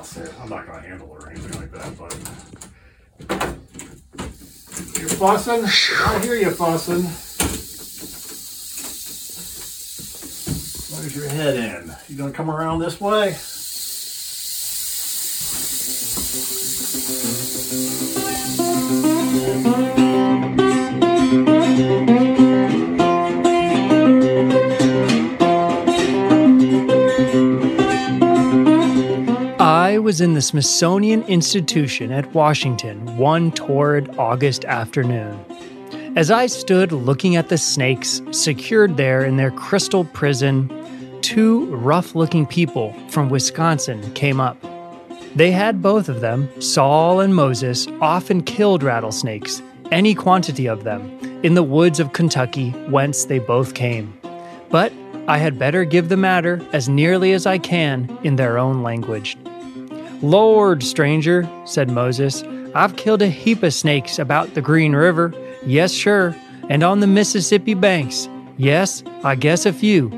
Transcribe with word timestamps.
faucet. 0.00 0.32
I'm 0.40 0.48
not 0.48 0.66
to 0.66 0.88
handle 0.88 1.14
it 1.16 1.24
or 1.24 1.30
anything 1.30 1.60
like 1.60 1.70
that, 1.72 1.98
but. 1.98 2.14
You're 4.98 5.08
fussing? 5.10 5.64
I 5.64 6.18
hear 6.20 6.36
you 6.36 6.50
fussing. 6.50 7.02
Where's 10.96 11.16
your 11.16 11.28
head 11.28 11.56
in? 11.56 11.94
You 12.08 12.16
gonna 12.16 12.32
come 12.32 12.50
around 12.50 12.78
this 12.78 13.00
way? 13.00 13.36
In 30.20 30.34
the 30.34 30.42
Smithsonian 30.42 31.22
Institution 31.24 32.12
at 32.12 32.34
Washington 32.34 33.16
one 33.16 33.52
torrid 33.52 34.16
August 34.18 34.64
afternoon. 34.64 35.38
As 36.16 36.30
I 36.30 36.46
stood 36.46 36.92
looking 36.92 37.36
at 37.36 37.48
the 37.48 37.58
snakes 37.58 38.20
secured 38.30 38.96
there 38.96 39.24
in 39.24 39.36
their 39.36 39.50
crystal 39.50 40.04
prison, 40.04 40.70
two 41.22 41.66
rough 41.74 42.14
looking 42.14 42.46
people 42.46 42.92
from 43.08 43.28
Wisconsin 43.28 44.12
came 44.14 44.40
up. 44.40 44.56
They 45.34 45.52
had 45.52 45.82
both 45.82 46.08
of 46.08 46.20
them, 46.20 46.48
Saul 46.60 47.20
and 47.20 47.34
Moses, 47.34 47.86
often 48.00 48.42
killed 48.42 48.82
rattlesnakes, 48.82 49.62
any 49.92 50.14
quantity 50.14 50.66
of 50.66 50.84
them, 50.84 51.10
in 51.42 51.54
the 51.54 51.62
woods 51.62 52.00
of 52.00 52.12
Kentucky 52.12 52.70
whence 52.88 53.24
they 53.24 53.38
both 53.38 53.74
came. 53.74 54.18
But 54.70 54.92
I 55.28 55.38
had 55.38 55.58
better 55.58 55.84
give 55.84 56.08
the 56.08 56.16
matter 56.16 56.60
as 56.72 56.88
nearly 56.88 57.32
as 57.32 57.46
I 57.46 57.58
can 57.58 58.18
in 58.24 58.36
their 58.36 58.58
own 58.58 58.82
language. 58.82 59.36
Lord, 60.22 60.82
stranger, 60.82 61.48
said 61.64 61.90
Moses, 61.90 62.42
I've 62.74 62.96
killed 62.96 63.22
a 63.22 63.28
heap 63.28 63.62
of 63.62 63.72
snakes 63.72 64.18
about 64.18 64.54
the 64.54 64.60
Green 64.60 64.94
River. 64.94 65.32
Yes, 65.64 65.92
sure. 65.92 66.36
And 66.68 66.82
on 66.82 67.00
the 67.00 67.06
Mississippi 67.06 67.74
banks. 67.74 68.28
Yes, 68.56 69.02
I 69.24 69.34
guess 69.34 69.64
a 69.66 69.72
few. 69.72 70.10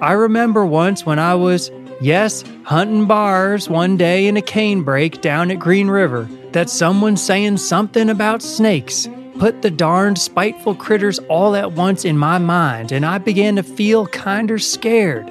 I 0.00 0.12
remember 0.12 0.64
once 0.64 1.04
when 1.04 1.18
I 1.18 1.34
was, 1.34 1.70
yes, 2.00 2.42
hunting 2.64 3.06
bars 3.06 3.68
one 3.68 3.96
day 3.96 4.26
in 4.26 4.36
a 4.36 4.42
cane 4.42 4.82
brake 4.82 5.20
down 5.20 5.50
at 5.50 5.58
Green 5.58 5.88
River, 5.88 6.28
that 6.52 6.70
someone 6.70 7.16
saying 7.16 7.58
something 7.58 8.08
about 8.08 8.42
snakes 8.42 9.08
put 9.38 9.62
the 9.62 9.70
darned 9.70 10.18
spiteful 10.18 10.74
critters 10.74 11.18
all 11.28 11.54
at 11.54 11.72
once 11.72 12.04
in 12.04 12.16
my 12.16 12.38
mind, 12.38 12.92
and 12.92 13.04
I 13.04 13.18
began 13.18 13.56
to 13.56 13.62
feel 13.62 14.06
kinder 14.06 14.58
scared, 14.58 15.28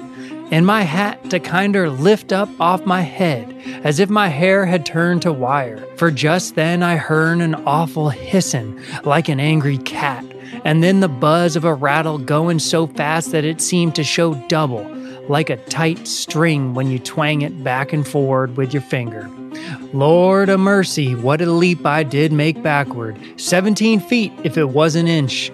and 0.52 0.66
my 0.66 0.82
hat 0.82 1.30
to 1.30 1.40
kinder 1.40 1.88
lift 1.88 2.30
up 2.30 2.48
off 2.60 2.84
my 2.84 3.00
head, 3.00 3.52
as 3.82 3.98
if 3.98 4.10
my 4.10 4.28
hair 4.28 4.66
had 4.66 4.84
turned 4.84 5.22
to 5.22 5.32
wire. 5.32 5.84
For 5.96 6.10
just 6.10 6.54
then 6.54 6.82
I 6.82 6.96
heard 6.96 7.40
an 7.40 7.54
awful 7.66 8.10
hissing, 8.10 8.78
like 9.04 9.30
an 9.30 9.40
angry 9.40 9.78
cat, 9.78 10.24
and 10.64 10.82
then 10.82 11.00
the 11.00 11.08
buzz 11.08 11.56
of 11.56 11.64
a 11.64 11.74
rattle 11.74 12.18
going 12.18 12.58
so 12.58 12.86
fast 12.86 13.32
that 13.32 13.46
it 13.46 13.62
seemed 13.62 13.94
to 13.94 14.04
show 14.04 14.34
double, 14.46 14.84
like 15.26 15.48
a 15.48 15.56
tight 15.56 16.06
string 16.06 16.74
when 16.74 16.90
you 16.90 16.98
twang 16.98 17.40
it 17.40 17.64
back 17.64 17.94
and 17.94 18.06
forward 18.06 18.58
with 18.58 18.74
your 18.74 18.82
finger. 18.82 19.30
Lord 19.94 20.50
a 20.50 20.58
mercy, 20.58 21.14
what 21.14 21.40
a 21.40 21.50
leap 21.50 21.86
I 21.86 22.02
did 22.02 22.30
make 22.30 22.62
backward. 22.62 23.18
17 23.40 24.00
feet 24.00 24.32
if 24.44 24.58
it 24.58 24.68
was 24.68 24.96
an 24.96 25.08
inch. 25.08 25.50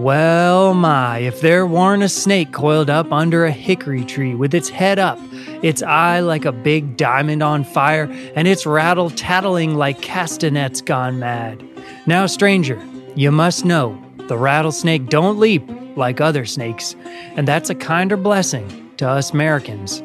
Well, 0.00 0.74
my, 0.74 1.18
if 1.18 1.40
there 1.40 1.64
warn't 1.64 2.02
a 2.02 2.08
snake 2.08 2.50
coiled 2.50 2.90
up 2.90 3.12
under 3.12 3.44
a 3.44 3.52
hickory 3.52 4.04
tree 4.04 4.34
with 4.34 4.52
its 4.52 4.68
head 4.68 4.98
up, 4.98 5.20
its 5.62 5.84
eye 5.84 6.18
like 6.18 6.44
a 6.44 6.50
big 6.50 6.96
diamond 6.96 7.44
on 7.44 7.62
fire, 7.62 8.10
and 8.34 8.48
its 8.48 8.66
rattle 8.66 9.08
tattling 9.08 9.76
like 9.76 10.02
castanets 10.02 10.80
gone 10.80 11.20
mad. 11.20 11.62
Now, 12.06 12.26
stranger, 12.26 12.84
you 13.14 13.30
must 13.30 13.64
know 13.64 13.96
the 14.26 14.36
rattlesnake 14.36 15.08
don't 15.08 15.38
leap 15.38 15.62
like 15.94 16.20
other 16.20 16.44
snakes, 16.44 16.96
and 17.36 17.46
that's 17.46 17.70
a 17.70 17.74
kinder 17.76 18.16
blessing 18.16 18.90
to 18.96 19.08
us 19.08 19.30
Americans. 19.30 20.02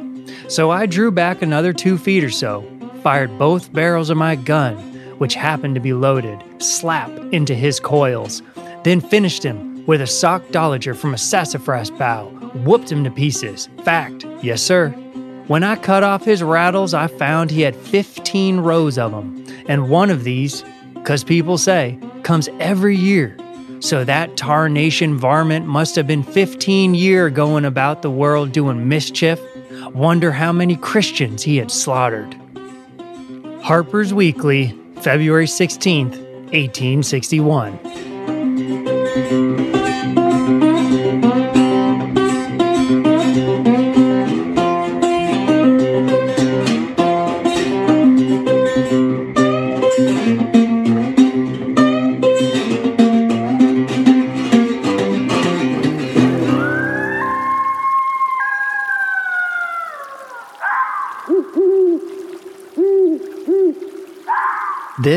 So 0.50 0.70
I 0.70 0.86
drew 0.86 1.10
back 1.10 1.42
another 1.42 1.74
two 1.74 1.98
feet 1.98 2.24
or 2.24 2.30
so, 2.30 2.64
fired 3.02 3.40
both 3.40 3.74
barrels 3.74 4.12
of 4.12 4.18
my 4.18 4.36
gun, 4.36 4.78
which 5.18 5.34
happened 5.34 5.74
to 5.74 5.82
be 5.82 5.94
loaded, 5.94 6.44
slap 6.60 7.10
into 7.32 7.56
his 7.56 7.80
coils, 7.80 8.44
then 8.84 9.02
finished 9.02 9.42
him 9.42 9.79
with 9.90 10.02
a 10.02 10.06
sock 10.06 10.44
dolager 10.50 10.96
from 10.96 11.16
a 11.16 11.18
sassafras 11.18 11.90
bough, 11.90 12.28
whooped 12.64 12.92
him 12.92 13.04
to 13.04 13.10
pieces. 13.10 13.70
Fact, 13.84 14.24
yes, 14.40 14.62
sir. 14.62 14.92
When 15.48 15.64
I 15.64 15.78
cut 15.78 16.04
off 16.04 16.24
his 16.24 16.44
rattles, 16.44 16.94
I 16.94 17.08
found 17.08 17.50
he 17.50 17.62
had 17.62 17.76
15 17.76 18.60
rows 18.60 19.00
of 19.00 19.10
them, 19.10 19.44
and 19.68 19.90
one 19.90 20.12
of 20.12 20.24
these, 20.24 20.64
because 20.94 21.24
people 21.24 21.58
say, 21.58 21.98
comes 22.22 22.48
every 22.60 22.96
year. 22.96 23.36
So 23.80 24.04
that 24.04 24.38
tarnation 24.38 25.18
varmint 25.18 25.66
must 25.66 25.96
have 25.96 26.06
been 26.06 26.22
15 26.22 26.94
year 26.94 27.32
going 27.32 27.66
about 27.66 28.04
the 28.04 28.12
world 28.12 28.52
doing 28.52 28.88
mischief. 28.88 29.42
Wonder 29.96 30.32
how 30.32 30.52
many 30.52 30.76
Christians 30.76 31.42
he 31.42 31.58
had 31.58 31.72
slaughtered. 31.72 32.40
Harper's 33.64 34.14
Weekly, 34.14 34.80
February 35.02 35.48
16th, 35.48 36.16
1861. 36.52 38.09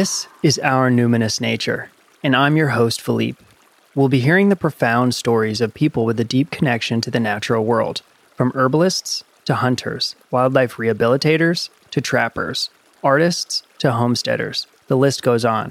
This 0.03 0.27
is 0.43 0.59
Our 0.59 0.91
Numinous 0.91 1.41
Nature, 1.41 1.93
and 2.25 2.35
I'm 2.35 2.57
your 2.57 2.71
host, 2.71 3.01
Philippe. 3.01 3.41
We'll 3.95 4.09
be 4.09 4.19
hearing 4.19 4.49
the 4.49 4.57
profound 4.57 5.15
stories 5.15 5.61
of 5.61 5.75
people 5.75 6.05
with 6.05 6.19
a 6.19 6.25
deep 6.25 6.51
connection 6.51 7.01
to 7.03 7.11
the 7.13 7.21
natural 7.21 7.65
world, 7.65 8.03
from 8.35 8.51
herbalists 8.57 9.23
to 9.45 9.55
hunters, 9.55 10.17
wildlife 10.33 10.75
rehabilitators 10.75 11.69
to 11.93 12.01
trappers, 12.01 12.69
artists 13.05 13.63
to 13.79 13.93
homesteaders. 13.93 14.67
The 14.89 14.97
list 14.97 15.23
goes 15.23 15.45
on. 15.45 15.71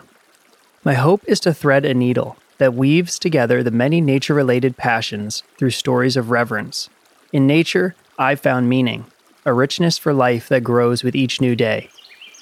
My 0.85 0.93
hope 0.93 1.25
is 1.27 1.41
to 1.41 1.53
thread 1.53 1.83
a 1.83 1.93
needle 1.93 2.37
that 2.57 2.73
weaves 2.73 3.19
together 3.19 3.61
the 3.61 3.69
many 3.69 3.99
nature 3.99 4.33
related 4.33 4.77
passions 4.77 5.43
through 5.57 5.71
stories 5.71 6.15
of 6.15 6.31
reverence. 6.31 6.89
In 7.33 7.47
nature, 7.47 7.95
I've 8.17 8.39
found 8.39 8.69
meaning, 8.69 9.07
a 9.45 9.51
richness 9.51 9.97
for 9.97 10.13
life 10.13 10.47
that 10.47 10.63
grows 10.63 11.03
with 11.03 11.17
each 11.17 11.41
new 11.41 11.53
day. 11.53 11.89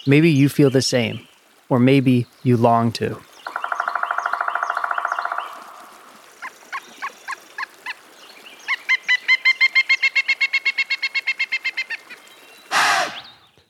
Maybe 0.05 0.29
you 0.29 0.49
feel 0.49 0.69
the 0.69 0.83
same, 0.83 1.27
or 1.69 1.79
maybe 1.79 2.25
you 2.43 2.57
long 2.57 2.91
to. 2.93 3.09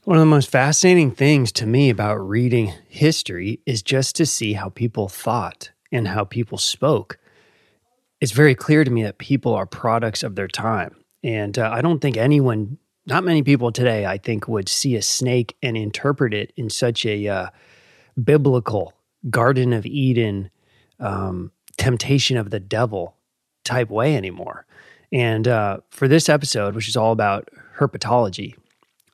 One 0.05 0.17
of 0.17 0.21
the 0.21 0.25
most 0.25 0.49
fascinating 0.49 1.11
things 1.11 1.51
to 1.53 1.67
me 1.67 1.89
about 1.89 2.15
reading 2.15 2.73
history 2.87 3.59
is 3.65 3.83
just 3.83 4.15
to 4.15 4.25
see 4.25 4.53
how 4.53 4.69
people 4.69 5.09
thought 5.09 5.71
and 5.91 6.07
how 6.07 6.23
people 6.23 6.57
spoke. 6.57 7.19
It's 8.21 8.31
very 8.31 8.55
clear 8.55 8.83
to 8.83 8.91
me 8.91 9.03
that 9.03 9.17
people 9.17 9.53
are 9.53 9.65
products 9.65 10.23
of 10.23 10.35
their 10.35 10.47
time. 10.47 10.95
And 11.23 11.57
uh, 11.57 11.69
I 11.71 11.81
don't 11.81 11.99
think 11.99 12.17
anyone, 12.17 12.77
not 13.05 13.23
many 13.23 13.43
people 13.43 13.71
today, 13.71 14.05
I 14.05 14.17
think, 14.17 14.47
would 14.47 14.69
see 14.69 14.95
a 14.95 15.01
snake 15.01 15.57
and 15.61 15.75
interpret 15.77 16.33
it 16.33 16.53
in 16.55 16.69
such 16.69 17.05
a 17.05 17.27
uh, 17.27 17.47
biblical 18.21 18.93
Garden 19.29 19.73
of 19.73 19.85
Eden, 19.85 20.49
um, 20.99 21.51
temptation 21.77 22.37
of 22.37 22.49
the 22.49 22.59
devil 22.59 23.15
type 23.63 23.89
way 23.89 24.15
anymore. 24.15 24.65
And 25.11 25.47
uh, 25.47 25.79
for 25.89 26.07
this 26.07 26.29
episode, 26.29 26.75
which 26.75 26.87
is 26.87 26.95
all 26.95 27.11
about 27.11 27.49
herpetology, 27.77 28.55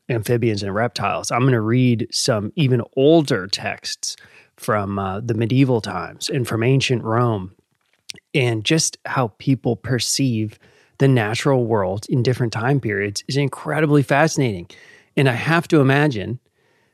amphibians 0.10 0.64
and 0.64 0.74
reptiles. 0.74 1.32
I'm 1.32 1.42
going 1.42 1.54
to 1.54 1.62
read 1.62 2.08
some 2.12 2.52
even 2.56 2.82
older 2.96 3.48
texts 3.48 4.16
from 4.58 5.00
uh, 5.00 5.20
the 5.20 5.34
medieval 5.34 5.82
times 5.82 6.30
and 6.30 6.48
from 6.48 6.64
ancient 6.64 7.04
Rome 7.04 7.56
and 8.34 8.64
just 8.64 8.98
how 9.06 9.30
people 9.40 9.76
perceive 9.76 10.60
the 11.00 11.08
natural 11.08 11.66
world 11.66 12.06
in 12.08 12.24
different 12.24 12.54
time 12.54 12.80
periods 12.80 13.24
is 13.28 13.36
incredibly 13.36 14.02
fascinating. 14.02 14.70
And 15.18 15.28
I 15.28 15.34
have 15.34 15.68
to 15.70 15.82
imagine 15.82 16.40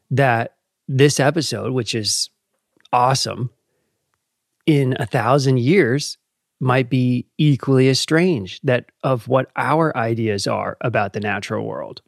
that 0.10 0.56
this 0.88 1.20
episode, 1.20 1.74
which 1.74 1.96
is 1.96 2.30
awesome, 2.92 3.50
in 4.66 4.96
a 5.00 5.06
thousand 5.06 5.60
years 5.60 6.18
might 6.60 6.90
be 6.90 7.26
equally 7.38 7.90
as 7.90 8.00
strange 8.00 8.62
that 8.62 8.86
of 9.04 9.28
what 9.28 9.52
our 9.56 9.96
ideas 9.98 10.46
are 10.46 10.78
about 10.82 11.14
the 11.14 11.20
natural 11.20 11.66
world. 11.66 12.02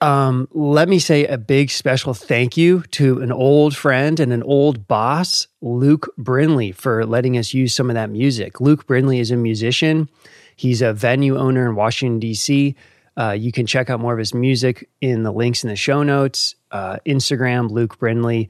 Um, 0.00 0.48
let 0.52 0.88
me 0.88 0.98
say 1.00 1.26
a 1.26 1.36
big 1.36 1.70
special 1.70 2.14
thank 2.14 2.56
you 2.56 2.82
to 2.92 3.20
an 3.20 3.32
old 3.32 3.76
friend 3.76 4.20
and 4.20 4.32
an 4.32 4.44
old 4.44 4.86
boss, 4.86 5.48
Luke 5.60 6.08
Brindley, 6.16 6.70
for 6.70 7.04
letting 7.04 7.36
us 7.36 7.52
use 7.52 7.74
some 7.74 7.90
of 7.90 7.94
that 7.94 8.08
music. 8.08 8.60
Luke 8.60 8.86
Brindley 8.86 9.18
is 9.18 9.32
a 9.32 9.36
musician. 9.36 10.08
He's 10.54 10.82
a 10.82 10.92
venue 10.92 11.36
owner 11.36 11.68
in 11.68 11.74
Washington, 11.74 12.20
D.C. 12.20 12.76
Uh, 13.18 13.32
you 13.32 13.50
can 13.50 13.66
check 13.66 13.90
out 13.90 13.98
more 13.98 14.12
of 14.12 14.18
his 14.18 14.32
music 14.32 14.88
in 15.00 15.24
the 15.24 15.32
links 15.32 15.64
in 15.64 15.68
the 15.68 15.76
show 15.76 16.02
notes 16.02 16.54
uh, 16.70 16.98
Instagram, 17.04 17.70
Luke 17.70 17.98
Brindley, 17.98 18.48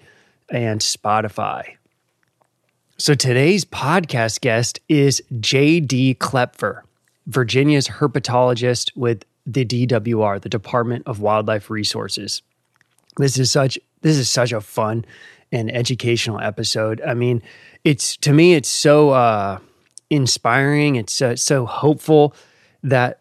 and 0.50 0.80
Spotify. 0.80 1.76
So 2.98 3.14
today's 3.14 3.64
podcast 3.64 4.40
guest 4.40 4.80
is 4.88 5.22
J.D. 5.40 6.16
Kleopfer, 6.16 6.82
Virginia's 7.26 7.88
herpetologist 7.88 8.90
with 8.96 9.24
the 9.46 9.64
DWR, 9.64 10.40
the 10.40 10.48
Department 10.48 11.04
of 11.06 11.20
Wildlife 11.20 11.70
Resources. 11.70 12.42
This 13.16 13.38
is 13.38 13.50
such 13.50 13.78
this 14.02 14.16
is 14.16 14.28
such 14.28 14.52
a 14.52 14.60
fun 14.60 15.04
and 15.50 15.74
educational 15.74 16.40
episode. 16.40 17.00
I 17.06 17.14
mean, 17.14 17.42
it's 17.84 18.16
to 18.18 18.32
me 18.32 18.54
it's 18.54 18.68
so 18.68 19.10
uh, 19.10 19.58
inspiring. 20.10 20.96
It's 20.96 21.22
so 21.36 21.66
hopeful 21.66 22.34
that 22.82 23.20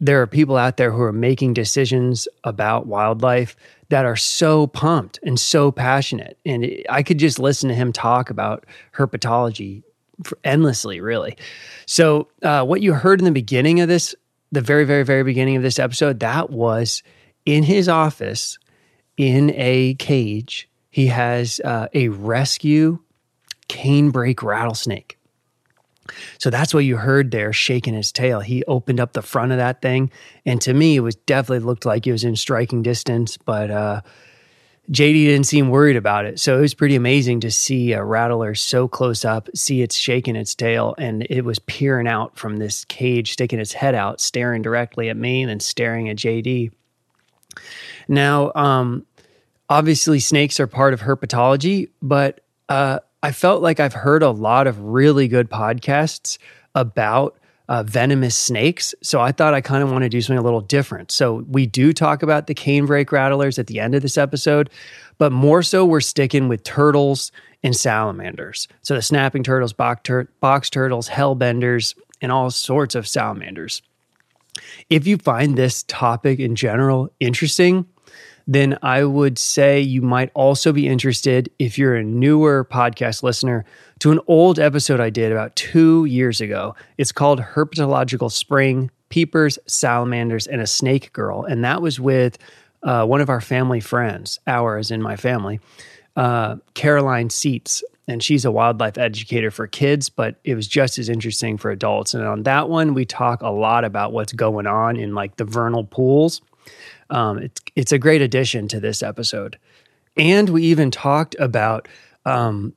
there 0.00 0.20
are 0.20 0.26
people 0.26 0.56
out 0.56 0.76
there 0.76 0.92
who 0.92 1.02
are 1.02 1.12
making 1.12 1.54
decisions 1.54 2.28
about 2.42 2.86
wildlife 2.86 3.56
that 3.90 4.04
are 4.04 4.16
so 4.16 4.66
pumped 4.66 5.18
and 5.22 5.38
so 5.38 5.70
passionate. 5.70 6.38
And 6.44 6.66
I 6.88 7.02
could 7.02 7.18
just 7.18 7.38
listen 7.38 7.68
to 7.68 7.74
him 7.74 7.92
talk 7.92 8.30
about 8.30 8.66
herpetology 8.94 9.82
endlessly, 10.42 11.00
really. 11.00 11.36
So, 11.86 12.28
uh, 12.42 12.64
what 12.64 12.82
you 12.82 12.94
heard 12.94 13.20
in 13.20 13.24
the 13.24 13.32
beginning 13.32 13.80
of 13.80 13.88
this, 13.88 14.14
the 14.52 14.60
very, 14.60 14.84
very, 14.84 15.04
very 15.04 15.22
beginning 15.22 15.56
of 15.56 15.62
this 15.62 15.78
episode, 15.78 16.20
that 16.20 16.50
was 16.50 17.02
in 17.44 17.62
his 17.62 17.88
office 17.88 18.58
in 19.16 19.52
a 19.54 19.94
cage. 19.94 20.68
He 20.90 21.08
has 21.08 21.60
uh, 21.64 21.88
a 21.92 22.08
rescue 22.08 22.98
canebrake 23.68 24.42
rattlesnake. 24.42 25.18
So 26.38 26.50
that's 26.50 26.74
what 26.74 26.84
you 26.84 26.96
heard 26.96 27.30
there, 27.30 27.52
shaking 27.52 27.94
his 27.94 28.12
tail. 28.12 28.40
He 28.40 28.64
opened 28.64 29.00
up 29.00 29.12
the 29.12 29.22
front 29.22 29.52
of 29.52 29.58
that 29.58 29.82
thing, 29.82 30.10
and 30.44 30.60
to 30.62 30.74
me, 30.74 30.96
it 30.96 31.00
was 31.00 31.16
definitely 31.16 31.64
looked 31.64 31.86
like 31.86 32.06
it 32.06 32.12
was 32.12 32.24
in 32.24 32.36
striking 32.36 32.82
distance. 32.82 33.36
But 33.36 33.70
uh, 33.70 34.00
JD 34.90 35.26
didn't 35.26 35.46
seem 35.46 35.70
worried 35.70 35.96
about 35.96 36.26
it, 36.26 36.38
so 36.38 36.58
it 36.58 36.60
was 36.60 36.74
pretty 36.74 36.94
amazing 36.94 37.40
to 37.40 37.50
see 37.50 37.92
a 37.92 38.04
rattler 38.04 38.54
so 38.54 38.86
close 38.86 39.24
up, 39.24 39.48
see 39.54 39.82
it 39.82 39.92
shaking 39.92 40.36
its 40.36 40.54
tail, 40.54 40.94
and 40.98 41.26
it 41.30 41.42
was 41.42 41.58
peering 41.60 42.06
out 42.06 42.36
from 42.36 42.58
this 42.58 42.84
cage, 42.84 43.32
sticking 43.32 43.58
its 43.58 43.72
head 43.72 43.94
out, 43.94 44.20
staring 44.20 44.62
directly 44.62 45.08
at 45.08 45.16
me, 45.16 45.42
and 45.42 45.50
then 45.50 45.60
staring 45.60 46.08
at 46.10 46.16
JD. 46.16 46.70
Now, 48.08 48.52
um, 48.54 49.06
obviously, 49.70 50.20
snakes 50.20 50.60
are 50.60 50.66
part 50.66 50.92
of 50.92 51.00
herpetology, 51.00 51.88
but 52.02 52.40
uh, 52.68 52.98
I 53.24 53.32
felt 53.32 53.62
like 53.62 53.80
I've 53.80 53.94
heard 53.94 54.22
a 54.22 54.30
lot 54.30 54.66
of 54.66 54.78
really 54.78 55.28
good 55.28 55.48
podcasts 55.48 56.36
about 56.74 57.38
uh, 57.70 57.82
venomous 57.82 58.36
snakes. 58.36 58.94
So 59.02 59.18
I 59.18 59.32
thought 59.32 59.54
I 59.54 59.62
kind 59.62 59.82
of 59.82 59.90
want 59.90 60.02
to 60.02 60.10
do 60.10 60.20
something 60.20 60.36
a 60.36 60.42
little 60.42 60.60
different. 60.60 61.10
So 61.10 61.36
we 61.48 61.64
do 61.64 61.94
talk 61.94 62.22
about 62.22 62.48
the 62.48 62.54
canebrake 62.54 63.12
rattlers 63.12 63.58
at 63.58 63.66
the 63.66 63.80
end 63.80 63.94
of 63.94 64.02
this 64.02 64.18
episode, 64.18 64.68
but 65.16 65.32
more 65.32 65.62
so 65.62 65.86
we're 65.86 66.02
sticking 66.02 66.48
with 66.48 66.64
turtles 66.64 67.32
and 67.62 67.74
salamanders. 67.74 68.68
So 68.82 68.94
the 68.94 69.00
snapping 69.00 69.42
turtles, 69.42 69.72
box, 69.72 70.02
tur- 70.04 70.28
box 70.40 70.68
turtles, 70.68 71.08
hellbenders, 71.08 71.94
and 72.20 72.30
all 72.30 72.50
sorts 72.50 72.94
of 72.94 73.08
salamanders. 73.08 73.80
If 74.90 75.06
you 75.06 75.16
find 75.16 75.56
this 75.56 75.82
topic 75.84 76.40
in 76.40 76.56
general 76.56 77.10
interesting, 77.20 77.86
then 78.46 78.78
I 78.82 79.04
would 79.04 79.38
say 79.38 79.80
you 79.80 80.02
might 80.02 80.30
also 80.34 80.72
be 80.72 80.86
interested, 80.86 81.50
if 81.58 81.78
you're 81.78 81.96
a 81.96 82.04
newer 82.04 82.64
podcast 82.64 83.22
listener, 83.22 83.64
to 84.00 84.12
an 84.12 84.20
old 84.26 84.58
episode 84.58 85.00
I 85.00 85.10
did 85.10 85.32
about 85.32 85.56
two 85.56 86.04
years 86.04 86.40
ago. 86.40 86.74
It's 86.98 87.12
called 87.12 87.40
Herpetological 87.40 88.30
Spring 88.30 88.90
Peepers, 89.08 89.58
Salamanders, 89.66 90.46
and 90.46 90.60
a 90.60 90.66
Snake 90.66 91.12
Girl. 91.12 91.44
And 91.44 91.64
that 91.64 91.80
was 91.80 92.00
with 92.00 92.36
uh, 92.82 93.06
one 93.06 93.20
of 93.20 93.30
our 93.30 93.40
family 93.40 93.80
friends, 93.80 94.40
ours 94.46 94.90
in 94.90 95.00
my 95.00 95.16
family, 95.16 95.60
uh, 96.16 96.56
Caroline 96.74 97.30
Seats. 97.30 97.82
And 98.06 98.22
she's 98.22 98.44
a 98.44 98.50
wildlife 98.50 98.98
educator 98.98 99.50
for 99.50 99.66
kids, 99.66 100.10
but 100.10 100.36
it 100.44 100.54
was 100.54 100.68
just 100.68 100.98
as 100.98 101.08
interesting 101.08 101.56
for 101.56 101.70
adults. 101.70 102.12
And 102.12 102.26
on 102.26 102.42
that 102.42 102.68
one, 102.68 102.92
we 102.92 103.06
talk 103.06 103.40
a 103.40 103.48
lot 103.48 103.84
about 103.84 104.12
what's 104.12 104.34
going 104.34 104.66
on 104.66 104.96
in 104.96 105.14
like 105.14 105.36
the 105.36 105.44
vernal 105.44 105.84
pools 105.84 106.42
um, 107.10 107.38
it's 107.38 107.60
it's 107.76 107.92
a 107.92 107.98
great 107.98 108.22
addition 108.22 108.68
to 108.68 108.80
this 108.80 109.02
episode, 109.02 109.58
and 110.16 110.48
we 110.48 110.64
even 110.64 110.90
talked 110.90 111.36
about 111.38 111.88
um, 112.24 112.74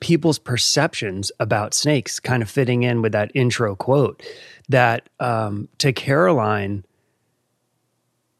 people's 0.00 0.38
perceptions 0.38 1.32
about 1.40 1.74
snakes, 1.74 2.20
kind 2.20 2.42
of 2.42 2.50
fitting 2.50 2.82
in 2.82 3.02
with 3.02 3.12
that 3.12 3.30
intro 3.34 3.74
quote 3.74 4.22
that 4.68 5.08
um, 5.20 5.68
to 5.78 5.92
Caroline, 5.92 6.84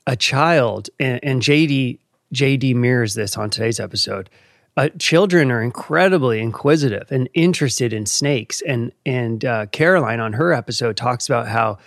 a 0.06 0.16
child, 0.16 0.90
and, 0.98 1.20
and 1.22 1.42
JD 1.42 1.98
JD 2.34 2.74
mirrors 2.74 3.14
this 3.14 3.36
on 3.36 3.50
today's 3.50 3.80
episode. 3.80 4.28
Uh, 4.76 4.88
children 4.98 5.50
are 5.50 5.62
incredibly 5.62 6.40
inquisitive 6.40 7.10
and 7.10 7.28
interested 7.32 7.92
in 7.92 8.04
snakes, 8.04 8.60
and 8.62 8.92
and 9.06 9.44
uh, 9.44 9.66
Caroline 9.66 10.20
on 10.20 10.34
her 10.34 10.52
episode 10.52 10.96
talks 10.96 11.26
about 11.26 11.48
how 11.48 11.78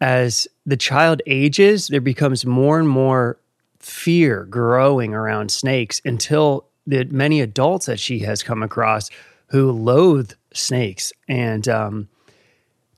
as 0.00 0.46
the 0.66 0.76
child 0.76 1.22
ages, 1.26 1.88
there 1.88 2.00
becomes 2.00 2.46
more 2.46 2.78
and 2.78 2.88
more 2.88 3.38
fear 3.78 4.44
growing 4.44 5.14
around 5.14 5.50
snakes 5.50 6.00
until 6.04 6.66
the 6.86 7.04
many 7.04 7.40
adults 7.40 7.86
that 7.86 8.00
she 8.00 8.20
has 8.20 8.42
come 8.42 8.62
across 8.62 9.10
who 9.48 9.70
loathe 9.70 10.32
snakes 10.52 11.12
and 11.28 11.68
um, 11.68 12.08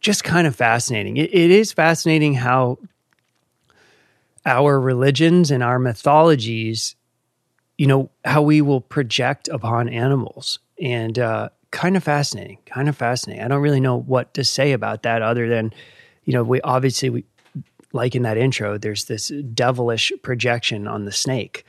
just 0.00 0.24
kind 0.24 0.46
of 0.46 0.54
fascinating. 0.54 1.16
It, 1.16 1.34
it 1.34 1.50
is 1.50 1.72
fascinating 1.72 2.34
how 2.34 2.78
our 4.46 4.80
religions 4.80 5.50
and 5.50 5.62
our 5.62 5.78
mythologies, 5.78 6.96
you 7.78 7.86
know, 7.86 8.10
how 8.24 8.42
we 8.42 8.60
will 8.60 8.80
project 8.80 9.48
upon 9.48 9.88
animals 9.88 10.58
and 10.80 11.18
uh, 11.18 11.50
kind 11.70 11.96
of 11.96 12.02
fascinating, 12.02 12.58
kind 12.66 12.88
of 12.88 12.96
fascinating. 12.96 13.44
I 13.44 13.48
don't 13.48 13.62
really 13.62 13.80
know 13.80 13.96
what 13.96 14.34
to 14.34 14.44
say 14.44 14.72
about 14.72 15.02
that 15.02 15.22
other 15.22 15.48
than 15.48 15.72
you 16.30 16.34
know, 16.34 16.44
we 16.44 16.60
obviously 16.60 17.10
we 17.10 17.24
like 17.92 18.14
in 18.14 18.22
that 18.22 18.36
intro, 18.36 18.78
there's 18.78 19.06
this 19.06 19.32
devilish 19.52 20.12
projection 20.22 20.86
on 20.86 21.06
the 21.06 21.10
snake. 21.10 21.66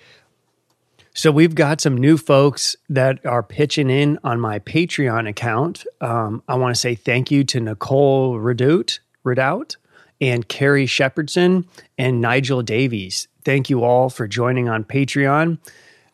So 1.16 1.32
we've 1.32 1.56
got 1.56 1.82
some 1.82 1.98
new 1.98 2.16
folks 2.16 2.76
that 2.88 3.26
are 3.26 3.42
pitching 3.42 3.90
in 3.90 4.20
on 4.24 4.40
my 4.40 4.60
Patreon 4.60 5.28
account. 5.28 5.84
Um, 6.00 6.44
I 6.48 6.54
want 6.58 6.76
to 6.76 6.80
say 6.80 6.94
thank 6.94 7.32
you 7.32 7.44
to 7.46 7.60
Nicole 7.60 8.38
Redout, 8.38 9.00
Redout 9.26 9.78
and 10.22 10.48
Carrie 10.48 10.86
Shepherdson 10.86 11.66
and 11.98 12.22
Nigel 12.22 12.62
Davies. 12.62 13.30
Thank 13.44 13.72
you 13.72 13.84
all 13.84 14.12
for 14.12 14.28
joining 14.28 14.70
on 14.70 14.84
Patreon. 14.84 15.58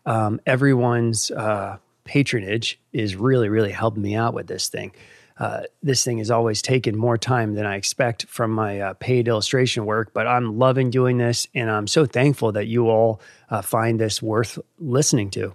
Um, 0.05 0.39
everyone's 0.45 1.31
uh, 1.31 1.79
patronage 2.05 2.79
is 2.93 3.17
really, 3.17 3.50
really 3.50 3.74
helping 3.74 4.03
me 4.03 4.15
out 4.15 4.33
with 4.33 4.48
this 4.48 4.69
thing 4.69 4.93
uh, 5.39 5.62
this 5.84 6.03
thing 6.03 6.17
has 6.17 6.32
always 6.32 6.62
taken 6.62 6.98
more 6.98 7.17
time 7.17 7.53
than 7.53 7.65
I 7.65 7.75
expect 7.75 8.25
from 8.25 8.51
my 8.51 8.79
uh, 8.79 8.94
paid 8.94 9.27
illustration 9.27 9.86
work, 9.86 10.12
but 10.13 10.25
I'm 10.25 10.58
loving 10.58 10.89
doing 10.89 11.17
this, 11.17 11.48
and 11.53 11.70
I'm 11.70 11.88
so 11.88 12.06
thankful 12.06 12.51
that 12.53 12.65
you 12.67 12.89
all 12.89 13.22
uh, 13.50 13.62
find 13.62 14.00
this 14.00 14.22
worth 14.22 14.58
listening 14.79 15.29
to. 15.32 15.53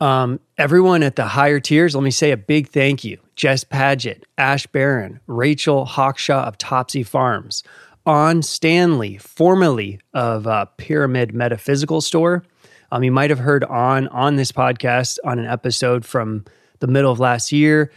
Um, 0.00 0.40
everyone 0.56 1.02
at 1.02 1.16
the 1.16 1.26
higher 1.26 1.60
tiers, 1.60 1.94
let 1.94 2.04
me 2.04 2.10
say 2.10 2.30
a 2.30 2.36
big 2.36 2.68
thank 2.68 3.04
you. 3.04 3.18
Jess 3.36 3.64
Paget, 3.64 4.24
Ash 4.38 4.66
Barron, 4.68 5.20
Rachel 5.26 5.86
Hawkshaw 5.86 6.44
of 6.44 6.56
Topsy 6.58 7.02
Farms, 7.02 7.64
On 8.06 8.42
Stanley, 8.42 9.18
formerly 9.18 9.98
of 10.12 10.46
uh, 10.46 10.66
Pyramid 10.76 11.34
Metaphysical 11.34 12.00
Store. 12.00 12.44
Um, 12.92 13.02
you 13.02 13.10
might 13.10 13.30
have 13.30 13.40
heard 13.40 13.64
On 13.64 14.06
on 14.08 14.36
this 14.36 14.52
podcast 14.52 15.18
on 15.24 15.40
an 15.40 15.46
episode 15.46 16.04
from 16.04 16.44
the 16.78 16.86
middle 16.86 17.10
of 17.10 17.18
last 17.18 17.50
year 17.50 17.90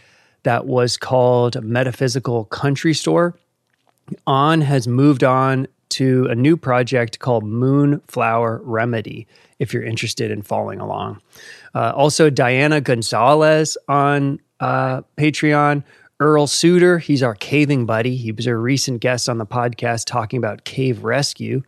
that 0.48 0.64
was 0.64 0.96
called 0.96 1.62
Metaphysical 1.62 2.46
Country 2.46 2.94
Store. 2.94 3.36
On 4.26 4.62
has 4.62 4.88
moved 4.88 5.22
on 5.22 5.68
to 5.90 6.26
a 6.30 6.34
new 6.34 6.56
project 6.56 7.18
called 7.18 7.44
Moonflower 7.44 8.62
Remedy, 8.64 9.26
if 9.58 9.74
you're 9.74 9.82
interested 9.82 10.30
in 10.30 10.40
following 10.40 10.80
along. 10.80 11.20
Uh, 11.74 11.92
also, 11.94 12.30
Diana 12.30 12.80
Gonzalez 12.80 13.76
on 13.88 14.40
uh, 14.58 15.02
Patreon. 15.18 15.84
Earl 16.18 16.46
Suter, 16.46 16.98
he's 16.98 17.22
our 17.22 17.34
caving 17.34 17.84
buddy. 17.84 18.16
He 18.16 18.32
was 18.32 18.46
a 18.46 18.56
recent 18.56 19.02
guest 19.02 19.28
on 19.28 19.36
the 19.36 19.44
podcast 19.44 20.06
talking 20.06 20.38
about 20.38 20.64
cave 20.64 21.04
rescue. 21.04 21.62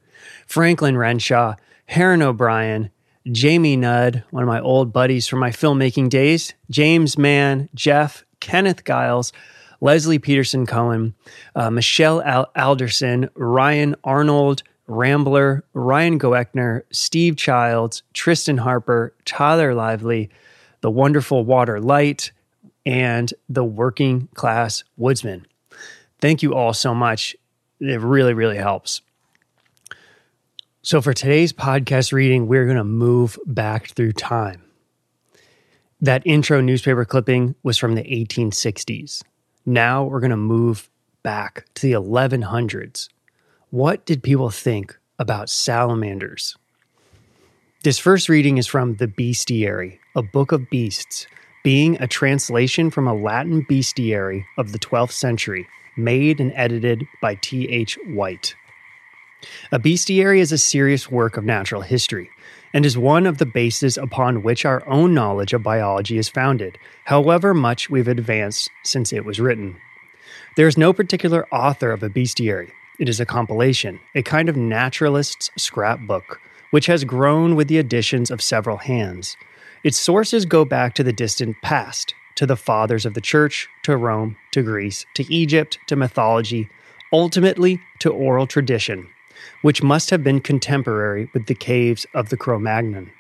Franklin 0.47 0.97
Renshaw, 0.97 1.57
Heron 1.85 2.23
O'Brien, 2.23 2.89
Jamie 3.31 3.77
Nudd, 3.77 4.25
one 4.31 4.43
of 4.43 4.49
my 4.49 4.61
old 4.63 4.91
buddies 4.91 5.29
from 5.29 5.39
my 5.39 5.51
filmmaking 5.51 6.09
days, 6.09 6.55
James 6.71 7.19
Mann, 7.19 7.69
Jeff, 7.75 8.25
Kenneth 8.41 8.85
Giles, 8.85 9.33
Leslie 9.81 10.19
Peterson 10.19 10.67
Cohen, 10.67 11.15
uh, 11.55 11.71
Michelle 11.71 12.23
Al- 12.23 12.51
Alderson, 12.57 13.31
Ryan 13.35 13.95
Arnold, 14.05 14.63
Rambler, 14.87 15.65
Ryan 15.73 16.19
Goeckner, 16.19 16.83
Steve 16.91 17.37
Childs, 17.37 18.03
Tristan 18.13 18.59
Harper, 18.59 19.15
Tyler 19.25 19.75
Lively, 19.75 20.31
The 20.81 20.91
Wonderful 20.91 21.45
Water 21.45 21.81
Light, 21.81 22.33
and 22.85 23.33
The 23.49 23.65
Working 23.65 24.29
Class 24.35 24.85
Woodsman. 24.97 25.47
Thank 26.21 26.43
you 26.43 26.55
all 26.55 26.75
so 26.75 26.95
much. 26.95 27.37
It 27.81 28.01
really, 28.01 28.35
really 28.35 28.57
helps. 28.57 29.01
So, 30.83 31.01
for 31.01 31.13
today's 31.13 31.53
podcast 31.53 32.13
reading, 32.13 32.47
we're 32.47 32.65
going 32.65 32.77
to 32.77 32.85
move 32.85 33.39
back 33.47 33.89
through 33.89 34.13
time. 34.13 34.70
That 36.03 36.23
intro 36.25 36.63
newspaper 36.63 37.05
clipping 37.05 37.55
was 37.63 37.77
from 37.77 37.95
the 37.95 38.03
1860s. 38.03 39.23
Now 39.67 40.05
we're 40.05 40.21
going 40.21 40.31
to 40.31 40.37
move 40.37 40.89
back 41.23 41.67
to 41.75 41.83
the 41.83 41.93
1100s. 41.93 43.11
What 43.69 44.07
did 44.07 44.23
people 44.23 44.49
think 44.49 44.99
about 45.19 45.51
salamanders? 45.51 46.57
This 47.83 47.99
first 47.99 48.31
reading 48.31 48.57
is 48.57 48.67
from 48.67 48.97
The 48.97 49.09
Bestiary, 49.09 49.99
a 50.17 50.23
book 50.23 50.53
of 50.53 50.71
beasts, 50.71 51.27
being 51.65 52.01
a 52.01 52.07
translation 52.07 52.91
from 52.91 53.07
a 53.07 53.15
Latin 53.15 53.67
bestiary 53.67 54.45
of 54.57 54.73
the 54.73 54.79
12th 54.79 55.13
century, 55.13 55.69
made 55.99 56.41
and 56.41 56.53
edited 56.55 57.05
by 57.21 57.35
T.H. 57.35 57.99
White. 58.07 58.55
A 59.71 59.79
bestiary 59.79 60.39
is 60.41 60.51
a 60.51 60.59
serious 60.59 61.11
work 61.11 61.37
of 61.37 61.45
natural 61.45 61.83
history 61.83 62.31
and 62.73 62.87
is 62.87 62.97
one 62.97 63.27
of 63.27 63.39
the 63.39 63.47
bases 63.47 63.99
upon 63.99 64.43
which 64.43 64.65
our 64.65 64.87
own 64.89 65.15
knowledge 65.15 65.53
of 65.53 65.63
biology 65.63 66.19
is 66.19 66.29
founded, 66.29 66.79
however 67.05 67.53
much 67.53 67.91
we've 67.91 68.09
advanced 68.09 68.71
since 68.85 69.13
it 69.13 69.25
was 69.25 69.41
written. 69.41 69.77
There 70.57 70.69
is 70.69 70.79
no 70.79 70.93
particular 70.93 71.47
author 71.53 71.93
of 71.93 72.03
a 72.03 72.11
bestiary. 72.11 72.71
It 72.99 73.09
is 73.09 73.21
a 73.21 73.27
compilation, 73.27 74.01
a 74.15 74.23
kind 74.23 74.49
of 74.49 74.57
naturalist's 74.57 75.51
scrapbook, 75.57 76.41
which 76.71 76.87
has 76.87 77.05
grown 77.05 77.57
with 77.57 77.69
the 77.69 77.79
additions 77.79 78.31
of 78.31 78.43
several 78.43 78.77
hands. 78.77 79.37
Its 79.83 79.97
sources 79.97 80.45
go 80.45 80.65
back 80.65 80.95
to 80.95 81.03
the 81.03 81.13
distant 81.13 81.57
past, 81.63 82.15
to 82.35 82.47
the 82.47 82.57
fathers 82.57 83.07
of 83.07 83.15
the 83.15 83.21
church, 83.21 83.69
to 83.83 83.97
Rome, 83.97 84.37
to 84.53 84.63
Greece, 84.63 85.07
to 85.15 85.33
Egypt, 85.33 85.79
to 85.87 85.97
mythology, 85.97 86.69
ultimately 87.13 87.81
to 88.01 88.11
oral 88.11 88.47
tradition, 88.47 89.09
which 89.63 89.83
must 89.83 90.11
have 90.11 90.23
been 90.23 90.41
contemporary 90.41 91.29
with 91.33 91.47
the 91.47 91.55
caves 91.55 92.07
of 92.15 92.29
the 92.29 92.37
Cro 92.37 92.59
Magnon. 92.59 93.11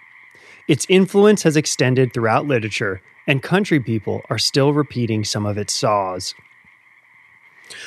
Its 0.69 0.87
influence 0.89 1.43
has 1.43 1.57
extended 1.57 2.13
throughout 2.13 2.47
literature, 2.47 3.01
and 3.27 3.43
country 3.43 3.81
people 3.81 4.23
are 4.31 4.39
still 4.39 4.73
repeating 4.73 5.25
some 5.25 5.47
of 5.47 5.59
its 5.59 5.73
saws. 5.73 6.35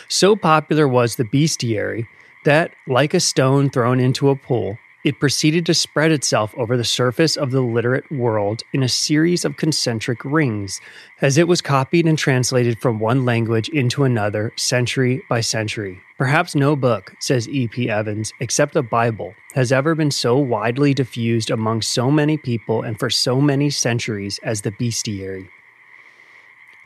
So 0.07 0.35
popular 0.35 0.87
was 0.87 1.15
the 1.15 1.23
bestiary 1.23 2.07
that, 2.45 2.71
like 2.87 3.13
a 3.13 3.19
stone 3.19 3.69
thrown 3.69 3.99
into 3.99 4.29
a 4.29 4.35
pool, 4.35 4.77
it 5.03 5.19
proceeded 5.19 5.65
to 5.65 5.73
spread 5.73 6.11
itself 6.11 6.53
over 6.57 6.77
the 6.77 6.83
surface 6.83 7.35
of 7.35 7.51
the 7.51 7.61
literate 7.61 8.09
world 8.09 8.63
in 8.71 8.83
a 8.83 8.89
series 8.89 9.43
of 9.43 9.57
concentric 9.57 10.23
rings, 10.23 10.79
as 11.21 11.37
it 11.37 11.47
was 11.47 11.61
copied 11.61 12.07
and 12.07 12.17
translated 12.17 12.79
from 12.79 12.99
one 12.99 13.25
language 13.25 13.67
into 13.69 14.05
another 14.05 14.53
century 14.55 15.21
by 15.29 15.41
century. 15.41 15.99
Perhaps 16.17 16.55
no 16.55 16.75
book, 16.75 17.13
says 17.19 17.49
E.P. 17.49 17.89
Evans, 17.89 18.31
except 18.39 18.73
the 18.73 18.83
Bible, 18.83 19.35
has 19.55 19.71
ever 19.71 19.93
been 19.93 20.11
so 20.11 20.37
widely 20.37 20.93
diffused 20.93 21.49
among 21.49 21.81
so 21.81 22.09
many 22.09 22.37
people 22.37 22.81
and 22.81 22.97
for 22.97 23.09
so 23.09 23.41
many 23.41 23.69
centuries 23.69 24.39
as 24.43 24.61
the 24.61 24.71
bestiary. 24.71 25.49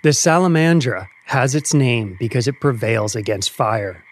The 0.01 0.09
salamandra 0.09 1.07
has 1.25 1.53
its 1.53 1.73
name 1.73 2.15
because 2.19 2.47
it 2.47 2.59
prevails 2.59 3.15
against 3.15 3.51
fire. 3.51 4.03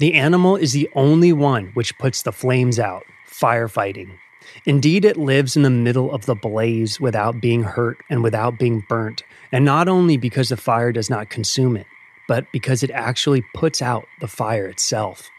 The 0.00 0.14
animal 0.14 0.56
is 0.56 0.72
the 0.72 0.88
only 0.94 1.32
one 1.32 1.70
which 1.74 1.96
puts 1.98 2.22
the 2.22 2.32
flames 2.32 2.80
out 2.80 3.04
firefighting. 3.40 4.18
Indeed, 4.66 5.04
it 5.04 5.16
lives 5.16 5.56
in 5.56 5.62
the 5.62 5.70
middle 5.70 6.12
of 6.12 6.26
the 6.26 6.34
blaze 6.34 7.00
without 7.00 7.40
being 7.40 7.62
hurt 7.62 7.98
and 8.10 8.22
without 8.22 8.58
being 8.58 8.84
burnt, 8.88 9.22
and 9.50 9.64
not 9.64 9.88
only 9.88 10.16
because 10.16 10.50
the 10.50 10.56
fire 10.56 10.92
does 10.92 11.10
not 11.10 11.30
consume 11.30 11.76
it, 11.76 11.86
but 12.28 12.46
because 12.52 12.82
it 12.82 12.90
actually 12.90 13.42
puts 13.54 13.82
out 13.82 14.06
the 14.20 14.28
fire 14.28 14.66
itself. 14.66 15.30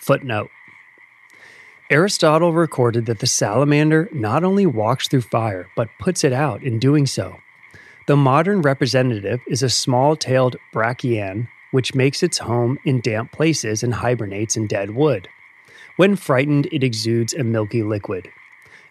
Footnote 0.00 0.50
Aristotle 1.90 2.52
recorded 2.52 3.06
that 3.06 3.18
the 3.18 3.26
salamander 3.26 4.08
not 4.12 4.42
only 4.42 4.64
walks 4.64 5.06
through 5.06 5.20
fire, 5.20 5.68
but 5.76 5.90
puts 5.98 6.24
it 6.24 6.32
out 6.32 6.62
in 6.62 6.78
doing 6.78 7.06
so. 7.06 7.36
The 8.06 8.16
modern 8.16 8.62
representative 8.62 9.40
is 9.48 9.62
a 9.62 9.70
small 9.70 10.16
tailed 10.16 10.56
batrachian, 10.72 11.48
which 11.70 11.94
makes 11.94 12.22
its 12.22 12.38
home 12.38 12.78
in 12.84 13.00
damp 13.00 13.32
places 13.32 13.82
and 13.82 13.94
hibernates 13.94 14.56
in 14.56 14.66
dead 14.66 14.90
wood. 14.90 15.28
When 15.96 16.16
frightened, 16.16 16.66
it 16.72 16.82
exudes 16.82 17.34
a 17.34 17.44
milky 17.44 17.84
liquid. 17.84 18.28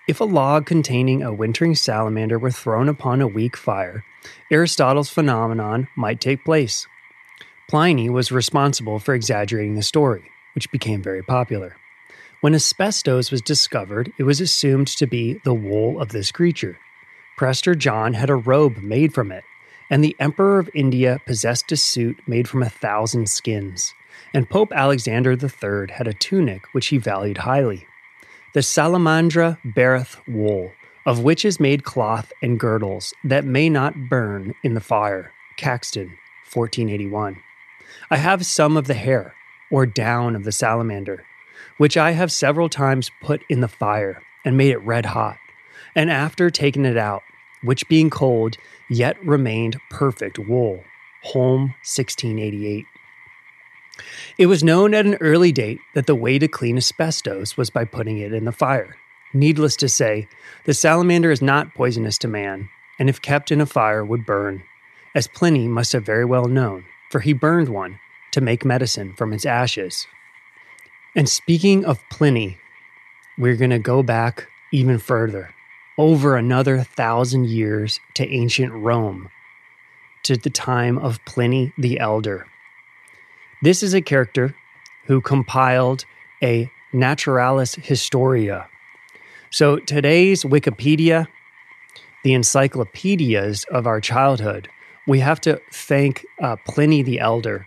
If 0.07 0.21
a 0.21 0.25
log 0.25 0.65
containing 0.65 1.21
a 1.21 1.33
wintering 1.33 1.75
salamander 1.75 2.39
were 2.39 2.51
thrown 2.51 2.87
upon 2.87 3.19
a 3.19 3.27
weak 3.27 3.57
fire, 3.57 4.05
Aristotle's 4.49 5.09
phenomenon 5.09 5.89
might 5.97 6.21
take 6.21 6.45
place. 6.45 6.87
Pliny 7.69 8.09
was 8.09 8.31
responsible 8.31 8.99
for 8.99 9.13
exaggerating 9.13 9.75
the 9.75 9.83
story, 9.83 10.23
which 10.55 10.71
became 10.71 11.01
very 11.01 11.21
popular. 11.21 11.75
When 12.39 12.55
asbestos 12.55 13.31
was 13.31 13.41
discovered, 13.41 14.13
it 14.17 14.23
was 14.23 14.39
assumed 14.39 14.87
to 14.87 15.05
be 15.05 15.41
the 15.43 15.53
wool 15.53 15.99
of 15.99 16.09
this 16.09 16.31
creature. 16.31 16.77
Prester 17.35 17.75
John 17.75 18.13
had 18.13 18.29
a 18.29 18.35
robe 18.35 18.77
made 18.77 19.13
from 19.13 19.29
it, 19.29 19.43
and 19.89 20.01
the 20.01 20.15
Emperor 20.19 20.57
of 20.57 20.69
India 20.73 21.19
possessed 21.25 21.69
a 21.73 21.77
suit 21.77 22.17
made 22.27 22.47
from 22.47 22.63
a 22.63 22.69
thousand 22.69 23.27
skins 23.27 23.93
and 24.33 24.49
Pope 24.49 24.71
Alexander 24.73 25.33
III 25.33 25.93
had 25.93 26.07
a 26.07 26.13
tunic 26.13 26.65
which 26.73 26.87
he 26.87 26.97
valued 26.97 27.39
highly. 27.39 27.85
The 28.53 28.61
salamandra 28.61 29.57
beareth 29.63 30.17
wool, 30.27 30.71
of 31.05 31.19
which 31.19 31.45
is 31.45 31.59
made 31.59 31.83
cloth 31.83 32.31
and 32.41 32.59
girdles 32.59 33.13
that 33.23 33.45
may 33.45 33.69
not 33.69 34.09
burn 34.09 34.53
in 34.63 34.73
the 34.73 34.81
fire. 34.81 35.31
Caxton, 35.57 36.17
1481. 36.51 37.37
I 38.09 38.17
have 38.17 38.45
some 38.45 38.77
of 38.77 38.87
the 38.87 38.93
hair, 38.93 39.35
or 39.71 39.85
down 39.85 40.35
of 40.35 40.43
the 40.43 40.51
salamander, 40.51 41.25
which 41.77 41.97
I 41.97 42.11
have 42.11 42.31
several 42.31 42.69
times 42.69 43.11
put 43.21 43.43
in 43.49 43.61
the 43.61 43.67
fire 43.67 44.21
and 44.45 44.57
made 44.57 44.71
it 44.71 44.77
red 44.79 45.07
hot, 45.07 45.37
and 45.95 46.11
after 46.11 46.49
taken 46.49 46.85
it 46.85 46.97
out, 46.97 47.23
which 47.63 47.87
being 47.87 48.09
cold, 48.09 48.57
yet 48.89 49.23
remained 49.25 49.79
perfect 49.89 50.37
wool. 50.37 50.83
Holme, 51.23 51.73
1688. 51.83 52.85
It 54.37 54.47
was 54.47 54.63
known 54.63 54.93
at 54.93 55.05
an 55.05 55.15
early 55.15 55.51
date 55.51 55.79
that 55.93 56.07
the 56.07 56.15
way 56.15 56.39
to 56.39 56.47
clean 56.47 56.77
asbestos 56.77 57.57
was 57.57 57.69
by 57.69 57.85
putting 57.85 58.17
it 58.17 58.33
in 58.33 58.45
the 58.45 58.51
fire. 58.51 58.95
Needless 59.33 59.75
to 59.77 59.89
say, 59.89 60.27
the 60.65 60.73
salamander 60.73 61.31
is 61.31 61.41
not 61.41 61.73
poisonous 61.73 62.17
to 62.19 62.27
man, 62.27 62.69
and 62.99 63.09
if 63.09 63.21
kept 63.21 63.51
in 63.51 63.61
a 63.61 63.65
fire 63.65 64.03
would 64.03 64.25
burn, 64.25 64.63
as 65.15 65.27
Pliny 65.27 65.67
must 65.67 65.93
have 65.93 66.05
very 66.05 66.25
well 66.25 66.45
known, 66.45 66.85
for 67.09 67.19
he 67.19 67.33
burned 67.33 67.69
one 67.69 67.99
to 68.31 68.41
make 68.41 68.65
medicine 68.65 69.13
from 69.13 69.33
its 69.33 69.45
ashes. 69.45 70.07
And 71.15 71.29
speaking 71.29 71.85
of 71.85 72.03
Pliny, 72.09 72.57
we're 73.37 73.55
going 73.55 73.71
to 73.71 73.79
go 73.79 74.03
back 74.03 74.47
even 74.71 74.97
further, 74.97 75.53
over 75.97 76.35
another 76.35 76.81
thousand 76.81 77.47
years 77.47 77.99
to 78.15 78.27
ancient 78.27 78.73
Rome, 78.73 79.29
to 80.23 80.37
the 80.37 80.49
time 80.49 80.97
of 80.97 81.23
Pliny 81.25 81.73
the 81.77 81.99
Elder. 81.99 82.47
This 83.63 83.81
is 83.81 83.93
a 83.93 84.01
character 84.01 84.53
who 85.05 85.21
compiled 85.21 86.03
a 86.43 86.69
Naturalis 86.91 87.75
Historia. 87.75 88.67
So 89.51 89.77
today's 89.77 90.43
Wikipedia, 90.43 91.27
the 92.25 92.33
encyclopedias 92.33 93.63
of 93.71 93.87
our 93.87 94.01
childhood, 94.01 94.67
we 95.07 95.21
have 95.21 95.39
to 95.41 95.61
thank 95.71 96.25
uh, 96.41 96.57
Pliny 96.67 97.03
the 97.03 97.21
Elder, 97.21 97.65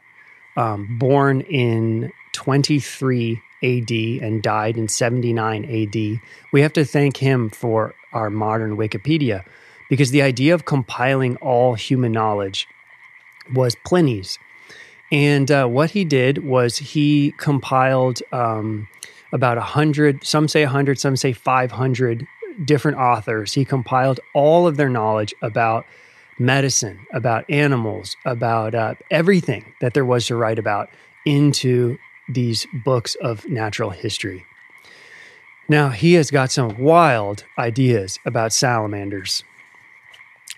um, 0.58 0.98
born 0.98 1.40
in 1.40 2.12
23 2.32 3.40
AD 3.62 3.90
and 3.90 4.42
died 4.42 4.76
in 4.76 4.88
79 4.88 5.64
AD. 5.64 6.20
We 6.52 6.60
have 6.60 6.74
to 6.74 6.84
thank 6.84 7.16
him 7.16 7.48
for 7.48 7.94
our 8.12 8.28
modern 8.28 8.76
Wikipedia 8.76 9.46
because 9.88 10.10
the 10.10 10.20
idea 10.20 10.52
of 10.52 10.66
compiling 10.66 11.36
all 11.36 11.72
human 11.72 12.12
knowledge 12.12 12.68
was 13.54 13.74
Pliny's. 13.86 14.38
And 15.12 15.50
uh, 15.50 15.66
what 15.66 15.90
he 15.90 16.04
did 16.04 16.44
was 16.44 16.78
he 16.78 17.32
compiled 17.36 18.22
um, 18.32 18.88
about 19.32 19.58
a 19.58 19.62
hundred, 19.62 20.24
some 20.24 20.48
say 20.48 20.62
a 20.62 20.68
hundred, 20.68 20.98
some 20.98 21.16
say 21.16 21.32
500 21.32 22.26
different 22.64 22.98
authors. 22.98 23.54
He 23.54 23.64
compiled 23.64 24.20
all 24.34 24.66
of 24.66 24.76
their 24.76 24.88
knowledge 24.88 25.34
about 25.42 25.86
medicine, 26.38 27.06
about 27.12 27.48
animals, 27.48 28.16
about 28.24 28.74
uh, 28.74 28.94
everything 29.10 29.72
that 29.80 29.94
there 29.94 30.04
was 30.04 30.26
to 30.26 30.36
write 30.36 30.58
about 30.58 30.88
into 31.24 31.98
these 32.28 32.66
books 32.84 33.14
of 33.16 33.48
natural 33.48 33.90
history. 33.90 34.44
Now, 35.68 35.88
he 35.88 36.14
has 36.14 36.30
got 36.30 36.50
some 36.50 36.78
wild 36.78 37.44
ideas 37.58 38.18
about 38.24 38.52
salamanders 38.52 39.42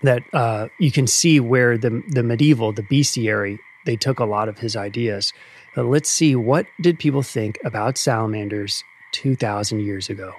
that 0.03 0.23
uh, 0.33 0.69
you 0.79 0.91
can 0.91 1.07
see 1.07 1.41
where 1.41 1.79
the, 1.79 2.03
the 2.09 2.23
medieval, 2.23 2.73
the 2.73 2.83
bestiary, 2.83 3.59
they 3.89 3.97
took 3.97 4.21
a 4.21 4.27
lot 4.27 4.51
of 4.51 4.59
his 4.59 4.77
ideas. 4.77 5.33
But 5.75 5.87
let's 5.87 6.11
see 6.11 6.37
what 6.37 6.67
did 6.79 6.99
people 6.99 7.23
think 7.23 7.59
about 7.65 7.97
salamanders 7.97 8.85
2000 9.13 9.81
years 9.81 10.11
ago. 10.11 10.35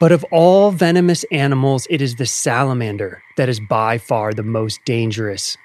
But 0.00 0.10
of 0.10 0.24
all 0.32 0.72
venomous 0.72 1.22
animals, 1.30 1.86
it 1.88 2.02
is 2.02 2.16
the 2.16 2.26
salamander 2.26 3.22
that 3.36 3.48
is 3.48 3.60
by 3.60 3.98
far 3.98 4.34
the 4.34 4.42
most 4.42 4.84
dangerous. 4.84 5.56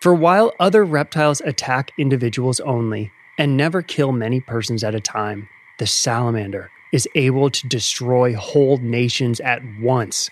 For 0.00 0.14
while 0.14 0.54
other 0.58 0.82
reptiles 0.82 1.42
attack 1.42 1.90
individuals 1.98 2.58
only 2.60 3.12
and 3.36 3.54
never 3.54 3.82
kill 3.82 4.12
many 4.12 4.40
persons 4.40 4.82
at 4.82 4.94
a 4.94 5.00
time, 5.00 5.46
the 5.78 5.86
salamander 5.86 6.70
is 6.90 7.06
able 7.16 7.50
to 7.50 7.68
destroy 7.68 8.34
whole 8.34 8.78
nations 8.78 9.40
at 9.40 9.60
once 9.78 10.30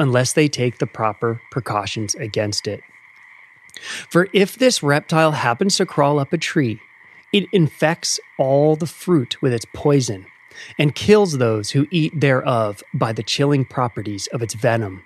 unless 0.00 0.32
they 0.32 0.48
take 0.48 0.78
the 0.78 0.88
proper 0.88 1.40
precautions 1.52 2.16
against 2.16 2.66
it. 2.66 2.82
For 3.80 4.28
if 4.32 4.56
this 4.56 4.82
reptile 4.82 5.32
happens 5.32 5.76
to 5.76 5.86
crawl 5.86 6.18
up 6.18 6.32
a 6.32 6.38
tree, 6.38 6.80
it 7.32 7.48
infects 7.52 8.20
all 8.38 8.76
the 8.76 8.86
fruit 8.86 9.40
with 9.42 9.52
its 9.52 9.66
poison 9.74 10.26
and 10.78 10.94
kills 10.94 11.38
those 11.38 11.70
who 11.70 11.88
eat 11.90 12.18
thereof 12.18 12.82
by 12.94 13.12
the 13.12 13.22
chilling 13.22 13.64
properties 13.64 14.28
of 14.28 14.42
its 14.42 14.54
venom, 14.54 15.02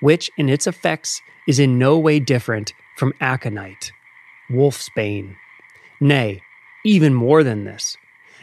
which 0.00 0.30
in 0.36 0.48
its 0.48 0.66
effects 0.66 1.20
is 1.48 1.58
in 1.58 1.78
no 1.78 1.98
way 1.98 2.20
different 2.20 2.72
from 2.96 3.12
aconite, 3.20 3.90
wolfsbane. 4.48 5.36
Nay, 6.00 6.40
even 6.84 7.14
more 7.14 7.42
than 7.42 7.64
this. 7.64 7.96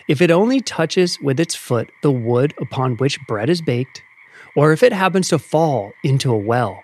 If 0.07 0.21
it 0.21 0.31
only 0.31 0.59
touches 0.59 1.19
with 1.21 1.39
its 1.39 1.55
foot 1.55 1.91
the 2.01 2.11
wood 2.11 2.53
upon 2.59 2.97
which 2.97 3.25
bread 3.27 3.49
is 3.49 3.61
baked, 3.61 4.01
or 4.55 4.73
if 4.73 4.83
it 4.83 4.91
happens 4.91 5.29
to 5.29 5.39
fall 5.39 5.93
into 6.03 6.33
a 6.33 6.37
well, 6.37 6.83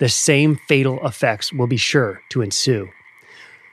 the 0.00 0.08
same 0.08 0.56
fatal 0.68 1.04
effects 1.06 1.52
will 1.52 1.66
be 1.66 1.76
sure 1.76 2.22
to 2.30 2.42
ensue. 2.42 2.90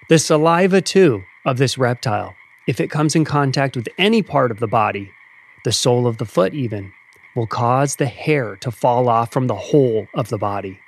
The 0.10 0.20
saliva, 0.20 0.82
too, 0.82 1.24
of 1.46 1.58
this 1.58 1.78
reptile, 1.78 2.36
if 2.68 2.80
it 2.80 2.92
comes 2.92 3.16
in 3.16 3.26
contact 3.26 3.76
with 3.76 3.90
any 3.98 4.22
part 4.22 4.52
of 4.52 4.60
the 4.60 4.68
body, 4.68 5.12
the 5.64 5.72
sole 5.72 6.08
of 6.08 6.18
the 6.18 6.26
foot 6.26 6.54
even, 6.54 6.92
will 7.36 7.48
cause 7.48 7.96
the 7.96 8.06
hair 8.06 8.56
to 8.58 8.72
fall 8.72 9.10
off 9.10 9.32
from 9.32 9.48
the 9.48 9.56
whole 9.56 10.08
of 10.14 10.30
the 10.30 10.38
body. 10.38 10.80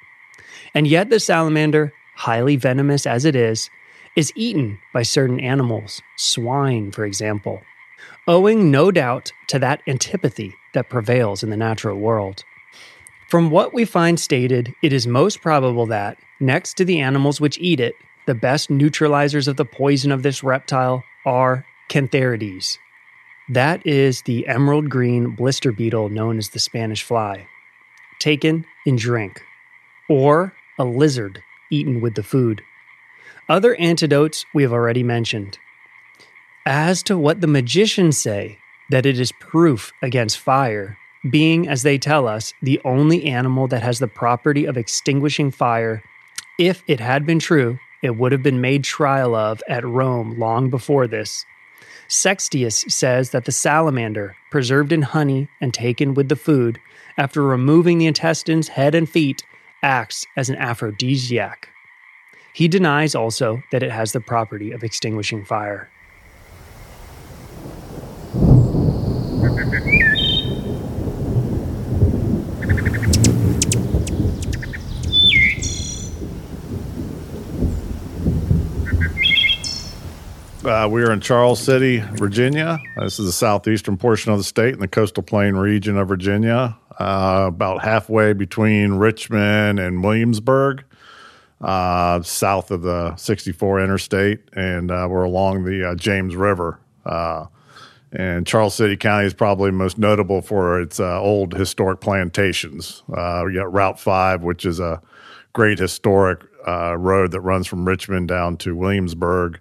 And 0.73 0.87
yet, 0.87 1.09
the 1.09 1.19
salamander, 1.19 1.93
highly 2.15 2.55
venomous 2.55 3.05
as 3.05 3.25
it 3.25 3.35
is, 3.35 3.69
is 4.15 4.31
eaten 4.35 4.79
by 4.93 5.03
certain 5.03 5.39
animals, 5.39 6.01
swine, 6.17 6.91
for 6.91 7.05
example, 7.05 7.61
owing 8.27 8.69
no 8.69 8.91
doubt 8.91 9.31
to 9.47 9.59
that 9.59 9.81
antipathy 9.87 10.53
that 10.73 10.89
prevails 10.89 11.43
in 11.43 11.49
the 11.49 11.57
natural 11.57 11.97
world. 11.97 12.43
From 13.33 13.49
what 13.49 13.73
we 13.73 13.83
find 13.83 14.19
stated, 14.19 14.75
it 14.83 14.93
is 14.93 15.07
most 15.07 15.41
probable 15.41 15.87
that, 15.87 16.19
next 16.39 16.75
to 16.75 16.85
the 16.85 16.99
animals 16.99 17.41
which 17.41 17.57
eat 17.57 17.79
it, 17.79 17.95
the 18.27 18.35
best 18.35 18.69
neutralizers 18.69 19.47
of 19.47 19.55
the 19.55 19.65
poison 19.65 20.11
of 20.11 20.21
this 20.21 20.43
reptile 20.43 21.03
are 21.25 21.65
cantharides. 21.89 22.77
That 23.49 23.83
is 23.87 24.21
the 24.21 24.45
emerald 24.47 24.87
green 24.87 25.31
blister 25.31 25.71
beetle 25.71 26.09
known 26.09 26.37
as 26.37 26.49
the 26.49 26.59
Spanish 26.59 27.01
fly, 27.01 27.47
taken 28.19 28.65
in 28.85 28.97
drink, 28.97 29.41
or 30.07 30.53
a 30.77 30.85
lizard 30.85 31.41
eaten 31.71 32.01
with 32.01 32.13
the 32.13 32.21
food. 32.21 32.61
Other 33.49 33.73
antidotes 33.77 34.45
we 34.53 34.61
have 34.61 34.73
already 34.73 35.01
mentioned. 35.01 35.57
As 36.67 37.01
to 37.01 37.17
what 37.17 37.41
the 37.41 37.47
magicians 37.47 38.15
say, 38.15 38.59
that 38.91 39.07
it 39.07 39.19
is 39.19 39.31
proof 39.31 39.91
against 40.03 40.37
fire, 40.37 40.99
being, 41.29 41.67
as 41.67 41.83
they 41.83 41.97
tell 41.97 42.27
us, 42.27 42.53
the 42.61 42.81
only 42.83 43.25
animal 43.25 43.67
that 43.67 43.83
has 43.83 43.99
the 43.99 44.07
property 44.07 44.65
of 44.65 44.77
extinguishing 44.77 45.51
fire, 45.51 46.03
if 46.59 46.83
it 46.87 46.99
had 46.99 47.25
been 47.25 47.39
true, 47.39 47.79
it 48.01 48.17
would 48.17 48.31
have 48.31 48.43
been 48.43 48.61
made 48.61 48.83
trial 48.83 49.33
of 49.33 49.63
at 49.67 49.85
Rome 49.85 50.37
long 50.37 50.69
before 50.69 51.07
this. 51.07 51.45
Sextius 52.09 52.91
says 52.91 53.29
that 53.29 53.45
the 53.45 53.51
salamander, 53.51 54.35
preserved 54.51 54.91
in 54.91 55.01
honey 55.01 55.47
and 55.61 55.73
taken 55.73 56.13
with 56.13 56.29
the 56.29 56.35
food, 56.35 56.79
after 57.17 57.41
removing 57.41 57.97
the 57.97 58.05
intestines, 58.05 58.67
head, 58.67 58.93
and 58.93 59.09
feet, 59.09 59.43
acts 59.81 60.25
as 60.35 60.49
an 60.49 60.57
aphrodisiac. 60.57 61.69
He 62.53 62.67
denies 62.67 63.15
also 63.15 63.63
that 63.71 63.83
it 63.83 63.91
has 63.91 64.11
the 64.11 64.19
property 64.19 64.71
of 64.71 64.83
extinguishing 64.83 65.45
fire. 65.45 65.89
Uh, 80.65 80.87
we 80.89 81.03
are 81.03 81.11
in 81.11 81.19
Charles 81.19 81.61
City, 81.61 81.99
Virginia. 82.13 82.79
This 82.95 83.19
is 83.19 83.25
the 83.25 83.33
southeastern 83.33 83.97
portion 83.97 84.31
of 84.31 84.37
the 84.37 84.45
state 84.45 84.73
in 84.73 84.79
the 84.79 84.87
coastal 84.87 85.21
plain 85.21 85.55
region 85.55 85.97
of 85.97 86.07
Virginia, 86.07 86.77
uh, 87.01 87.45
about 87.49 87.83
halfway 87.83 88.31
between 88.31 88.93
Richmond 88.93 89.77
and 89.77 90.01
Williamsburg, 90.01 90.85
uh, 91.59 92.21
south 92.21 92.71
of 92.71 92.81
the 92.81 93.13
64 93.17 93.81
interstate, 93.81 94.39
and 94.53 94.89
uh, 94.89 95.05
we're 95.09 95.23
along 95.23 95.65
the 95.65 95.89
uh, 95.89 95.95
James 95.95 96.33
River. 96.33 96.79
Uh, 97.05 97.47
and 98.13 98.47
Charles 98.47 98.73
City 98.73 98.95
County 98.95 99.25
is 99.25 99.33
probably 99.33 99.69
most 99.69 99.97
notable 99.97 100.41
for 100.41 100.79
its 100.79 100.97
old 100.97 101.55
historic 101.55 101.99
plantations. 101.99 103.03
you 103.09 103.53
got 103.53 103.73
Route 103.73 103.99
5, 103.99 104.43
which 104.43 104.65
is 104.65 104.79
a 104.79 105.01
great 105.51 105.77
historic 105.77 106.39
road 106.65 107.31
that 107.31 107.41
runs 107.41 107.67
from 107.67 107.85
Richmond 107.85 108.29
down 108.29 108.55
to 108.57 108.77
Williamsburg 108.77 109.59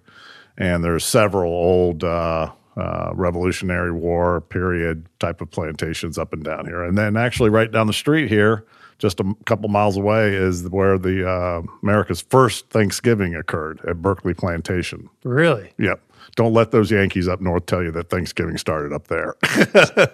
and 0.57 0.83
there's 0.83 1.03
several 1.05 1.51
old 1.51 2.03
uh, 2.03 2.51
uh, 2.77 3.11
Revolutionary 3.13 3.91
War 3.91 4.41
period 4.41 5.05
type 5.19 5.41
of 5.41 5.49
plantations 5.51 6.17
up 6.17 6.33
and 6.33 6.43
down 6.43 6.65
here. 6.65 6.83
And 6.83 6.97
then 6.97 7.17
actually 7.17 7.49
right 7.49 7.71
down 7.71 7.87
the 7.87 7.93
street 7.93 8.29
here, 8.29 8.65
just 8.99 9.19
a 9.19 9.35
couple 9.45 9.69
miles 9.69 9.97
away, 9.97 10.33
is 10.35 10.67
where 10.69 10.97
the 10.97 11.27
uh, 11.29 11.61
America's 11.81 12.21
first 12.21 12.69
Thanksgiving 12.69 13.35
occurred 13.35 13.79
at 13.87 14.01
Berkeley 14.01 14.33
Plantation. 14.33 15.09
Really? 15.23 15.71
Yep. 15.77 16.01
Don't 16.35 16.53
let 16.53 16.71
those 16.71 16.89
Yankees 16.89 17.27
up 17.27 17.41
north 17.41 17.65
tell 17.67 17.83
you 17.83 17.91
that 17.91 18.09
Thanksgiving 18.09 18.57
started 18.57 18.91
up 18.93 19.07
there. 19.07 19.35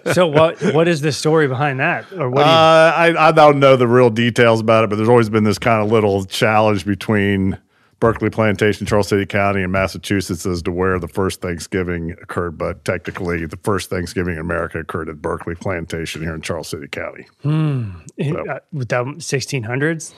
so 0.12 0.26
what 0.26 0.60
what 0.74 0.86
is 0.88 1.00
the 1.00 1.12
story 1.12 1.46
behind 1.48 1.80
that? 1.80 2.04
Or 2.12 2.28
what? 2.28 2.40
You- 2.40 2.44
uh, 2.46 2.92
I 2.96 3.28
I 3.28 3.32
don't 3.32 3.58
know 3.58 3.76
the 3.76 3.86
real 3.86 4.10
details 4.10 4.60
about 4.60 4.84
it, 4.84 4.90
but 4.90 4.96
there's 4.96 5.08
always 5.08 5.30
been 5.30 5.44
this 5.44 5.58
kind 5.58 5.82
of 5.82 5.90
little 5.90 6.24
challenge 6.24 6.84
between 6.84 7.56
Berkeley 8.00 8.30
Plantation, 8.30 8.86
Charles 8.86 9.08
City 9.08 9.26
County, 9.26 9.62
in 9.62 9.70
Massachusetts 9.70 10.46
as 10.46 10.62
to 10.62 10.72
where 10.72 10.98
the 10.98 11.06
first 11.06 11.42
Thanksgiving 11.42 12.12
occurred, 12.22 12.56
but 12.56 12.84
technically 12.84 13.44
the 13.44 13.58
first 13.58 13.90
Thanksgiving 13.90 14.34
in 14.34 14.40
America 14.40 14.78
occurred 14.78 15.10
at 15.10 15.20
Berkeley 15.20 15.54
Plantation 15.54 16.22
here 16.22 16.34
in 16.34 16.40
Charles 16.40 16.68
City 16.68 16.88
County. 16.88 17.26
Hmm. 17.42 17.90
So, 18.18 18.48
uh, 18.48 18.58
with 18.72 18.88
the 18.88 19.04
1600s? 19.04 20.14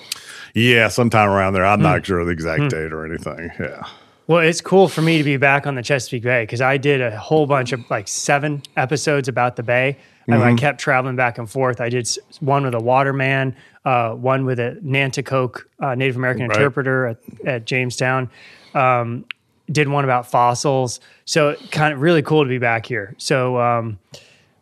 Yeah, 0.54 0.88
sometime 0.88 1.28
around 1.28 1.54
there. 1.54 1.66
I'm 1.66 1.80
hmm. 1.80 1.84
not 1.84 2.06
sure 2.06 2.20
of 2.20 2.26
the 2.26 2.32
exact 2.32 2.62
hmm. 2.62 2.68
date 2.68 2.92
or 2.92 3.04
anything. 3.04 3.50
Yeah. 3.58 3.86
Well, 4.28 4.40
it's 4.40 4.60
cool 4.60 4.88
for 4.88 5.02
me 5.02 5.18
to 5.18 5.24
be 5.24 5.36
back 5.36 5.66
on 5.66 5.74
the 5.74 5.82
Chesapeake 5.82 6.22
Bay 6.22 6.44
because 6.44 6.60
I 6.60 6.76
did 6.76 7.00
a 7.00 7.16
whole 7.18 7.46
bunch 7.46 7.72
of 7.72 7.88
like 7.90 8.06
seven 8.06 8.62
episodes 8.76 9.26
about 9.26 9.56
the 9.56 9.64
Bay. 9.64 9.98
Mm-hmm. 10.28 10.42
I 10.42 10.54
kept 10.54 10.80
traveling 10.80 11.16
back 11.16 11.38
and 11.38 11.50
forth. 11.50 11.80
I 11.80 11.88
did 11.88 12.08
one 12.38 12.64
with 12.64 12.74
a 12.74 12.80
waterman, 12.80 13.56
uh, 13.84 14.12
one 14.12 14.44
with 14.44 14.58
a 14.58 14.78
Nanticoke 14.84 15.64
uh, 15.80 15.94
Native 15.94 16.16
American 16.16 16.48
right. 16.48 16.56
interpreter 16.56 17.06
at, 17.06 17.18
at 17.44 17.64
Jamestown. 17.64 18.30
Um, 18.74 19.24
did 19.70 19.88
one 19.88 20.04
about 20.04 20.30
fossils. 20.30 21.00
So 21.24 21.54
kind 21.70 21.94
of 21.94 22.00
really 22.00 22.22
cool 22.22 22.44
to 22.44 22.48
be 22.48 22.58
back 22.58 22.86
here. 22.86 23.14
So, 23.18 23.58
um, 23.58 23.98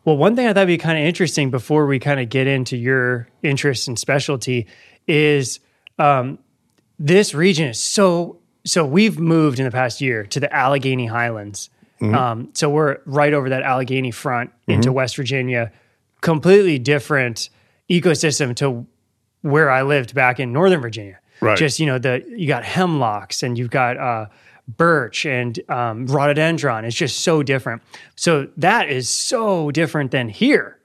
well, 0.05 0.17
one 0.17 0.35
thing 0.35 0.47
I 0.47 0.53
thought 0.53 0.61
would 0.61 0.67
be 0.67 0.77
kind 0.77 0.97
of 0.97 1.05
interesting 1.05 1.51
before 1.51 1.85
we 1.85 1.99
kind 1.99 2.19
of 2.19 2.29
get 2.29 2.47
into 2.47 2.77
your 2.77 3.27
interest 3.43 3.87
and 3.87 3.99
specialty 3.99 4.67
is 5.07 5.59
um, 5.99 6.39
this 6.97 7.33
region 7.33 7.69
is 7.69 7.79
so 7.79 8.37
so 8.63 8.85
we've 8.85 9.19
moved 9.19 9.57
in 9.57 9.65
the 9.65 9.71
past 9.71 10.01
year 10.01 10.23
to 10.23 10.39
the 10.39 10.53
Allegheny 10.55 11.07
Highlands. 11.07 11.69
Mm-hmm. 11.99 12.15
Um, 12.15 12.49
so 12.53 12.69
we're 12.69 12.99
right 13.05 13.33
over 13.33 13.49
that 13.49 13.63
Allegheny 13.63 14.11
front 14.11 14.51
into 14.67 14.89
mm-hmm. 14.89 14.97
West 14.97 15.15
Virginia. 15.15 15.71
Completely 16.21 16.77
different 16.77 17.49
ecosystem 17.89 18.55
to 18.57 18.85
where 19.41 19.69
I 19.69 19.81
lived 19.81 20.13
back 20.13 20.39
in 20.39 20.53
Northern 20.53 20.81
Virginia. 20.81 21.19
Right. 21.41 21.57
Just 21.57 21.79
you 21.79 21.85
know 21.85 21.97
the 21.97 22.23
you 22.27 22.47
got 22.47 22.63
hemlocks 22.63 23.41
and 23.41 23.57
you've 23.57 23.71
got 23.71 23.97
uh, 23.97 24.27
birch 24.67 25.25
and 25.25 25.59
um, 25.69 26.05
rhododendron. 26.05 26.85
It's 26.85 26.95
just 26.95 27.21
so 27.21 27.43
different. 27.43 27.81
So 28.15 28.47
that 28.57 28.89
is 28.89 29.09
so 29.09 29.71
different 29.71 30.11
than 30.11 30.29
here. 30.29 30.77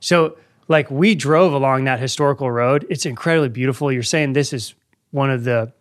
So 0.00 0.36
like 0.68 0.90
we 0.90 1.14
drove 1.14 1.52
along 1.52 1.84
that 1.84 2.00
historical 2.00 2.50
road. 2.50 2.86
It's 2.90 3.06
incredibly 3.06 3.48
beautiful. 3.48 3.90
You're 3.90 4.02
saying 4.02 4.32
this 4.34 4.52
is 4.52 4.74
one 5.10 5.30
of 5.30 5.44
the 5.44 5.72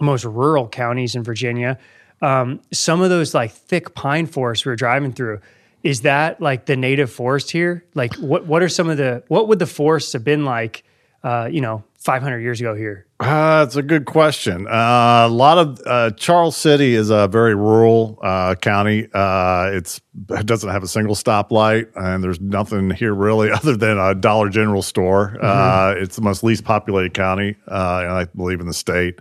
most 0.00 0.24
rural 0.24 0.68
counties 0.68 1.14
in 1.14 1.22
Virginia. 1.22 1.78
Um, 2.22 2.60
some 2.72 3.02
of 3.02 3.10
those 3.10 3.34
like 3.34 3.52
thick 3.52 3.94
pine 3.94 4.26
forests 4.26 4.64
we 4.64 4.70
were 4.70 4.76
driving 4.76 5.12
through. 5.12 5.40
Is 5.82 6.00
that 6.02 6.40
like 6.40 6.66
the 6.66 6.76
native 6.76 7.12
forest 7.12 7.50
here? 7.50 7.84
Like 7.94 8.14
what 8.14 8.46
what 8.46 8.62
are 8.62 8.68
some 8.68 8.88
of 8.88 8.96
the 8.96 9.22
what 9.28 9.48
would 9.48 9.58
the 9.58 9.66
forests 9.66 10.12
have 10.14 10.24
been 10.24 10.44
like 10.44 10.82
uh, 11.26 11.48
you 11.50 11.60
know, 11.60 11.82
500 11.98 12.38
years 12.38 12.60
ago 12.60 12.76
here? 12.76 13.04
Uh, 13.18 13.64
that's 13.64 13.74
a 13.74 13.82
good 13.82 14.04
question. 14.04 14.68
Uh, 14.68 15.26
a 15.26 15.28
lot 15.28 15.58
of 15.58 15.80
uh, 15.84 16.10
Charles 16.12 16.56
City 16.56 16.94
is 16.94 17.10
a 17.10 17.26
very 17.26 17.56
rural 17.56 18.20
uh, 18.22 18.54
county. 18.54 19.08
Uh, 19.12 19.70
it's 19.72 20.00
it 20.30 20.46
doesn't 20.46 20.70
have 20.70 20.84
a 20.84 20.86
single 20.86 21.16
stoplight, 21.16 21.88
and 21.96 22.22
there's 22.22 22.40
nothing 22.40 22.90
here 22.90 23.12
really 23.12 23.50
other 23.52 23.76
than 23.76 23.98
a 23.98 24.14
Dollar 24.14 24.48
General 24.50 24.82
store. 24.82 25.36
Uh, 25.42 25.94
it's 25.96 26.14
the 26.14 26.22
most 26.22 26.44
least 26.44 26.62
populated 26.64 27.12
county, 27.12 27.56
uh, 27.68 27.74
I 27.74 28.26
believe 28.36 28.60
in 28.60 28.68
the 28.68 28.74
state. 28.74 29.18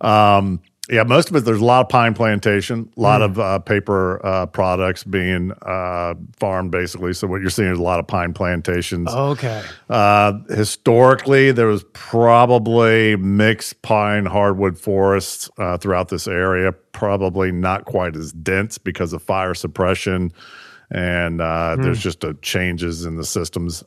Um, 0.00 0.60
yeah, 0.88 1.02
most 1.02 1.30
of 1.30 1.36
it. 1.36 1.40
There's 1.40 1.60
a 1.60 1.64
lot 1.64 1.80
of 1.80 1.88
pine 1.88 2.14
plantation, 2.14 2.90
a 2.96 3.00
lot 3.00 3.20
of 3.20 3.38
uh, 3.38 3.58
paper 3.58 4.24
uh, 4.24 4.46
products 4.46 5.02
being 5.02 5.52
uh, 5.62 6.14
farmed, 6.36 6.70
basically. 6.70 7.12
So 7.12 7.26
what 7.26 7.40
you're 7.40 7.50
seeing 7.50 7.70
is 7.70 7.78
a 7.78 7.82
lot 7.82 7.98
of 7.98 8.06
pine 8.06 8.32
plantations. 8.32 9.08
Okay. 9.08 9.64
Uh, 9.90 10.34
historically, 10.48 11.50
there 11.50 11.66
was 11.66 11.84
probably 11.92 13.16
mixed 13.16 13.82
pine 13.82 14.26
hardwood 14.26 14.78
forests 14.78 15.50
uh, 15.58 15.76
throughout 15.76 16.08
this 16.08 16.28
area. 16.28 16.70
Probably 16.70 17.50
not 17.50 17.84
quite 17.84 18.14
as 18.14 18.32
dense 18.32 18.78
because 18.78 19.12
of 19.12 19.22
fire 19.22 19.54
suppression, 19.54 20.32
and 20.90 21.40
uh, 21.40 21.76
there's 21.80 22.00
just 22.00 22.22
a 22.24 22.34
changes 22.42 23.04
in 23.04 23.16
the 23.16 23.24
systems. 23.24 23.82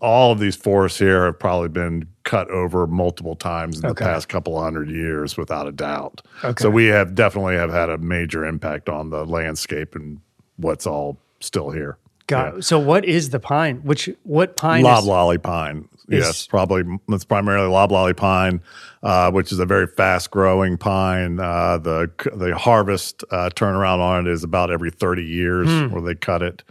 All 0.00 0.32
of 0.32 0.38
these 0.40 0.56
forests 0.56 0.98
here 0.98 1.26
have 1.26 1.38
probably 1.38 1.68
been 1.68 2.06
cut 2.24 2.50
over 2.50 2.86
multiple 2.86 3.36
times 3.36 3.78
in 3.78 3.86
Okay. 3.86 4.04
the 4.04 4.10
past 4.10 4.28
couple 4.28 4.60
hundred 4.60 4.90
years, 4.90 5.36
without 5.36 5.68
a 5.68 5.72
doubt. 5.72 6.22
Okay. 6.42 6.60
So 6.62 6.70
we 6.70 6.86
have 6.86 7.14
definitely 7.14 7.54
have 7.56 7.70
had 7.70 7.90
a 7.90 7.98
major 7.98 8.44
impact 8.44 8.88
on 8.88 9.10
the 9.10 9.24
landscape 9.24 9.94
and 9.94 10.20
what's 10.56 10.86
all 10.86 11.18
still 11.40 11.70
here. 11.70 11.96
Got 12.28 12.64
So 12.64 12.78
what 12.78 13.04
is 13.04 13.30
the 13.30 13.40
pine? 13.40 13.78
Which 13.78 14.08
what 14.22 14.56
pine 14.56 14.80
is? 14.80 14.84
Loblolly 14.84 15.38
pine. 15.38 15.88
Yes, 16.08 16.46
probably 16.46 16.82
it's 17.10 17.24
primarily 17.24 17.68
loblolly 17.68 18.14
pine, 18.14 18.60
uh, 19.02 19.30
which 19.30 19.52
is 19.52 19.58
a 19.58 19.66
very 19.66 19.86
fast 19.86 20.30
growing 20.30 20.76
pine. 20.76 21.40
Uh, 21.40 21.78
the 21.78 22.10
the 22.36 22.56
harvest 22.56 23.24
uh, 23.30 23.50
turnaround 23.54 23.98
on 24.00 24.26
it 24.26 24.30
is 24.30 24.44
about 24.44 24.70
every 24.70 24.90
thirty 24.90 25.24
years, 25.24 25.68
Hmm. 25.68 25.90
where 25.92 26.02
they 26.02 26.14
cut 26.14 26.42
it. 26.42 26.62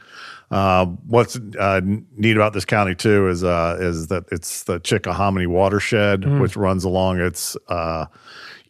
Uh, 0.51 0.85
what's 1.07 1.39
uh, 1.59 1.79
neat 2.17 2.35
about 2.35 2.51
this 2.53 2.65
county 2.65 2.93
too 2.93 3.29
is 3.29 3.43
uh, 3.43 3.77
is 3.79 4.07
that 4.07 4.25
it's 4.31 4.63
the 4.63 4.79
Chickahominy 4.81 5.47
watershed, 5.47 6.23
Hmm. 6.25 6.39
which 6.41 6.55
runs 6.57 6.83
along 6.83 7.19
its 7.21 7.55
uh, 7.69 8.05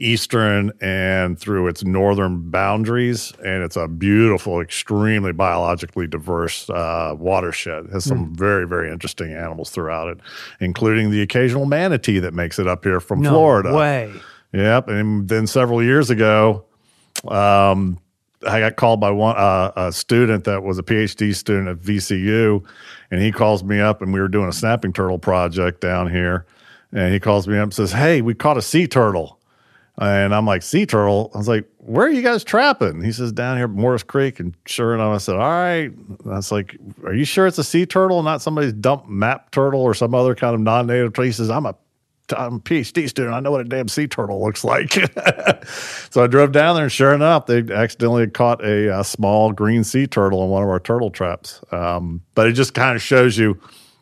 eastern 0.01 0.71
and 0.81 1.37
through 1.39 1.67
its 1.67 1.83
northern 1.83 2.49
boundaries, 2.49 3.31
and 3.45 3.63
it's 3.63 3.75
a 3.75 3.87
beautiful, 3.87 4.59
extremely 4.59 5.31
biologically 5.31 6.07
diverse 6.07 6.69
uh, 6.69 7.15
watershed. 7.17 7.85
It 7.85 7.91
has 7.91 8.03
some 8.05 8.25
Hmm. 8.27 8.33
very 8.33 8.67
very 8.67 8.91
interesting 8.91 9.31
animals 9.33 9.69
throughout 9.69 10.07
it, 10.09 10.17
including 10.59 11.11
the 11.11 11.21
occasional 11.21 11.65
manatee 11.65 12.19
that 12.19 12.33
makes 12.33 12.59
it 12.59 12.67
up 12.67 12.83
here 12.83 12.99
from 12.99 13.21
no 13.21 13.29
Florida. 13.29 13.73
way. 13.73 14.11
Yep. 14.53 14.87
And 14.89 15.29
then 15.29 15.47
several 15.47 15.81
years 15.81 16.09
ago, 16.09 16.65
um, 17.27 17.97
I 18.47 18.59
got 18.59 18.75
called 18.75 18.99
by 18.99 19.11
one 19.11 19.35
uh, 19.37 19.71
a 19.75 19.91
student 19.91 20.45
that 20.45 20.63
was 20.63 20.79
a 20.79 20.83
PhD 20.83 21.35
student 21.35 21.67
at 21.69 21.77
VCU, 21.77 22.63
and 23.11 23.21
he 23.21 23.31
calls 23.31 23.63
me 23.63 23.79
up, 23.79 24.01
and 24.01 24.11
we 24.11 24.19
were 24.19 24.27
doing 24.27 24.49
a 24.49 24.53
snapping 24.53 24.93
turtle 24.93 25.19
project 25.19 25.79
down 25.79 26.09
here, 26.09 26.45
and 26.91 27.13
he 27.13 27.19
calls 27.19 27.47
me 27.47 27.57
up 27.57 27.63
and 27.65 27.73
says, 27.73 27.91
"Hey, 27.91 28.21
we 28.21 28.33
caught 28.33 28.57
a 28.57 28.61
sea 28.61 28.87
turtle." 28.87 29.37
And 29.97 30.33
I'm 30.33 30.45
like, 30.45 30.63
sea 30.63 30.85
turtle? 30.85 31.31
I 31.35 31.37
was 31.37 31.47
like, 31.47 31.67
where 31.77 32.07
are 32.07 32.11
you 32.11 32.21
guys 32.21 32.43
trapping? 32.43 33.03
He 33.03 33.11
says, 33.11 33.31
down 33.31 33.57
here 33.57 33.67
Morris 33.67 34.03
Creek. 34.03 34.39
And 34.39 34.55
sure 34.65 34.95
enough, 34.95 35.13
I 35.13 35.17
said, 35.17 35.35
all 35.35 35.41
right. 35.41 35.91
I 36.25 36.29
was 36.29 36.51
like, 36.51 36.77
are 37.03 37.13
you 37.13 37.25
sure 37.25 37.45
it's 37.45 37.57
a 37.57 37.63
sea 37.63 37.85
turtle, 37.85 38.23
not 38.23 38.41
somebody's 38.41 38.73
dump 38.73 39.07
map 39.07 39.51
turtle 39.51 39.81
or 39.81 39.93
some 39.93 40.15
other 40.15 40.33
kind 40.33 40.55
of 40.55 40.61
non 40.61 40.87
native 40.87 41.13
turtle? 41.13 41.25
He 41.25 41.31
says, 41.31 41.49
I'm 41.49 41.65
a 41.65 41.75
I'm 42.37 42.55
a 42.55 42.59
PhD 42.59 43.09
student. 43.09 43.33
I 43.33 43.39
know 43.41 43.51
what 43.51 43.61
a 43.61 43.65
damn 43.65 43.87
sea 43.87 44.07
turtle 44.07 44.41
looks 44.41 44.63
like. 44.63 44.93
so 46.09 46.23
I 46.23 46.27
drove 46.27 46.51
down 46.51 46.75
there, 46.75 46.85
and 46.85 46.91
sure 46.91 47.13
enough, 47.13 47.45
they 47.45 47.59
accidentally 47.59 48.27
caught 48.27 48.63
a, 48.63 48.89
uh 48.89 49.03
small 49.03 49.51
green 49.51 49.83
sea 49.83 50.07
turtle 50.07 50.43
in 50.43 50.49
one 50.49 50.63
of 50.63 50.69
our 50.69 50.79
turtle 50.79 51.09
traps. 51.09 51.61
Um, 51.71 52.21
but 52.35 52.47
it 52.47 52.53
just 52.53 52.73
kind 52.73 52.95
of 52.95 53.01
shows 53.01 53.37
you. 53.37 53.59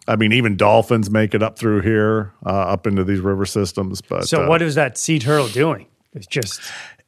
I 0.10 0.16
mean, 0.16 0.34
even 0.34 0.58
dolphins 0.58 1.12
make 1.12 1.36
it 1.36 1.44
up 1.44 1.58
through 1.58 1.82
here, 1.82 2.34
uh, 2.44 2.50
up 2.50 2.88
into 2.88 3.04
these 3.04 3.20
river 3.20 3.46
systems. 3.46 4.02
But 4.02 4.28
So 4.28 4.44
uh, 4.44 4.50
what 4.50 4.62
is 4.62 4.76
that 4.76 4.98
sea 4.98 5.20
turtle 5.20 5.48
doing? 5.48 5.86
It's 6.14 6.26
just 6.26 6.60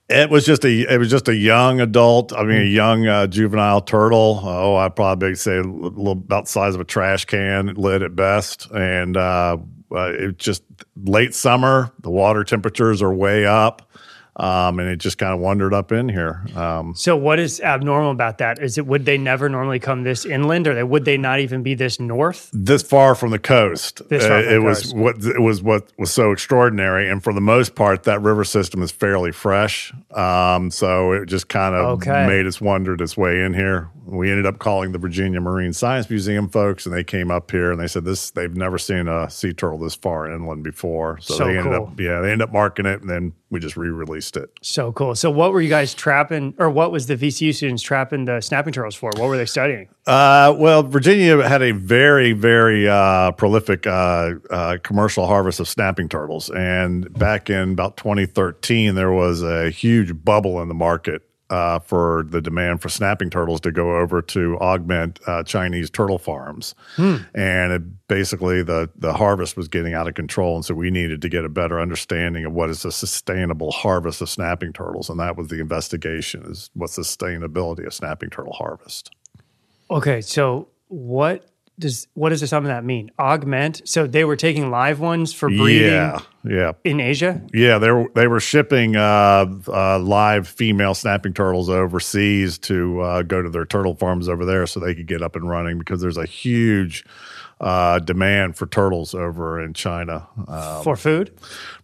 it 0.07 0.29
was 0.29 0.45
just 0.45 0.63
a 0.63 0.93
it 0.93 0.97
was 0.97 1.09
just 1.09 1.27
a 1.27 1.35
young 1.35 1.81
adult. 1.81 2.31
I 2.33 2.43
mean, 2.43 2.61
a 2.61 2.65
young 2.65 3.07
uh, 3.07 3.27
juvenile 3.27 3.81
turtle. 3.81 4.41
Oh, 4.43 4.75
I'd 4.75 4.95
probably 4.95 5.35
say 5.35 5.57
a 5.57 5.63
little 5.63 6.11
about 6.11 6.45
the 6.45 6.51
size 6.51 6.75
of 6.75 6.81
a 6.81 6.85
trash 6.85 7.25
can 7.25 7.73
lid 7.73 8.03
at 8.03 8.15
best. 8.15 8.69
And 8.71 9.17
uh, 9.17 9.57
uh, 9.91 10.11
it 10.13 10.37
just 10.37 10.63
late 10.95 11.33
summer. 11.33 11.91
The 12.01 12.11
water 12.11 12.43
temperatures 12.43 13.01
are 13.01 13.13
way 13.13 13.45
up, 13.45 13.90
um, 14.37 14.79
and 14.79 14.87
it 14.89 14.97
just 14.97 15.17
kind 15.17 15.33
of 15.33 15.39
wandered 15.39 15.73
up 15.73 15.91
in 15.91 16.07
here. 16.09 16.41
Um, 16.55 16.93
so 16.95 17.15
what 17.17 17.39
is 17.39 17.59
abnormal 17.59 18.11
about 18.11 18.37
that? 18.39 18.59
Is 18.59 18.77
it 18.77 18.85
would 18.87 19.05
they 19.05 19.17
never 19.17 19.49
normally 19.49 19.79
come 19.79 20.03
this 20.03 20.25
inland 20.25 20.67
or 20.67 20.73
they, 20.73 20.83
would 20.83 21.05
they 21.05 21.17
not 21.17 21.39
even 21.39 21.63
be 21.63 21.73
this 21.73 21.99
north? 21.99 22.49
this 22.53 22.81
far 22.83 23.13
from 23.15 23.31
the 23.31 23.39
coast. 23.39 24.01
This 24.09 24.23
Uh, 24.23 24.43
it 24.49 24.61
was 24.61 24.81
coast. 24.83 24.95
what 24.95 25.23
it 25.23 25.41
was 25.41 25.61
what 25.61 25.87
was 25.97 26.11
so 26.11 26.31
extraordinary, 26.31 27.09
and 27.09 27.23
for 27.23 27.33
the 27.33 27.41
most 27.41 27.75
part, 27.75 28.03
that 28.03 28.21
river 28.21 28.43
system 28.43 28.81
is 28.81 28.91
fairly 28.91 29.31
fresh. 29.31 29.93
Um, 30.11 30.71
so 30.71 31.11
it 31.13 31.25
just 31.25 31.47
kind 31.49 31.75
of 31.75 31.81
Okay. 32.01 32.25
made 32.27 32.45
its 32.45 32.61
wandered 32.61 33.01
its 33.01 33.17
way 33.17 33.43
in 33.43 33.53
here. 33.53 33.89
We 34.05 34.29
ended 34.29 34.45
up 34.45 34.59
calling 34.59 34.91
the 34.91 34.97
Virginia 34.97 35.39
Marine 35.39 35.73
Science 35.73 36.09
Museum 36.09 36.49
folks, 36.49 36.85
and 36.85 36.93
they 36.95 37.03
came 37.03 37.31
up 37.31 37.51
here 37.51 37.71
and 37.71 37.79
they 37.79 37.87
said 37.87 38.03
this 38.05 38.31
they've 38.31 38.55
never 38.55 38.77
seen 38.77 39.07
a 39.07 39.29
sea 39.29 39.53
turtle 39.53 39.77
this 39.79 39.95
far 39.95 40.29
inland 40.31 40.63
before. 40.63 41.17
So, 41.21 41.35
So 41.35 41.45
they 41.45 41.57
ended 41.57 41.73
cool. 41.73 41.87
up 41.87 41.99
yeah 41.99 42.19
they 42.21 42.31
ended 42.31 42.47
up 42.47 42.53
marking 42.53 42.85
it, 42.85 43.01
and 43.01 43.09
then 43.09 43.33
we 43.51 43.59
just 43.59 43.75
re-released 43.75 44.37
it. 44.37 44.49
So 44.63 44.93
cool. 44.93 45.13
So 45.13 45.29
what 45.29 45.51
were 45.51 45.61
you 45.61 45.69
guys 45.69 45.93
trapping 45.93 46.55
or 46.57 46.69
what 46.69 46.91
was 46.91 47.07
the 47.07 47.17
VCU 47.17 47.53
students 47.53 47.83
trapping 47.83 48.25
the 48.25 48.39
snapping 48.39 48.71
turtles 48.71 48.95
for? 48.95 49.11
What 49.17 49.27
were 49.27 49.37
they 49.37 49.45
studying? 49.45 49.89
Uh, 50.07 50.55
well, 50.57 50.83
Virginia 50.83 51.47
had 51.47 51.61
a 51.61 51.71
very, 51.71 52.31
very 52.31 52.87
uh, 52.87 53.31
prolific 53.33 53.85
uh, 53.85 54.35
uh, 54.49 54.77
commercial 54.83 55.27
harvest 55.27 55.59
of 55.59 55.67
snapping 55.67 56.07
turtles. 56.07 56.49
And 56.49 57.13
back 57.13 57.49
in 57.49 57.73
about 57.73 57.97
2013, 57.97 58.95
there 58.95 59.11
was 59.11 59.43
a 59.43 59.69
huge 59.69 60.23
bubble 60.23 60.61
in 60.61 60.69
the 60.69 60.73
market 60.73 61.21
uh, 61.51 61.79
for 61.79 62.25
the 62.29 62.41
demand 62.41 62.81
for 62.81 62.89
snapping 62.89 63.29
turtles 63.29 63.59
to 63.61 63.71
go 63.71 63.97
over 63.97 64.21
to 64.21 64.57
augment 64.59 65.19
uh, 65.27 65.43
Chinese 65.43 65.89
turtle 65.89 66.17
farms. 66.17 66.73
And 67.35 67.73
it, 67.73 68.07
basically, 68.07 68.63
the, 68.63 68.89
the 68.95 69.13
harvest 69.13 69.57
was 69.57 69.67
getting 69.67 69.93
out 69.93 70.07
of 70.07 70.15
control. 70.15 70.55
And 70.55 70.65
so 70.65 70.73
we 70.73 70.89
needed 70.89 71.21
to 71.21 71.29
get 71.29 71.43
a 71.43 71.49
better 71.49 71.79
understanding 71.79 72.45
of 72.45 72.53
what 72.53 72.69
is 72.69 72.85
a 72.85 72.91
sustainable 72.91 73.71
harvest 73.71 74.21
of 74.21 74.29
snapping 74.29 74.71
turtles. 74.71 75.09
And 75.09 75.19
that 75.19 75.35
was 75.35 75.49
the 75.49 75.59
investigation 75.59 76.43
is 76.45 76.69
what's 76.73 76.95
the 76.95 77.01
sustainability 77.01 77.85
of 77.85 77.93
snapping 77.93 78.29
turtle 78.29 78.53
harvest. 78.53 79.11
Okay, 79.91 80.21
so 80.21 80.69
what 80.87 81.50
does 81.81 82.07
what 82.13 82.29
does 82.29 82.47
some 82.49 82.63
of 82.63 82.69
that 82.69 82.85
mean? 82.85 83.11
Augment. 83.19 83.81
So 83.83 84.07
they 84.07 84.23
were 84.23 84.37
taking 84.37 84.71
live 84.71 84.99
ones 85.01 85.33
for 85.33 85.49
breeding 85.49 85.87
Yeah, 85.91 86.19
yeah, 86.45 86.71
in 86.85 87.01
Asia. 87.01 87.41
yeah. 87.53 87.77
They 87.77 87.91
were 87.91 88.05
they 88.15 88.27
were 88.27 88.39
shipping 88.39 88.95
uh, 88.95 89.45
uh, 89.67 89.99
live 89.99 90.47
female 90.47 90.93
snapping 90.95 91.33
turtles 91.33 91.69
overseas 91.69 92.57
to 92.59 93.01
uh, 93.01 93.21
go 93.23 93.41
to 93.41 93.49
their 93.49 93.65
turtle 93.65 93.95
farms 93.95 94.29
over 94.29 94.45
there, 94.45 94.65
so 94.65 94.79
they 94.79 94.95
could 94.95 95.07
get 95.07 95.21
up 95.21 95.35
and 95.35 95.49
running 95.49 95.77
because 95.77 95.99
there's 96.01 96.17
a 96.17 96.25
huge 96.25 97.03
uh, 97.61 97.99
demand 97.99 98.57
for 98.57 98.65
turtles 98.65 99.13
over 99.13 99.61
in 99.63 99.73
China 99.73 100.27
uh, 100.47 100.81
for 100.81 100.95
food, 100.97 101.31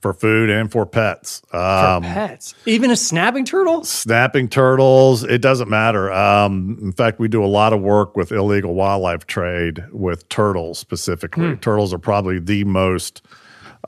for 0.02 0.12
food 0.14 0.50
and 0.50 0.72
for 0.72 0.86
pets. 0.86 1.42
for 1.50 1.58
Um, 1.58 2.04
pets, 2.04 2.56
even 2.66 2.92
a 2.92 2.96
snapping 2.96 3.46
turtle. 3.46 3.84
snapping 3.86 4.50
turtles 4.50 5.24
it 5.24 5.40
doesn't 5.42 5.70
matter. 5.70 6.12
Um, 6.12 6.78
in 6.82 6.92
fact 6.92 7.20
we 7.20 7.28
do 7.28 7.44
a 7.44 7.48
lot 7.48 7.74
of 7.74 7.82
work 7.82 8.18
with 8.18 8.32
illegal 8.32 8.74
wildlife 8.74 9.28
trade 9.28 9.84
with 9.92 10.28
turtles 10.30 10.80
specifically. 10.80 11.56
Turtles 11.58 11.94
are 11.94 12.00
probably 12.00 12.40
the 12.40 12.64
most 12.64 13.22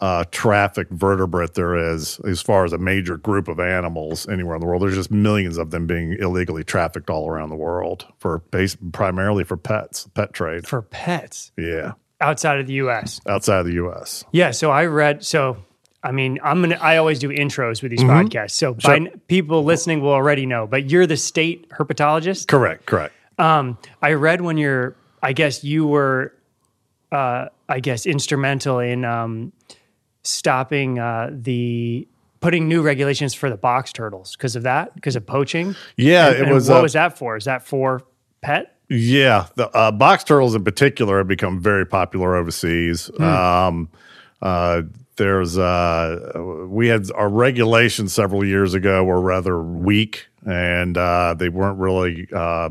uh, 0.02 0.24
trafficked 0.32 0.92
vertebrate 0.92 1.54
there 1.56 1.76
is 1.76 2.20
as 2.28 2.42
far 2.42 2.66
as 2.66 2.74
a 2.74 2.78
major 2.78 3.18
group 3.18 3.48
of 3.48 3.60
animals 3.60 4.28
anywhere 4.30 4.56
in 4.56 4.62
the 4.62 4.68
world 4.68 4.82
there's 4.82 4.96
just 4.96 5.12
millions 5.12 5.58
of 5.58 5.72
them 5.72 5.86
being 5.88 6.14
illegally 6.20 6.64
trafficked 6.64 7.10
all 7.10 7.30
around 7.30 7.50
the 7.50 7.56
world 7.56 8.06
for 8.18 8.40
base 8.52 8.78
primarily 8.94 9.44
for 9.44 9.58
pets 9.58 10.08
pet 10.14 10.34
trade 10.34 10.68
For 10.68 10.82
pets 10.82 11.52
yeah 11.58 11.94
outside 12.22 12.60
of 12.60 12.68
the 12.68 12.74
U.S. 12.74 13.22
outside 13.28 13.60
of 13.60 13.66
the 13.66 13.74
us 13.74 14.26
Yeah. 14.32 14.52
So 14.52 14.72
I 14.72 14.86
read. 14.86 15.24
So 15.24 15.58
I 16.04 16.12
mean, 16.12 16.40
I'm 16.44 16.62
gonna. 16.62 16.76
I 16.76 16.98
always 16.98 17.20
do 17.20 17.30
intros 17.30 17.82
with 17.82 17.92
these 17.92 18.02
podcasts. 18.02 18.52
So 18.52 18.74
by, 18.74 19.08
people 19.28 19.64
listening 19.64 20.02
will 20.02 20.14
already 20.14 20.46
know. 20.46 20.66
But 20.66 20.90
you're 20.90 21.08
the 21.08 21.18
state 21.18 21.70
herpetologist. 21.70 22.48
correct 22.48 22.86
correct 22.86 23.14
Um, 23.38 23.78
I 24.02 24.14
read 24.14 24.42
when 24.42 24.58
you're, 24.58 24.96
I 25.22 25.34
guess 25.34 25.64
you 25.64 25.86
were, 25.88 26.34
uh, 27.12 27.48
I 27.68 27.80
guess 27.80 28.06
instrumental 28.06 28.80
in 28.80 29.04
um, 29.04 29.52
stopping 30.24 31.00
uh, 31.00 31.30
the 31.32 32.08
putting 32.42 32.68
new 32.68 32.82
regulations 32.82 33.34
for 33.34 33.50
the 33.50 33.58
box 33.58 33.92
turtles 33.92 34.36
because 34.36 34.56
of 34.56 34.64
that, 34.64 34.96
because 34.96 35.16
of 35.16 35.26
poaching. 35.26 35.76
yeah 35.98 36.30
And 36.30 36.48
it 36.48 36.54
was 36.54 36.70
what 36.70 36.80
uh, 36.80 36.82
was 36.84 36.94
that 36.94 37.18
for? 37.18 37.36
Is 37.36 37.46
that 37.46 37.66
for 37.66 38.02
pet? 38.42 38.76
Yeah, 38.90 39.48
the 39.56 39.70
uh, 39.70 39.92
box 39.92 40.24
turtles 40.24 40.56
in 40.56 40.64
particular 40.64 41.20
have 41.20 41.28
become 41.28 41.62
very 41.62 41.86
popular 41.86 42.36
overseas. 42.36 43.12
Um, 43.20 43.90
Uh, 44.42 44.84
there's 45.18 45.58
uh, 45.58 46.66
we 46.70 46.88
had 46.88 47.12
our 47.12 47.30
regulations 47.30 48.14
several 48.14 48.46
years 48.46 48.74
ago 48.74 49.04
were 49.04 49.20
rather 49.20 49.62
weak, 49.62 50.28
and 50.46 50.98
uh, 50.98 51.36
they 51.38 51.50
weren't 51.50 51.78
really 51.78 52.28
uh, 52.34 52.70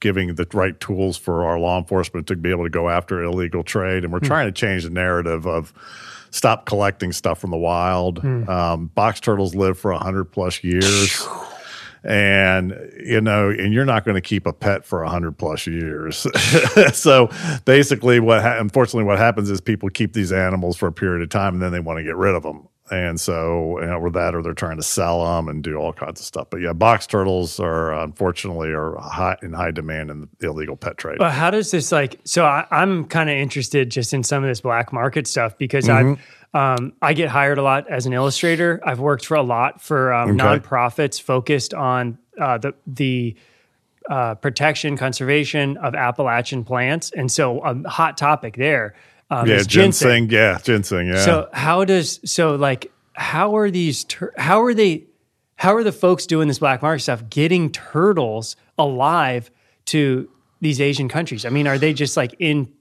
giving 0.00 0.34
the 0.34 0.46
right 0.54 0.80
tools 0.80 1.18
for 1.18 1.44
our 1.44 1.58
law 1.58 1.78
enforcement 1.78 2.26
to 2.28 2.36
be 2.36 2.50
able 2.50 2.64
to 2.64 2.70
go 2.70 2.88
after 2.88 3.22
illegal 3.22 3.62
trade. 3.62 4.02
And 4.02 4.12
we're 4.12 4.20
trying 4.20 4.46
to 4.46 4.52
change 4.52 4.84
the 4.84 4.90
narrative 4.90 5.46
of 5.46 5.74
stop 6.30 6.66
collecting 6.66 7.12
stuff 7.12 7.40
from 7.40 7.50
the 7.50 7.56
wild. 7.58 8.24
Um, 8.48 8.86
box 8.94 9.20
turtles 9.20 9.54
live 9.54 9.78
for 9.78 9.92
hundred 9.92 10.26
plus 10.26 10.62
years. 10.64 11.26
And 12.02 12.70
you 13.04 13.20
know, 13.20 13.50
and 13.50 13.74
you're 13.74 13.84
not 13.84 14.04
going 14.06 14.14
to 14.14 14.22
keep 14.22 14.46
a 14.46 14.54
pet 14.54 14.86
for 14.86 15.04
hundred 15.04 15.36
plus 15.36 15.66
years. 15.66 16.26
so 16.94 17.28
basically, 17.66 18.20
what 18.20 18.40
ha- 18.40 18.56
unfortunately 18.58 19.04
what 19.04 19.18
happens 19.18 19.50
is 19.50 19.60
people 19.60 19.90
keep 19.90 20.14
these 20.14 20.32
animals 20.32 20.78
for 20.78 20.86
a 20.86 20.92
period 20.92 21.22
of 21.22 21.28
time, 21.28 21.54
and 21.54 21.62
then 21.62 21.72
they 21.72 21.80
want 21.80 21.98
to 21.98 22.02
get 22.02 22.16
rid 22.16 22.34
of 22.34 22.42
them. 22.42 22.68
And 22.90 23.20
so, 23.20 23.78
you 23.80 23.86
know, 23.86 23.98
or 23.98 24.10
that, 24.10 24.34
or 24.34 24.42
they're 24.42 24.52
trying 24.52 24.76
to 24.78 24.82
sell 24.82 25.24
them 25.24 25.48
and 25.48 25.62
do 25.62 25.76
all 25.76 25.92
kinds 25.92 26.20
of 26.20 26.26
stuff. 26.26 26.48
But 26.50 26.58
yeah, 26.60 26.72
box 26.72 27.06
turtles 27.06 27.60
are 27.60 27.92
unfortunately 27.94 28.70
are 28.70 28.96
high 28.98 29.36
in 29.42 29.52
high 29.52 29.70
demand 29.70 30.10
in 30.10 30.28
the 30.38 30.48
illegal 30.48 30.76
pet 30.76 30.98
trade. 30.98 31.18
But 31.18 31.32
how 31.32 31.50
does 31.50 31.70
this 31.70 31.92
like? 31.92 32.18
So 32.24 32.44
I, 32.44 32.66
I'm 32.70 33.04
kind 33.04 33.30
of 33.30 33.36
interested 33.36 33.90
just 33.90 34.12
in 34.12 34.22
some 34.24 34.42
of 34.42 34.48
this 34.48 34.60
black 34.60 34.92
market 34.92 35.26
stuff 35.26 35.56
because 35.56 35.88
I've 35.88 36.18
um, 36.52 36.92
I 37.00 37.12
get 37.12 37.28
hired 37.28 37.58
a 37.58 37.62
lot 37.62 37.88
as 37.88 38.06
an 38.06 38.12
illustrator. 38.12 38.80
I've 38.84 38.98
worked 38.98 39.24
for 39.24 39.36
a 39.36 39.42
lot 39.42 39.80
for 39.80 40.12
um, 40.12 40.30
Okay. 40.30 40.58
nonprofits 40.58 41.22
focused 41.22 41.72
on 41.74 42.18
uh, 42.40 42.58
the 42.58 42.74
the 42.88 43.36
uh, 44.08 44.34
protection 44.34 44.96
conservation 44.96 45.76
of 45.76 45.94
Appalachian 45.94 46.64
plants, 46.64 47.12
and 47.12 47.30
so 47.30 47.60
a 47.60 47.88
hot 47.88 48.16
topic 48.16 48.56
there 48.56 48.94
um, 49.30 49.46
yeah, 49.46 49.56
is 49.56 49.66
ginseng. 49.66 50.28
Yeah, 50.30 50.58
ginseng. 50.62 51.08
Yeah. 51.08 51.24
So 51.24 51.48
how 51.52 51.84
does 51.84 52.20
so 52.30 52.56
like 52.56 52.90
how 53.14 53.56
are 53.56 53.70
these 53.70 54.04
tur- 54.04 54.34
how 54.36 54.62
are 54.62 54.74
they 54.74 55.04
how 55.56 55.74
are 55.74 55.84
the 55.84 55.92
folks 55.92 56.26
doing 56.26 56.48
this 56.48 56.58
black 56.58 56.82
market 56.82 57.02
stuff 57.02 57.28
getting 57.28 57.70
turtles 57.70 58.56
alive 58.78 59.50
to 59.86 60.28
these 60.60 60.80
Asian 60.80 61.08
countries? 61.08 61.44
I 61.44 61.50
mean, 61.50 61.66
are 61.66 61.78
they 61.78 61.92
just 61.92 62.16
like 62.16 62.34
in 62.38 62.72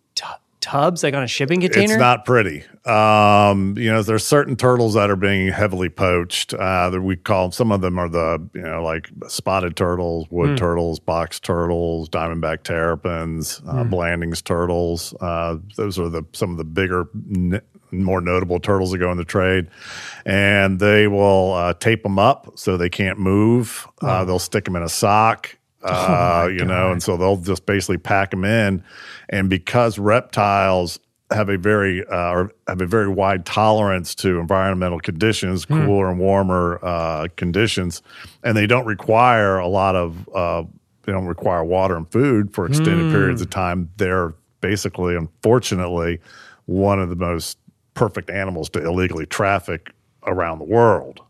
tubs 0.61 1.03
like 1.03 1.13
on 1.13 1.23
a 1.23 1.27
shipping 1.27 1.61
container? 1.61 1.93
It's 1.93 1.99
not 1.99 2.25
pretty. 2.25 2.63
Um, 2.85 3.77
you 3.77 3.91
know, 3.91 4.01
there's 4.01 4.25
certain 4.25 4.55
turtles 4.55 4.93
that 4.95 5.09
are 5.09 5.15
being 5.15 5.51
heavily 5.51 5.89
poached. 5.89 6.53
Uh, 6.53 6.89
that 6.89 7.01
we 7.01 7.15
call 7.15 7.51
some 7.51 7.71
of 7.71 7.81
them 7.81 7.99
are 7.99 8.09
the 8.09 8.47
you 8.53 8.61
know 8.61 8.83
like 8.83 9.09
spotted 9.27 9.75
turtles, 9.75 10.27
wood 10.29 10.57
turtles, 10.57 10.99
box 10.99 11.39
turtles, 11.39 12.09
diamondback 12.09 12.63
terrapins, 12.63 13.61
uh, 13.67 13.83
Blandings 13.83 14.41
turtles. 14.41 15.13
Uh, 15.21 15.57
those 15.75 15.99
are 15.99 16.09
the 16.09 16.23
some 16.33 16.51
of 16.51 16.57
the 16.57 16.65
bigger. 16.65 17.07
N- 17.35 17.61
more 17.91 18.21
notable 18.21 18.59
turtles 18.59 18.91
that 18.91 18.99
go 18.99 19.11
in 19.11 19.17
the 19.17 19.25
trade, 19.25 19.67
and 20.23 20.79
they 20.79 21.07
will 21.07 21.53
uh, 21.53 21.73
tape 21.73 22.03
them 22.03 22.19
up 22.19 22.51
so 22.55 22.77
they 22.77 22.87
can't 22.87 23.17
move. 23.17 23.87
Uh, 23.99 24.23
they'll 24.25 24.37
stick 24.37 24.65
them 24.65 24.75
in 24.75 24.83
a 24.83 24.89
sock, 24.89 25.57
uh, 25.83 26.49
you 26.51 26.65
know, 26.65 26.91
and 26.91 27.01
so 27.01 27.17
they'll 27.17 27.37
just 27.37 27.65
basically 27.65 27.97
pack 27.97 28.31
them 28.31 28.43
in. 28.43 28.83
And 29.29 29.49
because 29.49 29.97
reptiles 29.97 30.99
have 31.31 31.49
a 31.49 31.57
very 31.57 32.05
uh, 32.07 32.31
or 32.31 32.51
have 32.67 32.81
a 32.81 32.87
very 32.87 33.07
wide 33.07 33.45
tolerance 33.45 34.15
to 34.15 34.39
environmental 34.39 34.99
conditions, 34.99 35.65
cooler 35.65 36.09
and 36.09 36.19
warmer 36.19 36.79
uh, 36.83 37.27
conditions, 37.35 38.01
and 38.43 38.57
they 38.57 38.65
don't 38.65 38.85
require 38.85 39.59
a 39.59 39.67
lot 39.67 39.95
of 39.95 40.27
uh, 40.33 40.63
they 41.03 41.11
don't 41.11 41.27
require 41.27 41.63
water 41.63 41.95
and 41.95 42.11
food 42.11 42.53
for 42.53 42.65
extended 42.65 43.11
periods 43.11 43.41
of 43.41 43.49
time. 43.49 43.89
They're 43.97 44.33
basically, 44.61 45.15
unfortunately, 45.15 46.19
one 46.65 46.99
of 46.99 47.09
the 47.09 47.15
most 47.15 47.57
perfect 47.93 48.29
animals 48.29 48.69
to 48.69 48.85
illegally 48.85 49.25
traffic 49.25 49.91
around 50.25 50.59
the 50.59 50.65
world. 50.65 51.21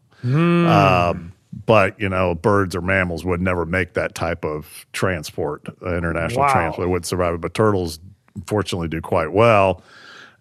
Um, 0.67 1.33
but 1.69 1.99
you 1.99 2.09
know, 2.09 2.33
birds 2.33 2.75
or 2.75 2.81
mammals 2.81 3.23
would 3.23 3.39
never 3.41 3.63
make 3.63 3.93
that 3.93 4.15
type 4.15 4.43
of 4.43 4.87
transport, 4.91 5.67
uh, 5.85 5.95
international 5.95 6.41
Wow. 6.41 6.51
transport 6.51 6.89
would 6.89 7.05
survive 7.05 7.35
it. 7.35 7.41
But 7.41 7.53
turtles, 7.53 7.99
fortunately, 8.47 8.87
do 8.87 9.01
quite 9.01 9.31
well. 9.33 9.83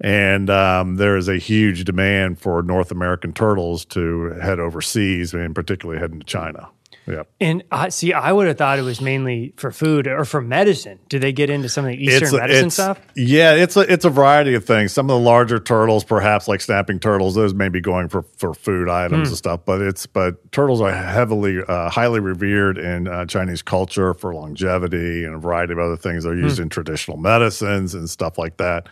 And 0.00 0.48
um, 0.48 0.96
there 0.96 1.18
is 1.18 1.28
a 1.28 1.36
huge 1.36 1.84
demand 1.84 2.38
for 2.40 2.62
North 2.62 2.90
American 2.90 3.34
turtles 3.34 3.84
to 3.86 4.30
head 4.40 4.58
overseas, 4.58 5.34
and 5.34 5.54
particularly 5.54 6.00
heading 6.00 6.20
to 6.20 6.24
China. 6.24 6.70
Yeah. 7.08 7.22
And 7.40 7.64
I 7.70 7.88
see. 7.88 8.12
I 8.12 8.32
would 8.32 8.46
have 8.48 8.58
thought 8.58 8.78
it 8.78 8.82
was 8.82 9.00
mainly 9.00 9.54
for 9.56 9.70
food 9.70 10.06
or 10.06 10.24
for 10.24 10.40
medicine. 10.40 10.98
Do 11.08 11.18
they 11.18 11.32
get 11.32 11.50
into 11.50 11.68
some 11.68 11.84
of 11.84 11.90
the 11.92 11.96
Eastern 12.04 12.36
medicine 12.36 12.70
stuff? 12.70 13.00
Yeah, 13.16 13.54
it's 13.54 13.76
a 13.76 13.80
it's 13.92 14.04
a 14.04 14.10
variety 14.10 14.54
of 14.54 14.64
things. 14.64 14.92
Some 14.92 15.08
of 15.10 15.18
the 15.18 15.24
larger 15.24 15.58
turtles, 15.58 16.04
perhaps 16.04 16.48
like 16.48 16.60
snapping 16.60 16.98
turtles, 17.00 17.34
those 17.34 17.54
may 17.54 17.68
be 17.68 17.80
going 17.80 18.08
for, 18.08 18.22
for 18.36 18.54
food 18.54 18.88
items 18.88 19.28
Hmm. 19.28 19.32
and 19.32 19.36
stuff. 19.36 19.60
But 19.64 19.80
it's 19.80 20.06
but 20.06 20.52
turtles 20.52 20.80
are 20.80 20.92
heavily 20.92 21.60
uh, 21.66 21.88
highly 21.90 22.20
revered 22.20 22.78
in 22.78 23.08
uh, 23.08 23.26
Chinese 23.26 23.62
culture 23.62 24.14
for 24.14 24.34
longevity 24.34 25.24
and 25.24 25.34
a 25.34 25.38
variety 25.38 25.72
of 25.72 25.78
other 25.78 25.96
things. 25.96 26.24
They're 26.24 26.34
used 26.36 26.58
in 26.60 26.68
traditional 26.68 27.16
medicines 27.16 27.94
and 27.94 28.08
stuff 28.10 28.38
like 28.38 28.56
that. 28.58 28.88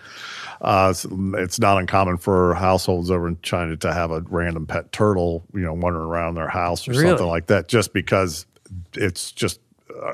Uh, 0.61 0.89
it's, 0.91 1.07
it's 1.11 1.59
not 1.59 1.79
uncommon 1.79 2.17
for 2.17 2.55
households 2.55 3.11
over 3.11 3.29
in 3.29 3.39
China 3.43 3.77
to 3.77 3.93
have 3.93 4.11
a 4.11 4.21
random 4.29 4.67
pet 4.67 4.91
turtle, 4.93 5.45
you 5.55 5.61
know, 5.61 5.75
wandering 5.75 6.07
around 6.07 6.35
their 6.35 6.49
house 6.49 6.87
or 6.89 6.93
Really? 6.93 7.09
something 7.09 7.27
like 7.27 7.47
that, 7.47 7.69
just 7.69 7.93
because 7.93 8.47
it's 8.95 9.33
just 9.33 9.61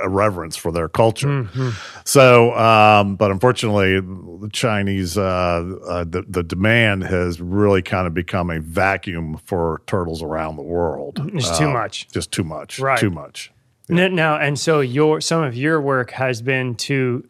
a 0.00 0.08
reverence 0.08 0.56
for 0.56 0.70
their 0.70 0.88
culture. 0.88 1.26
Mm-hmm. 1.26 1.70
So, 2.04 2.54
um, 2.56 3.16
but 3.16 3.30
unfortunately, 3.30 3.98
the 4.00 4.50
Chinese 4.52 5.18
uh, 5.18 5.22
uh, 5.88 6.04
the 6.04 6.22
the 6.28 6.42
demand 6.42 7.02
has 7.04 7.40
really 7.40 7.82
kind 7.82 8.06
of 8.06 8.14
become 8.14 8.50
a 8.50 8.60
vacuum 8.60 9.38
for 9.44 9.82
turtles 9.86 10.22
around 10.22 10.56
the 10.56 10.62
world. 10.62 11.20
It's 11.34 11.58
too 11.58 11.68
Uh, 11.68 11.72
much. 11.72 12.06
Just 12.12 12.30
too 12.30 12.44
much. 12.44 12.78
Right. 12.78 12.98
Too 12.98 13.10
much. 13.10 13.50
Now, 13.88 14.06
now, 14.08 14.36
and 14.36 14.58
so 14.58 14.80
your 14.80 15.20
some 15.20 15.42
of 15.42 15.56
your 15.56 15.80
work 15.80 16.12
has 16.12 16.42
been 16.42 16.76
to 16.76 17.26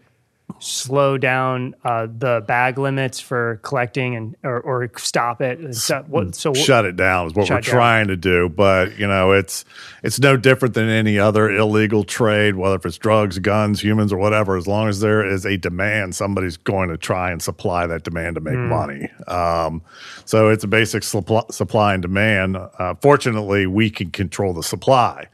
slow 0.59 1.19
down 1.19 1.75
uh, 1.85 2.07
the 2.07 2.45
bag 2.47 2.79
limits 2.79 3.19
for 3.19 3.59
collecting 3.63 4.15
and 4.15 4.37
or, 4.45 4.61
or 4.61 4.91
stop 4.97 5.41
it. 5.41 5.75
So, 5.75 6.05
what, 6.07 6.35
so 6.37 6.55
Shut 6.55 6.85
it 6.85 6.95
down 6.97 7.27
is 7.29 7.35
what 7.35 7.49
we're 7.51 7.57
down. 7.57 7.63
trying 7.63 8.09
to 8.09 8.17
do. 8.17 8.49
But 8.49 8.97
you 8.99 9.07
know, 9.09 9.33
it's 9.33 9.65
it's 10.05 10.21
no 10.21 10.37
different 10.37 10.75
than 10.75 10.89
any 10.89 11.19
other 11.19 11.51
illegal 11.51 12.05
trade, 12.05 12.55
whether 12.55 12.77
if 12.77 12.87
it's 12.87 12.99
drugs, 12.99 13.39
guns, 13.41 13.83
humans, 13.83 14.13
or 14.13 14.19
whatever. 14.19 14.57
As 14.57 14.67
long 14.69 14.89
as 14.89 15.01
there 15.01 15.27
is 15.27 15.45
a 15.45 15.57
demand, 15.57 16.15
somebody's 16.15 16.57
going 16.57 16.91
to 16.91 16.97
try 16.97 17.31
and 17.33 17.43
supply 17.43 17.87
that 17.87 18.05
demand 18.05 18.37
to 18.37 18.41
make 18.41 18.55
Hmm. 18.55 18.69
money. 18.69 19.09
Um, 19.27 19.83
so 20.25 20.49
it's 20.49 20.65
a 20.65 20.69
basic 20.69 21.03
supply, 21.03 21.43
supply 21.51 21.95
and 21.95 22.03
demand. 22.03 22.57
Uh, 22.57 22.95
fortunately, 23.01 23.67
we 23.67 23.91
can 23.91 24.11
control 24.11 24.53
the 24.53 24.63
supply. 24.63 25.27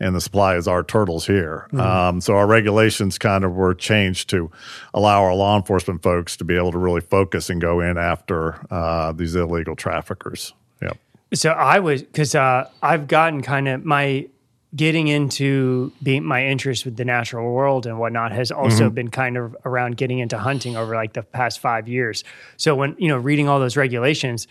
And 0.00 0.14
the 0.14 0.20
supply 0.20 0.56
is 0.56 0.68
our 0.68 0.84
turtles 0.84 1.26
here. 1.26 1.66
Um, 1.72 2.20
so 2.20 2.36
our 2.36 2.46
regulations 2.46 3.18
kind 3.18 3.44
of 3.44 3.54
were 3.54 3.74
changed 3.74 4.30
to 4.30 4.50
allow 4.94 5.22
our 5.24 5.34
law 5.34 5.56
enforcement 5.56 6.02
folks 6.02 6.36
to 6.36 6.44
be 6.44 6.56
able 6.56 6.70
to 6.72 6.78
really 6.78 7.00
focus 7.00 7.50
and 7.50 7.60
go 7.60 7.80
in 7.80 7.98
after 7.98 8.64
uh, 8.72 9.12
these 9.12 9.34
illegal 9.34 9.74
traffickers. 9.74 10.54
Yep. 10.80 10.98
So 11.34 11.50
I 11.50 11.80
was 11.80 12.02
because 12.02 12.34
uh, 12.34 12.70
I've 12.80 13.08
gotten 13.08 13.42
kind 13.42 13.66
of 13.66 13.84
my 13.84 14.28
getting 14.76 15.08
into 15.08 15.92
being 16.02 16.24
my 16.24 16.46
interest 16.46 16.84
with 16.84 16.96
the 16.96 17.04
natural 17.04 17.52
world 17.52 17.86
and 17.86 17.98
whatnot 17.98 18.32
has 18.32 18.50
also 18.52 18.90
been 18.90 19.08
kind 19.08 19.38
of 19.38 19.56
around 19.64 19.96
getting 19.96 20.18
into 20.18 20.36
hunting 20.36 20.76
over 20.76 20.94
like 20.94 21.14
the 21.14 21.22
past 21.22 21.58
five 21.58 21.88
years. 21.88 22.22
So 22.56 22.74
when 22.74 22.94
you 22.98 23.08
know 23.08 23.16
reading 23.16 23.48
all 23.48 23.58
those 23.60 23.76
regulations, 23.76 24.46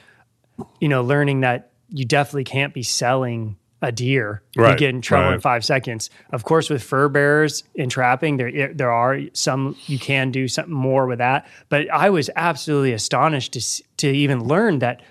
you 0.80 0.90
know 0.90 1.04
learning 1.04 1.42
that 1.42 1.72
you 1.90 2.06
definitely 2.06 2.46
can't 2.46 2.74
be 2.74 2.84
selling 2.84 3.58
a 3.82 3.92
deer, 3.92 4.42
you 4.56 4.64
Right, 4.64 4.78
get 4.78 4.90
in 4.90 5.02
trouble 5.02 5.34
in 5.34 5.40
five 5.40 5.64
seconds. 5.64 6.10
Of 6.32 6.44
course, 6.44 6.70
with 6.70 6.82
fur 6.82 7.10
bearers 7.10 7.64
in 7.76 7.90
trapping, 7.90 8.38
there 8.38 8.74
there 8.74 8.92
are 8.92 9.20
some 9.34 9.76
you 9.86 10.00
can 10.00 10.32
do 10.32 10.48
something 10.48 10.74
more 10.74 11.06
with 11.06 11.20
that. 11.20 11.48
But 11.70 11.90
I 11.92 12.10
was 12.10 12.30
absolutely 12.36 12.94
astonished 12.94 13.54
to 13.54 13.84
to 13.98 14.08
even 14.10 14.44
learn 14.44 14.80
that 14.80 15.02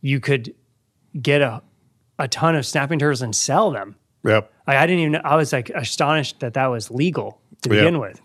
you 0.00 0.20
could 0.20 0.54
get 1.20 1.42
a 1.42 1.62
a 2.18 2.28
ton 2.28 2.54
of 2.56 2.64
snapping 2.64 2.98
turtles 2.98 3.20
and 3.22 3.34
sell 3.36 3.70
them. 3.72 3.96
Yep. 4.24 4.50
Like, 4.66 4.76
I 4.78 4.86
didn't 4.86 5.00
even. 5.02 5.20
I 5.24 5.36
was 5.36 5.52
like 5.52 5.68
astonished 5.70 6.40
that 6.40 6.54
that 6.54 6.66
was 6.68 6.90
legal 6.90 7.40
to 7.62 7.68
Yeah. 7.68 7.80
begin 7.82 7.98
with. 7.98 8.20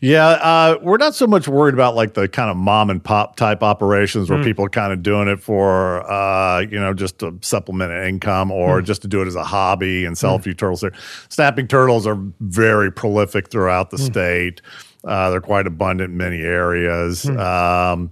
Yeah, 0.00 0.26
uh, 0.28 0.78
we're 0.82 0.96
not 0.96 1.14
so 1.14 1.26
much 1.26 1.48
worried 1.48 1.74
about 1.74 1.94
like 1.94 2.14
the 2.14 2.28
kind 2.28 2.50
of 2.50 2.56
mom 2.56 2.88
and 2.88 3.02
pop 3.02 3.36
type 3.36 3.62
operations 3.62 4.30
where 4.30 4.42
people 4.42 4.64
are 4.64 4.70
kind 4.70 4.92
of 4.92 5.02
doing 5.02 5.28
it 5.28 5.40
for, 5.40 6.08
uh, 6.10 6.60
you 6.60 6.78
know, 6.78 6.94
just 6.94 7.18
to 7.18 7.36
supplement 7.42 7.92
an 7.92 8.06
income 8.06 8.50
or 8.50 8.80
just 8.80 9.02
to 9.02 9.08
do 9.08 9.20
it 9.20 9.26
as 9.26 9.34
a 9.34 9.44
hobby 9.44 10.04
and 10.04 10.16
sell 10.16 10.36
a 10.36 10.38
few 10.38 10.54
turtles 10.54 10.80
there. 10.80 10.92
Snapping 11.28 11.66
turtles 11.66 12.06
are 12.06 12.18
very 12.40 12.90
prolific 12.90 13.50
throughout 13.50 13.90
the 13.90 13.98
state. 13.98 14.62
Uh, 15.04 15.30
they're 15.30 15.40
quite 15.40 15.66
abundant 15.66 16.12
in 16.12 16.16
many 16.16 16.40
areas. 16.40 17.28
Um, 17.28 18.10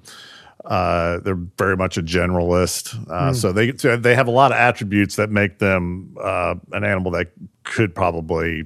uh, 0.64 1.20
they're 1.20 1.38
very 1.58 1.76
much 1.76 1.96
a 1.96 2.02
generalist, 2.02 3.08
uh, 3.08 3.32
so 3.32 3.52
they 3.52 3.76
so 3.76 3.96
they 3.96 4.16
have 4.16 4.26
a 4.26 4.32
lot 4.32 4.50
of 4.50 4.58
attributes 4.58 5.14
that 5.14 5.30
make 5.30 5.60
them 5.60 6.16
uh, 6.20 6.56
an 6.72 6.82
animal 6.82 7.12
that 7.12 7.28
could 7.62 7.94
probably 7.94 8.64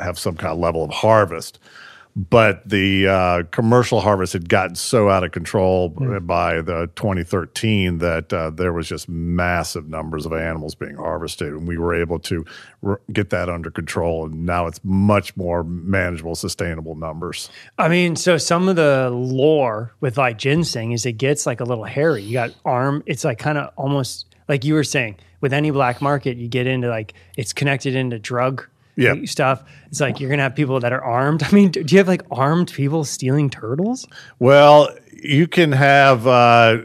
have 0.00 0.18
some 0.18 0.36
kind 0.36 0.52
of 0.52 0.58
level 0.58 0.84
of 0.84 0.90
harvest. 0.90 1.58
But 2.16 2.68
the 2.68 3.06
uh, 3.06 3.42
commercial 3.50 4.00
harvest 4.00 4.32
had 4.32 4.48
gotten 4.48 4.74
so 4.74 5.08
out 5.08 5.24
of 5.24 5.32
control 5.32 5.88
by 5.88 6.60
the 6.60 6.90
2013 6.96 7.98
that 7.98 8.32
uh, 8.32 8.50
there 8.50 8.72
was 8.72 8.88
just 8.88 9.08
massive 9.08 9.88
numbers 9.88 10.26
of 10.26 10.32
animals 10.32 10.74
being 10.74 10.96
harvested, 10.96 11.48
and 11.48 11.68
we 11.68 11.78
were 11.78 11.94
able 11.94 12.18
to 12.18 12.44
r- 12.84 13.00
get 13.12 13.30
that 13.30 13.48
under 13.48 13.70
control. 13.70 14.26
And 14.26 14.44
now 14.44 14.66
it's 14.66 14.80
much 14.82 15.36
more 15.36 15.62
manageable, 15.62 16.34
sustainable 16.34 16.96
numbers. 16.96 17.50
I 17.78 17.88
mean, 17.88 18.16
so 18.16 18.38
some 18.38 18.68
of 18.68 18.76
the 18.76 19.10
lore 19.10 19.92
with 20.00 20.18
like 20.18 20.38
ginseng 20.38 20.92
is 20.92 21.06
it 21.06 21.12
gets 21.12 21.46
like 21.46 21.60
a 21.60 21.64
little 21.64 21.84
hairy. 21.84 22.22
You 22.22 22.32
got 22.32 22.54
arm, 22.64 23.02
it's 23.06 23.24
like 23.24 23.38
kind 23.38 23.58
of 23.58 23.72
almost 23.76 24.26
like 24.48 24.64
you 24.64 24.74
were 24.74 24.84
saying 24.84 25.16
with 25.40 25.52
any 25.52 25.70
black 25.70 26.02
market, 26.02 26.36
you 26.36 26.48
get 26.48 26.66
into 26.66 26.88
like 26.88 27.14
it's 27.36 27.52
connected 27.52 27.94
into 27.94 28.18
drug 28.18 28.66
Yep. 28.96 29.28
stuff. 29.28 29.64
It's 29.88 30.00
like 30.00 30.20
you're 30.20 30.30
gonna 30.30 30.42
have 30.42 30.54
people 30.54 30.78
that 30.80 30.92
are 30.92 31.02
armed. 31.02 31.42
I 31.46 31.50
mean, 31.52 31.70
do 31.70 31.82
do 31.82 31.94
you 31.94 31.98
have 31.98 32.08
like 32.08 32.22
armed 32.30 32.72
people 32.72 33.04
stealing 33.04 33.50
turtles? 33.50 34.06
Well, 34.38 34.90
you 35.12 35.46
can 35.46 35.72
have. 35.72 36.26
Uh, 36.26 36.78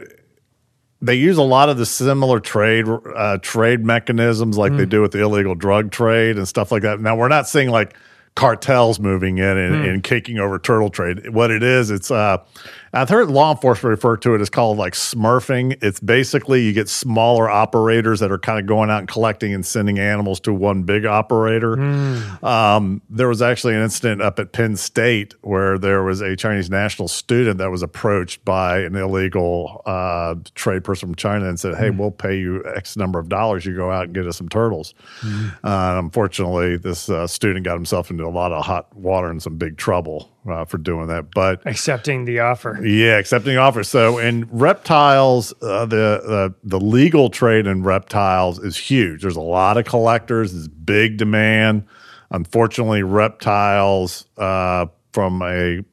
they 1.02 1.14
use 1.14 1.36
a 1.36 1.42
lot 1.42 1.68
of 1.68 1.76
the 1.76 1.86
similar 1.86 2.40
trade 2.40 2.86
uh, 2.88 3.38
trade 3.42 3.84
mechanisms 3.84 4.56
like 4.56 4.76
they 4.76 4.86
do 4.86 5.02
with 5.02 5.12
the 5.12 5.22
illegal 5.22 5.54
drug 5.54 5.90
trade 5.90 6.38
and 6.38 6.48
stuff 6.48 6.72
like 6.72 6.82
that. 6.82 7.00
Now 7.00 7.14
we're 7.16 7.28
not 7.28 7.46
seeing 7.46 7.68
like 7.68 7.94
cartels 8.34 8.98
moving 8.98 9.38
in 9.38 9.58
and, 9.58 9.86
and 9.86 10.02
kicking 10.02 10.38
over 10.38 10.58
turtle 10.58 10.90
trade. 10.90 11.30
What 11.30 11.50
it 11.50 11.62
is, 11.62 11.90
it's 11.90 12.10
uh, 12.10 12.38
I've 12.92 13.08
heard 13.08 13.28
law 13.28 13.52
enforcement 13.52 13.90
refer 13.90 14.16
to 14.18 14.34
it 14.34 14.40
as 14.40 14.48
called 14.50 14.78
like 14.78 14.94
smurfing. 14.94 15.76
It's 15.82 16.00
basically 16.00 16.62
you 16.62 16.72
get 16.72 16.88
smaller 16.88 17.48
operators 17.48 18.20
that 18.20 18.30
are 18.30 18.38
kind 18.38 18.58
of 18.58 18.66
going 18.66 18.90
out 18.90 19.00
and 19.00 19.08
collecting 19.08 19.52
and 19.52 19.64
sending 19.66 19.98
animals 19.98 20.40
to 20.40 20.52
one 20.52 20.84
big 20.84 21.04
operator. 21.04 21.78
Um, 22.42 23.02
there 23.10 23.28
was 23.28 23.42
actually 23.42 23.74
an 23.74 23.82
incident 23.82 24.22
up 24.22 24.38
at 24.38 24.52
Penn 24.52 24.76
State 24.76 25.34
where 25.42 25.78
there 25.78 26.02
was 26.02 26.20
a 26.20 26.36
Chinese 26.36 26.70
national 26.70 27.08
student 27.08 27.58
that 27.58 27.70
was 27.70 27.82
approached 27.82 28.44
by 28.44 28.80
an 28.80 28.94
illegal 28.96 29.82
uh, 29.86 30.34
trade 30.54 30.84
person 30.84 31.08
from 31.08 31.14
China 31.16 31.48
and 31.48 31.58
said, 31.58 31.74
"Hey, 31.76 31.90
we'll 31.90 32.10
pay 32.10 32.38
you 32.38 32.64
X 32.74 32.96
number 32.96 33.18
of 33.18 33.28
dollars. 33.28 33.66
You 33.66 33.74
go 33.76 33.90
out 33.90 34.04
and 34.04 34.14
get 34.14 34.26
us 34.26 34.36
some 34.36 34.48
turtles." 34.48 34.94
Uh, 35.22 35.96
unfortunately, 35.98 36.76
this 36.76 37.08
uh, 37.08 37.26
student 37.26 37.64
got 37.64 37.74
himself 37.74 38.10
into 38.10 38.24
a 38.24 38.30
lot 38.30 38.52
of 38.52 38.64
hot 38.64 38.94
water 38.96 39.28
and 39.28 39.42
some 39.42 39.56
big 39.56 39.76
trouble 39.76 40.30
uh, 40.48 40.64
for 40.64 40.78
doing 40.78 41.08
that. 41.08 41.30
But 41.34 41.62
Accepting 41.66 42.24
the 42.24 42.40
offer. 42.40 42.75
Yeah, 42.82 43.18
accepting 43.18 43.56
offers. 43.56 43.88
So 43.88 44.18
in 44.18 44.48
reptiles, 44.50 45.52
uh, 45.62 45.86
the, 45.86 46.20
the 46.24 46.54
the 46.64 46.80
legal 46.80 47.30
trade 47.30 47.66
in 47.66 47.82
reptiles 47.82 48.58
is 48.58 48.76
huge. 48.76 49.22
There's 49.22 49.36
a 49.36 49.40
lot 49.40 49.76
of 49.76 49.84
collectors. 49.84 50.52
There's 50.52 50.68
big 50.68 51.16
demand. 51.16 51.86
Unfortunately, 52.30 53.02
reptiles 53.02 54.26
uh, 54.36 54.86
from 55.12 55.42
a 55.42 55.84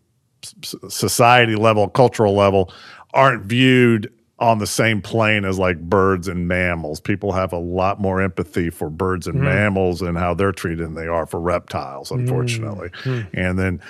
society 0.89 1.55
level, 1.55 1.87
cultural 1.89 2.33
level, 2.33 2.73
aren't 3.13 3.45
viewed 3.45 4.11
on 4.39 4.57
the 4.57 4.67
same 4.67 5.01
plane 5.01 5.45
as 5.45 5.57
like 5.57 5.79
birds 5.79 6.27
and 6.27 6.47
mammals. 6.47 6.99
People 6.99 7.31
have 7.31 7.53
a 7.53 7.57
lot 7.57 8.01
more 8.01 8.21
empathy 8.21 8.69
for 8.69 8.89
birds 8.89 9.25
and 9.27 9.39
mammals 9.39 10.01
and 10.01 10.17
how 10.17 10.33
they're 10.33 10.51
treated 10.51 10.85
than 10.85 10.95
they 10.95 11.07
are 11.07 11.25
for 11.25 11.39
reptiles, 11.39 12.11
unfortunately. 12.11 12.89
And 13.33 13.57
then, 13.57 13.81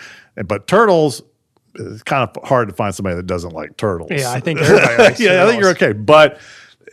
but 0.46 0.68
turtles, 0.68 1.24
it's 1.76 2.04
kind 2.04 2.30
of 2.30 2.44
hard 2.48 2.68
to 2.70 2.74
find 2.76 2.94
somebody 2.94 3.16
that 3.16 3.28
doesn't 3.28 3.54
like 3.54 3.78
turtles. 3.78 4.12
Yeah, 4.12 4.32
I 4.32 4.40
think 4.40 4.60
everybody 4.62 4.98
likes 5.04 5.20
yeah, 5.20 5.44
I 5.44 5.48
think 5.48 5.62
you're 5.62 5.72
okay. 5.72 5.94
But 5.94 6.40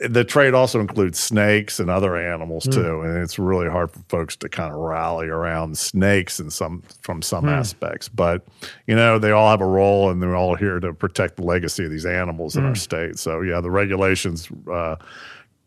the 0.09 0.25
trade 0.25 0.55
also 0.55 0.81
includes 0.81 1.19
snakes 1.19 1.79
and 1.79 1.91
other 1.91 2.17
animals 2.17 2.65
Hmm. 2.65 2.71
too, 2.71 3.01
and 3.03 3.19
it's 3.23 3.39
really 3.39 3.69
hard 3.69 3.91
for 3.91 3.99
folks 4.09 4.35
to 4.37 4.49
kind 4.49 4.73
of 4.73 4.79
rally 4.81 5.27
around 5.29 5.77
snakes 5.77 6.41
in 6.41 6.49
some 6.49 6.83
from 7.03 7.21
some 7.21 7.45
Hmm. 7.45 7.51
aspects. 7.51 8.09
But 8.09 8.47
you 8.87 8.97
know, 8.97 9.19
they 9.19 9.31
all 9.33 9.51
have 9.51 9.61
a 9.61 9.67
role, 9.67 10.11
and 10.11 10.23
they're 10.23 10.37
all 10.37 10.55
here 10.55 10.81
to 10.81 10.95
protect 10.95 11.37
the 11.37 11.43
legacy 11.43 11.85
of 11.85 11.91
these 11.91 12.07
animals 12.07 12.55
Hmm. 12.55 12.61
in 12.61 12.67
our 12.67 12.75
state. 12.75 13.19
So 13.19 13.43
yeah, 13.43 13.61
the 13.61 13.71
regulations. 13.71 14.49
Uh, 14.71 14.97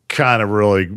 Kind 0.09 0.43
of 0.43 0.49
really 0.49 0.89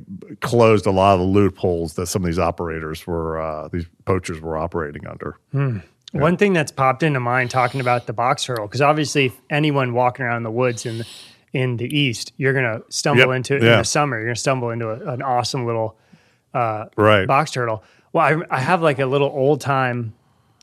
closed 0.43 0.85
a 0.85 0.91
lot 0.91 1.15
of 1.15 1.21
the 1.21 1.25
loopholes 1.27 1.95
that 1.95 2.05
some 2.07 2.23
of 2.23 2.27
these 2.27 2.39
operators 2.41 3.07
were, 3.07 3.41
uh, 3.41 3.69
these 3.69 3.87
poachers 4.05 4.43
were 4.43 4.59
operating 4.59 5.07
under. 5.07 5.37
One 6.13 6.37
thing 6.37 6.53
that's 6.53 6.73
popped 6.73 7.03
into 7.03 7.21
mind 7.21 7.51
talking 7.51 7.81
about 7.81 8.07
the 8.07 8.13
box 8.13 8.45
turtle, 8.45 8.67
because 8.67 8.81
obviously, 8.81 9.27
if 9.27 9.41
anyone 9.51 9.93
walking 9.93 10.25
around 10.25 10.39
in 10.39 10.43
the 10.45 10.51
woods 10.51 10.87
in 10.87 11.05
in 11.53 11.77
the 11.79 11.87
east, 11.99 12.33
you're 12.37 12.53
gonna 12.53 12.81
stumble 12.89 13.27
Yep, 13.29 13.37
into 13.37 13.57
in 13.57 13.63
yeah. 13.65 13.77
the 13.79 13.85
summer. 13.85 14.17
You're 14.19 14.27
gonna 14.27 14.37
stumble 14.37 14.71
into 14.71 14.89
a, 14.91 15.13
an 15.13 15.23
awesome 15.23 15.67
little 15.67 15.97
Right. 16.55 17.27
box 17.27 17.51
turtle. 17.51 17.83
Well, 18.13 18.25
I, 18.51 18.57
I 18.57 18.61
have 18.61 18.83
like 18.83 18.99
a 18.99 19.07
little 19.07 19.29
old 19.29 19.61
time 19.61 20.15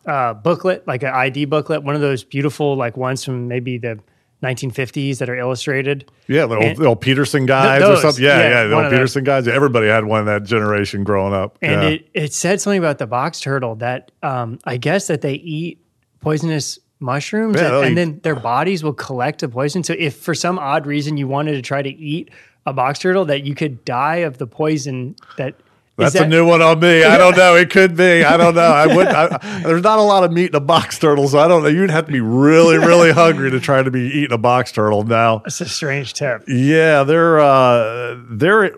uh, 0.05 0.33
booklet, 0.33 0.87
like 0.87 1.03
an 1.03 1.13
ID 1.13 1.45
booklet, 1.45 1.83
one 1.83 1.95
of 1.95 2.01
those 2.01 2.23
beautiful 2.23 2.75
like 2.75 2.97
ones 2.97 3.23
from 3.23 3.47
maybe 3.47 3.77
the 3.77 3.99
1950s 4.43 5.17
that 5.19 5.29
are 5.29 5.35
illustrated. 5.35 6.11
Yeah, 6.27 6.45
the 6.45 6.57
old, 6.57 6.77
the 6.77 6.85
old 6.85 7.01
Peterson 7.01 7.45
guys 7.45 7.81
or 7.81 7.87
those, 7.87 8.01
something. 8.01 8.23
Yeah, 8.23 8.37
yeah, 8.37 8.49
yeah, 8.49 8.63
the 8.65 8.75
old 8.75 8.85
of 8.85 8.91
those. 8.91 8.97
Peterson 8.97 9.23
guys. 9.23 9.47
Everybody 9.47 9.87
had 9.87 10.05
one 10.05 10.19
of 10.19 10.25
that 10.25 10.43
generation 10.43 11.03
growing 11.03 11.33
up. 11.33 11.57
And 11.61 11.81
yeah. 11.81 11.89
it, 11.89 12.09
it 12.13 12.33
said 12.33 12.61
something 12.61 12.79
about 12.79 12.97
the 12.97 13.07
box 13.07 13.39
turtle 13.39 13.75
that 13.75 14.11
um, 14.21 14.59
I 14.65 14.77
guess 14.77 15.07
that 15.07 15.21
they 15.21 15.33
eat 15.33 15.79
poisonous 16.19 16.77
mushrooms 16.99 17.55
Yeah, 17.55 17.67
and, 17.67 17.75
and 17.75 17.91
eat- 17.91 17.95
then 17.95 18.19
their 18.23 18.35
bodies 18.35 18.83
will 18.83 18.93
collect 18.93 19.39
the 19.41 19.49
poison. 19.49 19.83
So 19.83 19.95
if 19.97 20.17
for 20.17 20.35
some 20.35 20.59
odd 20.59 20.85
reason 20.85 21.17
you 21.17 21.27
wanted 21.27 21.53
to 21.53 21.61
try 21.61 21.81
to 21.81 21.89
eat 21.89 22.29
a 22.65 22.73
box 22.73 22.99
turtle, 22.99 23.25
that 23.25 23.43
you 23.43 23.55
could 23.55 23.83
die 23.85 24.17
of 24.17 24.37
the 24.37 24.47
poison 24.47 25.15
that. 25.37 25.55
That's 25.95 26.13
that- 26.13 26.23
a 26.23 26.27
new 26.27 26.45
one 26.47 26.61
on 26.61 26.79
me. 26.79 27.03
I 27.03 27.17
don't 27.19 27.37
know. 27.37 27.55
It 27.55 27.69
could 27.69 27.95
be. 27.95 28.23
I 28.23 28.35
don't 28.37 28.55
know. 28.55 28.61
I 28.61 28.87
would. 28.95 29.07
I, 29.07 29.61
there's 29.63 29.83
not 29.83 29.99
a 29.99 30.01
lot 30.03 30.23
of 30.23 30.31
meat 30.31 30.49
in 30.49 30.55
a 30.55 30.59
box 30.59 30.97
turtle, 30.97 31.27
so 31.27 31.37
I 31.39 31.47
don't 31.47 31.61
know. 31.63 31.69
You'd 31.69 31.91
have 31.91 32.07
to 32.07 32.11
be 32.11 32.21
really, 32.21 32.77
really 32.77 33.11
hungry 33.23 33.51
to 33.51 33.59
try 33.59 33.83
to 33.83 33.91
be 33.91 34.01
eating 34.09 34.31
a 34.31 34.37
box 34.39 34.71
turtle. 34.71 35.03
Now, 35.03 35.43
It's 35.45 35.61
a 35.61 35.69
strange 35.69 36.13
tip. 36.13 36.43
yeah, 36.47 37.03
they're 37.03 37.39
uh, 37.39 38.17
they're 38.29 38.75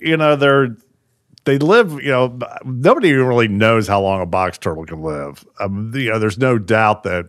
you 0.00 0.16
know 0.16 0.36
they're 0.36 0.76
they 1.44 1.58
live. 1.58 1.94
You 1.94 2.12
know, 2.12 2.38
nobody 2.64 3.08
even 3.08 3.26
really 3.26 3.48
knows 3.48 3.88
how 3.88 4.00
long 4.00 4.20
a 4.20 4.26
box 4.26 4.56
turtle 4.58 4.84
can 4.86 5.02
live. 5.02 5.44
Um, 5.58 5.90
you 5.94 6.10
know, 6.10 6.18
there's 6.20 6.38
no 6.38 6.58
doubt 6.58 7.02
that 7.02 7.28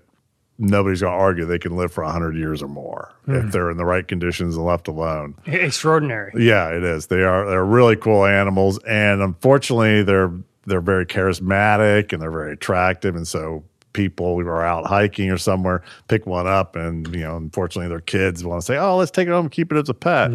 nobody's 0.57 1.01
going 1.01 1.13
to 1.13 1.17
argue 1.17 1.45
they 1.45 1.59
can 1.59 1.75
live 1.75 1.91
for 1.91 2.03
hundred 2.03 2.35
years 2.35 2.61
or 2.61 2.67
more 2.67 3.11
if 3.27 3.51
they're 3.51 3.71
in 3.71 3.77
the 3.77 3.85
right 3.85 4.07
conditions 4.07 4.55
and 4.55 4.65
left 4.65 4.87
alone. 4.87 5.35
Extraordinary. 5.45 6.31
Yeah, 6.37 6.69
it 6.69 6.83
is. 6.83 7.07
They 7.07 7.23
are 7.23 7.49
they're 7.49 7.65
really 7.65 7.95
cool 7.95 8.25
animals, 8.25 8.79
and 8.79 9.21
unfortunately, 9.21 10.03
they're 10.03 10.31
they're 10.65 10.81
very 10.81 11.05
charismatic 11.05 12.13
and 12.13 12.21
they're 12.21 12.31
very 12.31 12.53
attractive, 12.53 13.15
and 13.15 13.27
so 13.27 13.63
people 13.93 14.39
who 14.39 14.47
are 14.47 14.65
out 14.65 14.87
hiking 14.87 15.29
or 15.29 15.37
somewhere 15.37 15.83
pick 16.07 16.25
one 16.25 16.47
up, 16.47 16.75
and 16.75 17.07
you 17.13 17.21
know, 17.21 17.37
unfortunately, 17.37 17.89
their 17.89 18.01
kids 18.01 18.43
want 18.43 18.61
to 18.61 18.65
say, 18.65 18.77
"Oh, 18.77 18.97
let's 18.97 19.11
take 19.11 19.27
it 19.27 19.31
home 19.31 19.45
and 19.45 19.51
keep 19.51 19.71
it 19.71 19.77
as 19.77 19.89
a 19.89 19.93
pet." 19.93 20.31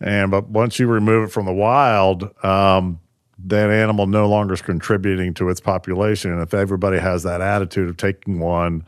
And 0.00 0.30
but 0.30 0.48
once 0.48 0.78
you 0.78 0.86
remove 0.86 1.28
it 1.28 1.32
from 1.32 1.46
the 1.46 1.54
wild, 1.54 2.30
um, 2.44 3.00
that 3.46 3.70
animal 3.70 4.06
no 4.06 4.28
longer 4.28 4.54
is 4.54 4.62
contributing 4.62 5.34
to 5.34 5.48
its 5.48 5.60
population, 5.60 6.32
and 6.32 6.42
if 6.42 6.54
everybody 6.54 6.98
has 6.98 7.22
that 7.22 7.40
attitude 7.40 7.88
of 7.88 7.96
taking 7.96 8.40
one, 8.40 8.84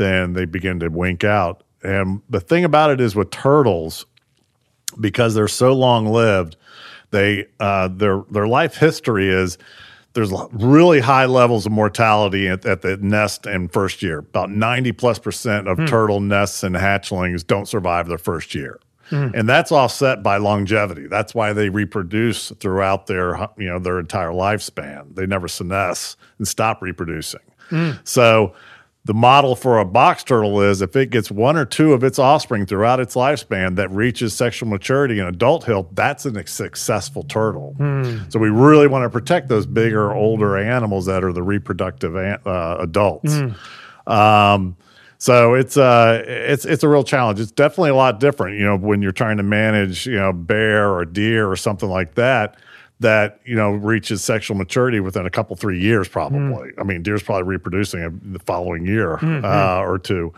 then 0.00 0.32
they 0.32 0.46
begin 0.46 0.80
to 0.80 0.88
wink 0.88 1.24
out. 1.24 1.62
And 1.82 2.22
the 2.28 2.40
thing 2.40 2.64
about 2.64 2.90
it 2.90 3.00
is 3.00 3.14
with 3.14 3.30
turtles, 3.30 4.06
because 4.98 5.34
they're 5.34 5.48
so 5.48 5.72
long 5.72 6.06
lived, 6.06 6.56
they 7.10 7.46
uh, 7.58 7.88
their 7.88 8.22
their 8.30 8.48
life 8.48 8.76
history 8.76 9.28
is 9.28 9.58
there's 10.12 10.32
really 10.52 11.00
high 11.00 11.26
levels 11.26 11.66
of 11.66 11.72
mortality 11.72 12.48
at, 12.48 12.66
at 12.66 12.82
the 12.82 12.96
nest 12.96 13.46
and 13.46 13.72
first 13.72 14.02
year. 14.02 14.18
About 14.18 14.50
ninety 14.50 14.92
plus 14.92 15.18
percent 15.18 15.68
of 15.68 15.78
hmm. 15.78 15.86
turtle 15.86 16.20
nests 16.20 16.62
and 16.62 16.74
hatchlings 16.74 17.46
don't 17.46 17.66
survive 17.66 18.08
their 18.08 18.18
first 18.18 18.54
year. 18.54 18.80
Hmm. 19.08 19.28
And 19.34 19.48
that's 19.48 19.72
offset 19.72 20.22
by 20.22 20.36
longevity. 20.36 21.08
That's 21.08 21.34
why 21.34 21.52
they 21.52 21.68
reproduce 21.68 22.50
throughout 22.60 23.06
their 23.06 23.36
you 23.58 23.68
know 23.68 23.78
their 23.78 23.98
entire 23.98 24.30
lifespan. 24.30 25.14
They 25.14 25.26
never 25.26 25.46
senesce 25.46 26.16
and 26.38 26.46
stop 26.46 26.80
reproducing. 26.80 27.40
Hmm. 27.68 27.92
So 28.04 28.54
the 29.04 29.14
model 29.14 29.56
for 29.56 29.78
a 29.78 29.84
box 29.84 30.22
turtle 30.22 30.60
is 30.60 30.82
if 30.82 30.94
it 30.94 31.08
gets 31.10 31.30
one 31.30 31.56
or 31.56 31.64
two 31.64 31.94
of 31.94 32.04
its 32.04 32.18
offspring 32.18 32.66
throughout 32.66 33.00
its 33.00 33.14
lifespan 33.14 33.76
that 33.76 33.90
reaches 33.90 34.34
sexual 34.34 34.68
maturity 34.68 35.18
and 35.18 35.26
adulthood, 35.28 35.86
that's 35.96 36.26
a 36.26 36.46
successful 36.46 37.22
turtle. 37.22 37.74
So 38.28 38.38
we 38.38 38.50
really 38.50 38.86
want 38.86 39.04
to 39.04 39.10
protect 39.10 39.48
those 39.48 39.64
bigger, 39.64 40.12
older 40.12 40.58
animals 40.58 41.06
that 41.06 41.24
are 41.24 41.32
the 41.32 41.42
reproductive 41.42 42.14
uh, 42.14 42.76
adults. 42.78 43.32
Um, 44.06 44.76
so 45.18 45.52
it's 45.54 45.76
uh 45.76 46.22
it's 46.26 46.64
it's 46.64 46.82
a 46.82 46.88
real 46.88 47.04
challenge. 47.04 47.40
It's 47.40 47.52
definitely 47.52 47.90
a 47.90 47.94
lot 47.94 48.20
different, 48.20 48.58
you 48.58 48.64
know, 48.64 48.76
when 48.76 49.02
you're 49.02 49.12
trying 49.12 49.36
to 49.36 49.42
manage, 49.42 50.06
you 50.06 50.16
know, 50.16 50.32
bear 50.32 50.90
or 50.90 51.04
deer 51.04 51.50
or 51.50 51.56
something 51.56 51.90
like 51.90 52.14
that 52.14 52.56
that 53.00 53.40
you 53.44 53.56
know 53.56 53.70
reaches 53.72 54.22
sexual 54.22 54.56
maturity 54.56 55.00
within 55.00 55.26
a 55.26 55.30
couple 55.30 55.56
three 55.56 55.80
years 55.80 56.06
probably 56.08 56.70
i 56.78 56.82
mean 56.82 57.02
deer's 57.02 57.22
probably 57.22 57.42
reproducing 57.44 58.20
the 58.24 58.38
following 58.40 58.86
year 58.86 59.14
uh, 59.44 59.80
or 59.80 59.98
two 59.98 60.32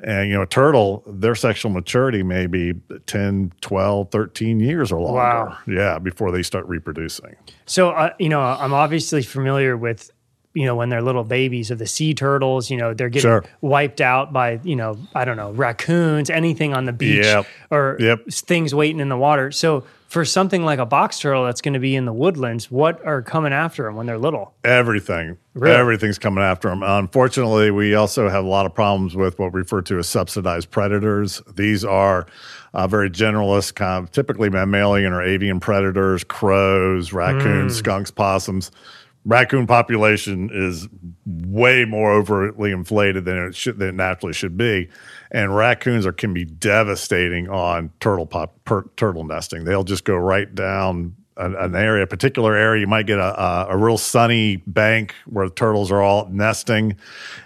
and 0.00 0.28
you 0.28 0.34
know 0.34 0.44
turtle 0.44 1.02
their 1.06 1.34
sexual 1.34 1.70
maturity 1.70 2.22
may 2.22 2.46
be 2.46 2.74
10 3.06 3.52
12 3.60 4.10
13 4.10 4.60
years 4.60 4.90
or 4.92 5.00
longer 5.00 5.18
Wow. 5.18 5.58
yeah 5.66 5.98
before 5.98 6.30
they 6.32 6.42
start 6.42 6.66
reproducing 6.66 7.36
So, 7.66 7.90
uh, 7.90 8.12
you 8.18 8.28
know, 8.28 8.40
I'm 8.40 8.72
obviously 8.74 9.22
familiar 9.22 9.76
with 9.76 10.10
you 10.54 10.64
know, 10.64 10.74
when 10.74 10.88
they're 10.88 11.02
little 11.02 11.22
babies 11.24 11.70
of 11.70 11.78
the 11.78 11.86
sea 11.86 12.14
turtles, 12.14 12.68
you 12.68 12.76
know, 12.76 12.92
they're 12.92 13.10
getting 13.10 13.28
Sure. 13.28 13.44
wiped 13.60 14.00
out 14.00 14.32
by, 14.32 14.58
you 14.64 14.74
know, 14.74 14.98
I 15.14 15.24
don't 15.24 15.36
know, 15.36 15.52
raccoons, 15.52 16.30
anything 16.30 16.74
on 16.74 16.84
the 16.84 16.92
beach 16.92 17.22
Yep. 17.24 17.46
or 17.70 17.96
Yep. 18.00 18.26
things 18.30 18.74
waiting 18.74 18.98
in 18.98 19.08
the 19.08 19.16
water. 19.16 19.52
So 19.52 19.84
for 20.08 20.24
something 20.24 20.64
like 20.64 20.78
a 20.78 20.86
box 20.86 21.20
turtle 21.20 21.44
that's 21.44 21.60
going 21.60 21.74
to 21.74 21.80
be 21.80 21.94
in 21.94 22.06
the 22.06 22.12
woodlands, 22.14 22.70
what 22.70 23.04
are 23.04 23.20
coming 23.20 23.52
after 23.52 23.84
them 23.84 23.94
when 23.94 24.06
they're 24.06 24.18
little? 24.18 24.54
Everything. 24.64 25.36
Really? 25.52 25.76
Everything's 25.76 26.18
coming 26.18 26.42
after 26.42 26.70
them. 26.70 26.82
Unfortunately, 26.82 27.70
we 27.70 27.94
also 27.94 28.30
have 28.30 28.42
a 28.42 28.48
lot 28.48 28.64
of 28.64 28.74
problems 28.74 29.14
with 29.14 29.38
what 29.38 29.52
we 29.52 29.60
refer 29.60 29.82
to 29.82 29.98
as 29.98 30.08
subsidized 30.08 30.70
predators. 30.70 31.42
These 31.54 31.84
are 31.84 32.26
uh, 32.72 32.86
very 32.86 33.10
generalist, 33.10 33.74
kind 33.74 34.02
of 34.02 34.10
typically 34.10 34.48
mammalian 34.48 35.12
or 35.12 35.22
avian 35.22 35.60
predators, 35.60 36.24
crows, 36.24 37.12
raccoons, 37.12 37.76
skunks, 37.76 38.10
possums. 38.10 38.70
Raccoon 39.26 39.66
population 39.66 40.48
is 40.50 40.88
way 41.26 41.84
more 41.84 42.12
overtly 42.12 42.72
inflated 42.72 43.26
than 43.26 43.36
it 43.36 43.54
should 43.54 43.78
than 43.78 43.88
it 43.88 43.94
naturally 43.94 44.32
should 44.32 44.56
be, 44.56 44.88
and 45.30 45.54
raccoons 45.54 46.06
are 46.06 46.12
can 46.12 46.32
be 46.34 46.44
devastating 46.44 47.48
on 47.48 47.90
turtle 48.00 48.26
pop 48.26 48.54
per, 48.64 48.82
turtle 48.96 49.24
nesting. 49.24 49.64
They'll 49.64 49.84
just 49.84 50.04
go 50.04 50.16
right 50.16 50.52
down 50.54 51.14
an, 51.36 51.54
an 51.54 51.76
area, 51.76 52.02
a 52.02 52.06
particular 52.08 52.56
area. 52.56 52.80
You 52.80 52.88
might 52.88 53.06
get 53.06 53.20
a, 53.20 53.40
a, 53.40 53.66
a 53.70 53.76
real 53.76 53.96
sunny 53.96 54.56
bank 54.66 55.14
where 55.26 55.48
the 55.48 55.54
turtles 55.54 55.92
are 55.92 56.02
all 56.02 56.26
nesting, 56.32 56.96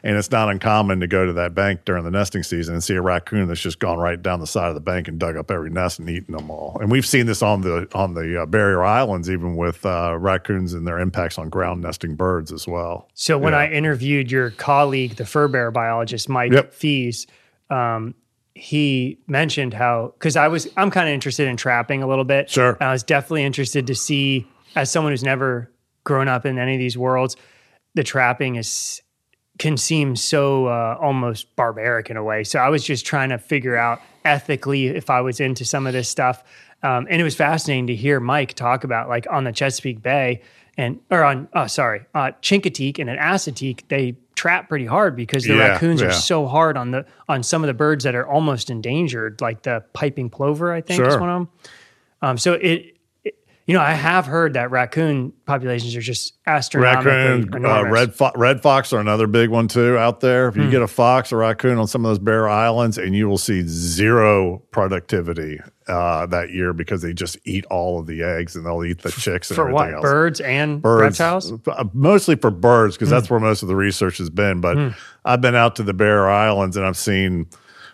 and 0.03 0.17
it's 0.17 0.31
not 0.31 0.49
uncommon 0.49 1.01
to 1.01 1.07
go 1.07 1.27
to 1.27 1.33
that 1.35 1.55
bank 1.55 1.85
during 1.85 2.03
the 2.05 2.11
nesting 2.11 2.43
season 2.43 2.73
and 2.73 2.83
see 2.83 2.95
a 2.95 3.03
raccoon 3.03 3.49
that's 3.49 3.61
just 3.61 3.81
gone 3.81 3.99
right 3.99 4.23
down 4.23 4.41
the 4.41 4.47
side 4.47 4.69
of 4.69 4.75
the 4.75 4.81
bank 4.81 5.09
and 5.09 5.19
dug 5.19 5.37
up 5.37 5.51
every 5.51 5.69
nest 5.69 5.99
and 5.99 6.09
eaten 6.09 6.35
them 6.35 6.51
all. 6.51 6.79
And 6.81 6.91
we've 6.91 7.05
seen 7.05 7.27
this 7.27 7.43
on 7.43 7.61
the 7.61 7.87
on 7.95 8.15
the 8.15 8.43
uh, 8.43 8.47
barrier 8.47 8.83
islands, 8.83 9.29
even 9.29 9.57
with 9.57 9.85
uh, 9.85 10.17
raccoons 10.19 10.73
and 10.73 10.87
their 10.87 10.99
impacts 10.99 11.37
on 11.37 11.51
ground 11.51 11.83
nesting 11.83 12.15
birds 12.15 12.51
as 12.51 12.67
well. 12.67 13.11
So 13.13 13.37
when 13.37 13.53
Yeah. 13.53 13.59
I 13.59 13.67
interviewed 13.69 14.31
your 14.31 14.53
colleague, 14.53 15.17
the 15.17 15.27
fur 15.27 15.49
bear 15.49 15.71
biologist 15.71 16.31
Mike 16.31 16.53
Yep. 16.53 16.73
Fies, 16.73 17.27
um, 17.73 18.15
he 18.55 19.19
mentioned 19.27 19.73
how 19.73 20.13
because 20.19 20.37
I 20.37 20.49
was 20.49 20.69
I'm 20.77 20.91
kind 20.91 21.09
of 21.09 21.15
interested 21.15 21.49
in 21.49 21.57
trapping 21.57 22.03
a 22.03 22.07
little 22.07 22.25
bit. 22.25 22.51
Sure. 22.51 22.75
And 22.75 22.83
I 22.83 22.93
was 22.93 23.03
definitely 23.03 23.45
interested 23.45 23.87
to 23.87 23.95
see 23.95 24.47
as 24.77 24.91
someone 24.91 25.13
who's 25.13 25.25
never 25.25 25.71
grown 26.05 26.29
up 26.29 26.45
in 26.45 26.59
any 26.59 26.75
of 26.75 26.79
these 26.79 26.99
worlds, 26.99 27.37
the 27.95 28.05
trapping 28.05 28.57
is 28.57 29.01
can 29.59 29.77
seem 29.77 30.17
so 30.17 30.67
uh, 30.67 30.97
almost 31.01 31.55
barbaric 31.57 32.11
in 32.11 32.17
a 32.17 32.25
way. 32.25 32.45
So 32.45 32.59
I 32.59 32.69
was 32.69 32.85
just 32.85 33.07
trying 33.07 33.31
to 33.31 33.39
figure 33.39 33.77
out 33.77 34.01
ethically 34.25 34.89
if 34.89 35.11
I 35.11 35.21
was 35.21 35.41
into 35.41 35.65
some 35.65 35.87
of 35.87 35.93
this 35.93 36.09
stuff. 36.09 36.43
Um, 36.83 37.07
and 37.09 37.21
it 37.21 37.25
was 37.25 37.35
fascinating 37.35 37.87
to 37.89 37.95
hear 37.95 38.19
Mike 38.19 38.55
talk 38.55 38.85
about 38.85 39.09
like 39.09 39.27
on 39.31 39.45
the 39.45 39.53
Chesapeake 39.53 40.03
Bay 40.03 40.43
and 40.77 41.01
or 41.11 41.23
on 41.23 41.49
oh 41.55 41.67
sorry 41.67 42.05
uh, 42.15 42.33
Chincoteague 42.43 42.99
and 42.99 43.09
at 43.11 43.19
Assateague 43.19 43.83
they 43.89 44.17
trap 44.43 44.69
pretty 44.69 44.87
hard 44.87 45.15
because 45.15 45.45
the 45.45 45.55
Yeah, 45.55 45.69
raccoons 45.69 46.03
are 46.03 46.11
so 46.11 46.47
hard 46.49 46.77
on 46.77 46.91
the 46.91 47.07
on 47.29 47.45
some 47.45 47.63
of 47.63 47.69
the 47.69 47.75
birds 47.75 48.03
that 48.03 48.17
are 48.17 48.27
almost 48.27 48.71
endangered 48.71 49.41
like 49.41 49.63
the 49.63 49.85
piping 49.93 50.31
plover 50.31 50.73
I 50.73 50.81
think 50.81 51.01
is 51.07 51.17
one 51.17 51.29
of 51.31 51.39
them. 51.39 51.49
Um, 52.23 52.39
so 52.39 52.55
it 52.55 52.92
you 53.73 53.79
know 53.79 53.85
I 53.85 53.93
have 53.95 54.27
heard 54.27 54.53
that 54.53 54.71
raccoon 54.71 55.33
populations 55.47 55.97
are 55.97 56.03
just 56.03 56.35
astronomically 56.47 57.11
Raccoon, 57.11 57.65
uh, 57.65 57.85
red 57.89 58.15
fo- 58.15 58.33
red 58.37 58.61
fox 58.61 58.93
are 58.93 59.01
another 59.01 59.27
big 59.27 59.49
one 59.49 59.67
too 59.67 59.97
out 59.97 60.21
there. 60.21 60.49
If 60.49 60.57
you 60.59 60.71
get 60.71 60.83
a 60.83 60.87
fox 60.87 61.33
or 61.33 61.39
raccoon 61.39 61.79
on 61.79 61.87
some 61.87 62.05
of 62.05 62.11
those 62.11 62.19
barrier 62.19 62.51
islands, 62.51 62.99
and 62.99 63.17
you 63.17 63.31
will 63.31 63.39
see 63.39 63.63
zero 63.67 64.59
productivity 64.73 65.59
uh, 65.89 66.27
that 66.27 66.51
year 66.51 66.75
because 66.75 67.01
they 67.01 67.15
just 67.15 67.39
eat 67.47 67.65
all 67.71 67.99
of 67.99 68.07
the 68.07 68.23
eggs 68.23 68.55
and 68.57 68.67
they'll 68.67 68.85
eat 68.85 69.01
the 69.01 69.11
chicks 69.11 69.51
and 69.51 69.57
for 69.57 69.63
everything 69.71 69.75
what 69.75 69.95
else. 69.95 70.03
birds 70.03 70.41
and 70.43 70.83
birds, 70.83 71.19
reptiles. 71.19 71.53
uh, 71.67 71.85
mostly 71.95 72.37
for 72.37 72.51
birds 72.51 72.95
because 72.97 73.09
Hmm. 73.09 73.15
that's 73.15 73.31
where 73.31 73.41
most 73.41 73.63
of 73.63 73.69
the 73.69 73.77
research 73.77 74.19
has 74.19 74.29
been. 74.29 74.61
But 74.61 74.95
I've 75.25 75.41
been 75.41 75.55
out 75.55 75.77
to 75.77 75.83
the 75.83 75.95
Barrier 75.95 76.29
Islands 76.29 76.77
and 76.77 76.85
I've 76.85 76.99
seen 76.99 77.47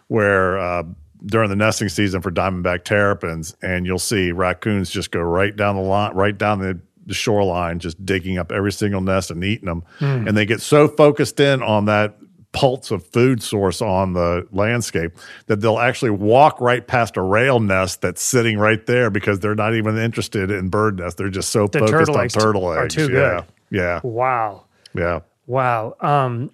where 0.08 0.58
uh, 0.58 0.82
during 1.26 1.50
the 1.50 1.56
nesting 1.56 1.88
season 1.88 2.22
for 2.22 2.30
diamondback 2.30 2.84
terrapins, 2.84 3.56
and 3.62 3.86
you'll 3.86 3.98
see 3.98 4.32
raccoons 4.32 4.90
just 4.90 5.10
go 5.10 5.20
right 5.20 5.54
down 5.54 5.76
the 5.76 5.82
line, 5.82 6.14
right 6.14 6.36
down 6.36 6.60
the, 6.60 6.80
the 7.06 7.14
shoreline, 7.14 7.78
just 7.78 8.04
digging 8.04 8.38
up 8.38 8.52
every 8.52 8.72
single 8.72 9.00
nest 9.00 9.30
and 9.30 9.42
eating 9.42 9.66
them. 9.66 9.82
Hmm. 9.98 10.28
And 10.28 10.36
they 10.36 10.46
get 10.46 10.60
so 10.60 10.88
focused 10.88 11.40
in 11.40 11.62
on 11.62 11.86
that 11.86 12.18
pulse 12.52 12.90
of 12.90 13.06
food 13.06 13.42
source 13.42 13.82
on 13.82 14.14
the 14.14 14.46
landscape 14.52 15.12
that 15.46 15.60
they'll 15.60 15.78
actually 15.78 16.10
walk 16.10 16.60
right 16.60 16.86
past 16.86 17.16
a 17.16 17.22
rail 17.22 17.60
nest 17.60 18.00
that's 18.00 18.22
sitting 18.22 18.58
right 18.58 18.86
there 18.86 19.10
because 19.10 19.40
they're 19.40 19.54
not 19.54 19.74
even 19.74 19.98
interested 19.98 20.50
in 20.50 20.68
bird 20.68 20.98
nests. 20.98 21.18
They're 21.18 21.28
just 21.28 21.50
so 21.50 21.66
The 21.66 21.80
focused 21.80 21.92
turtle 21.92 22.16
on 22.16 22.24
eggs 22.24 22.34
turtle 22.34 22.64
are 22.64 22.84
eggs. 22.84 22.94
too 22.94 23.02
yeah. 23.02 23.08
good. 23.08 23.44
Yeah. 23.70 24.00
Wow. 24.02 24.64
Yeah. 24.94 25.20
Wow. 25.46 25.94
Um, 26.00 26.50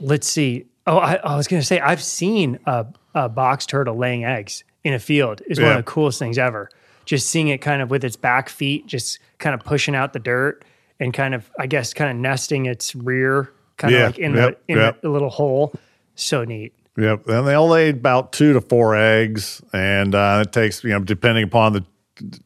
let's 0.00 0.26
see. 0.28 0.66
Oh, 0.86 0.98
I, 0.98 1.14
I 1.14 1.36
was 1.36 1.48
going 1.48 1.60
to 1.60 1.66
say 1.66 1.80
I've 1.80 2.02
seen 2.02 2.58
a, 2.66 2.86
a 3.14 3.28
box 3.28 3.66
turtle 3.66 3.96
laying 3.96 4.24
eggs 4.24 4.64
in 4.84 4.94
a 4.94 4.98
field. 4.98 5.42
Is 5.46 5.60
one 5.60 5.70
of 5.72 5.76
the 5.76 5.82
coolest 5.82 6.18
things 6.18 6.38
ever. 6.38 6.68
Just 7.04 7.28
seeing 7.28 7.48
it 7.48 7.58
kind 7.58 7.82
of 7.82 7.90
with 7.90 8.04
its 8.04 8.16
back 8.16 8.48
feet, 8.48 8.86
just 8.86 9.18
kind 9.38 9.54
of 9.54 9.60
pushing 9.64 9.94
out 9.94 10.12
the 10.12 10.18
dirt 10.20 10.64
and 11.00 11.12
kind 11.12 11.34
of, 11.34 11.50
I 11.58 11.66
guess, 11.66 11.92
kind 11.94 12.10
of 12.10 12.16
nesting 12.16 12.66
its 12.66 12.94
rear, 12.94 13.50
kind 13.78 13.94
of 13.94 14.02
like 14.02 14.18
in 14.18 14.34
Yep. 14.34 14.60
the 14.66 14.72
in 14.72 14.78
Yep. 14.78 15.02
the 15.02 15.08
little 15.08 15.30
hole. 15.30 15.72
So 16.14 16.44
neat. 16.44 16.72
Yep. 16.96 17.26
And 17.28 17.46
they'll 17.48 17.68
lay 17.68 17.88
about 17.90 18.32
two 18.32 18.52
to 18.52 18.60
four 18.60 18.94
eggs. 18.94 19.62
And 19.72 20.14
uh, 20.14 20.44
it 20.46 20.52
takes, 20.52 20.84
you 20.84 20.90
know, 20.90 21.00
depending 21.00 21.44
upon 21.44 21.72
the 21.72 21.84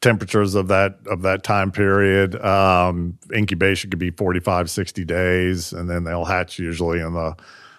temperatures 0.00 0.54
of 0.54 0.68
that 0.68 0.98
of 1.06 1.22
that 1.22 1.42
time 1.42 1.72
period 1.72 2.36
um, 2.44 3.18
incubation 3.34 3.90
could 3.90 3.98
be 3.98 4.10
45 4.10 4.70
60 4.70 5.04
days 5.04 5.72
and 5.72 5.90
then 5.90 6.04
they'll 6.04 6.24
hatch 6.26 6.60
usually 6.60 7.00
in 7.00 7.12
the 7.12 7.34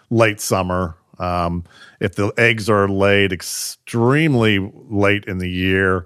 late 0.10 0.42
summer 0.42 0.98
um, 1.20 1.64
if 2.00 2.16
the 2.16 2.32
eggs 2.38 2.70
are 2.70 2.88
laid 2.88 3.32
extremely 3.32 4.60
late 4.90 5.26
in 5.26 5.38
the 5.38 5.50
year 5.50 6.06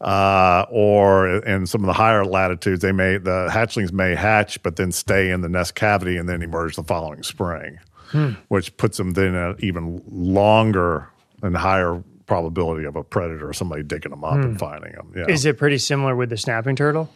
uh, 0.00 0.64
or 0.70 1.38
in 1.44 1.66
some 1.66 1.82
of 1.82 1.86
the 1.86 1.92
higher 1.92 2.24
latitudes 2.24 2.82
they 2.82 2.92
may 2.92 3.18
the 3.18 3.48
hatchlings 3.50 3.92
may 3.92 4.14
hatch 4.14 4.62
but 4.62 4.76
then 4.76 4.92
stay 4.92 5.30
in 5.30 5.40
the 5.40 5.48
nest 5.48 5.74
cavity 5.74 6.16
and 6.16 6.28
then 6.28 6.42
emerge 6.42 6.76
the 6.76 6.84
following 6.84 7.22
spring 7.22 7.78
which 8.48 8.74
puts 8.78 8.96
them 8.96 9.12
then 9.12 9.34
at 9.34 9.62
even 9.62 10.02
longer 10.10 11.08
and 11.42 11.56
higher 11.56 12.02
probability 12.24 12.86
of 12.86 12.96
a 12.96 13.02
predator 13.02 13.48
or 13.48 13.52
somebody 13.52 13.82
digging 13.82 14.10
them 14.10 14.22
up 14.24 14.34
and 14.34 14.58
finding 14.58 14.92
them. 14.92 15.12
Yeah. 15.16 15.26
Is 15.28 15.44
it 15.44 15.58
pretty 15.58 15.78
similar 15.78 16.14
with 16.14 16.30
the 16.30 16.36
snapping 16.36 16.76
turtle? 16.76 17.10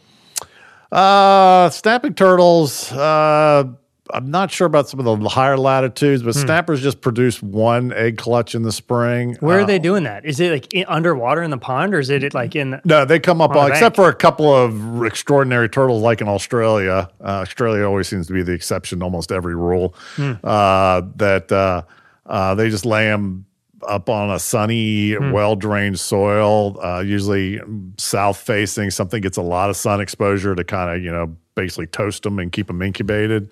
uh, 0.91 1.71
snapping 1.71 2.15
turtles. 2.15 2.93
Uh, 2.93 3.73
I'm 4.11 4.31
not 4.31 4.51
sure 4.51 4.67
about 4.67 4.89
some 4.89 4.99
of 4.99 5.21
the 5.21 5.29
higher 5.29 5.57
latitudes, 5.57 6.23
but 6.25 6.35
snappers 6.35 6.83
just 6.83 7.01
produce 7.01 7.41
one 7.41 7.93
egg 7.93 8.19
clutch 8.19 8.55
in 8.55 8.63
the 8.63 8.73
spring. 8.73 9.37
Where 9.41 9.61
Uh, 9.61 9.63
are 9.63 9.67
they 9.67 9.79
doing 9.79 10.03
that? 10.05 10.25
Is 10.25 10.41
it 10.41 10.51
like 10.51 10.75
in, 10.75 10.85
underwater 10.89 11.41
in 11.43 11.51
the 11.51 11.57
pond, 11.59 11.95
or 11.95 12.01
is 12.01 12.11
it 12.11 12.35
like 12.35 12.57
in? 12.57 12.81
No, 12.85 13.05
they 13.05 13.21
come 13.21 13.41
up 13.41 13.53
On 13.53 13.59
on, 13.59 13.71
except 13.71 13.95
for 13.97 14.09
a 14.09 14.15
couple 14.15 14.53
of 14.53 15.05
extraordinary 15.05 15.69
turtles, 15.69 16.03
like 16.03 16.21
in 16.21 16.29
Australia. 16.29 17.09
Uh, 17.21 17.25
Australia 17.43 17.85
always 17.87 18.09
seems 18.09 18.27
to 18.27 18.33
be 18.33 18.43
the 18.43 18.53
exception 18.53 18.99
to 18.99 19.05
almost 19.05 19.31
every 19.31 19.55
rule. 19.55 19.95
Uh, 20.19 21.03
that 21.17 21.53
uh, 21.53 21.83
uh, 22.27 22.55
they 22.57 22.71
just 22.71 22.85
lay 22.85 23.05
them 23.07 23.45
up 23.89 24.09
on 24.09 24.31
a 24.31 24.39
sunny, 24.39 25.17
well 25.19 25.55
drained 25.57 25.99
soil, 25.99 26.77
uh, 26.85 27.01
usually 27.01 27.61
south 27.99 28.37
facing. 28.37 28.91
Something 28.91 29.21
gets 29.23 29.37
a 29.37 29.43
lot 29.43 29.71
of 29.71 29.77
sun 29.77 30.01
exposure 30.01 30.55
to 30.57 30.65
kind 30.65 30.91
of 30.97 31.03
you 31.05 31.13
know 31.13 31.37
basically 31.55 31.87
toast 31.87 32.23
them 32.25 32.39
and 32.39 32.51
keep 32.51 32.67
them 32.67 32.83
incubated. 32.83 33.51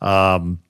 Um, 0.00 0.60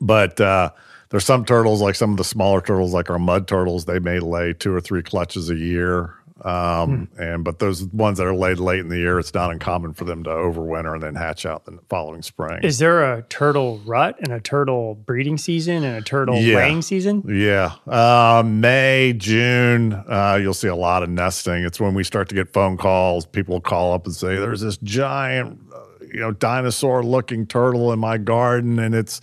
but 0.00 0.40
uh, 0.40 0.70
there's 1.10 1.24
some 1.24 1.44
turtles, 1.44 1.80
like 1.80 1.94
some 1.94 2.10
of 2.10 2.16
the 2.16 2.24
smaller 2.24 2.60
turtles, 2.60 2.92
like 2.92 3.10
our 3.10 3.18
mud 3.18 3.46
turtles, 3.48 3.84
they 3.84 3.98
may 3.98 4.18
lay 4.18 4.52
two 4.52 4.74
or 4.74 4.80
three 4.80 5.02
clutches 5.02 5.50
a 5.50 5.56
year. 5.56 6.14
Um, 6.44 7.08
and 7.16 7.44
but 7.44 7.60
those 7.60 7.84
ones 7.84 8.18
that 8.18 8.26
are 8.26 8.34
laid 8.34 8.58
late 8.58 8.80
in 8.80 8.88
the 8.88 8.98
year, 8.98 9.20
it's 9.20 9.32
not 9.32 9.52
uncommon 9.52 9.94
for 9.94 10.04
them 10.04 10.24
to 10.24 10.30
overwinter 10.30 10.92
and 10.94 11.02
then 11.02 11.14
hatch 11.14 11.46
out 11.46 11.64
the 11.64 11.78
following 11.88 12.22
spring. 12.22 12.58
is 12.64 12.78
there 12.80 13.14
a 13.14 13.22
turtle 13.22 13.78
rut 13.86 14.16
and 14.18 14.32
a 14.32 14.40
turtle 14.40 14.96
breeding 14.96 15.38
season 15.38 15.84
and 15.84 15.96
a 15.96 16.02
turtle 16.02 16.36
Yeah. 16.36 16.56
laying 16.56 16.82
season? 16.82 17.22
Yeah. 17.28 17.74
Uh, 17.86 18.42
May, 18.44 19.14
June, 19.16 19.92
uh, 19.92 20.38
you'll 20.42 20.54
see 20.54 20.68
a 20.68 20.74
lot 20.76 21.04
of 21.04 21.08
nesting. 21.08 21.62
It's 21.64 21.78
when 21.80 21.94
we 21.94 22.02
start 22.02 22.28
to 22.30 22.34
get 22.34 22.52
phone 22.52 22.76
calls. 22.76 23.24
People 23.26 23.60
call 23.60 23.94
up 23.94 24.04
and 24.04 24.14
say, 24.14 24.34
there's 24.36 24.60
this 24.60 24.76
giant, 24.78 25.60
uh, 25.72 25.78
you 26.14 26.20
know, 26.20 26.30
dinosaur 26.30 27.02
looking 27.02 27.44
turtle 27.44 27.92
in 27.92 27.98
my 27.98 28.16
garden 28.16 28.78
and 28.78 28.94
it's 28.94 29.20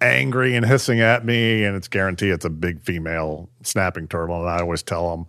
angry 0.00 0.56
and 0.56 0.66
hissing 0.66 1.00
at 1.00 1.24
me. 1.24 1.64
And 1.64 1.76
it's 1.76 1.88
guaranteed 1.88 2.32
it's 2.32 2.44
a 2.44 2.50
big 2.50 2.80
female 2.82 3.48
snapping 3.62 4.08
turtle. 4.08 4.40
And 4.40 4.50
I 4.50 4.58
always 4.58 4.82
tell 4.82 5.16
them, 5.16 5.26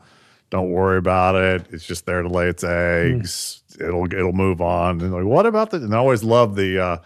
don't 0.49 0.71
worry 0.71 0.97
about 0.97 1.35
it. 1.35 1.67
It's 1.71 1.85
just 1.85 2.05
there 2.07 2.23
to 2.23 2.27
lay 2.27 2.47
its 2.47 2.63
eggs. 2.63 3.61
It'll, 3.79 4.05
it'll 4.05 4.33
move 4.33 4.61
on. 4.61 4.99
And 5.01 5.13
like, 5.13 5.25
what 5.25 5.45
about 5.45 5.69
the, 5.69 5.77
and 5.77 5.93
I 5.93 5.97
always 5.97 6.23
love 6.23 6.55
the, 6.55 6.79
uh, 6.79 6.97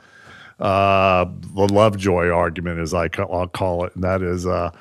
uh, 0.64 1.26
the 1.26 1.74
lovejoy 1.74 2.30
argument, 2.30 2.80
as 2.80 2.94
I 2.94 3.08
ca- 3.10 3.28
I'll 3.32 3.48
call 3.48 3.86
it, 3.86 3.96
and 3.96 4.04
that 4.04 4.22
is, 4.22 4.46
uh, 4.46 4.72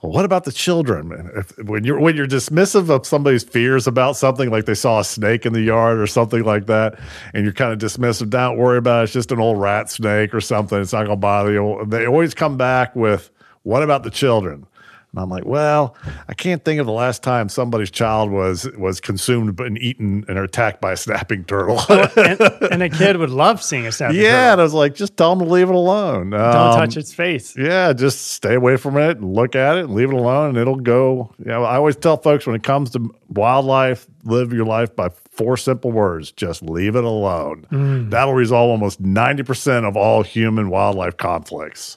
well, 0.00 0.12
what 0.12 0.24
about 0.24 0.44
the 0.44 0.52
children? 0.52 1.30
If, 1.34 1.58
when 1.64 1.82
you're 1.82 1.98
when 1.98 2.14
you're 2.16 2.28
dismissive 2.28 2.88
of 2.88 3.04
somebody's 3.04 3.42
fears 3.42 3.88
about 3.88 4.16
something, 4.16 4.48
like 4.48 4.64
they 4.64 4.74
saw 4.74 5.00
a 5.00 5.04
snake 5.04 5.44
in 5.44 5.52
the 5.52 5.60
yard 5.60 5.98
or 5.98 6.06
something 6.06 6.44
like 6.44 6.66
that, 6.66 7.00
and 7.34 7.42
you're 7.42 7.52
kind 7.52 7.72
of 7.72 7.78
dismissive, 7.80 8.30
don't 8.30 8.58
worry 8.58 8.78
about 8.78 9.00
it. 9.00 9.04
It's 9.04 9.12
just 9.12 9.32
an 9.32 9.40
old 9.40 9.60
rat 9.60 9.90
snake 9.90 10.34
or 10.34 10.40
something. 10.40 10.80
It's 10.80 10.92
not 10.92 11.06
going 11.06 11.10
to 11.10 11.16
bother 11.16 11.52
you. 11.52 11.84
They 11.88 12.06
always 12.06 12.32
come 12.32 12.56
back 12.56 12.94
with, 12.94 13.30
what 13.64 13.82
about 13.82 14.04
the 14.04 14.10
children? 14.10 14.66
And 15.12 15.20
I'm 15.22 15.30
like, 15.30 15.46
well, 15.46 15.96
I 16.28 16.34
can't 16.34 16.62
think 16.62 16.80
of 16.80 16.86
the 16.86 16.92
last 16.92 17.22
time 17.22 17.48
somebody's 17.48 17.90
child 17.90 18.30
was 18.30 18.68
was 18.76 19.00
consumed 19.00 19.58
and 19.58 19.78
eaten 19.78 20.24
and 20.28 20.38
attacked 20.38 20.82
by 20.82 20.92
a 20.92 20.96
snapping 20.98 21.44
turtle. 21.44 21.80
and, 21.88 22.40
and 22.70 22.82
a 22.82 22.90
kid 22.90 23.16
would 23.16 23.30
love 23.30 23.62
seeing 23.62 23.86
a 23.86 23.92
snapping 23.92 24.16
yeah, 24.16 24.22
turtle. 24.22 24.36
Yeah, 24.38 24.52
and 24.52 24.60
I 24.60 24.64
was 24.64 24.74
like, 24.74 24.94
just 24.94 25.16
tell 25.16 25.34
them 25.34 25.46
to 25.46 25.50
leave 25.52 25.70
it 25.70 25.74
alone. 25.74 26.30
Don't 26.30 26.40
Um, 26.40 26.76
touch 26.78 26.98
its 26.98 27.14
face. 27.14 27.56
Yeah, 27.56 27.94
just 27.94 28.32
stay 28.32 28.54
away 28.54 28.76
from 28.76 28.98
it 28.98 29.16
and 29.16 29.32
look 29.34 29.56
at 29.56 29.78
it 29.78 29.86
and 29.86 29.94
leave 29.94 30.10
it 30.10 30.14
alone, 30.14 30.50
and 30.50 30.58
it'll 30.58 30.76
go. 30.76 31.32
You 31.38 31.46
know, 31.46 31.64
I 31.64 31.76
always 31.76 31.96
tell 31.96 32.18
folks 32.18 32.46
when 32.46 32.54
it 32.54 32.62
comes 32.62 32.90
to 32.90 33.14
wildlife, 33.30 34.06
live 34.24 34.52
your 34.52 34.66
life 34.66 34.94
by 34.94 35.08
four 35.30 35.56
simple 35.56 35.90
words: 35.90 36.32
just 36.32 36.60
leave 36.62 36.96
it 36.96 37.04
alone. 37.04 37.66
Mm. 37.72 38.10
That'll 38.10 38.34
resolve 38.34 38.68
almost 38.68 39.00
ninety 39.00 39.42
percent 39.42 39.86
of 39.86 39.96
all 39.96 40.22
human 40.22 40.68
wildlife 40.68 41.16
conflicts. 41.16 41.96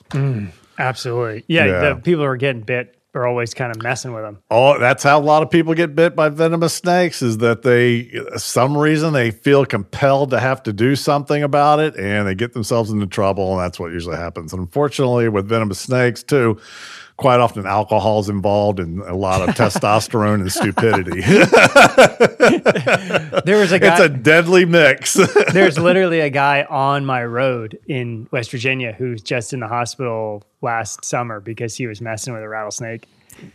Absolutely. 0.79 1.43
Yeah, 1.47 1.65
Yeah. 1.65 1.89
the 1.89 1.95
people 2.01 2.21
who 2.23 2.27
are 2.29 2.37
getting 2.37 2.61
bit 2.61 2.95
are 3.13 3.27
always 3.27 3.53
kind 3.53 3.75
of 3.75 3.81
messing 3.81 4.13
with 4.13 4.23
them. 4.23 4.39
Oh, 4.49 4.79
that's 4.79 5.03
how 5.03 5.19
a 5.19 5.21
lot 5.21 5.43
of 5.43 5.49
people 5.49 5.73
get 5.73 5.95
bit 5.95 6.15
by 6.15 6.29
venomous 6.29 6.73
snakes 6.73 7.21
is 7.21 7.39
that 7.39 7.61
they 7.63 8.09
some 8.37 8.77
reason 8.77 9.13
they 9.13 9.31
feel 9.31 9.65
compelled 9.65 10.29
to 10.31 10.39
have 10.39 10.63
to 10.63 10.73
do 10.73 10.95
something 10.95 11.43
about 11.43 11.79
it 11.79 11.95
and 11.97 12.27
they 12.27 12.35
get 12.35 12.53
themselves 12.53 12.89
into 12.89 13.07
trouble 13.07 13.51
and 13.51 13.61
that's 13.61 13.79
what 13.79 13.91
usually 13.91 14.15
happens. 14.15 14.53
And 14.53 14.61
unfortunately 14.61 15.27
with 15.27 15.49
venomous 15.49 15.79
snakes 15.79 16.23
too, 16.23 16.57
quite 17.21 17.39
often 17.39 17.65
alcohol 17.65 18.19
is 18.19 18.29
involved 18.29 18.79
and 18.79 18.99
a 19.03 19.15
lot 19.15 19.47
of 19.47 19.55
testosterone 19.55 20.41
and 20.41 20.51
stupidity. 20.51 21.21
There 23.45 23.57
was 23.57 23.71
a 23.71 23.75
it's 23.75 23.99
a 23.99 24.09
deadly 24.09 24.65
mix. 24.65 25.13
there's 25.53 25.79
literally 25.79 26.19
a 26.19 26.29
guy 26.29 26.63
on 26.69 27.05
my 27.05 27.23
road 27.23 27.79
in 27.87 28.27
West 28.31 28.51
Virginia 28.51 28.91
who's 28.91 29.21
just 29.21 29.53
in 29.53 29.61
the 29.61 29.67
hospital 29.67 30.43
last 30.61 31.05
summer 31.05 31.39
because 31.39 31.75
he 31.75 31.87
was 31.87 32.01
messing 32.01 32.33
with 32.33 32.43
a 32.43 32.49
rattlesnake. 32.49 33.07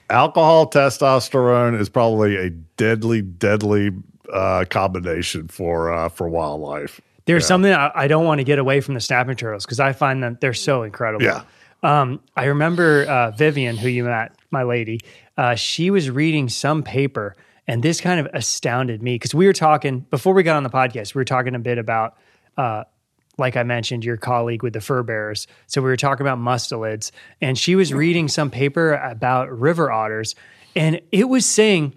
alcohol, 0.08 0.68
testosterone 0.68 1.78
is 1.78 1.88
probably 1.88 2.36
a 2.36 2.50
deadly, 2.50 3.22
deadly 3.22 3.90
uh, 4.32 4.64
combination 4.70 5.48
for 5.48 5.92
uh, 5.92 6.08
for 6.08 6.28
wildlife. 6.28 7.00
There's 7.26 7.46
something 7.46 7.72
I, 7.72 7.90
I 7.94 8.08
don't 8.08 8.24
want 8.24 8.38
to 8.38 8.44
get 8.44 8.58
away 8.58 8.80
from 8.80 8.94
the 8.94 9.00
snapping 9.00 9.36
turtles 9.36 9.64
because 9.66 9.80
I 9.80 9.92
find 9.92 10.22
them 10.22 10.38
they're 10.40 10.54
so 10.54 10.84
incredible. 10.84 11.24
Yeah. 11.24 11.42
Um, 11.86 12.20
I 12.36 12.46
remember 12.46 13.04
uh, 13.04 13.30
Vivian, 13.30 13.76
who 13.76 13.88
you 13.88 14.02
met, 14.02 14.34
my 14.50 14.64
lady. 14.64 14.98
Uh, 15.38 15.54
she 15.54 15.92
was 15.92 16.10
reading 16.10 16.48
some 16.48 16.82
paper, 16.82 17.36
and 17.68 17.80
this 17.80 18.00
kind 18.00 18.18
of 18.18 18.26
astounded 18.34 19.04
me 19.04 19.14
because 19.14 19.36
we 19.36 19.46
were 19.46 19.52
talking 19.52 20.00
before 20.00 20.34
we 20.34 20.42
got 20.42 20.56
on 20.56 20.64
the 20.64 20.68
podcast. 20.68 21.14
We 21.14 21.20
were 21.20 21.24
talking 21.24 21.54
a 21.54 21.60
bit 21.60 21.78
about, 21.78 22.16
uh, 22.56 22.82
like 23.38 23.56
I 23.56 23.62
mentioned, 23.62 24.04
your 24.04 24.16
colleague 24.16 24.64
with 24.64 24.72
the 24.72 24.80
fur 24.80 25.04
bearers. 25.04 25.46
So 25.68 25.80
we 25.80 25.86
were 25.86 25.96
talking 25.96 26.26
about 26.26 26.38
mustelids, 26.38 27.12
and 27.40 27.56
she 27.56 27.76
was 27.76 27.94
reading 27.94 28.26
some 28.26 28.50
paper 28.50 28.94
about 28.94 29.56
river 29.56 29.92
otters, 29.92 30.34
and 30.74 31.00
it 31.12 31.28
was 31.28 31.46
saying 31.46 31.94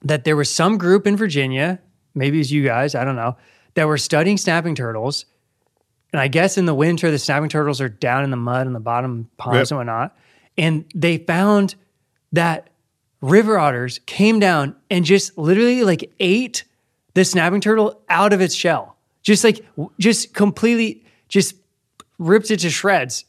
that 0.00 0.24
there 0.24 0.36
was 0.36 0.48
some 0.48 0.78
group 0.78 1.06
in 1.06 1.18
Virginia, 1.18 1.80
maybe 2.14 2.40
it's 2.40 2.50
you 2.50 2.64
guys, 2.64 2.94
I 2.94 3.04
don't 3.04 3.16
know, 3.16 3.36
that 3.74 3.86
were 3.86 3.98
studying 3.98 4.38
snapping 4.38 4.74
turtles. 4.74 5.26
And 6.12 6.20
I 6.20 6.28
guess 6.28 6.56
in 6.56 6.64
the 6.66 6.74
winter, 6.74 7.10
the 7.10 7.18
snapping 7.18 7.48
turtles 7.50 7.80
are 7.80 7.88
down 7.88 8.24
in 8.24 8.30
the 8.30 8.36
mud 8.36 8.66
in 8.66 8.72
the 8.72 8.80
bottom 8.80 9.28
ponds 9.36 9.70
Yep. 9.70 9.70
and 9.70 9.78
whatnot. 9.78 10.16
And 10.56 10.84
they 10.94 11.18
found 11.18 11.74
that 12.32 12.68
river 13.20 13.58
otters 13.58 14.00
came 14.06 14.38
down 14.40 14.74
and 14.90 15.04
just 15.04 15.36
literally 15.36 15.82
like 15.84 16.10
ate 16.20 16.64
the 17.14 17.24
snapping 17.24 17.60
turtle 17.60 18.00
out 18.08 18.32
of 18.32 18.40
its 18.40 18.54
shell. 18.54 18.96
Just 19.22 19.44
like, 19.44 19.64
just 19.98 20.32
completely, 20.34 21.04
just 21.28 21.54
ripped 22.18 22.50
it 22.50 22.60
to 22.60 22.70
shreds 22.70 23.24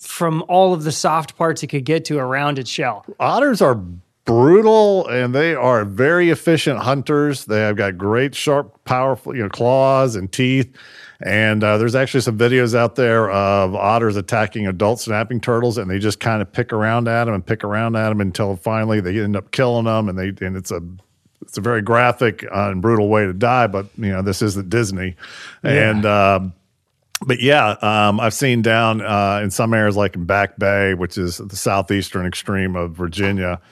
from 0.00 0.42
all 0.48 0.72
of 0.72 0.84
the 0.84 0.92
soft 0.92 1.36
parts 1.36 1.62
it 1.62 1.66
could 1.68 1.84
get 1.84 2.04
to 2.06 2.18
around 2.18 2.58
its 2.58 2.70
shell. 2.70 3.04
otters 3.20 3.60
are 3.60 3.80
brutal 4.24 5.06
and 5.08 5.34
they 5.34 5.54
are 5.54 5.84
very 5.84 6.30
efficient 6.30 6.78
hunters. 6.78 7.44
They 7.44 7.60
have 7.60 7.76
got 7.76 7.98
great, 7.98 8.34
sharp, 8.34 8.82
powerful, 8.84 9.36
you 9.36 9.42
know, 9.42 9.48
claws 9.50 10.16
and 10.16 10.30
teeth. 10.32 10.74
And 11.24 11.64
uh, 11.64 11.78
there's 11.78 11.94
actually 11.94 12.20
some 12.20 12.36
videos 12.36 12.74
out 12.74 12.96
there 12.96 13.30
of 13.30 13.74
otters 13.74 14.14
attacking 14.16 14.66
adult 14.66 15.00
snapping 15.00 15.40
turtles, 15.40 15.78
and 15.78 15.90
they 15.90 15.98
just 15.98 16.20
kind 16.20 16.42
of 16.42 16.52
pick 16.52 16.70
around 16.70 17.08
at 17.08 17.24
them 17.24 17.32
and 17.32 17.44
pick 17.44 17.64
around 17.64 17.96
at 17.96 18.10
them 18.10 18.20
until 18.20 18.56
finally 18.56 19.00
they 19.00 19.18
end 19.18 19.34
up 19.34 19.50
killing 19.50 19.86
them. 19.86 20.10
And 20.10 20.18
they 20.18 20.46
and 20.46 20.54
it's 20.54 20.70
a 20.70 20.82
it's 21.40 21.56
a 21.56 21.62
very 21.62 21.80
graphic 21.80 22.44
uh, 22.44 22.70
and 22.70 22.82
brutal 22.82 23.08
way 23.08 23.24
to 23.24 23.32
die. 23.32 23.68
But 23.68 23.86
you 23.96 24.10
know, 24.10 24.20
this 24.22 24.42
isn't 24.42 24.68
Disney, 24.68 25.16
and. 25.62 26.06
Um, 26.06 26.52
but 27.26 27.40
yeah, 27.40 27.70
um, 27.80 28.20
I've 28.20 28.34
seen 28.34 28.60
down 28.60 29.00
uh, 29.00 29.40
in 29.42 29.50
some 29.50 29.72
areas 29.72 29.96
like 29.96 30.14
in 30.14 30.24
Back 30.26 30.58
Bay, 30.58 30.92
which 30.92 31.16
is 31.16 31.38
the 31.38 31.56
southeastern 31.56 32.26
extreme 32.26 32.76
of 32.76 32.90
Virginia, 32.90 33.62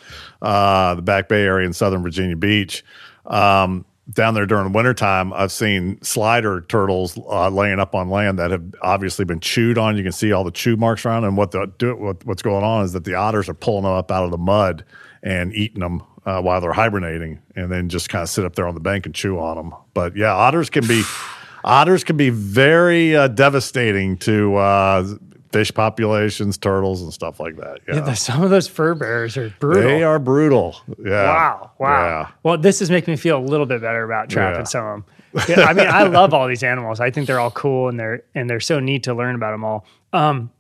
uh, 0.41 0.95
the 0.95 1.03
Back 1.03 1.29
Bay 1.29 1.43
area 1.43 1.67
in 1.67 1.75
southern 1.75 2.03
Virginia 2.03 2.37
Beach. 2.37 2.83
Um, 3.27 3.85
down 4.15 4.35
there 4.35 4.47
during 4.47 4.73
wintertime, 4.73 5.33
I've 5.33 5.53
seen 5.53 6.01
slider 6.03 6.61
turtles 6.63 7.19
uh, 7.19 7.49
laying 7.49 7.81
up 7.81 7.95
on 7.95 8.11
land 8.11 8.39
that 8.39 8.51
have 8.51 8.63
obviously 8.83 9.25
been 9.25 9.41
chewed 9.41 9.79
on. 9.79 9.97
You 9.97 10.03
can 10.03 10.13
see 10.13 10.33
all 10.33 10.45
the 10.45 10.51
chew 10.51 10.77
marks 10.77 11.05
around. 11.05 11.25
And 11.25 11.37
what 11.37 11.51
the 11.53 11.73
do, 11.79 11.97
what, 11.97 12.25
what's 12.25 12.43
going 12.43 12.65
on 12.65 12.85
is 12.85 12.93
that 12.93 13.05
the 13.05 13.15
otters 13.15 13.49
are 13.49 13.55
pulling 13.55 13.85
them 13.85 13.93
up 13.93 14.11
out 14.11 14.25
of 14.25 14.31
the 14.31 14.39
mud 14.39 14.85
and 15.23 15.55
eating 15.55 15.81
them 15.81 16.03
uh, 16.25 16.41
while 16.41 16.61
they're 16.61 16.73
hibernating, 16.73 17.41
and 17.57 17.71
then 17.71 17.89
just 17.89 18.09
kind 18.09 18.23
of 18.23 18.29
sit 18.29 18.45
up 18.45 18.55
there 18.55 18.67
on 18.67 18.75
the 18.75 18.81
bank 18.81 19.07
and 19.07 19.15
chew 19.15 19.39
on 19.39 19.57
them. 19.57 19.75
But 19.95 20.17
yeah, 20.17 20.33
otters 20.33 20.71
can 20.71 20.87
be 20.87 21.03
otters 21.65 22.05
can 22.05 22.17
be 22.17 22.31
very 22.31 23.17
uh, 23.17 23.29
devastating 23.29 24.17
to 24.19 24.57
uh, 24.57 25.15
fish 25.53 25.73
populations, 25.73 26.57
turtles, 26.59 27.03
and 27.03 27.13
stuff 27.13 27.39
like 27.39 27.57
that. 27.57 27.81
Yeah, 27.87 27.97
Yeah, 27.97 28.01
the- 28.01 28.15
some 28.15 28.43
of 28.43 28.51
those 28.51 28.67
fur 28.69 28.95
bearers 28.95 29.37
are 29.37 29.53
brutal. 29.61 29.83
they 29.83 30.03
are 30.03 30.19
brutal. 30.19 30.77
Yeah. 30.99 31.25
Wow. 31.25 31.71
Wow. 31.79 32.05
Yeah. 32.07 32.29
Well, 32.43 32.59
this 32.59 32.81
is 32.83 32.91
making 32.91 33.13
me 33.13 33.17
feel 33.17 33.39
a 33.39 33.45
little 33.45 33.67
bit 33.67 33.81
better 33.81 34.03
about 34.05 34.31
trapping 34.31 34.61
Yeah. 34.61 34.65
some 34.65 34.85
of 34.87 35.05
them. 35.47 35.59
I 35.67 35.73
mean, 35.73 35.87
I 35.89 36.03
love 36.05 36.35
all 36.35 36.47
these 36.49 36.63
animals. 36.63 37.01
I 37.01 37.11
think 37.11 37.27
they're 37.27 37.41
all 37.41 37.51
cool 37.51 37.89
and 37.89 37.99
they're 37.99 38.23
and 38.35 38.49
they're 38.51 38.61
so 38.61 38.81
neat 38.81 39.05
to 39.05 39.15
learn 39.15 39.35
about 39.35 39.53
them 39.53 39.65
all. 39.65 39.87
Um, 40.13 40.51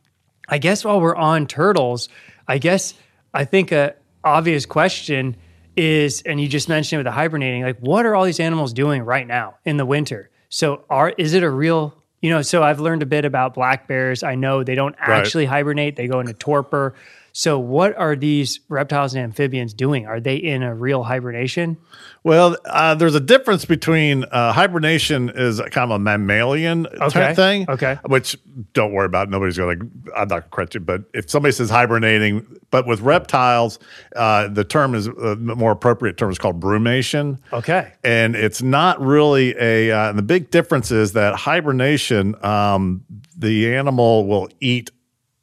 I 0.48 0.58
guess 0.58 0.84
while 0.84 1.00
we're 1.00 1.14
on 1.16 1.46
turtles, 1.46 2.08
I 2.48 2.58
guess 2.58 2.94
I 3.34 3.44
think 3.44 3.70
a 3.72 3.94
obvious 4.24 4.64
question 4.66 5.36
is, 5.76 6.22
and 6.22 6.40
you 6.40 6.48
just 6.48 6.68
mentioned 6.68 6.96
it 6.96 7.00
with 7.00 7.06
the 7.06 7.12
hibernating, 7.12 7.62
like 7.62 7.78
what 7.80 8.04
are 8.06 8.14
all 8.14 8.24
these 8.24 8.40
animals 8.40 8.72
doing 8.72 9.02
right 9.02 9.26
now 9.26 9.56
in 9.64 9.76
the 9.76 9.86
winter? 9.86 10.30
So 10.48 10.84
are 10.90 11.10
is 11.18 11.34
it 11.34 11.42
a 11.42 11.50
real 11.50 11.94
you 12.22 12.30
know, 12.30 12.40
so 12.40 12.62
I've 12.62 12.80
learned 12.80 13.02
a 13.02 13.06
bit 13.06 13.24
about 13.26 13.52
black 13.52 13.86
bears. 13.86 14.22
I 14.22 14.34
know 14.36 14.62
they 14.64 14.74
don't 14.74 14.96
Right. 15.06 15.18
actually 15.18 15.44
hibernate, 15.44 15.96
they 15.96 16.06
go 16.06 16.20
into 16.20 16.32
torpor. 16.32 16.94
So 17.34 17.58
what 17.58 17.96
are 17.96 18.14
these 18.14 18.60
reptiles 18.68 19.14
and 19.14 19.24
amphibians 19.24 19.72
doing? 19.72 20.06
Are 20.06 20.20
they 20.20 20.36
in 20.36 20.62
a 20.62 20.74
real 20.74 21.02
hibernation? 21.02 21.78
Well, 22.24 22.56
uh, 22.66 22.94
there's 22.94 23.14
a 23.14 23.20
difference 23.20 23.64
between 23.64 24.24
uh, 24.24 24.52
hibernation 24.52 25.30
is 25.34 25.58
kind 25.70 25.90
of 25.90 25.92
a 25.92 25.98
mammalian 25.98 26.86
Okay. 26.86 27.08
type 27.08 27.36
thing. 27.36 27.64
Okay. 27.70 27.98
Which 28.06 28.36
don't 28.74 28.92
worry 28.92 29.06
about. 29.06 29.30
Nobody's 29.30 29.56
going 29.56 29.78
to. 29.78 29.84
I'm 30.14 30.28
not 30.28 30.28
going 30.28 30.42
to 30.42 30.48
correct 30.50 30.74
you. 30.74 30.80
But 30.80 31.04
if 31.14 31.30
somebody 31.30 31.52
says 31.52 31.70
hibernating, 31.70 32.46
but 32.70 32.86
with 32.86 33.00
reptiles, 33.00 33.78
uh, 34.14 34.48
the 34.48 34.62
term 34.64 34.94
is 34.94 35.08
uh, 35.08 35.36
more 35.38 35.72
appropriate 35.72 36.18
term 36.18 36.30
is 36.30 36.38
called 36.38 36.60
brumation. 36.60 37.38
Okay. 37.52 37.92
and 38.04 38.36
it's 38.36 38.60
not 38.62 39.00
really 39.00 39.54
a. 39.58 39.90
Uh, 39.90 40.10
and 40.10 40.18
the 40.18 40.22
big 40.22 40.50
difference 40.50 40.90
is 40.90 41.14
that 41.14 41.34
hibernation, 41.34 42.34
um, 42.44 43.04
the 43.36 43.74
animal 43.74 44.26
will 44.26 44.48
eat 44.60 44.90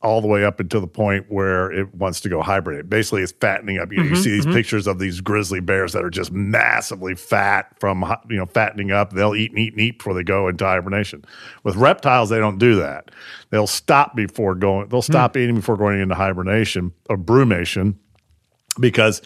all 0.02 0.22
the 0.22 0.28
way 0.28 0.46
up 0.46 0.62
until 0.62 0.80
the 0.80 0.88
point 0.88 1.26
where 1.28 1.72
it 1.72 1.94
wants 1.94 2.22
to 2.22 2.30
go 2.30 2.42
hibernate. 2.42 2.90
Basically, 2.90 3.22
it's 3.22 3.34
fattening 3.34 3.80
up. 3.80 3.92
You, 3.92 3.98
know, 3.98 4.04
you 4.04 4.12
mm-hmm, 4.12 4.22
see 4.22 4.30
these 4.30 4.46
mm-hmm. 4.46 4.56
pictures 4.56 4.88
of 4.88 4.98
these 4.98 5.20
grizzly 5.20 5.60
bears 5.60 5.92
that 5.92 6.06
are 6.06 6.10
just 6.10 6.32
massively 6.32 7.16
fat 7.16 7.78
from 7.80 8.06
you 8.30 8.38
know 8.38 8.46
fattening 8.46 8.92
up. 8.92 9.12
They'll 9.12 9.36
eat 9.36 9.52
and 9.52 9.60
eat 9.60 9.74
and 9.74 9.82
eat 9.82 9.98
before 9.98 10.14
they 10.14 10.24
go 10.24 10.48
into 10.48 10.66
hibernation. 10.66 11.26
With 11.64 11.76
reptiles, 11.76 12.30
they 12.30 12.40
don't 12.40 12.60
do 12.60 12.76
that. 12.76 13.12
They'll 13.50 13.68
stop 13.68 14.16
before 14.16 14.56
going. 14.56 14.88
They'll 14.88 15.02
hmm. 15.02 15.12
stop 15.12 15.36
eating 15.36 15.56
before 15.56 15.76
going 15.76 16.00
into 16.00 16.16
hibernation 16.16 16.94
or 17.10 17.18
brumation 17.18 17.96
because 18.80 19.22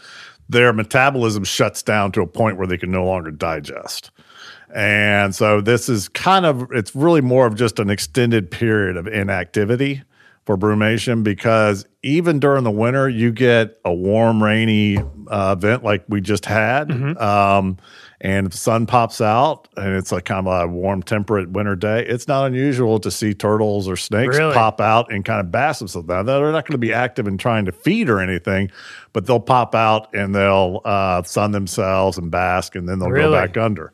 their 0.49 0.73
metabolism 0.73 1.43
shuts 1.43 1.83
down 1.83 2.11
to 2.13 2.21
a 2.21 2.27
point 2.27 2.57
where 2.57 2.67
they 2.67 2.77
can 2.77 2.91
no 2.91 3.05
longer 3.05 3.29
digest. 3.29 4.09
And 4.73 5.35
so 5.35 5.61
this 5.61 5.87
is 5.87 6.09
kind 6.09 6.47
of 6.47 6.67
it's 6.71 6.95
really 6.95 7.21
more 7.21 7.45
of 7.45 7.53
just 7.53 7.77
an 7.77 7.91
extended 7.91 8.49
period 8.49 8.97
of 8.97 9.05
inactivity 9.07 10.01
for 10.45 10.57
brumation 10.57 11.23
because 11.23 11.85
even 12.01 12.39
during 12.39 12.63
the 12.65 12.71
winter, 12.71 13.07
you 13.07 13.31
get 13.31 13.79
a 13.85 13.93
warm, 13.93 14.43
rainy 14.43 14.97
uh, 15.27 15.55
event 15.57 15.83
like 15.83 16.03
we 16.09 16.19
just 16.19 16.45
had. 16.45 16.91
Um, 17.17 17.77
and 18.19 18.51
the 18.51 18.57
sun 18.57 18.85
pops 18.85 19.21
out 19.21 19.67
and 19.77 19.95
it's 19.95 20.11
like 20.11 20.25
kind 20.25 20.45
of 20.47 20.63
a 20.63 20.67
warm, 20.67 21.01
temperate 21.03 21.49
winter 21.51 21.75
day, 21.77 22.05
it's 22.05 22.27
not 22.27 22.45
unusual 22.45 22.99
to 22.99 23.11
see 23.11 23.33
turtles 23.33 23.87
or 23.87 23.95
snakes 23.95 24.37
Really? 24.37 24.53
pop 24.53 24.81
out 24.81 25.11
and 25.11 25.23
kind 25.23 25.39
of 25.39 25.49
bask 25.51 25.79
themselves. 25.79 26.07
Now, 26.07 26.23
they're 26.23 26.51
not 26.51 26.65
going 26.65 26.73
to 26.73 26.77
be 26.77 26.93
active 26.93 27.27
in 27.27 27.37
trying 27.37 27.65
to 27.65 27.71
feed 27.71 28.09
or 28.09 28.19
anything, 28.19 28.69
but 29.13 29.25
they'll 29.25 29.39
pop 29.41 29.75
out 29.75 30.13
and 30.13 30.33
they'll 30.35 30.81
uh, 30.85 31.23
sun 31.23 31.51
themselves 31.51 32.17
and 32.17 32.29
bask, 32.31 32.75
and 32.75 32.87
then 32.87 32.99
they'll 32.99 33.09
Really? 33.09 33.25
go 33.37 33.45
back 33.47 33.55
under. 33.57 33.93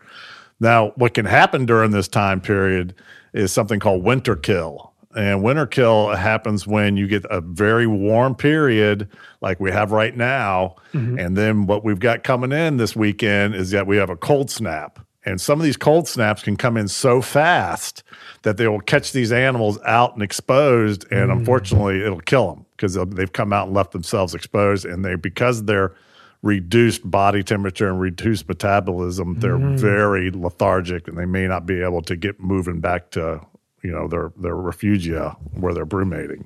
Now, 0.59 0.89
what 0.95 1.13
can 1.13 1.25
happen 1.25 1.65
during 1.65 1.91
this 1.91 2.07
time 2.07 2.41
period 2.41 2.93
is 3.33 3.51
something 3.51 3.79
called 3.79 4.03
winter 4.03 4.35
kill. 4.35 4.88
And 5.15 5.41
winter 5.43 5.65
kill 5.65 6.09
happens 6.09 6.67
when 6.67 6.95
you 6.95 7.07
get 7.07 7.25
a 7.31 7.41
very 7.41 7.87
warm 7.87 8.35
period 8.35 9.09
like 9.41 9.59
we 9.59 9.71
have 9.71 9.91
right 9.91 10.15
now. 10.15 10.75
Mm-hmm. 10.93 11.17
And 11.17 11.35
then 11.35 11.65
what 11.65 11.83
we've 11.83 11.99
got 11.99 12.23
coming 12.23 12.51
in 12.51 12.77
this 12.77 12.95
weekend 12.95 13.55
is 13.55 13.71
that 13.71 13.87
we 13.87 13.97
have 13.97 14.11
a 14.11 14.15
cold 14.15 14.51
snap. 14.51 14.99
And 15.25 15.41
some 15.41 15.59
of 15.59 15.65
these 15.65 15.77
cold 15.77 16.07
snaps 16.07 16.43
can 16.43 16.55
come 16.55 16.77
in 16.77 16.87
so 16.87 17.21
fast 17.21 18.03
that 18.43 18.57
they 18.57 18.67
will 18.67 18.79
catch 18.79 19.11
these 19.11 19.31
animals 19.31 19.79
out 19.83 20.13
and 20.13 20.23
exposed. 20.23 21.05
And 21.11 21.29
mm. 21.29 21.39
unfortunately, 21.39 22.01
it'll 22.01 22.21
kill 22.21 22.53
them 22.53 22.65
because 22.71 22.93
they've 22.93 23.33
come 23.33 23.51
out 23.51 23.67
and 23.67 23.75
left 23.75 23.91
themselves 23.91 24.33
exposed. 24.33 24.85
And 24.85 25.03
they, 25.03 25.15
because 25.15 25.65
they're 25.65 25.93
reduced 26.41 27.09
body 27.09 27.43
temperature 27.43 27.89
and 27.89 27.99
reduced 27.99 28.47
metabolism, 28.47 29.39
they're 29.39 29.57
mm-hmm. 29.57 29.77
very 29.77 30.31
lethargic 30.31 31.07
and 31.07 31.17
they 31.17 31.25
may 31.25 31.47
not 31.47 31.65
be 31.65 31.81
able 31.81 32.01
to 32.03 32.15
get 32.15 32.39
moving 32.39 32.79
back 32.79 33.11
to, 33.11 33.41
you 33.83 33.91
know, 33.91 34.07
their, 34.07 34.31
their 34.37 34.55
refugia 34.55 35.35
where 35.53 35.73
they're 35.73 35.85
brumating. 35.85 36.45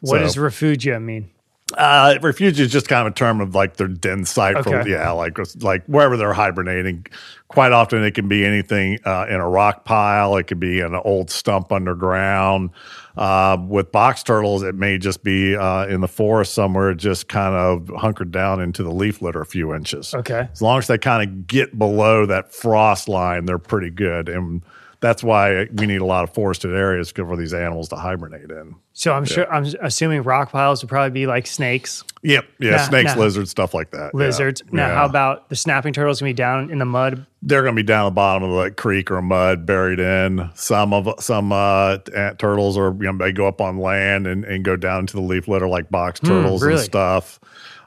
What 0.00 0.18
So- 0.18 0.18
does 0.18 0.36
refugia 0.36 1.02
mean? 1.02 1.30
Uh, 1.78 2.18
refuge 2.20 2.60
is 2.60 2.70
just 2.70 2.86
kind 2.86 3.06
of 3.06 3.12
a 3.12 3.16
term 3.16 3.40
of 3.40 3.54
like 3.54 3.76
their 3.76 3.88
den 3.88 4.26
site 4.26 4.62
for 4.62 4.86
yeah, 4.86 5.10
like 5.12 5.38
like 5.62 5.82
wherever 5.86 6.18
they're 6.18 6.34
hibernating. 6.34 7.06
Quite 7.48 7.72
often, 7.72 8.02
it 8.04 8.10
can 8.14 8.28
be 8.28 8.44
anything 8.44 8.98
uh, 9.06 9.26
in 9.28 9.36
a 9.36 9.48
rock 9.48 9.86
pile. 9.86 10.36
It 10.36 10.48
could 10.48 10.60
be 10.60 10.80
an 10.80 10.94
old 10.94 11.30
stump 11.30 11.72
underground. 11.72 12.70
Uh, 13.16 13.56
with 13.66 13.90
box 13.90 14.22
turtles, 14.22 14.62
it 14.62 14.74
may 14.74 14.98
just 14.98 15.22
be 15.22 15.56
uh, 15.56 15.86
in 15.86 16.00
the 16.02 16.08
forest 16.08 16.52
somewhere, 16.52 16.92
just 16.94 17.28
kind 17.28 17.54
of 17.54 17.88
hunkered 17.96 18.32
down 18.32 18.60
into 18.60 18.82
the 18.82 18.92
leaf 18.92 19.22
litter 19.22 19.40
a 19.40 19.46
few 19.46 19.74
inches. 19.74 20.12
Okay. 20.14 20.48
As 20.52 20.60
long 20.60 20.78
as 20.78 20.88
they 20.88 20.98
kind 20.98 21.26
of 21.26 21.46
get 21.46 21.78
below 21.78 22.26
that 22.26 22.52
frost 22.52 23.08
line, 23.08 23.46
they're 23.46 23.58
pretty 23.58 23.90
good, 23.90 24.28
and 24.28 24.62
that's 25.02 25.22
why 25.22 25.66
we 25.74 25.86
need 25.86 26.00
a 26.00 26.04
lot 26.06 26.24
of 26.24 26.32
forested 26.32 26.74
areas 26.74 27.10
for 27.10 27.36
these 27.36 27.52
animals 27.52 27.90
to 27.90 27.96
hibernate 27.96 28.50
in. 28.50 28.74
So 28.94 29.12
I'm 29.12 29.24
sure 29.26 29.52
I'm 29.52 29.64
assuming 29.82 30.22
rock 30.22 30.52
piles 30.52 30.82
would 30.82 30.88
probably 30.88 31.10
be 31.10 31.26
like 31.26 31.46
snakes, 31.46 32.04
Yep. 32.24 32.44
Yeah. 32.60 32.70
Nah, 32.70 32.76
snakes, 32.78 33.14
nah. 33.16 33.20
lizards, 33.22 33.50
stuff 33.50 33.74
like 33.74 33.90
that. 33.90 34.12
Yeah. 34.14 34.18
lizards. 34.18 34.62
Now, 34.70 34.86
Yeah. 34.86 34.94
how 34.94 35.06
about 35.06 35.48
the 35.48 35.56
snapping 35.56 35.92
turtles 35.92 36.20
gonna 36.20 36.30
be 36.30 36.34
down 36.34 36.70
in 36.70 36.78
the 36.78 36.84
mud? 36.84 37.26
They're 37.44 37.62
going 37.62 37.74
to 37.74 37.82
be 37.82 37.84
down 37.84 38.04
the 38.04 38.12
bottom 38.12 38.44
of 38.48 38.62
the 38.62 38.70
creek 38.70 39.10
or 39.10 39.20
mud, 39.20 39.66
buried 39.66 39.98
in. 39.98 40.48
Some 40.54 40.92
of 40.94 41.12
some 41.18 41.50
uh, 41.50 41.98
ant 42.14 42.38
turtles 42.38 42.78
are 42.78 42.92
you 43.00 43.12
know 43.12 43.18
they 43.18 43.32
go 43.32 43.48
up 43.48 43.60
on 43.60 43.78
land 43.78 44.28
and, 44.28 44.44
and 44.44 44.64
go 44.64 44.76
down 44.76 45.08
to 45.08 45.14
the 45.14 45.20
leaf 45.20 45.48
litter 45.48 45.66
like 45.66 45.90
box 45.90 46.20
turtles 46.20 46.60
Hmm, 46.60 46.66
really? 46.68 46.78
and 46.78 46.84
stuff. 46.84 47.40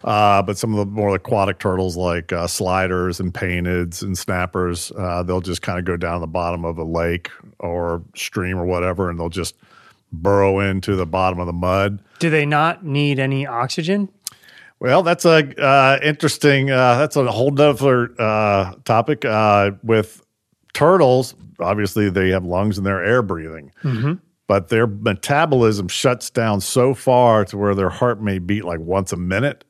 Uh, 0.05 0.39
but 0.43 0.55
some 0.55 0.71
of 0.71 0.77
the 0.77 0.85
more 0.85 1.15
aquatic 1.15 1.57
turtles 1.57 1.97
like 1.97 2.31
uh, 2.31 2.45
sliders 2.45 3.19
and 3.19 3.33
painteds 3.33 4.03
and 4.03 4.15
snappers, 4.15 4.91
uh, 4.99 5.23
they'll 5.23 5.41
just 5.41 5.63
kind 5.63 5.79
of 5.79 5.85
go 5.85 5.97
down 5.97 6.21
the 6.21 6.27
bottom 6.27 6.63
of 6.63 6.77
a 6.77 6.83
lake 6.83 7.31
or 7.59 8.03
stream 8.15 8.57
or 8.57 8.65
whatever, 8.65 9.09
and 9.09 9.19
they'll 9.19 9.29
just 9.29 9.55
burrow 10.13 10.59
into 10.59 10.95
the 10.95 11.07
bottom 11.07 11.39
of 11.39 11.47
the 11.47 11.53
mud. 11.53 11.99
Do 12.19 12.29
they 12.29 12.45
not 12.45 12.85
need 12.85 13.19
any 13.19 13.47
oxygen? 13.47 14.09
Well, 14.79 15.01
that's 15.01 15.25
a 15.25 15.59
uh, 15.59 15.99
interesting. 16.03 16.69
Uh, 16.69 16.97
that's 16.99 17.15
a 17.15 17.31
whole 17.31 17.49
nother 17.49 18.13
uh, 18.21 18.75
topic. 18.83 19.25
Uh, 19.25 19.71
with 19.81 20.23
turtles, 20.73 21.33
obviously 21.59 22.11
they 22.11 22.29
have 22.29 22.45
lungs 22.45 22.77
and 22.77 22.85
they're 22.85 23.03
air 23.03 23.23
breathing, 23.23 23.71
but 24.47 24.67
their 24.67 24.85
metabolism 24.85 25.87
shuts 25.87 26.29
down 26.29 26.61
so 26.61 26.93
far 26.93 27.45
to 27.45 27.57
where 27.57 27.73
their 27.73 27.89
heart 27.89 28.21
may 28.21 28.37
beat 28.37 28.65
like 28.65 28.79
once 28.79 29.11
a 29.11 29.17
minute, 29.17 29.63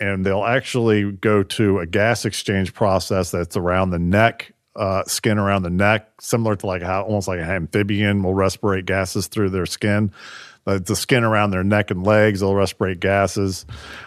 and 0.00 0.24
they'll 0.24 0.44
actually 0.44 1.12
go 1.12 1.42
to 1.42 1.78
a 1.78 1.86
gas 1.86 2.24
exchange 2.24 2.74
process 2.74 3.30
that's 3.30 3.56
around 3.56 3.90
the 3.90 3.98
neck. 3.98 4.52
Uh, 4.74 5.04
skin 5.04 5.36
around 5.36 5.64
the 5.64 5.68
neck, 5.68 6.08
similar 6.18 6.56
to 6.56 6.66
like 6.66 6.80
how 6.80 7.02
almost 7.02 7.28
like 7.28 7.38
an 7.38 7.44
amphibian 7.44 8.22
will 8.22 8.32
respirate 8.32 8.86
gases 8.86 9.26
through 9.26 9.50
their 9.50 9.66
skin. 9.66 10.10
Uh, 10.66 10.78
the 10.78 10.96
skin 10.96 11.24
around 11.24 11.50
their 11.50 11.62
neck 11.62 11.90
and 11.90 12.06
legs, 12.06 12.40
they'll 12.40 12.54
respirate 12.54 12.98
gases, 12.98 13.66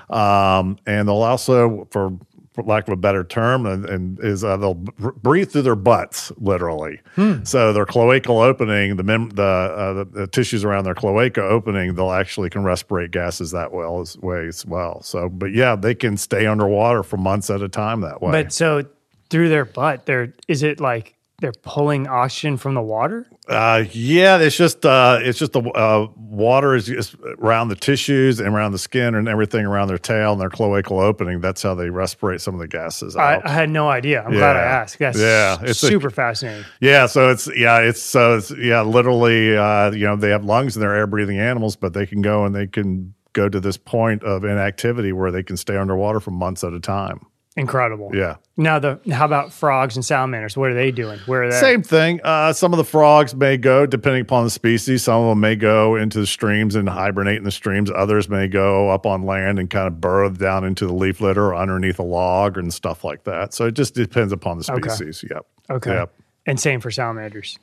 um, 0.10 0.76
and 0.88 1.08
they'll 1.08 1.22
also, 1.22 1.88
for, 1.92 2.18
for 2.56 2.64
lack 2.64 2.88
of 2.88 2.94
a 2.94 2.96
better 2.96 3.24
term, 3.24 3.66
and, 3.66 3.86
and 3.86 4.20
is 4.22 4.44
uh, 4.44 4.56
they'll 4.58 4.74
br- 4.74 5.10
breathe 5.10 5.52
through 5.52 5.64
their 5.64 5.76
butts, 5.76 6.32
literally. 6.38 7.02
So 7.44 7.74
their 7.74 7.86
cloacal 7.86 8.44
opening, 8.44 8.96
the 8.96 9.04
mem- 9.04 9.30
the, 9.32 9.44
uh, 9.44 9.94
the 9.94 10.06
the 10.06 10.28
tissues 10.28 10.64
around 10.64 10.86
their 10.86 10.96
cloaca 10.96 11.42
opening, 11.42 11.96
they'll 11.96 12.12
actually 12.12 12.50
can 12.50 12.64
respirate 12.64 13.12
gases 13.12 13.52
that 13.52 13.74
well 13.74 14.00
as 14.00 14.18
way 14.18 14.48
as 14.48 14.66
well. 14.66 15.02
So, 15.04 15.30
but 15.30 15.54
yeah, 15.54 15.76
they 15.76 15.94
can 15.94 16.18
stay 16.18 16.46
underwater 16.46 17.04
for 17.04 17.18
months 17.18 17.50
at 17.50 17.62
a 17.62 17.70
time 17.70 18.02
that 18.02 18.22
way. 18.22 18.32
But 18.32 18.54
so 18.54 18.86
through 19.30 19.50
their 19.50 19.66
butt, 19.66 20.06
they're 20.06 20.34
it 20.64 20.80
like 20.80 21.15
they're 21.40 21.52
pulling 21.64 22.08
oxygen 22.08 22.58
from 22.58 22.76
the 22.76 22.82
water? 22.82 23.28
Uh, 23.48 23.84
yeah, 23.92 24.38
it's 24.38 24.56
just 24.56 24.86
uh, 24.86 25.20
it's 25.22 25.38
just 25.38 25.52
the 25.54 25.62
uh, 25.62 26.08
water 26.16 26.76
is 26.76 26.86
just 26.88 27.16
around 27.40 27.68
the 27.70 27.76
tissues 27.76 28.40
and 28.40 28.56
around 28.56 28.72
the 28.72 28.78
skin 28.80 29.16
and 29.16 29.28
everything 29.28 29.66
around 29.66 29.88
their 29.90 29.98
tail 29.98 30.32
and 30.32 30.42
their 30.42 30.50
cloacal 30.50 31.02
opening. 31.04 31.42
That's 31.42 31.62
how 31.62 31.76
they 31.76 31.88
respirate 31.90 32.42
some 32.42 32.54
of 32.54 32.60
the 32.60 32.68
gases 32.68 33.16
I, 33.16 33.36
out. 33.36 33.46
I 33.46 33.52
had 33.52 33.70
no 33.70 33.90
idea. 33.90 34.24
I'm 34.24 34.32
glad 34.32 34.56
I 34.56 34.62
asked. 34.62 34.98
That's 35.00 35.18
Yeah, 35.20 35.58
it's 35.62 35.84
a- 35.84 35.88
super 35.88 36.10
fascinating. 36.10 36.66
yeah, 36.80 37.06
so 37.06 37.30
it's 37.30 37.48
yeah, 37.56 37.80
it's 37.80 38.02
so 38.02 38.38
it's 38.38 38.52
yeah, 38.52 38.82
literally 38.82 39.56
uh, 39.58 39.92
you 39.92 40.06
know 40.06 40.16
they 40.16 40.30
have 40.30 40.46
lungs 40.46 40.76
and 40.76 40.84
they're 40.84 40.96
air 40.96 41.08
breathing 41.08 41.38
animals, 41.40 41.76
but 41.76 41.94
they 41.94 42.06
can 42.06 42.22
go 42.22 42.46
and 42.46 42.56
they 42.56 42.68
can 42.68 43.14
go 43.34 43.50
to 43.50 43.60
this 43.60 43.76
point 43.76 44.24
of 44.24 44.46
inactivity 44.46 45.12
where 45.12 45.30
they 45.30 45.44
can 45.44 45.58
stay 45.58 45.76
underwater 45.76 46.22
for 46.22 46.32
months 46.32 46.64
at 46.64 46.72
a 46.72 46.80
time. 46.80 47.26
Incredible. 47.58 48.12
Yeah. 48.14 48.36
Now 48.58 48.80
the 48.80 49.00
how 49.14 49.24
about 49.26 49.54
frogs 49.54 49.96
and 49.96 50.04
salamanders? 50.04 50.58
What 50.58 50.72
are 50.72 50.74
they 50.74 50.92
doing? 50.92 51.20
Where 51.26 51.44
are 51.44 51.50
they? 51.50 51.58
Same 51.58 51.84
thing. 51.84 52.20
Uh, 52.22 52.52
some 52.52 52.74
of 52.74 52.78
the 52.78 52.84
frogs 52.84 53.34
may 53.34 53.56
go, 53.56 53.86
depending 53.86 54.22
upon 54.24 54.44
the 54.44 54.50
species. 54.50 55.04
Some 55.04 55.22
of 55.22 55.30
them 55.30 55.40
may 55.40 55.56
go 55.56 55.96
into 55.96 56.20
the 56.20 56.28
streams 56.28 56.76
and 56.76 56.90
hibernate 56.90 57.38
in 57.38 57.46
the 57.46 57.52
streams. 57.52 57.90
Others 57.90 58.28
may 58.28 58.50
go 58.50 58.90
up 58.90 59.06
on 59.06 59.24
land 59.24 59.58
and 59.58 59.70
kind 59.70 59.88
of 59.88 60.02
burrow 60.02 60.30
down 60.30 60.66
into 60.66 60.86
the 60.86 60.94
leaf 60.94 61.22
litter 61.22 61.46
or 61.46 61.56
underneath 61.56 61.98
a 61.98 62.04
log 62.04 62.58
and 62.58 62.74
stuff 62.74 63.06
like 63.06 63.24
that. 63.24 63.54
So 63.54 63.68
it 63.68 63.74
just 63.74 63.94
depends 63.96 64.34
upon 64.34 64.60
the 64.60 64.70
Okay. 64.74 64.90
species. 64.90 65.24
Yep. 65.30 65.46
Okay. 65.70 65.94
Yep. 65.94 66.14
And 66.46 66.60
same 66.60 66.82
for 66.82 66.92
salamanders. 66.92 67.58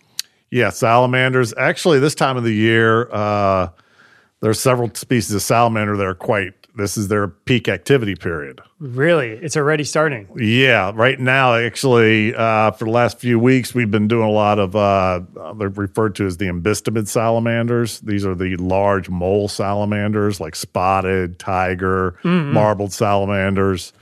Yeah, 0.51 0.71
salamanders. 0.71 1.53
Actually, 1.59 1.99
this 1.99 2.15
time 2.15 2.39
of 2.39 2.45
the 2.45 2.53
year, 2.55 3.11
uh, 3.13 3.69
there's 4.41 4.59
several 4.59 4.91
species 4.95 5.35
of 5.35 5.43
salamander 5.43 5.97
that 5.99 6.07
are 6.07 6.15
quite. 6.15 6.55
This 6.75 6.97
is 6.97 7.09
their 7.09 7.29
peak 7.29 7.69
activity 7.69 8.15
period. 8.15 8.61
Really? 8.79 9.31
It's 9.31 9.57
already 9.57 9.85
starting. 9.85 10.27
Yeah, 10.37 10.93
right 10.95 11.21
now, 11.21 11.55
actually, 11.55 12.35
uh, 12.35 12.71
for 12.71 12.87
the 12.87 12.91
last 12.91 13.19
few 13.19 13.39
weeks, 13.39 13.75
we've 13.75 13.91
been 13.91 14.09
doing 14.09 14.27
a 14.27 14.33
lot 14.33 14.59
of, 14.59 14.75
uh, 14.75 15.21
they're 15.59 15.69
referred 15.69 16.15
to 16.17 16.27
as 16.27 16.39
the 16.39 16.47
ambystomid 16.47 17.09
salamanders. 17.09 18.01
These 18.01 18.25
are 18.25 18.35
the 18.35 18.57
large 18.57 19.11
mole 19.11 19.49
salamanders 19.49 20.41
like 20.41 20.57
spotted, 20.57 21.39
tiger, 21.39 22.17
marbled 22.25 22.93
salamanders. 22.93 23.93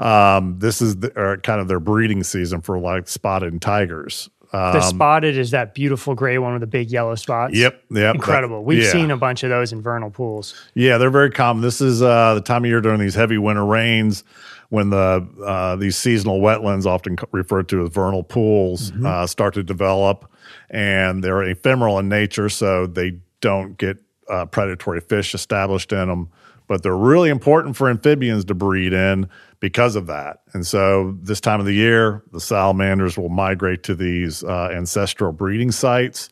Um, 0.00 0.58
this 0.58 0.80
is 0.82 0.96
the, 0.96 1.40
kind 1.42 1.60
of 1.60 1.68
their 1.68 1.80
breeding 1.80 2.22
season 2.24 2.60
for 2.60 2.78
like 2.78 3.08
spotted 3.08 3.52
and 3.52 3.62
tigers. 3.62 4.28
Uh, 4.52 4.72
The 4.72 4.80
spotted 4.80 5.36
is 5.36 5.50
that 5.50 5.74
beautiful 5.74 6.14
gray 6.14 6.38
one 6.38 6.52
with 6.52 6.60
the 6.60 6.66
big 6.66 6.90
yellow 6.90 7.14
spots. 7.14 7.54
yep, 7.56 7.82
yep. 7.90 8.14
Incredible. 8.14 8.56
that- 8.58 8.62
We've 8.66 8.82
yeah. 8.84 8.90
seen 8.90 9.10
a 9.10 9.16
bunch 9.16 9.42
of 9.42 9.50
those 9.50 9.72
in 9.72 9.82
vernal 9.82 10.10
pools. 10.10 10.54
Yeah, 10.74 10.96
they're 10.98 11.10
very 11.10 11.30
common. 11.30 11.62
This 11.62 11.80
is 11.80 12.02
uh, 12.02 12.34
the 12.34 12.40
time 12.40 12.64
of 12.64 12.68
year 12.70 12.80
during 12.80 12.98
these 13.00 13.14
heavy 13.14 13.36
winter 13.38 13.64
rains 13.66 14.24
when 14.70 14.90
the 14.90 15.26
uh, 15.44 15.76
these 15.76 15.96
seasonal 15.96 16.40
wetlands, 16.40 16.84
often 16.86 17.16
referred 17.32 17.68
to 17.70 17.82
as 17.84 17.90
vernal 17.90 18.22
pools, 18.22 18.92
uh, 19.04 19.26
start 19.26 19.54
to 19.54 19.62
develop, 19.62 20.30
and 20.70 21.24
they're 21.24 21.42
ephemeral 21.42 21.98
in 21.98 22.08
nature, 22.08 22.48
so 22.50 22.86
they 22.86 23.18
don't 23.40 23.78
get 23.78 23.96
uh, 24.28 24.44
predatory 24.46 25.00
fish 25.00 25.34
established 25.34 25.92
in 25.92 26.08
them. 26.08 26.28
But 26.66 26.82
they're 26.82 26.94
really 26.96 27.30
important 27.30 27.76
for 27.76 27.88
amphibians 27.88 28.44
to 28.46 28.54
breed 28.54 28.92
in 28.92 29.28
because 29.60 29.96
of 29.96 30.06
that. 30.06 30.40
And 30.52 30.66
so, 30.66 31.16
this 31.22 31.40
time 31.40 31.60
of 31.60 31.66
the 31.66 31.72
year, 31.74 32.22
the 32.32 32.40
salamanders 32.40 33.16
will 33.16 33.28
migrate 33.28 33.82
to 33.84 33.94
these 33.94 34.44
uh, 34.44 34.70
ancestral 34.72 35.32
breeding 35.32 35.70
sites 35.72 36.28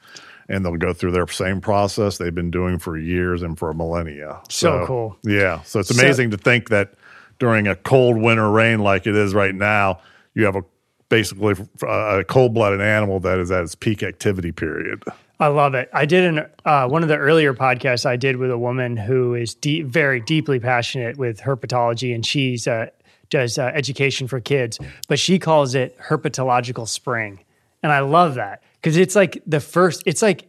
and 0.48 0.64
they'll 0.64 0.76
go 0.76 0.92
through 0.92 1.10
their 1.10 1.26
same 1.26 1.60
process 1.60 2.18
they've 2.18 2.34
been 2.34 2.52
doing 2.52 2.78
for 2.78 2.96
years 2.96 3.42
and 3.42 3.58
for 3.58 3.72
millennia. 3.74 4.40
So 4.48 4.86
cool. 4.86 5.16
Yeah. 5.24 5.62
So 5.62 5.80
it's 5.80 5.94
So- 5.94 6.00
amazing 6.00 6.30
to 6.30 6.36
think 6.36 6.68
that 6.68 6.94
during 7.40 7.66
a 7.66 7.74
cold 7.74 8.16
winter 8.16 8.48
rain 8.50 8.78
like 8.78 9.06
it 9.08 9.16
is 9.16 9.34
right 9.34 9.54
now, 9.54 9.98
you 10.34 10.44
have 10.44 10.54
a 10.56 10.62
basically 11.08 11.54
a 11.82 12.24
cold 12.28 12.54
blooded 12.54 12.80
animal 12.80 13.20
that 13.20 13.38
is 13.38 13.50
at 13.50 13.62
its 13.62 13.74
peak 13.74 14.02
activity 14.02 14.52
period. 14.52 15.02
I 15.38 15.48
love 15.48 15.74
it. 15.74 15.90
I 15.92 16.06
did 16.06 16.24
an 16.24 16.46
uh, 16.64 16.88
one 16.88 17.02
of 17.02 17.08
the 17.08 17.16
earlier 17.18 17.52
podcasts 17.52 18.06
I 18.06 18.16
did 18.16 18.36
with 18.36 18.50
a 18.50 18.56
woman 18.58 18.96
who 18.96 19.34
is 19.34 19.54
deep, 19.54 19.86
very 19.86 20.18
deeply 20.20 20.58
passionate 20.58 21.16
with 21.18 21.40
herpetology, 21.40 22.14
and 22.14 22.24
she's 22.24 22.66
uh, 22.66 22.86
does 23.30 23.58
uh, 23.58 23.70
education 23.74 24.28
for 24.28 24.40
kids, 24.40 24.78
but 25.08 25.18
she 25.18 25.38
calls 25.38 25.74
it 25.74 25.98
herpetological 25.98 26.88
spring, 26.88 27.40
and 27.82 27.92
I 27.92 28.00
love 28.00 28.34
that 28.34 28.62
because 28.80 28.96
it's 28.96 29.16
like 29.16 29.42
the 29.46 29.60
first. 29.60 30.02
It's 30.06 30.22
like, 30.22 30.48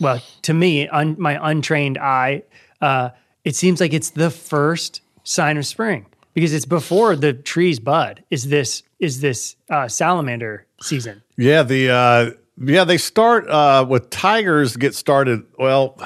well, 0.00 0.22
to 0.42 0.54
me, 0.54 0.88
un, 0.88 1.16
my 1.18 1.38
untrained 1.50 1.98
eye, 1.98 2.42
uh, 2.80 3.10
it 3.44 3.56
seems 3.56 3.80
like 3.80 3.92
it's 3.92 4.10
the 4.10 4.30
first 4.30 5.00
sign 5.24 5.56
of 5.56 5.66
spring 5.66 6.06
because 6.34 6.54
it's 6.54 6.66
before 6.66 7.16
the 7.16 7.32
trees 7.32 7.80
bud. 7.80 8.22
Is 8.30 8.48
this 8.48 8.82
is 8.98 9.20
this 9.20 9.56
uh, 9.70 9.88
salamander 9.88 10.66
season? 10.80 11.22
Yeah, 11.36 11.62
the 11.62 11.90
uh, 11.90 12.30
yeah 12.60 12.84
they 12.84 12.98
start 12.98 13.48
uh, 13.48 13.84
with 13.88 14.10
tigers 14.10 14.76
get 14.76 14.94
started. 14.94 15.44
Well, 15.58 16.00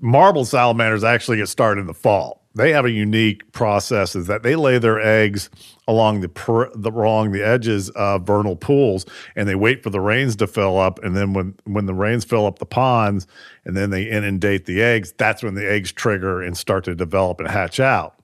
marble 0.00 0.44
salamanders 0.44 1.04
actually 1.04 1.36
get 1.38 1.48
started 1.48 1.82
in 1.82 1.86
the 1.86 1.94
fall. 1.94 2.39
They 2.54 2.72
have 2.72 2.84
a 2.84 2.90
unique 2.90 3.52
process 3.52 4.16
is 4.16 4.26
that 4.26 4.42
they 4.42 4.56
lay 4.56 4.78
their 4.78 5.00
eggs 5.00 5.50
along 5.86 6.20
the, 6.20 6.28
per, 6.28 6.68
the 6.74 6.90
along 6.90 7.30
the 7.30 7.46
edges 7.46 7.90
of 7.90 8.26
vernal 8.26 8.56
pools, 8.56 9.06
and 9.36 9.48
they 9.48 9.54
wait 9.54 9.84
for 9.84 9.90
the 9.90 10.00
rains 10.00 10.34
to 10.36 10.48
fill 10.48 10.78
up. 10.78 11.02
And 11.04 11.16
then 11.16 11.32
when 11.32 11.54
when 11.64 11.86
the 11.86 11.94
rains 11.94 12.24
fill 12.24 12.46
up 12.46 12.58
the 12.58 12.66
ponds, 12.66 13.26
and 13.64 13.76
then 13.76 13.90
they 13.90 14.02
inundate 14.02 14.66
the 14.66 14.82
eggs, 14.82 15.12
that's 15.16 15.42
when 15.42 15.54
the 15.54 15.70
eggs 15.70 15.92
trigger 15.92 16.42
and 16.42 16.56
start 16.56 16.84
to 16.84 16.94
develop 16.94 17.38
and 17.38 17.48
hatch 17.48 17.78
out. 17.78 18.16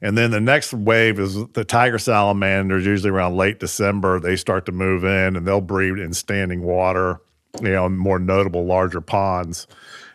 And 0.00 0.16
then 0.16 0.30
the 0.30 0.40
next 0.40 0.72
wave 0.72 1.18
is 1.18 1.34
the 1.48 1.64
tiger 1.64 1.98
salamanders, 1.98 2.86
usually 2.86 3.10
around 3.10 3.36
late 3.36 3.58
December. 3.58 4.20
They 4.20 4.36
start 4.36 4.64
to 4.66 4.72
move 4.72 5.04
in 5.04 5.36
and 5.36 5.46
they'll 5.46 5.60
breed 5.60 5.98
in 5.98 6.12
standing 6.14 6.62
water, 6.62 7.20
you 7.60 7.70
know, 7.70 7.88
more 7.88 8.18
notable 8.18 8.64
larger 8.64 9.00
ponds. 9.00 9.66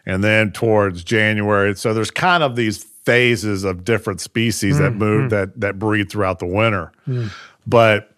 And 0.06 0.24
then 0.24 0.52
towards 0.52 1.04
January, 1.04 1.76
so 1.76 1.94
there's 1.94 2.12
kind 2.12 2.44
of 2.44 2.56
these 2.56 2.86
phases 3.06 3.64
of 3.64 3.84
different 3.84 4.22
species 4.22 4.78
that 4.78 4.94
mm, 4.94 4.98
move 4.98 5.28
mm. 5.28 5.30
that 5.32 5.60
that 5.60 5.80
breed 5.80 6.10
throughout 6.10 6.40
the 6.40 6.46
winter. 6.46 6.92
Mm. 7.08 7.32
But 7.66 8.16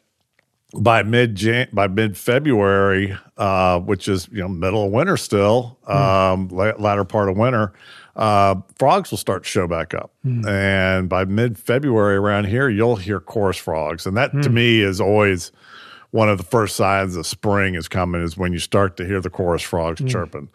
by 0.73 1.03
mid 1.03 1.39
by 1.73 1.87
mid 1.87 2.17
February, 2.17 3.17
uh, 3.37 3.79
which 3.79 4.07
is 4.07 4.27
you 4.31 4.41
know 4.41 4.47
middle 4.47 4.85
of 4.85 4.91
winter 4.91 5.17
still, 5.17 5.77
um, 5.87 6.49
la- 6.49 6.73
latter 6.77 7.03
part 7.03 7.29
of 7.29 7.37
winter, 7.37 7.73
uh, 8.15 8.55
frogs 8.77 9.11
will 9.11 9.17
start 9.17 9.43
to 9.43 9.49
show 9.49 9.67
back 9.67 9.93
up, 9.93 10.11
and 10.47 11.09
by 11.09 11.25
mid 11.25 11.57
February 11.57 12.15
around 12.15 12.45
here, 12.45 12.69
you'll 12.69 12.97
hear 12.97 13.19
chorus 13.19 13.57
frogs, 13.57 14.05
and 14.05 14.17
that 14.17 14.31
to 14.43 14.49
me 14.49 14.81
is 14.81 14.99
always 14.99 15.51
one 16.11 16.29
of 16.29 16.37
the 16.37 16.45
first 16.45 16.77
signs 16.77 17.15
of 17.15 17.27
spring 17.27 17.75
is 17.75 17.89
coming 17.89 18.21
is 18.21 18.37
when 18.37 18.53
you 18.53 18.59
start 18.59 18.95
to 18.97 19.05
hear 19.05 19.19
the 19.19 19.29
chorus 19.29 19.61
frogs 19.61 20.01
chirping. 20.09 20.47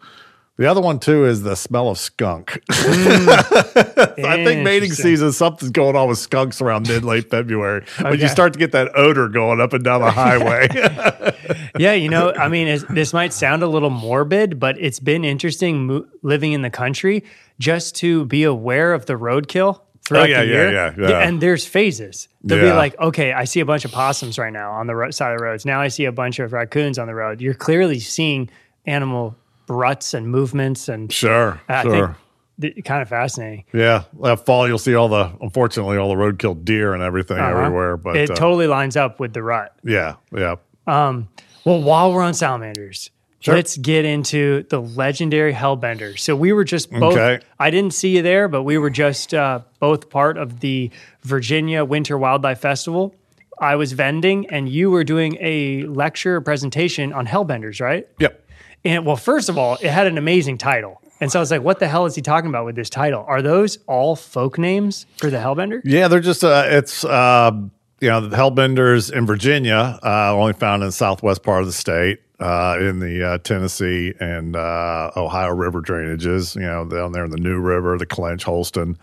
The 0.57 0.69
other 0.69 0.81
one 0.81 0.99
too 0.99 1.25
is 1.25 1.41
the 1.43 1.55
smell 1.55 1.89
of 1.89 1.97
skunk. 1.97 2.61
Mm. 2.71 4.25
I 4.25 4.43
think 4.45 4.63
mating 4.63 4.91
season 4.91 5.31
something's 5.31 5.71
going 5.71 5.95
on 5.95 6.07
with 6.09 6.17
skunks 6.17 6.61
around 6.61 6.87
mid 6.87 7.03
late 7.03 7.29
February 7.29 7.85
when 8.01 8.19
you 8.19 8.27
start 8.27 8.53
to 8.53 8.59
get 8.59 8.71
that 8.73 8.91
odor 8.95 9.29
going 9.29 9.59
up 9.61 9.73
and 9.73 9.83
down 9.83 10.01
the 10.01 10.11
highway. 10.11 10.67
yeah, 11.79 11.93
you 11.93 12.09
know, 12.09 12.33
I 12.33 12.47
mean, 12.47 12.83
this 12.89 13.13
might 13.13 13.33
sound 13.33 13.63
a 13.63 13.67
little 13.67 13.89
morbid, 13.89 14.59
but 14.59 14.77
it's 14.79 14.99
been 14.99 15.23
interesting 15.23 15.87
mo- 15.87 16.05
living 16.21 16.51
in 16.53 16.61
the 16.61 16.69
country 16.69 17.23
just 17.59 17.95
to 17.97 18.25
be 18.25 18.43
aware 18.43 18.93
of 18.93 19.05
the 19.05 19.13
roadkill 19.13 19.81
throughout 20.05 20.23
Oh, 20.23 20.29
yeah, 20.29 20.41
the 20.41 20.47
year. 20.47 20.71
yeah, 20.71 20.93
yeah. 20.97 21.19
And 21.19 21.41
there's 21.41 21.65
phases. 21.65 22.27
They'll 22.43 22.61
be 22.61 22.71
like, 22.71 22.99
okay, 22.99 23.33
I 23.33 23.45
see 23.45 23.59
a 23.61 23.65
bunch 23.65 23.85
of 23.85 23.91
possums 23.91 24.37
right 24.37 24.53
now 24.53 24.73
on 24.73 24.87
the 24.87 24.95
ro- 24.95 25.11
side 25.11 25.31
of 25.33 25.37
the 25.39 25.43
roads. 25.43 25.65
Now 25.65 25.79
I 25.81 25.87
see 25.87 26.05
a 26.05 26.11
bunch 26.11 26.39
of 26.39 26.53
raccoons 26.53 26.99
on 26.99 27.07
the 27.07 27.15
road. 27.15 27.39
You're 27.41 27.53
clearly 27.53 27.99
seeing 27.99 28.49
animal 28.85 29.35
ruts 29.71 30.13
and 30.13 30.27
movements, 30.27 30.87
and 30.89 31.11
sure, 31.11 31.61
I 31.69 31.83
sure. 31.83 32.17
think 32.59 32.85
kind 32.85 33.01
of 33.01 33.09
fascinating. 33.09 33.65
yeah, 33.73 34.03
that 34.21 34.45
fall 34.45 34.67
you'll 34.67 34.77
see 34.77 34.93
all 34.93 35.07
the 35.09 35.31
unfortunately 35.41 35.97
all 35.97 36.09
the 36.09 36.15
roadkill 36.15 36.63
deer 36.63 36.93
and 36.93 37.01
everything 37.01 37.37
Uh-huh. 37.39 37.57
everywhere. 37.59 37.97
But 37.97 38.17
it 38.17 38.29
uh, 38.31 38.35
totally 38.35 38.67
lines 38.67 38.95
up 38.95 39.19
with 39.19 39.33
the 39.33 39.41
rut. 39.41 39.73
yeah, 39.83 40.15
yeah. 40.35 40.55
Um, 40.87 41.29
well, 41.65 41.81
while 41.81 42.13
we're 42.13 42.23
on 42.23 42.33
salamanders, 42.33 43.09
Sure. 43.39 43.55
let's 43.55 43.77
get 43.77 44.05
into 44.05 44.63
the 44.69 44.79
legendary 44.79 45.53
Hellbender. 45.53 46.19
So 46.19 46.35
we 46.35 46.53
were 46.53 46.63
just 46.63 46.91
both. 46.91 47.13
Okay. 47.17 47.43
I 47.59 47.71
didn't 47.71 47.93
see 47.95 48.15
you 48.15 48.21
there, 48.21 48.47
but 48.47 48.61
we 48.63 48.77
were 48.77 48.91
just 48.91 49.33
uh, 49.33 49.61
both 49.79 50.09
part 50.11 50.37
of 50.37 50.59
the 50.59 50.91
Virginia 51.23 51.83
Winter 51.83 52.17
Wildlife 52.19 52.59
Festival. 52.59 53.15
I 53.59 53.75
was 53.75 53.93
vending, 53.93 54.47
and 54.49 54.69
you 54.69 54.89
were 54.91 55.03
doing 55.03 55.37
a 55.39 55.83
lecture 55.83 56.39
presentation 56.41 57.13
on 57.13 57.25
Hellbenders, 57.27 57.79
right? 57.81 58.07
Yep. 58.19 58.43
And 58.83 59.05
well, 59.05 59.15
first 59.15 59.49
of 59.49 59.57
all, 59.57 59.77
it 59.81 59.89
had 59.89 60.07
an 60.07 60.17
amazing 60.17 60.57
title. 60.57 61.01
And 61.19 61.31
so 61.31 61.37
I 61.37 61.41
was 61.41 61.51
like, 61.51 61.61
what 61.61 61.79
the 61.79 61.87
hell 61.87 62.07
is 62.07 62.15
he 62.15 62.21
talking 62.23 62.49
about 62.49 62.65
with 62.65 62.75
this 62.75 62.89
title? 62.89 63.23
Are 63.27 63.43
those 63.43 63.77
all 63.85 64.15
folk 64.15 64.57
names 64.57 65.05
for 65.17 65.29
the 65.29 65.37
Hellbender? 65.37 65.81
Yeah, 65.83 66.07
they're 66.07 66.19
just 66.19 66.43
uh, 66.43 66.63
it's 66.65 67.05
uh, 67.05 67.51
you 67.99 68.09
know 68.09 68.27
the 68.27 68.35
hellbenders 68.35 69.13
in 69.13 69.27
Virginia, 69.27 69.99
uh, 70.03 70.33
only 70.35 70.53
found 70.53 70.81
in 70.81 70.87
the 70.87 70.93
southwest 70.93 71.43
part 71.43 71.61
of 71.61 71.67
the 71.67 71.73
state, 71.73 72.21
uh, 72.39 72.75
in 72.79 72.99
the 72.99 73.23
uh, 73.23 73.37
Tennessee 73.37 74.15
and 74.19 74.55
uh, 74.55 75.11
Ohio 75.15 75.51
River 75.53 75.79
drainages. 75.81 76.55
You 76.55 76.61
know, 76.61 76.85
down 76.85 77.11
there 77.11 77.25
in 77.25 77.31
the 77.31 77.37
New 77.37 77.59
River, 77.59 77.99
the 77.99 78.07
Clinch, 78.07 78.43
Holston, 78.43 78.97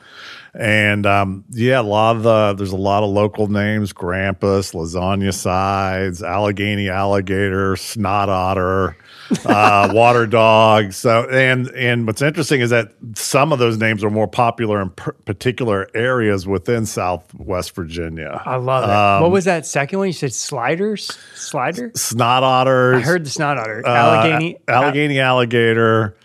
and 0.55 1.07
um, 1.07 1.45
yeah, 1.51 1.81
a 1.81 1.83
lot 1.83 2.17
of 2.17 2.25
the 2.25 2.55
there's 2.55 2.73
a 2.73 2.77
lot 2.77 3.05
of 3.05 3.11
local 3.11 3.47
names: 3.47 3.93
Grampus, 3.93 4.75
Lasagna 4.75 5.33
Sides, 5.33 6.21
Allegheny 6.21 6.89
Alligator, 6.89 7.77
Snot 7.77 8.29
Otter. 8.29 8.97
Uh, 9.45 9.91
water 9.93 10.27
dog. 10.27 10.93
So, 10.93 11.29
and 11.31 11.69
and 11.71 12.07
what's 12.07 12.23
interesting 12.23 12.61
is 12.61 12.71
that 12.71 12.93
some 13.15 13.53
of 13.53 13.59
those 13.59 13.77
names 13.79 14.03
are 14.05 14.11
more 14.11 14.29
popular 14.29 14.81
in 14.81 14.91
per- 14.91 15.13
particular 15.13 15.89
areas 15.95 16.47
within 16.47 16.87
Southwest 16.87 17.75
Virginia. 17.75 18.43
I 18.45 18.57
love 18.57 18.85
it. 18.85 18.91
Um, 18.91 19.23
what 19.23 19.31
was 19.31 19.45
that 19.45 19.67
second 19.67 19.99
one? 19.99 20.09
You 20.09 20.13
said 20.15 20.33
sliders? 20.33 21.17
Slider? 21.35 21.93
Snot 21.95 22.43
otters. 22.43 22.97
I 22.97 23.01
heard 23.01 23.25
the 23.25 23.31
snot 23.31 23.59
otter. 23.59 23.83
uh, 23.87 23.91
Allegheny. 23.91 24.59
Allegheny 24.69 25.21
alligator. 25.21 26.17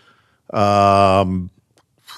Um, 0.52 1.50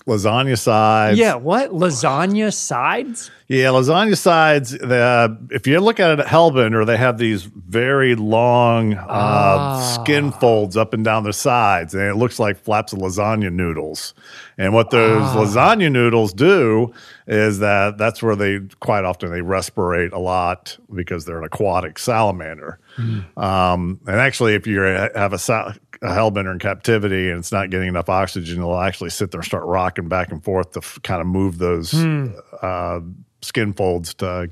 lasagna 0.07 0.59
sides. 0.59 1.19
Yeah, 1.19 1.35
what? 1.35 1.71
Lasagna 1.71 2.53
sides? 2.53 3.31
Yeah, 3.49 3.69
lasagna 3.69 4.17
sides. 4.17 4.71
The, 4.73 5.37
if 5.51 5.67
you 5.69 5.79
look 5.81 6.01
at 6.01 6.11
it 6.11 6.21
a 6.21 6.25
hellbender, 6.25 6.85
they 6.85 6.97
have 6.97 7.17
these 7.19 7.43
very 7.45 8.15
long 8.17 8.95
uh, 8.95 9.05
Ah. 9.09 9.99
skin 10.03 10.33
folds 10.33 10.77
up 10.77 10.93
and 10.95 11.05
down 11.05 11.23
their 11.23 11.33
sides, 11.33 11.95
and 11.95 12.03
it 12.03 12.17
looks 12.17 12.39
like 12.41 12.57
flaps 12.59 12.93
of 12.93 12.99
lasagna 13.01 13.53
noodles. 13.53 14.15
And 14.59 14.73
what 14.75 14.91
those 14.91 15.23
Ah. 15.23 15.37
lasagna 15.37 15.91
noodles 15.93 16.33
do 16.33 16.93
is 17.29 17.59
that 17.61 17.99
that's 17.99 18.23
where 18.23 18.35
they 18.37 18.61
quite 18.81 19.05
often 19.05 19.31
they 19.31 19.43
respirate 19.43 20.13
a 20.13 20.19
lot 20.19 20.77
because 20.95 21.25
they're 21.25 21.39
an 21.39 21.45
aquatic 21.45 21.99
salamander. 21.99 22.79
Hmm. 22.97 23.21
Um, 23.37 24.01
and 24.07 24.17
actually, 24.21 24.55
if 24.55 24.67
you 24.67 24.81
have 24.81 25.33
a, 25.33 25.39
sal- 25.39 25.75
a 26.03 26.09
hellbender 26.09 26.53
in 26.53 26.59
captivity 26.59 27.31
and 27.31 27.39
it's 27.39 27.53
not 27.53 27.71
getting 27.71 27.89
enough 27.89 28.09
oxygen, 28.09 28.59
it'll 28.59 28.79
actually 28.79 29.11
sit 29.11 29.31
there 29.31 29.41
and 29.41 29.47
start 29.47 29.65
rocking 29.65 30.09
back 30.09 30.31
and 30.31 30.43
forth 30.45 30.73
to 30.73 30.81
f- 30.81 30.99
kind 31.03 31.21
of 31.21 31.27
move 31.27 31.59
those 31.59 31.93
Hmm. 31.93 32.29
uh, 32.63 33.01
skin 33.43 33.73
folds 33.75 34.15
to 34.15 34.27
uh, 34.27 34.49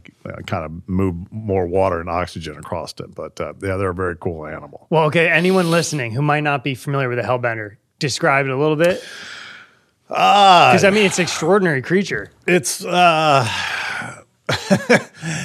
kind 0.47 0.64
of 0.64 0.88
move 0.88 1.14
more 1.32 1.66
water 1.66 2.01
and 2.01 2.09
oxygen 2.09 2.57
across 2.57 2.92
it. 3.01 3.14
But 3.14 3.40
uh, 3.40 3.55
yeah, 3.62 3.76
they're 3.76 3.90
a 3.90 3.95
very 3.95 4.16
cool 4.16 4.47
animal. 4.47 4.86
Well, 4.90 5.05
okay, 5.05 5.28
anyone 5.28 5.70
listening 5.70 6.12
who 6.12 6.22
might 6.22 6.42
not 6.45 6.62
be 6.64 6.74
familiar 6.74 7.09
with 7.09 7.18
a 7.18 7.22
hellbender, 7.22 7.76
describe 7.99 8.47
it 8.47 8.51
a 8.53 8.57
little 8.57 8.76
bit. 8.76 9.03
Ah, 10.11 10.70
Because 10.70 10.84
I 10.84 10.90
mean, 10.90 11.07
it's 11.07 11.18
an 11.18 11.22
extraordinary 11.24 11.82
creature. 11.82 12.30
It's 12.47 12.84
uh 12.84 13.49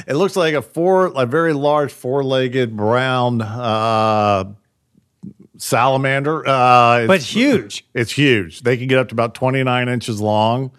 it 0.06 0.16
looks 0.16 0.36
like 0.36 0.54
a 0.54 0.62
four 0.62 1.08
a 1.16 1.26
very 1.26 1.54
large 1.54 1.92
four-legged 1.92 2.76
brown 2.76 3.42
uh 3.42 4.44
salamander. 5.60 6.48
Uh 6.48 7.06
But 7.08 7.18
it's, 7.18 7.34
huge. 7.34 7.86
it's 7.94 8.12
huge. 8.12 8.62
They 8.62 8.78
can 8.78 8.88
get 8.88 8.98
up 8.98 9.10
to 9.10 9.16
about 9.16 9.36
29 9.36 9.88
inches 9.90 10.20
long. 10.20 10.72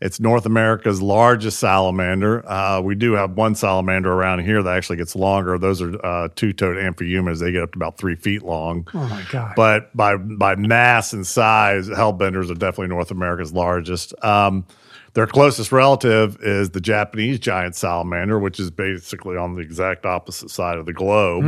It's 0.00 0.20
North 0.20 0.46
America's 0.46 1.02
largest 1.02 1.58
salamander. 1.58 2.48
Uh, 2.48 2.80
we 2.80 2.94
do 2.94 3.14
have 3.14 3.32
one 3.32 3.56
salamander 3.56 4.12
around 4.12 4.44
here 4.44 4.62
that 4.62 4.76
actually 4.76 4.96
gets 4.96 5.16
longer. 5.16 5.58
Those 5.58 5.82
are 5.82 6.06
uh, 6.06 6.28
two-toed 6.36 6.76
amphiumas. 6.76 7.40
They 7.40 7.50
get 7.50 7.64
up 7.64 7.72
to 7.72 7.78
about 7.78 7.98
three 7.98 8.14
feet 8.14 8.44
long. 8.44 8.86
Oh 8.94 9.08
my 9.08 9.24
god. 9.32 9.54
But 9.56 9.96
by 9.96 10.16
by 10.16 10.54
mass 10.54 11.12
and 11.12 11.26
size, 11.26 11.88
hellbenders 11.88 12.48
are 12.48 12.54
definitely 12.54 12.88
North 12.88 13.10
America's 13.10 13.52
largest. 13.52 14.14
Um, 14.24 14.66
their 15.14 15.26
closest 15.26 15.72
relative 15.72 16.38
is 16.42 16.70
the 16.70 16.80
Japanese 16.80 17.38
giant 17.38 17.74
salamander, 17.74 18.38
which 18.38 18.60
is 18.60 18.70
basically 18.70 19.36
on 19.36 19.54
the 19.54 19.62
exact 19.62 20.06
opposite 20.06 20.50
side 20.50 20.78
of 20.78 20.86
the 20.86 20.92
globe. 20.92 21.44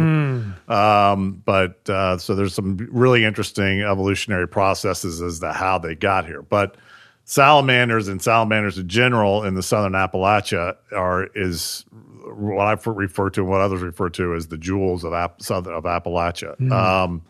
Um, 0.69 1.43
but 1.45 1.89
uh, 1.89 2.19
so 2.19 2.35
there's 2.35 2.55
some 2.55 2.77
really 2.91 3.25
interesting 3.25 3.83
evolutionary 3.83 4.49
processes 4.49 5.21
as 5.21 5.41
to 5.41 5.53
how 5.53 5.79
they 5.79 5.95
got 5.95 6.27
here. 6.27 6.43
But 6.43 6.77
salamanders 7.25 8.09
and 8.09 8.21
salamanders 8.21 8.79
in 8.79 8.89
general 8.89 9.45
in 9.45 9.55
the 9.55 9.63
southern 9.63 9.93
Appalachia 9.93 10.77
are 10.93 11.29
is 11.35 11.85
what 12.25 12.67
I 12.67 12.77
refer 12.91 13.31
to 13.31 13.41
and 13.41 13.51
what 13.51 13.61
others 13.61 13.83
refer 13.83 14.09
to 14.11 14.35
as 14.35 14.49
the 14.49 14.59
jewels 14.59 15.05
of 15.05 15.13
App, 15.13 15.41
of 15.51 15.85
Appalachia. 15.85 16.61
Um, 16.73 17.23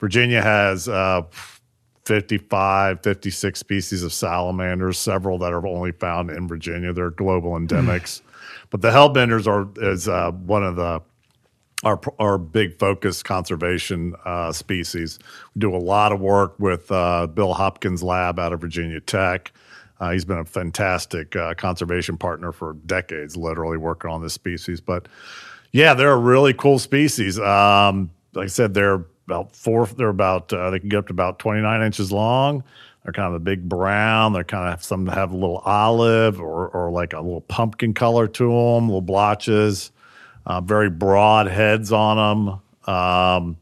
Virginia 0.00 0.42
has 0.42 0.88
uh, 0.88 1.22
55, 2.08 3.02
56 3.02 3.60
species 3.60 4.02
of 4.02 4.14
salamanders, 4.14 4.96
several 4.96 5.36
that 5.38 5.52
are 5.52 5.66
only 5.66 5.92
found 5.92 6.30
in 6.30 6.48
Virginia. 6.48 6.94
They're 6.94 7.10
global 7.10 7.50
endemics. 7.50 8.22
but 8.70 8.80
the 8.80 8.88
hellbenders 8.88 9.46
are 9.46 9.68
is 9.92 10.08
uh, 10.08 10.30
one 10.30 10.64
of 10.64 10.76
the 10.76 11.02
our 11.84 12.00
our 12.18 12.38
big 12.38 12.78
focus 12.78 13.22
conservation 13.22 14.14
uh, 14.24 14.52
species. 14.52 15.18
We 15.54 15.60
do 15.60 15.76
a 15.76 15.76
lot 15.76 16.12
of 16.12 16.20
work 16.20 16.58
with 16.58 16.90
uh, 16.90 17.26
Bill 17.26 17.52
Hopkins 17.52 18.02
Lab 18.02 18.38
out 18.38 18.54
of 18.54 18.60
Virginia 18.62 19.00
Tech. 19.00 19.52
Uh, 20.00 20.12
he's 20.12 20.24
been 20.24 20.38
a 20.38 20.46
fantastic 20.46 21.36
uh, 21.36 21.52
conservation 21.54 22.16
partner 22.16 22.52
for 22.52 22.72
decades, 22.86 23.36
literally 23.36 23.76
working 23.76 24.10
on 24.10 24.22
this 24.22 24.32
species. 24.32 24.80
But 24.80 25.08
yeah, 25.72 25.92
they're 25.92 26.12
a 26.12 26.18
really 26.18 26.54
cool 26.54 26.78
species. 26.78 27.38
Um, 27.38 28.10
like 28.32 28.44
I 28.44 28.48
said, 28.48 28.72
they're 28.72 29.04
about 29.28 29.54
four. 29.54 29.86
They're 29.86 30.08
about 30.08 30.52
uh, 30.52 30.70
they 30.70 30.78
can 30.78 30.88
get 30.88 30.98
up 30.98 31.06
to 31.08 31.12
about 31.12 31.38
twenty 31.38 31.60
nine 31.60 31.82
inches 31.82 32.10
long. 32.10 32.64
They're 33.04 33.12
kind 33.12 33.28
of 33.28 33.34
a 33.34 33.40
big 33.40 33.68
brown. 33.68 34.32
They're 34.32 34.44
kind 34.44 34.72
of 34.72 34.82
some 34.82 35.06
have 35.06 35.32
a 35.32 35.36
little 35.36 35.58
olive 35.58 36.40
or 36.40 36.68
or 36.68 36.90
like 36.90 37.12
a 37.12 37.20
little 37.20 37.42
pumpkin 37.42 37.94
color 37.94 38.26
to 38.26 38.44
them, 38.44 38.88
little 38.88 39.02
blotches. 39.02 39.92
Uh, 40.46 40.62
very 40.62 40.88
broad 40.88 41.46
heads 41.46 41.92
on 41.92 42.16
them, 42.86 42.94
um, 42.94 43.58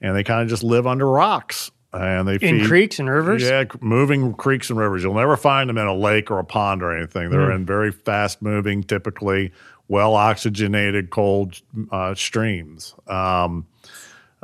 and 0.00 0.14
they 0.14 0.22
kind 0.22 0.42
of 0.42 0.48
just 0.48 0.62
live 0.62 0.86
under 0.86 1.08
rocks. 1.10 1.72
And 1.92 2.28
they 2.28 2.38
feed 2.38 2.48
in 2.50 2.60
feed, 2.60 2.68
creeks 2.68 3.00
and 3.00 3.10
rivers. 3.10 3.42
yeah, 3.42 3.64
moving 3.80 4.32
creeks 4.34 4.70
and 4.70 4.78
rivers. 4.78 5.02
You'll 5.02 5.14
never 5.14 5.36
find 5.36 5.68
them 5.68 5.76
in 5.76 5.88
a 5.88 5.94
lake 5.94 6.30
or 6.30 6.38
a 6.38 6.44
pond 6.44 6.84
or 6.84 6.96
anything. 6.96 7.30
They're 7.30 7.50
in 7.50 7.66
very 7.66 7.90
fast 7.90 8.40
moving, 8.42 8.84
typically 8.84 9.50
well 9.88 10.14
oxygenated, 10.14 11.10
cold 11.10 11.60
uh, 11.90 12.14
streams. 12.14 12.94
Um, 13.08 13.66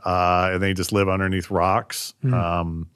uh, 0.07 0.51
and 0.53 0.63
they 0.63 0.73
just 0.73 0.93
live 0.93 1.09
underneath 1.09 1.51
rocks. 1.51 2.15
Um, 2.33 2.89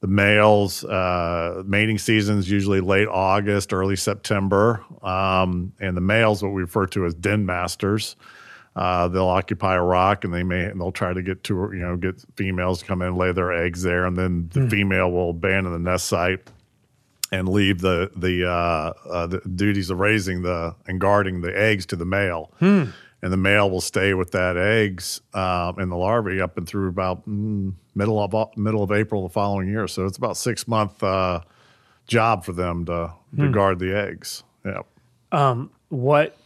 the 0.00 0.06
males, 0.06 0.84
uh, 0.84 1.62
mating 1.66 1.98
season's 1.98 2.50
usually 2.50 2.80
late 2.80 3.08
August, 3.08 3.72
early 3.72 3.96
September. 3.96 4.84
Um, 5.02 5.72
and 5.80 5.96
the 5.96 6.00
males, 6.00 6.42
what 6.42 6.52
we 6.52 6.62
refer 6.62 6.86
to 6.88 7.04
as 7.06 7.14
den 7.14 7.44
masters, 7.44 8.16
uh, 8.76 9.08
they'll 9.08 9.26
occupy 9.26 9.74
a 9.74 9.82
rock 9.82 10.24
and 10.24 10.32
they 10.32 10.42
may 10.42 10.64
and 10.64 10.80
they'll 10.80 10.92
try 10.92 11.12
to 11.12 11.22
get 11.22 11.42
to 11.44 11.54
you 11.72 11.80
know 11.80 11.96
get 11.96 12.22
females 12.36 12.80
to 12.80 12.86
come 12.86 13.02
in 13.02 13.08
and 13.08 13.16
lay 13.16 13.32
their 13.32 13.52
eggs 13.52 13.82
there, 13.82 14.06
and 14.06 14.16
then 14.16 14.48
the 14.52 14.60
female 14.70 15.10
will 15.10 15.30
abandon 15.30 15.72
the 15.72 15.78
nest 15.78 16.06
site 16.06 16.50
and 17.32 17.48
leave 17.48 17.80
the 17.80 18.10
the, 18.16 18.48
uh, 18.48 18.92
uh, 19.08 19.26
the 19.26 19.40
duties 19.40 19.90
of 19.90 19.98
raising 19.98 20.42
the 20.42 20.74
and 20.86 21.00
guarding 21.00 21.40
the 21.40 21.56
eggs 21.58 21.84
to 21.86 21.96
the 21.96 22.06
male. 22.06 22.52
And 23.22 23.30
the 23.32 23.36
male 23.36 23.70
will 23.70 23.82
stay 23.82 24.14
with 24.14 24.30
that 24.30 24.56
eggs 24.56 25.20
um, 25.34 25.78
and 25.78 25.92
the 25.92 25.96
larvae 25.96 26.40
up 26.40 26.56
and 26.56 26.66
through 26.66 26.88
about 26.88 27.28
mm, 27.28 27.74
middle 27.94 28.18
of 28.18 28.56
middle 28.56 28.82
of 28.82 28.90
April 28.92 29.22
the 29.24 29.28
following 29.28 29.68
year. 29.68 29.86
So 29.88 30.06
it's 30.06 30.16
about 30.16 30.36
six 30.38 30.66
month 30.66 31.02
uh, 31.02 31.40
job 32.06 32.44
for 32.44 32.52
them 32.52 32.86
to 32.86 33.12
to 33.36 33.50
guard 33.52 33.78
the 33.78 33.94
eggs. 33.94 34.42
Yeah. 34.64 34.82
Um, 35.32 35.70
What? 35.90 36.36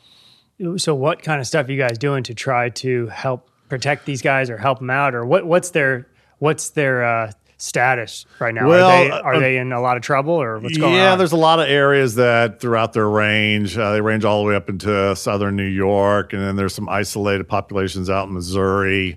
So 0.76 0.94
what 0.94 1.22
kind 1.22 1.40
of 1.40 1.46
stuff 1.46 1.68
are 1.68 1.72
you 1.72 1.78
guys 1.78 1.98
doing 1.98 2.22
to 2.24 2.34
try 2.34 2.70
to 2.70 3.06
help 3.08 3.50
protect 3.68 4.04
these 4.06 4.22
guys 4.22 4.50
or 4.50 4.56
help 4.56 4.78
them 4.78 4.90
out, 4.90 5.14
or 5.14 5.24
what? 5.24 5.46
What's 5.46 5.70
their 5.70 6.06
what's 6.38 6.70
their 6.70 7.04
uh, 7.04 7.32
status 7.64 8.26
right 8.38 8.54
now? 8.54 8.68
Well, 8.68 8.88
are 8.88 9.34
they 9.34 9.38
uh, 9.38 9.40
they 9.40 9.56
in 9.58 9.72
a 9.72 9.80
lot 9.80 9.96
of 9.96 10.02
trouble 10.02 10.34
or 10.34 10.58
what's 10.58 10.76
going 10.76 10.92
yeah, 10.92 11.00
on? 11.00 11.04
Yeah, 11.04 11.16
there's 11.16 11.32
a 11.32 11.36
lot 11.36 11.60
of 11.60 11.68
areas 11.68 12.14
that 12.16 12.60
throughout 12.60 12.92
their 12.92 13.08
range, 13.08 13.76
uh, 13.76 13.92
they 13.92 14.00
range 14.00 14.24
all 14.24 14.42
the 14.42 14.48
way 14.48 14.54
up 14.54 14.68
into 14.68 15.16
southern 15.16 15.56
New 15.56 15.64
York, 15.64 16.32
and 16.32 16.42
then 16.42 16.56
there's 16.56 16.74
some 16.74 16.88
isolated 16.88 17.48
populations 17.48 18.10
out 18.10 18.28
in 18.28 18.34
Missouri, 18.34 19.16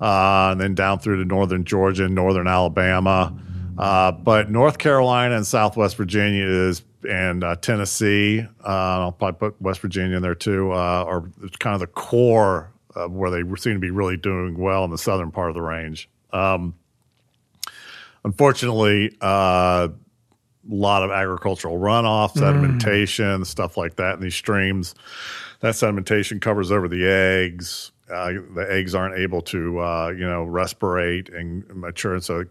uh, 0.00 0.48
and 0.52 0.60
then 0.60 0.74
down 0.74 0.98
through 0.98 1.22
to 1.22 1.24
northern 1.24 1.64
Georgia 1.64 2.04
and 2.04 2.14
northern 2.14 2.48
Alabama. 2.48 3.32
Uh, 3.78 4.12
but 4.12 4.50
North 4.50 4.78
Carolina 4.78 5.36
and 5.36 5.46
Southwest 5.46 5.96
Virginia 5.96 6.46
is, 6.46 6.82
and 7.08 7.42
uh, 7.42 7.56
Tennessee, 7.56 8.40
uh, 8.64 8.66
I'll 8.66 9.12
probably 9.12 9.50
put 9.50 9.60
West 9.60 9.80
Virginia 9.80 10.16
in 10.16 10.22
there 10.22 10.36
too, 10.36 10.72
uh, 10.72 11.04
are 11.06 11.28
kind 11.58 11.74
of 11.74 11.80
the 11.80 11.88
core 11.88 12.72
of 12.94 13.12
where 13.12 13.30
they 13.30 13.42
seem 13.56 13.74
to 13.74 13.80
be 13.80 13.90
really 13.90 14.16
doing 14.16 14.56
well 14.56 14.84
in 14.84 14.90
the 14.90 14.98
southern 14.98 15.32
part 15.32 15.48
of 15.48 15.54
the 15.54 15.62
range. 15.62 16.08
Um, 16.32 16.74
unfortunately, 18.24 19.16
uh, 19.20 19.88
a 19.88 20.74
lot 20.74 21.02
of 21.02 21.10
agricultural 21.10 21.78
runoff, 21.78 22.34
sedimentation, 22.34 23.44
stuff 23.44 23.76
like 23.76 23.96
that 23.96 24.14
in 24.14 24.20
these 24.20 24.34
streams. 24.34 24.94
That 25.60 25.74
sedimentation 25.74 26.40
covers 26.40 26.72
over 26.72 26.88
the 26.88 27.06
eggs. 27.06 27.92
Uh, 28.10 28.32
the 28.54 28.66
eggs 28.68 28.94
aren't 28.94 29.18
able 29.18 29.42
to, 29.42 29.78
uh, 29.80 30.08
you 30.08 30.26
know, 30.26 30.44
respirate 30.44 31.34
and 31.34 31.66
mature, 31.74 32.14
and 32.14 32.24
so 32.24 32.44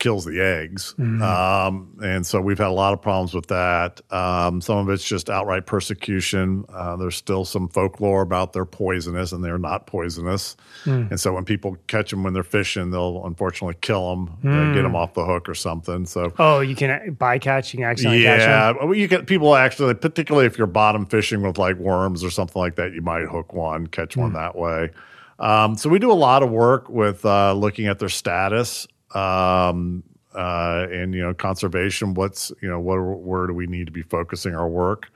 kills 0.00 0.24
the 0.24 0.40
eggs. 0.40 0.94
Um, 0.98 1.96
and 2.02 2.26
so 2.26 2.40
we've 2.40 2.58
had 2.58 2.66
a 2.66 2.72
lot 2.72 2.92
of 2.92 3.00
problems 3.00 3.34
with 3.34 3.46
that. 3.48 4.00
Um, 4.12 4.60
some 4.60 4.78
of 4.78 4.88
it's 4.88 5.04
just 5.04 5.30
outright 5.30 5.66
persecution. 5.66 6.64
Uh, 6.72 6.96
there's 6.96 7.14
still 7.14 7.44
some 7.44 7.68
folklore 7.68 8.22
about 8.22 8.52
they're 8.52 8.64
poisonous, 8.64 9.30
and 9.30 9.44
they're 9.44 9.58
not 9.58 9.86
poisonous. 9.86 10.56
And 10.84 11.20
so 11.20 11.32
when 11.34 11.44
people 11.44 11.76
catch 11.86 12.10
them 12.10 12.24
when 12.24 12.32
they're 12.32 12.42
fishing, 12.42 12.90
they'll 12.90 13.24
unfortunately 13.24 13.76
kill 13.80 14.16
them, 14.16 14.74
get 14.74 14.82
them 14.82 14.96
off 14.96 15.14
the 15.14 15.24
hook 15.24 15.48
or 15.48 15.54
something. 15.54 16.06
So 16.06 16.32
oh, 16.38 16.60
you 16.60 16.74
can 16.74 17.14
bycatch. 17.14 17.72
You 17.72 17.78
can 17.78 17.84
accidentally 17.84 18.24
catch 18.24 18.40
them. 18.40 18.88
yeah, 18.90 18.92
you 18.92 19.06
get 19.06 19.26
people 19.26 19.54
actually, 19.54 19.94
particularly 19.94 20.46
if 20.46 20.58
you're 20.58 20.66
bottom 20.66 21.06
fishing 21.06 21.42
with 21.42 21.58
like 21.58 21.76
worms 21.76 22.24
or 22.24 22.30
something 22.30 22.60
like 22.60 22.74
that, 22.76 22.92
you 22.94 23.02
might 23.02 23.26
hook 23.26 23.52
one, 23.52 23.86
catch 23.86 24.16
one 24.16 24.32
that 24.32 24.56
way. 24.56 24.90
Um, 25.38 25.76
so 25.76 25.88
we 25.88 25.98
do 25.98 26.12
a 26.12 26.14
lot 26.14 26.42
of 26.42 26.50
work 26.50 26.88
with 26.88 27.24
uh, 27.24 27.54
looking 27.54 27.86
at 27.86 27.98
their 27.98 28.10
status 28.10 28.86
um, 29.14 30.02
uh, 30.34 30.86
and 30.90 31.14
you 31.14 31.22
know 31.22 31.34
conservation. 31.34 32.14
What's 32.14 32.52
you 32.62 32.68
know 32.68 32.80
what 32.80 32.98
where 32.98 33.46
do 33.46 33.54
we 33.54 33.66
need 33.66 33.86
to 33.86 33.92
be 33.92 34.02
focusing 34.02 34.54
our 34.54 34.68
work? 34.68 35.10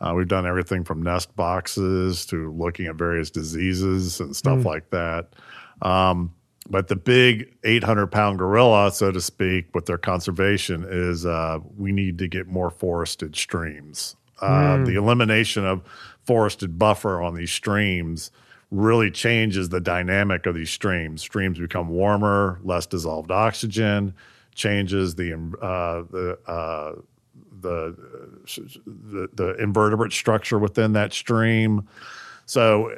Uh, 0.00 0.14
we've 0.14 0.28
done 0.28 0.46
everything 0.46 0.82
from 0.82 1.00
nest 1.00 1.34
boxes 1.36 2.26
to 2.26 2.52
looking 2.52 2.86
at 2.86 2.96
various 2.96 3.30
diseases 3.30 4.18
and 4.18 4.34
stuff 4.34 4.64
like 4.64 4.90
that. 4.90 5.28
Um, 5.80 6.34
but 6.68 6.88
the 6.88 6.96
big 6.96 7.54
800 7.64 8.08
pound 8.08 8.38
gorilla, 8.38 8.90
so 8.92 9.12
to 9.12 9.20
speak, 9.20 9.72
with 9.74 9.86
their 9.86 9.98
conservation 9.98 10.84
is 10.88 11.24
uh, 11.24 11.58
we 11.76 11.92
need 11.92 12.18
to 12.18 12.26
get 12.28 12.48
more 12.48 12.70
forested 12.70 13.36
streams. 13.36 14.16
Uh, 14.40 14.82
The 14.84 14.96
elimination 14.96 15.64
of 15.64 15.82
forested 16.24 16.78
buffer 16.78 17.20
on 17.22 17.34
these 17.34 17.52
streams 17.52 18.32
really 18.72 19.10
changes 19.10 19.68
the 19.68 19.80
dynamic 19.80 20.46
of 20.46 20.54
these 20.54 20.70
streams. 20.70 21.20
Streams 21.20 21.58
become 21.58 21.88
warmer, 21.88 22.58
less 22.64 22.86
dissolved 22.86 23.30
oxygen, 23.30 24.14
changes 24.54 25.14
the 25.14 25.34
uh, 25.60 26.02
the 26.10 26.38
uh, 26.46 26.94
the, 27.60 27.94
the 28.86 29.28
the 29.34 29.54
invertebrate 29.62 30.12
structure 30.12 30.58
within 30.58 30.94
that 30.94 31.12
stream. 31.12 31.86
So, 32.46 32.90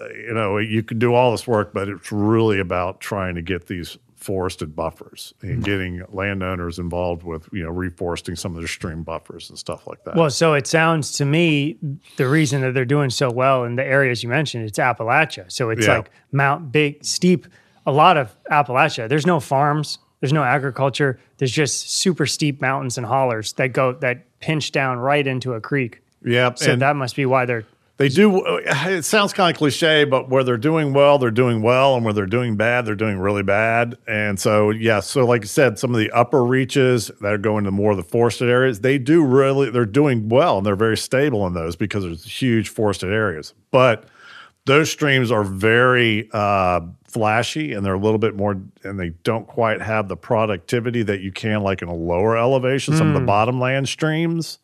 uh, 0.00 0.08
you 0.08 0.34
know, 0.34 0.58
you 0.58 0.82
can 0.82 0.98
do 0.98 1.14
all 1.14 1.30
this 1.30 1.46
work, 1.46 1.72
but 1.72 1.88
it's 1.88 2.12
really 2.12 2.58
about 2.58 3.00
trying 3.00 3.36
to 3.36 3.42
get 3.42 3.68
these 3.68 3.96
forested 4.20 4.76
buffers 4.76 5.32
and 5.40 5.50
mm-hmm. 5.50 5.60
getting 5.62 6.02
landowners 6.10 6.78
involved 6.78 7.22
with, 7.22 7.48
you 7.52 7.64
know, 7.64 7.72
reforesting 7.72 8.38
some 8.38 8.52
of 8.52 8.58
their 8.58 8.68
stream 8.68 9.02
buffers 9.02 9.48
and 9.48 9.58
stuff 9.58 9.86
like 9.86 10.04
that. 10.04 10.14
Well, 10.14 10.30
so 10.30 10.52
it 10.52 10.66
sounds 10.66 11.12
to 11.12 11.24
me 11.24 11.78
the 12.16 12.28
reason 12.28 12.60
that 12.60 12.74
they're 12.74 12.84
doing 12.84 13.08
so 13.08 13.30
well 13.30 13.64
in 13.64 13.76
the 13.76 13.84
areas 13.84 14.22
you 14.22 14.28
mentioned, 14.28 14.66
it's 14.66 14.78
Appalachia. 14.78 15.50
So 15.50 15.70
it's 15.70 15.86
Yeah. 15.86 15.98
like 15.98 16.10
mount 16.32 16.70
big, 16.70 17.02
steep, 17.02 17.46
a 17.86 17.92
lot 17.92 18.18
of 18.18 18.36
Appalachia. 18.50 19.08
There's 19.08 19.26
no 19.26 19.40
farms, 19.40 19.98
there's 20.20 20.34
no 20.34 20.44
agriculture. 20.44 21.18
There's 21.38 21.50
just 21.52 21.90
super 21.90 22.26
steep 22.26 22.60
mountains 22.60 22.98
and 22.98 23.06
hollers 23.06 23.54
that 23.54 23.68
go 23.68 23.94
that 23.94 24.38
pinch 24.40 24.70
down 24.70 24.98
right 24.98 25.26
into 25.26 25.54
a 25.54 25.60
creek. 25.60 26.02
yeah. 26.22 26.52
So 26.54 26.72
and 26.72 26.82
that 26.82 26.94
must 26.94 27.16
be 27.16 27.24
why 27.24 27.46
they're 27.46 27.64
they 28.00 28.08
do, 28.08 28.42
it 28.46 29.04
sounds 29.04 29.34
kind 29.34 29.54
of 29.54 29.58
cliche, 29.58 30.04
but 30.04 30.30
where 30.30 30.42
they're 30.42 30.56
doing 30.56 30.94
well, 30.94 31.18
they're 31.18 31.30
doing 31.30 31.60
well. 31.60 31.96
And 31.96 32.02
where 32.02 32.14
they're 32.14 32.24
doing 32.24 32.56
bad, 32.56 32.86
they're 32.86 32.94
doing 32.94 33.18
really 33.18 33.42
bad. 33.42 33.94
And 34.08 34.40
so, 34.40 34.70
yeah. 34.70 35.00
So, 35.00 35.26
like 35.26 35.42
I 35.42 35.46
said, 35.46 35.78
some 35.78 35.94
of 35.94 36.00
the 36.00 36.10
upper 36.12 36.42
reaches 36.42 37.10
that 37.20 37.30
are 37.30 37.36
going 37.36 37.64
to 37.64 37.70
more 37.70 37.90
of 37.90 37.98
the 37.98 38.02
forested 38.02 38.48
areas, 38.48 38.80
they 38.80 38.96
do 38.96 39.22
really, 39.22 39.68
they're 39.68 39.84
doing 39.84 40.30
well 40.30 40.56
and 40.56 40.66
they're 40.66 40.76
very 40.76 40.96
stable 40.96 41.46
in 41.46 41.52
those 41.52 41.76
because 41.76 42.02
there's 42.02 42.24
huge 42.24 42.70
forested 42.70 43.12
areas. 43.12 43.52
But 43.70 44.06
those 44.64 44.90
streams 44.90 45.30
are 45.30 45.44
very 45.44 46.30
uh, 46.32 46.80
flashy 47.04 47.74
and 47.74 47.84
they're 47.84 47.92
a 47.92 47.98
little 47.98 48.18
bit 48.18 48.34
more 48.34 48.58
and 48.82 48.98
they 48.98 49.10
don't 49.24 49.46
quite 49.46 49.82
have 49.82 50.08
the 50.08 50.16
productivity 50.16 51.02
that 51.02 51.20
you 51.20 51.32
can 51.32 51.62
like 51.62 51.82
in 51.82 51.88
a 51.88 51.94
lower 51.94 52.38
elevation 52.38 52.96
some 52.96 53.08
of 53.08 53.14
the 53.14 53.26
bottomland 53.26 53.88
streams 53.88 54.58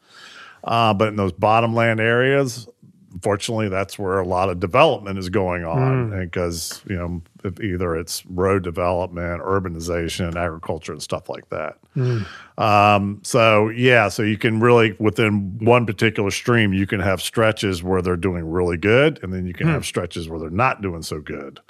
uh, 0.64 0.94
but 0.94 1.08
in 1.08 1.16
those 1.16 1.32
bottomland 1.32 1.98
areas 1.98 2.68
unfortunately 3.16 3.68
that's 3.68 3.98
where 3.98 4.18
a 4.18 4.26
lot 4.26 4.48
of 4.48 4.60
development 4.60 5.18
is 5.18 5.28
going 5.28 5.64
on 5.64 6.10
hmm. 6.10 6.20
because 6.20 6.82
you 6.88 6.96
know 6.96 7.22
if 7.44 7.60
either 7.60 7.96
it's 7.96 8.24
road 8.26 8.62
development 8.62 9.42
urbanization 9.42 10.36
agriculture 10.36 10.92
and 10.92 11.02
stuff 11.02 11.28
like 11.28 11.48
that 11.48 11.78
hmm. 11.94 12.22
um, 12.58 13.20
so 13.22 13.68
yeah, 13.70 14.08
so 14.08 14.22
you 14.22 14.38
can 14.38 14.60
really 14.60 14.94
within 14.98 15.58
one 15.58 15.86
particular 15.86 16.30
stream, 16.30 16.72
you 16.72 16.86
can 16.86 17.00
have 17.00 17.20
stretches 17.20 17.82
where 17.82 18.02
they're 18.02 18.16
doing 18.16 18.50
really 18.50 18.76
good, 18.76 19.20
and 19.22 19.32
then 19.32 19.46
you 19.46 19.52
can 19.52 19.66
hmm. 19.66 19.74
have 19.74 19.84
stretches 19.84 20.28
where 20.28 20.38
they're 20.38 20.50
not 20.50 20.82
doing 20.82 21.02
so 21.02 21.20
good. 21.20 21.60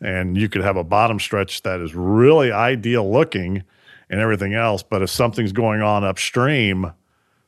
And 0.00 0.36
you 0.36 0.50
could 0.50 0.62
have 0.62 0.76
a 0.76 0.84
bottom 0.84 1.18
stretch 1.18 1.62
that 1.62 1.80
is 1.80 1.94
really 1.94 2.52
ideal 2.52 3.10
looking, 3.10 3.64
and 4.10 4.20
everything 4.20 4.54
else. 4.54 4.82
But 4.82 5.02
if 5.02 5.10
something's 5.10 5.52
going 5.52 5.82
on 5.82 6.04
upstream, 6.04 6.92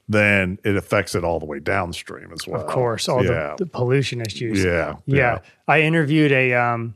then 0.08 0.58
it 0.64 0.76
affects 0.76 1.14
it 1.14 1.24
all 1.24 1.38
the 1.38 1.46
way 1.46 1.60
downstream 1.60 2.32
as 2.32 2.46
well. 2.46 2.60
Of 2.60 2.66
course, 2.66 3.08
all 3.08 3.24
yeah. 3.24 3.54
the, 3.56 3.64
the 3.64 3.66
pollution 3.66 4.20
issues. 4.20 4.64
yeah, 4.64 4.96
yeah. 5.06 5.38
I 5.66 5.82
interviewed 5.82 6.32
a 6.32 6.54
um, 6.54 6.94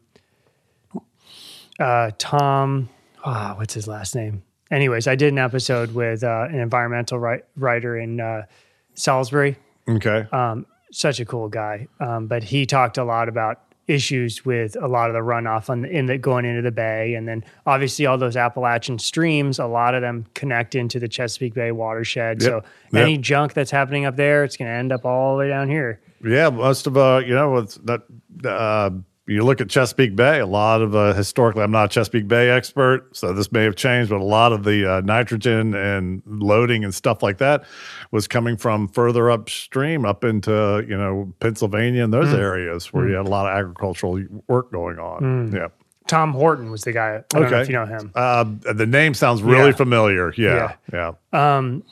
uh, 1.79 2.11
Tom. 2.19 2.89
ah, 3.25 3.55
what's 3.57 3.75
his 3.75 3.87
last 3.87 4.15
name? 4.15 4.43
Anyways, 4.71 5.07
I 5.07 5.17
did 5.17 5.33
an 5.33 5.39
episode 5.39 5.95
with 5.95 6.25
uh, 6.25 6.47
an 6.49 6.59
environmental 6.59 7.19
ri- 7.19 7.43
writer 7.57 7.99
in 7.99 8.21
uh, 8.21 8.47
Salisbury. 8.95 9.57
Okay. 9.87 10.27
Um, 10.33 10.67
such 10.91 11.21
a 11.21 11.25
cool 11.27 11.49
guy. 11.49 11.89
Um, 12.01 12.27
but 12.27 12.43
he 12.43 12.65
talked 12.65 12.97
a 12.97 13.05
lot 13.05 13.29
about 13.29 13.72
issues 13.89 14.45
with 14.45 14.77
a 14.81 14.87
lot 14.87 15.09
of 15.11 15.15
the 15.15 15.21
runoff 15.21 15.69
on 15.69 15.83
the, 15.83 15.89
in 15.91 16.07
the 16.07 16.17
going 16.19 16.45
into 16.45 16.63
the 16.63 16.71
bay, 16.71 17.15
and 17.15 17.27
then 17.27 17.45
obviously 17.67 18.07
all 18.07 18.17
those 18.17 18.37
Appalachian 18.37 18.99
streams. 18.99 19.59
A 19.59 19.67
lot 19.67 19.95
of 19.95 20.03
them 20.03 20.27
connect 20.35 20.75
into 20.75 20.99
the 20.99 21.09
Chesapeake 21.09 21.55
Bay 21.55 21.73
watershed. 21.73 22.43
Yep. 22.43 22.49
So 22.49 22.55
Yep. 22.93 23.03
any 23.03 23.19
junk 23.19 23.55
that's 23.55 23.71
happening 23.71 24.05
up 24.05 24.17
there, 24.17 24.45
it's 24.45 24.57
going 24.57 24.69
to 24.71 24.75
end 24.75 24.93
up 24.93 25.05
all 25.05 25.35
the 25.35 25.41
way 25.41 25.49
down 25.49 25.69
here. 25.69 26.01
Yeah, 26.25 26.51
most 26.51 26.87
of 26.87 26.97
uh, 26.97 27.23
you 27.27 27.35
know, 27.35 27.53
with 27.53 27.85
that 27.87 28.03
uh, 28.49 28.91
you 29.33 29.45
look 29.45 29.61
at 29.61 29.69
Chesapeake 29.69 30.15
Bay. 30.15 30.41
A 30.41 30.47
lot 30.47 30.83
of 30.83 30.95
uh, 30.95 31.13
historically, 31.15 31.63
I'm 31.63 31.71
not 31.71 31.87
a 31.87 31.89
Chesapeake 31.89 32.29
Bay 32.29 32.51
expert, 32.51 33.17
so 33.17 33.33
this 33.33 33.51
may 33.53 33.65
have 33.65 33.75
changed, 33.77 34.11
but 34.11 34.21
a 34.21 34.25
lot 34.25 34.53
of 34.53 34.65
the 34.65 34.91
uh, 34.91 35.01
nitrogen 35.01 35.75
and 35.75 36.23
loading 36.27 36.85
and 36.85 36.95
stuff 36.95 37.23
like 37.23 37.39
that 37.39 37.65
was 38.11 38.29
coming 38.29 38.57
from 38.57 38.89
further 38.89 39.31
upstream, 39.31 40.05
up 40.05 40.25
into 40.25 40.85
you 40.89 40.97
know 40.97 41.33
Pennsylvania 41.41 42.05
and 42.05 42.13
those 42.13 42.31
Hmm. 42.31 42.37
areas 42.37 42.93
where 42.93 43.09
you 43.09 43.15
had 43.15 43.27
a 43.27 43.31
lot 43.31 43.47
of 43.51 43.57
agricultural 43.59 44.23
work 44.49 44.71
going 44.71 44.99
on. 44.99 45.53
Yeah. 45.53 45.69
Tom 46.09 46.33
Horton 46.33 46.71
was 46.71 46.83
the 46.83 46.93
guy. 46.93 47.17
I 47.17 47.23
don't 47.29 47.43
know 47.43 47.47
Okay. 47.49 47.61
if 47.63 47.69
you 47.69 47.75
know 47.75 47.87
him. 47.87 48.11
Uh, 48.15 48.45
the 48.75 48.87
name 48.87 49.15
sounds 49.15 49.43
really 49.43 49.71
Yeah. 49.71 49.77
familiar. 49.77 50.35
Yeah, 50.37 50.75
yeah. 50.93 51.13
Um 51.33 51.85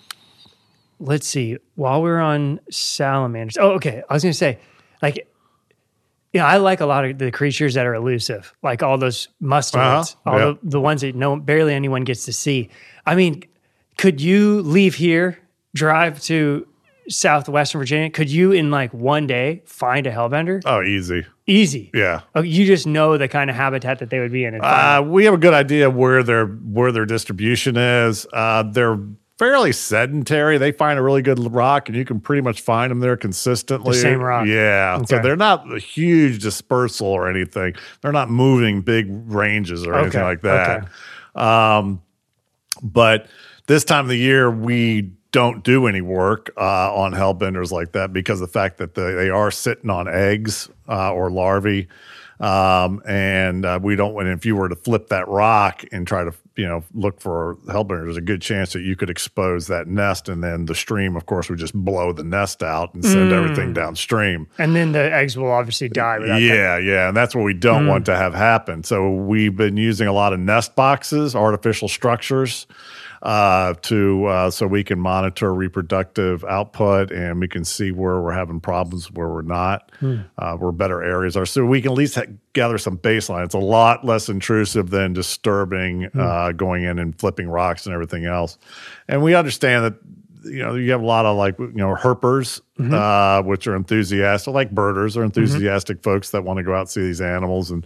let's 0.99 1.27
see. 1.27 1.57
While 1.77 2.03
we're 2.03 2.21
on 2.21 2.61
salamanders, 2.71 3.57
oh, 3.59 3.71
okay. 3.73 4.03
I 4.11 4.13
was 4.13 4.23
going 4.23 4.33
to 4.33 4.37
say, 4.39 4.59
like, 5.01 5.27
you 6.33 6.41
know, 6.41 6.47
I 6.47 6.59
like 6.59 6.81
a 6.81 6.87
lot 6.87 7.05
of 7.05 7.19
the 7.19 7.31
creatures 7.31 7.75
that 7.75 7.87
are 7.87 7.95
elusive, 7.95 8.55
like 8.63 8.83
all 8.83 8.99
those 8.99 9.29
mustelids, 9.43 10.15
Uh-huh. 10.27 10.31
all 10.31 10.39
Yeah. 10.39 10.45
the, 10.63 10.71
the 10.71 10.81
ones 10.81 11.01
that 11.03 11.15
no 11.15 11.37
barely 11.37 11.75
anyone 11.75 12.05
gets 12.05 12.25
to 12.27 12.33
see. 12.33 12.69
I 13.07 13.15
mean, 13.15 13.43
could 13.99 14.21
you 14.21 14.63
leave 14.63 14.95
here, 14.95 15.39
drive 15.75 16.21
to 16.23 16.67
southwestern 17.09 17.81
Virginia? 17.81 18.11
Could 18.11 18.31
you 18.31 18.53
in 18.53 18.71
like 18.71 18.93
one 18.95 19.27
day 19.27 19.63
find 19.67 20.07
a 20.07 20.13
hellbender? 20.13 20.63
Oh, 20.65 20.83
easy. 20.83 21.27
Easy. 21.47 21.91
Yeah. 21.93 22.21
Oh, 22.37 22.43
you 22.43 22.65
just 22.65 22.87
know 22.87 23.19
the 23.19 23.27
kind 23.27 23.51
of 23.51 23.57
habitat 23.57 23.99
that 23.99 24.11
they 24.11 24.21
would 24.21 24.31
be 24.31 24.45
in. 24.45 24.61
Uh, 24.61 25.03
we 25.05 25.25
have 25.25 25.35
a 25.35 25.39
good 25.39 25.55
idea 25.55 25.91
where 25.91 26.23
their 26.23 26.47
where 26.47 26.93
their 26.93 27.07
distribution 27.07 27.77
is. 27.77 28.25
Uh, 28.33 28.63
they're 28.63 28.99
fairly 29.41 29.73
sedentary. 29.73 30.59
They 30.59 30.71
find 30.71 30.99
a 30.99 31.03
really 31.03 31.23
good 31.23 31.39
rock, 31.51 31.89
and 31.89 31.97
you 31.97 32.05
can 32.05 32.21
pretty 32.21 32.43
much 32.43 32.61
find 32.61 32.91
them 32.91 33.01
there 33.01 33.17
consistently. 33.17 33.95
The 33.95 33.99
same 33.99 34.21
rock. 34.21 34.47
Yeah. 34.47 35.03
So 35.05 35.19
they're 35.19 35.35
not 35.35 35.75
a 35.75 35.79
huge 35.79 36.43
dispersal 36.43 37.07
or 37.07 37.27
anything. 37.27 37.73
They're 38.03 38.13
not 38.13 38.29
moving 38.29 38.83
big 38.83 39.07
ranges 39.09 39.87
or 39.87 39.95
anything 39.95 40.21
like 40.21 40.43
that. 40.43 40.89
Um, 41.35 42.03
but 42.83 43.29
this 43.67 43.83
time 43.83 44.05
of 44.05 44.11
the 44.11 44.19
year, 44.19 44.51
we 44.51 45.11
don't 45.33 45.65
do 45.65 45.87
any 45.87 46.03
work 46.03 46.51
uh, 46.59 46.95
on 46.95 47.13
hellbenders 47.13 47.71
like 47.71 47.93
that 47.93 48.13
because 48.13 48.43
of 48.43 48.49
the 48.49 48.53
fact 48.53 48.77
that 48.77 48.95
they, 48.95 49.15
they 49.15 49.31
are 49.31 49.51
sitting 49.51 49.89
on 49.89 50.07
eggs 50.07 50.69
uh, 50.87 51.15
or 51.15 51.31
larvae. 51.31 51.89
Um, 52.41 53.03
and 53.07 53.65
uh, 53.65 53.81
we 53.83 53.97
don't. 53.97 54.19
And 54.21 54.29
if 54.29 54.45
you 54.45 54.55
were 54.57 54.69
to 54.69 54.77
flip 54.77 55.09
that 55.09 55.29
rock 55.29 55.83
and 55.93 56.07
try 56.07 56.25
to, 56.25 56.35
you 56.61 56.67
know, 56.69 56.85
look 56.95 57.21
for 57.21 57.57
hellbenders, 57.67 58.05
there's 58.05 58.17
a 58.17 58.21
good 58.21 58.43
chance 58.43 58.73
that 58.75 58.83
you 58.83 58.95
could 58.95 59.09
expose 59.11 59.67
that 59.69 59.87
nest, 59.87 60.29
and 60.29 60.45
then 60.45 60.67
the 60.67 60.75
stream, 60.75 61.17
of 61.17 61.25
course, 61.27 61.49
would 61.49 61.59
just 61.59 61.75
blow 61.75 62.13
the 62.13 62.23
nest 62.25 62.63
out 62.63 62.93
and 62.95 63.05
send 63.05 63.33
everything 63.33 63.73
downstream. 63.73 64.47
and 64.59 64.77
then 64.77 64.93
the 64.93 65.13
eggs 65.13 65.37
will 65.37 65.51
obviously 65.51 65.89
die. 65.89 66.19
Without 66.19 66.35
that. 66.35 66.41
Yeah, 66.43 66.77
yeah, 66.79 67.09
and 67.09 67.17
that's 67.17 67.35
what 67.35 67.45
we 67.45 67.55
don't 67.55 67.85
Mm. 67.87 67.89
want 67.89 68.07
to 68.07 68.17
have 68.17 68.35
happen. 68.35 68.85
So 68.85 69.11
we've 69.11 69.57
been 69.57 69.77
using 69.77 70.07
a 70.07 70.13
lot 70.13 70.33
of 70.35 70.41
nest 70.41 70.77
boxes, 70.77 71.35
artificial 71.35 71.89
structures, 71.89 72.67
uh, 73.23 73.75
to 73.83 74.25
uh, 74.27 74.51
so 74.51 74.67
we 74.67 74.83
can 74.83 74.99
monitor 74.99 75.53
reproductive 75.55 76.43
output 76.45 77.11
and 77.11 77.39
we 77.41 77.47
can 77.49 77.65
see 77.65 77.93
where 77.93 78.21
we're 78.21 78.33
having 78.33 78.61
problems, 78.61 79.11
where 79.13 79.29
we're 79.29 79.43
not, 79.43 79.91
Hmm. 80.01 80.17
uh, 80.39 80.57
where 80.57 80.73
better 80.73 81.03
areas 81.03 81.37
are. 81.37 81.45
So 81.47 81.65
we 81.67 81.83
can 81.83 81.93
at 81.93 81.99
least 81.99 82.15
ha- 82.15 82.23
gather 82.55 82.79
some 82.79 82.97
baseline. 82.97 83.45
It's 83.45 83.55
a 83.55 83.59
lot 83.59 84.05
less 84.07 84.29
intrusive 84.31 84.89
than 84.91 85.13
disturbing, 85.13 86.05
Hmm. 86.05 86.21
uh, 86.21 86.53
going 86.53 86.85
in 86.85 86.99
and 86.99 87.19
flipping 87.19 87.49
rocks 87.49 87.85
and 87.87 87.93
everything 87.95 88.25
else. 88.25 88.57
And 89.09 89.23
we 89.23 89.35
understand 89.35 89.85
that 89.85 89.95
you 90.43 90.63
know, 90.63 90.75
you 90.75 90.91
have 90.91 91.03
a 91.03 91.07
lot 91.07 91.27
of 91.27 91.37
like, 91.37 91.59
you 91.59 91.71
know, 91.75 91.95
herpers, 91.95 92.63
Mm-hmm. 92.79 92.95
uh, 92.95 93.43
which 93.47 93.67
are 93.67 93.77
enthusiastic, 93.77 94.55
like 94.55 94.71
birders 94.71 95.15
are 95.15 95.23
enthusiastic 95.23 96.03
folks 96.03 96.31
that 96.31 96.45
want 96.45 96.57
to 96.57 96.63
go 96.63 96.73
out 96.73 96.81
and 96.81 96.89
see 96.89 97.03
these 97.03 97.21
animals. 97.21 97.71
And 97.71 97.85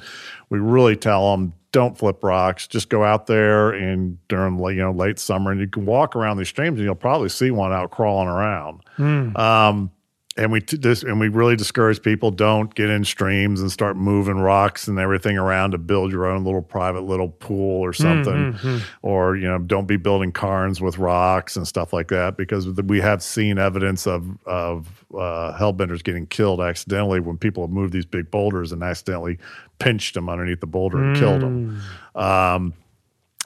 we 0.54 0.60
really 0.60 0.94
tell 0.94 1.32
them, 1.32 1.52
don't 1.72 1.98
flip 1.98 2.22
rocks. 2.22 2.68
Just 2.68 2.88
go 2.88 3.02
out 3.02 3.26
there 3.26 3.70
and 3.72 4.16
during, 4.28 4.56
you 4.60 4.82
know, 4.82 4.92
late 4.92 5.18
summer 5.18 5.50
and 5.50 5.60
you 5.60 5.66
can 5.66 5.84
walk 5.84 6.14
around 6.14 6.36
these 6.36 6.48
streams 6.48 6.78
and 6.78 6.84
you'll 6.84 6.94
probably 6.94 7.28
see 7.28 7.50
one 7.50 7.72
out 7.72 7.90
crawling 7.90 8.28
around. 8.28 8.80
Hmm. 8.94 9.36
Um, 9.36 9.90
and 10.36 10.50
we 10.50 10.60
t- 10.60 10.76
dis- 10.76 11.04
and 11.04 11.20
we 11.20 11.28
really 11.28 11.54
discourage 11.54 12.02
people 12.02 12.30
don't 12.32 12.74
get 12.74 12.90
in 12.90 13.04
streams 13.04 13.60
and 13.60 13.70
start 13.70 13.96
moving 13.96 14.36
rocks 14.36 14.88
and 14.88 14.98
everything 14.98 15.38
around 15.38 15.70
to 15.70 15.78
build 15.78 16.10
your 16.10 16.26
own 16.26 16.44
little 16.44 16.60
private 16.62 17.02
little 17.02 17.28
pool 17.28 17.80
or 17.80 17.92
something, 17.92 18.58
or 19.02 19.36
you 19.36 19.46
know 19.46 19.58
don't 19.58 19.86
be 19.86 19.96
building 19.96 20.32
cairns 20.32 20.80
with 20.80 20.98
rocks 20.98 21.56
and 21.56 21.68
stuff 21.68 21.92
like 21.92 22.08
that 22.08 22.36
because 22.36 22.66
we 22.66 23.00
have 23.00 23.22
seen 23.22 23.58
evidence 23.58 24.06
of 24.08 24.26
of 24.44 25.04
uh, 25.14 25.56
hellbenders 25.56 26.02
getting 26.02 26.26
killed 26.26 26.60
accidentally 26.60 27.20
when 27.20 27.38
people 27.38 27.62
have 27.62 27.70
moved 27.70 27.92
these 27.92 28.06
big 28.06 28.30
boulders 28.30 28.72
and 28.72 28.82
accidentally 28.82 29.38
pinched 29.78 30.14
them 30.14 30.28
underneath 30.28 30.60
the 30.60 30.66
boulder 30.66 30.98
and 31.02 31.16
killed 31.16 31.40
them. 31.42 31.80
Um, 32.16 32.74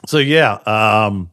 so 0.07 0.17
yeah, 0.17 0.53
um, 0.65 1.29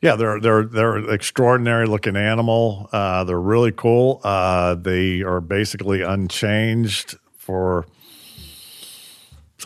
yeah, 0.00 0.16
they're 0.16 0.40
they're 0.40 0.64
they're 0.64 0.96
an 0.96 1.10
extraordinary 1.10 1.86
looking 1.86 2.16
animal. 2.16 2.88
Uh, 2.90 3.24
they're 3.24 3.40
really 3.40 3.72
cool. 3.72 4.20
Uh, 4.24 4.74
they 4.74 5.20
are 5.22 5.42
basically 5.42 6.00
unchanged 6.00 7.18
for 7.36 7.86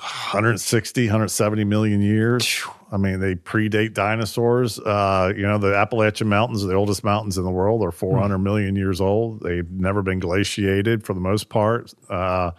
160, 0.01 1.07
170 1.07 1.65
million 1.65 2.03
years. 2.03 2.65
I 2.91 2.97
mean, 2.97 3.21
they 3.21 3.37
predate 3.37 3.95
dinosaurs. 3.95 4.81
Uh, 4.81 5.33
you 5.37 5.43
know, 5.43 5.59
the 5.59 5.75
Appalachian 5.77 6.29
Mountains 6.29 6.65
are 6.65 6.67
the 6.67 6.75
oldest 6.75 7.05
mountains 7.05 7.39
in 7.39 7.45
the 7.45 7.51
world. 7.51 7.81
They're 7.81 7.93
400 7.93 8.39
million 8.39 8.75
years 8.75 9.01
old. 9.01 9.41
They've 9.41 9.69
never 9.71 10.03
been 10.03 10.19
glaciated 10.19 11.05
for 11.05 11.15
the 11.15 11.21
most 11.21 11.49
part. 11.49 11.93
Uh, 12.11 12.53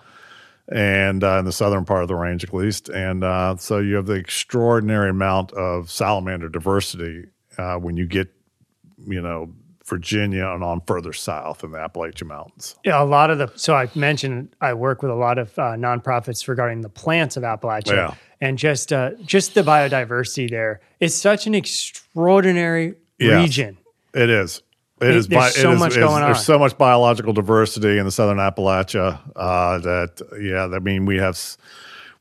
and 0.69 1.23
uh, 1.23 1.39
in 1.39 1.45
the 1.45 1.51
southern 1.51 1.85
part 1.85 2.01
of 2.01 2.07
the 2.07 2.15
range, 2.15 2.43
at 2.43 2.53
least. 2.53 2.89
And 2.89 3.23
uh, 3.23 3.57
so 3.57 3.79
you 3.79 3.95
have 3.95 4.07
the 4.07 4.13
extraordinary 4.13 5.09
amount 5.09 5.51
of 5.51 5.91
salamander 5.91 6.49
diversity 6.49 7.25
uh, 7.57 7.77
when 7.77 7.97
you 7.97 8.05
get, 8.05 8.27
you 9.07 9.21
know, 9.21 9.51
Virginia 9.85 10.47
and 10.47 10.63
on 10.63 10.81
further 10.87 11.13
south 11.13 11.63
in 11.63 11.71
the 11.71 11.77
Appalachian 11.77 12.27
Mountains. 12.27 12.75
Yeah, 12.83 13.01
a 13.01 13.05
lot 13.05 13.29
of 13.29 13.37
the. 13.37 13.51
So 13.55 13.75
I 13.75 13.87
mentioned 13.93 14.55
I 14.59 14.73
work 14.73 15.03
with 15.03 15.11
a 15.11 15.15
lot 15.15 15.37
of 15.37 15.57
uh, 15.59 15.73
nonprofits 15.75 16.47
regarding 16.47 16.81
the 16.81 16.89
plants 16.89 17.37
of 17.37 17.43
Appalachia, 17.43 17.93
Yeah. 17.95 18.13
and 18.41 18.57
just 18.57 18.91
uh, 18.91 19.11
just 19.23 19.53
the 19.53 19.61
biodiversity 19.61 20.49
there. 20.49 20.81
It's 20.99 21.13
such 21.13 21.45
an 21.45 21.53
extraordinary 21.53 22.95
region. 23.19 23.77
It 24.13 24.29
is. 24.29 24.61
It 25.01 25.09
is. 25.09 25.27
there's 25.27 25.27
bi- 25.27 25.49
so 25.49 25.73
is- 25.73 25.79
much 25.79 25.91
it 25.91 25.99
is- 25.99 26.03
going 26.05 26.23
on. 26.23 26.29
There's 26.31 26.43
so 26.45 26.57
much 26.57 26.77
biological 26.77 27.33
diversity 27.33 27.97
in 27.99 28.05
the 28.05 28.11
southern 28.11 28.37
Appalachia 28.37 29.19
uh, 29.35 29.77
that, 29.79 30.21
yeah, 30.41 30.73
I 30.75 30.79
mean, 30.79 31.05
we 31.05 31.17
have. 31.17 31.37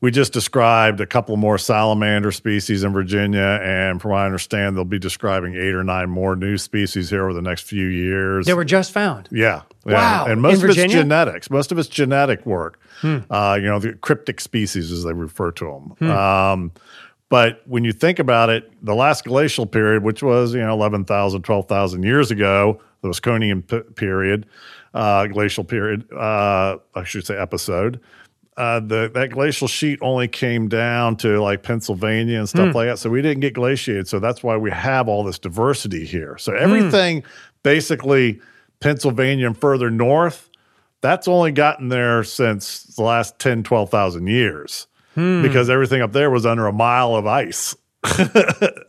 We 0.05 0.11
just 0.11 0.33
described 0.33 1.01
a 1.01 1.07
couple 1.07 1.35
more 1.35 1.57
salamander 1.57 2.31
species 2.31 2.83
in 2.83 2.93
Virginia, 2.93 3.59
and 3.63 3.99
from 3.99 4.11
what 4.11 4.19
I 4.19 4.27
understand, 4.27 4.77
they'll 4.77 4.85
be 4.85 4.99
describing 4.99 5.55
eight 5.55 5.73
or 5.73 5.83
nine 5.83 6.11
more 6.11 6.35
new 6.35 6.59
species 6.59 7.09
here 7.09 7.23
over 7.23 7.33
the 7.33 7.41
next 7.41 7.63
few 7.63 7.87
years. 7.87 8.45
They 8.45 8.53
were 8.53 8.65
just 8.65 8.91
found. 8.91 9.27
Yeah. 9.31 9.63
yeah. 9.83 9.93
Wow. 9.93 10.25
And 10.27 10.43
most 10.43 10.59
In 10.59 10.65
of 10.65 10.69
it's 10.69 10.75
Virginia? 10.77 10.97
Hmm. 10.97 11.01
genetics. 11.01 11.49
Most 11.49 11.71
of 11.71 11.79
it's 11.79 11.87
genetic 11.87 12.45
work. 12.45 12.79
Uh, 13.01 13.57
you 13.59 13.65
know, 13.65 13.79
the 13.79 13.93
cryptic 13.93 14.41
species, 14.41 14.91
as 14.91 15.03
they 15.03 15.13
refer 15.13 15.51
to 15.53 15.95
them. 15.99 16.11
Um, 16.11 16.71
but 17.29 17.63
when 17.65 17.83
you 17.83 17.91
think 17.91 18.19
about 18.19 18.51
it, 18.51 18.71
the 18.85 18.93
last 18.93 19.23
glacial 19.25 19.65
period, 19.65 20.03
which 20.03 20.21
was, 20.21 20.53
you 20.53 20.61
know, 20.61 20.73
11,000, 20.73 21.41
12,000 21.41 22.03
years 22.03 22.29
ago, 22.29 22.79
the 23.01 23.07
Wisconsinan 23.07 23.63
p- 23.63 23.79
period, 23.95 24.45
uh, 24.93 25.25
glacial 25.25 25.63
period, 25.63 26.07
uh, 26.13 26.77
I 26.93 27.03
should 27.05 27.25
say 27.25 27.35
episode, 27.35 27.99
uh, 28.57 28.79
the 28.79 29.11
that 29.13 29.31
glacial 29.31 29.67
sheet 29.67 29.99
only 30.01 30.27
came 30.27 30.69
down 30.69 31.17
to 31.17 31.41
like 31.41 31.61
Pennsylvania 31.63 32.39
and 32.39 32.47
stuff 32.47 32.73
like 32.73 32.87
that. 32.87 32.99
So 32.99 33.09
we 33.09 33.21
didn't 33.21 33.41
get 33.41 33.53
glaciated. 33.53 34.07
So 34.07 34.19
that's 34.19 34.41
why 34.43 34.55
we 34.55 34.71
have 34.71 35.09
all 35.09 35.23
this 35.23 35.37
diversity 35.39 36.05
here. 36.05 36.37
So 36.37 36.53
everything 36.55 37.23
basically 37.63 38.39
Pennsylvania 38.79 39.47
and 39.47 39.57
further 39.57 39.89
north, 39.91 40.49
that's 41.01 41.27
only 41.27 41.51
gotten 41.51 41.89
there 41.89 42.23
since 42.23 42.83
the 42.95 43.03
last 43.03 43.39
10, 43.39 43.63
12,000 43.63 44.27
years 44.27 44.87
because 45.41 45.69
everything 45.69 46.01
up 46.01 46.11
there 46.11 46.29
was 46.29 46.45
under 46.45 46.67
a 46.67 46.73
mile 46.73 47.15
of 47.15 47.25
ice. 47.27 47.75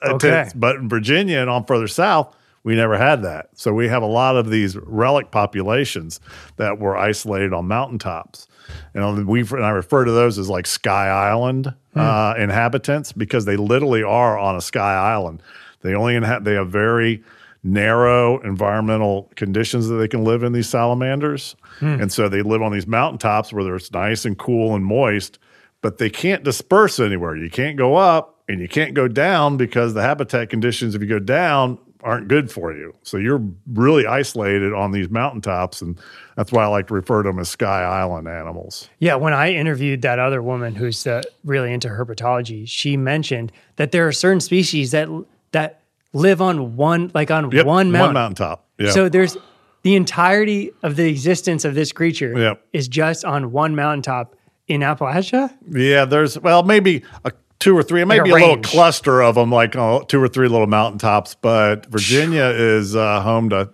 Okay. 0.02 0.48
but 0.54 0.76
in 0.76 0.88
Virginia 0.88 1.38
and 1.38 1.50
on 1.50 1.64
further 1.64 1.88
south, 1.88 2.34
we 2.62 2.74
never 2.74 2.96
had 2.98 3.22
that. 3.22 3.48
So 3.54 3.72
we 3.72 3.88
have 3.88 4.02
a 4.02 4.06
lot 4.06 4.36
of 4.36 4.50
these 4.50 4.76
relic 4.76 5.30
populations 5.30 6.20
that 6.56 6.78
were 6.78 6.96
isolated 6.96 7.52
on 7.52 7.66
mountaintops. 7.68 8.46
And 8.94 9.26
we 9.26 9.40
and 9.40 9.64
I 9.64 9.70
refer 9.70 10.04
to 10.04 10.10
those 10.10 10.38
as 10.38 10.48
like 10.48 10.66
Sky 10.66 11.08
Island 11.08 11.74
uh, 11.94 12.34
inhabitants 12.38 13.12
because 13.12 13.44
they 13.44 13.56
literally 13.56 14.02
are 14.02 14.38
on 14.38 14.56
a 14.56 14.60
sky 14.60 14.94
island. 14.94 15.42
They 15.82 15.94
only 15.94 16.14
inha- 16.14 16.42
they 16.44 16.54
have 16.54 16.70
very 16.70 17.22
narrow 17.62 18.38
environmental 18.40 19.30
conditions 19.34 19.88
that 19.88 19.96
they 19.96 20.08
can 20.08 20.24
live 20.24 20.42
in 20.42 20.52
these 20.52 20.68
salamanders. 20.68 21.56
And 21.80 22.12
so 22.12 22.28
they 22.28 22.42
live 22.42 22.62
on 22.62 22.72
these 22.72 22.86
mountaintops 22.86 23.52
where 23.52 23.74
it's 23.74 23.90
nice 23.92 24.24
and 24.24 24.38
cool 24.38 24.74
and 24.74 24.84
moist, 24.84 25.38
but 25.82 25.98
they 25.98 26.08
can't 26.08 26.42
disperse 26.44 27.00
anywhere. 27.00 27.36
You 27.36 27.50
can't 27.50 27.76
go 27.76 27.96
up 27.96 28.40
and 28.48 28.60
you 28.60 28.68
can't 28.68 28.94
go 28.94 29.08
down 29.08 29.56
because 29.56 29.94
the 29.94 30.02
habitat 30.02 30.48
conditions, 30.48 30.94
if 30.94 31.02
you 31.02 31.08
go 31.08 31.18
down, 31.18 31.78
aren't 32.06 32.28
good 32.28 32.50
for 32.50 32.72
you. 32.72 32.94
So 33.02 33.16
you're 33.16 33.42
really 33.72 34.06
isolated 34.06 34.72
on 34.72 34.92
these 34.92 35.10
mountaintops. 35.10 35.82
And 35.82 35.98
that's 36.36 36.52
why 36.52 36.62
I 36.62 36.66
like 36.68 36.86
to 36.86 36.94
refer 36.94 37.22
to 37.24 37.28
them 37.28 37.38
as 37.40 37.48
sky 37.48 37.82
island 37.82 38.28
animals. 38.28 38.88
Yeah, 39.00 39.16
when 39.16 39.32
I 39.32 39.50
interviewed 39.52 40.02
that 40.02 40.18
other 40.18 40.40
woman 40.40 40.74
who's 40.76 41.06
uh, 41.06 41.22
really 41.44 41.72
into 41.72 41.88
herpetology, 41.88 42.66
she 42.68 42.96
mentioned 42.96 43.50
that 43.74 43.90
there 43.92 44.06
are 44.06 44.12
certain 44.12 44.40
species 44.40 44.92
that 44.92 45.08
that 45.52 45.80
live 46.12 46.40
on 46.40 46.76
one 46.76 47.10
like 47.12 47.30
on 47.30 47.50
Yep, 47.50 47.66
one 47.66 47.90
mountain. 47.90 48.14
mountaintop. 48.14 48.64
Yeah. 48.78 48.90
So 48.92 49.08
there's 49.08 49.36
the 49.82 49.96
entirety 49.96 50.70
of 50.82 50.96
the 50.96 51.08
existence 51.08 51.64
of 51.64 51.74
this 51.74 51.92
creature 51.92 52.38
Yep. 52.38 52.62
is 52.72 52.88
just 52.88 53.24
on 53.24 53.52
one 53.52 53.74
mountaintop 53.74 54.34
in 54.68 54.80
Appalachia. 54.80 55.52
Yeah, 55.70 56.04
there's 56.04 56.38
well 56.38 56.62
maybe 56.62 57.02
a 57.24 57.32
two 57.58 57.76
or 57.76 57.82
three, 57.82 58.02
a 58.02 58.06
maybe 58.06 58.30
a, 58.30 58.34
little 58.34 58.58
cluster 58.58 59.22
of 59.22 59.34
them, 59.34 59.50
like 59.50 59.76
uh, 59.76 60.00
two 60.08 60.22
or 60.22 60.28
three 60.28 60.48
little 60.48 60.66
mountaintops. 60.66 61.34
But 61.34 61.86
Virginia 61.86 62.44
is 62.44 62.94
uh, 62.96 63.20
home 63.22 63.50
to, 63.50 63.70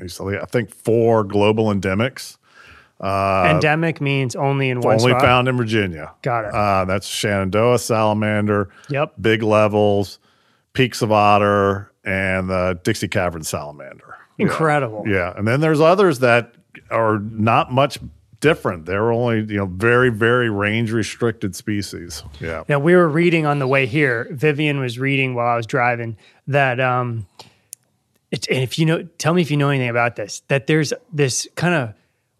I 0.00 0.46
think, 0.46 0.70
four 0.70 1.24
global 1.24 1.66
endemics, 1.66 2.36
Endemic 3.02 4.00
means 4.00 4.34
only 4.34 4.70
in 4.70 4.80
one 4.80 4.94
only 4.98 5.10
spot. 5.10 5.20
found 5.22 5.48
in 5.48 5.56
Virginia. 5.56 6.12
Got 6.22 6.46
it. 6.46 6.54
Uh, 6.54 6.84
that's 6.86 7.06
Shenandoah 7.06 7.78
salamander, 7.78 8.70
Yep. 8.88 9.14
big 9.20 9.42
levels, 9.42 10.18
peaks 10.72 11.02
of 11.02 11.12
otter, 11.12 11.92
and 12.04 12.48
the 12.48 12.78
Dixie 12.82 13.08
cavern 13.08 13.42
salamander. 13.42 14.16
Incredible. 14.38 15.04
Yeah, 15.06 15.34
and 15.36 15.46
then 15.46 15.60
there's 15.60 15.80
others 15.80 16.20
that 16.20 16.54
are 16.90 17.18
not 17.18 17.72
much 17.72 17.98
different. 18.40 18.86
They're 18.86 19.10
only 19.12 19.38
you 19.52 19.58
know 19.58 19.66
very 19.66 20.10
very 20.10 20.50
range 20.50 20.92
restricted 20.92 21.54
species. 21.56 22.22
Yeah. 22.40 22.64
Now 22.68 22.78
we 22.78 22.94
were 22.94 23.08
reading 23.08 23.46
on 23.46 23.58
the 23.58 23.66
way 23.66 23.86
here. 23.86 24.28
Vivian 24.30 24.80
was 24.80 24.98
reading 24.98 25.34
while 25.34 25.46
I 25.48 25.56
was 25.56 25.66
driving 25.66 26.16
that 26.46 26.80
um, 26.80 27.26
it, 28.30 28.46
and 28.48 28.62
if 28.62 28.78
you 28.78 28.86
know, 28.86 29.02
tell 29.18 29.34
me 29.34 29.42
if 29.42 29.50
you 29.50 29.56
know 29.56 29.68
anything 29.70 29.88
about 29.88 30.16
this. 30.16 30.42
That 30.48 30.66
there's 30.66 30.92
this 31.12 31.46
kind 31.54 31.74
of 31.74 31.94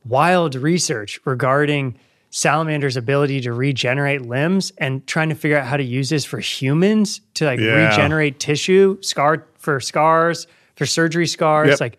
wild 0.05 0.55
research 0.55 1.21
regarding 1.25 1.97
salamanders' 2.31 2.97
ability 2.97 3.41
to 3.41 3.53
regenerate 3.53 4.23
limbs 4.23 4.73
and 4.79 5.07
trying 5.07 5.29
to 5.31 5.35
figure 5.35 5.57
out 5.57 5.67
how 5.67 5.77
to 5.77 5.83
use 5.83 6.11
this 6.11 6.25
for 6.25 6.39
humans 6.39 7.21
to 7.35 7.45
like 7.47 7.59
Yeah. 7.61 7.89
regenerate 7.89 8.39
tissue, 8.39 8.99
scar 9.01 9.47
for 9.59 9.81
scars, 9.81 10.47
for 10.75 10.87
surgery 10.87 11.27
scars. 11.27 11.69
Yep. 11.71 11.81
Like? 11.81 11.99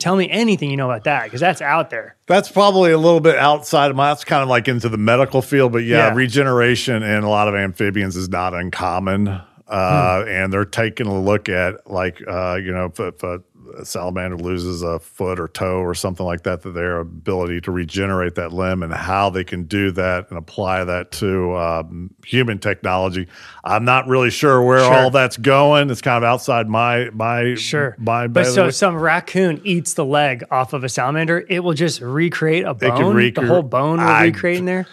Tell 0.00 0.16
me 0.16 0.28
anything 0.28 0.70
you 0.70 0.76
know 0.76 0.90
about 0.90 1.04
that 1.04 1.24
because 1.24 1.40
that's 1.40 1.62
out 1.62 1.90
there. 1.90 2.16
That's 2.26 2.50
probably 2.50 2.90
a 2.90 2.98
little 2.98 3.20
bit 3.20 3.36
outside 3.36 3.90
of 3.90 3.96
my. 3.96 4.08
That's 4.08 4.24
kind 4.24 4.42
of 4.42 4.48
like 4.48 4.66
into 4.66 4.88
the 4.88 4.98
medical 4.98 5.42
field, 5.42 5.70
but 5.72 5.84
yeah, 5.84 6.08
Yeah. 6.08 6.14
regeneration 6.14 7.02
in 7.04 7.22
a 7.22 7.28
lot 7.28 7.46
of 7.46 7.54
amphibians 7.54 8.16
is 8.16 8.28
not 8.28 8.54
uncommon. 8.54 9.28
Uh, 9.28 10.24
And 10.26 10.52
they're 10.52 10.64
taking 10.64 11.06
a 11.06 11.20
look 11.20 11.48
at 11.48 11.88
like 11.88 12.20
uh, 12.26 12.54
you 12.56 12.72
know 12.72 12.86
if, 12.86 12.98
if 12.98 13.22
a 13.22 13.40
salamander 13.84 14.36
loses 14.36 14.82
a 14.82 14.98
foot 14.98 15.38
or 15.40 15.48
toe 15.48 15.78
or 15.80 15.94
something 15.94 16.24
like 16.26 16.42
that, 16.44 16.62
that 16.62 16.70
their 16.70 17.00
ability 17.00 17.60
to 17.62 17.70
regenerate 17.70 18.34
that 18.36 18.52
limb 18.52 18.82
and 18.82 18.92
how 18.92 19.30
they 19.30 19.44
can 19.44 19.64
do 19.64 19.90
that 19.92 20.28
and 20.30 20.38
apply 20.38 20.84
that 20.84 21.10
to 21.12 21.54
um, 21.56 22.10
human 22.26 22.58
technology. 22.58 23.26
I'm 23.64 23.84
not 23.84 24.06
really 24.08 24.30
sure 24.30 24.62
where 24.62 24.80
Sure. 24.80 24.92
all 24.94 25.10
that's 25.10 25.36
going. 25.36 25.90
It's 25.90 26.00
kind 26.02 26.16
of 26.22 26.28
outside 26.28 26.68
my 26.68 27.10
my 27.12 27.54
Sure. 27.54 27.96
my. 27.98 28.26
but 28.26 28.44
so 28.46 28.54
bailiwick. 28.54 28.74
some 28.74 28.96
raccoon 28.96 29.60
eats 29.64 29.94
the 29.94 30.04
leg 30.04 30.44
off 30.50 30.72
of 30.72 30.84
a 30.84 30.88
salamander, 30.88 31.44
it 31.48 31.60
will 31.60 31.74
just 31.74 32.00
recreate 32.00 32.64
a 32.64 32.74
bone. 32.74 33.14
recre- 33.14 33.34
the 33.34 33.46
whole 33.46 33.62
bone 33.62 33.98
will 33.98 34.06
I- 34.06 34.24
recreate 34.24 34.58
in 34.58 34.64
there. 34.64 34.86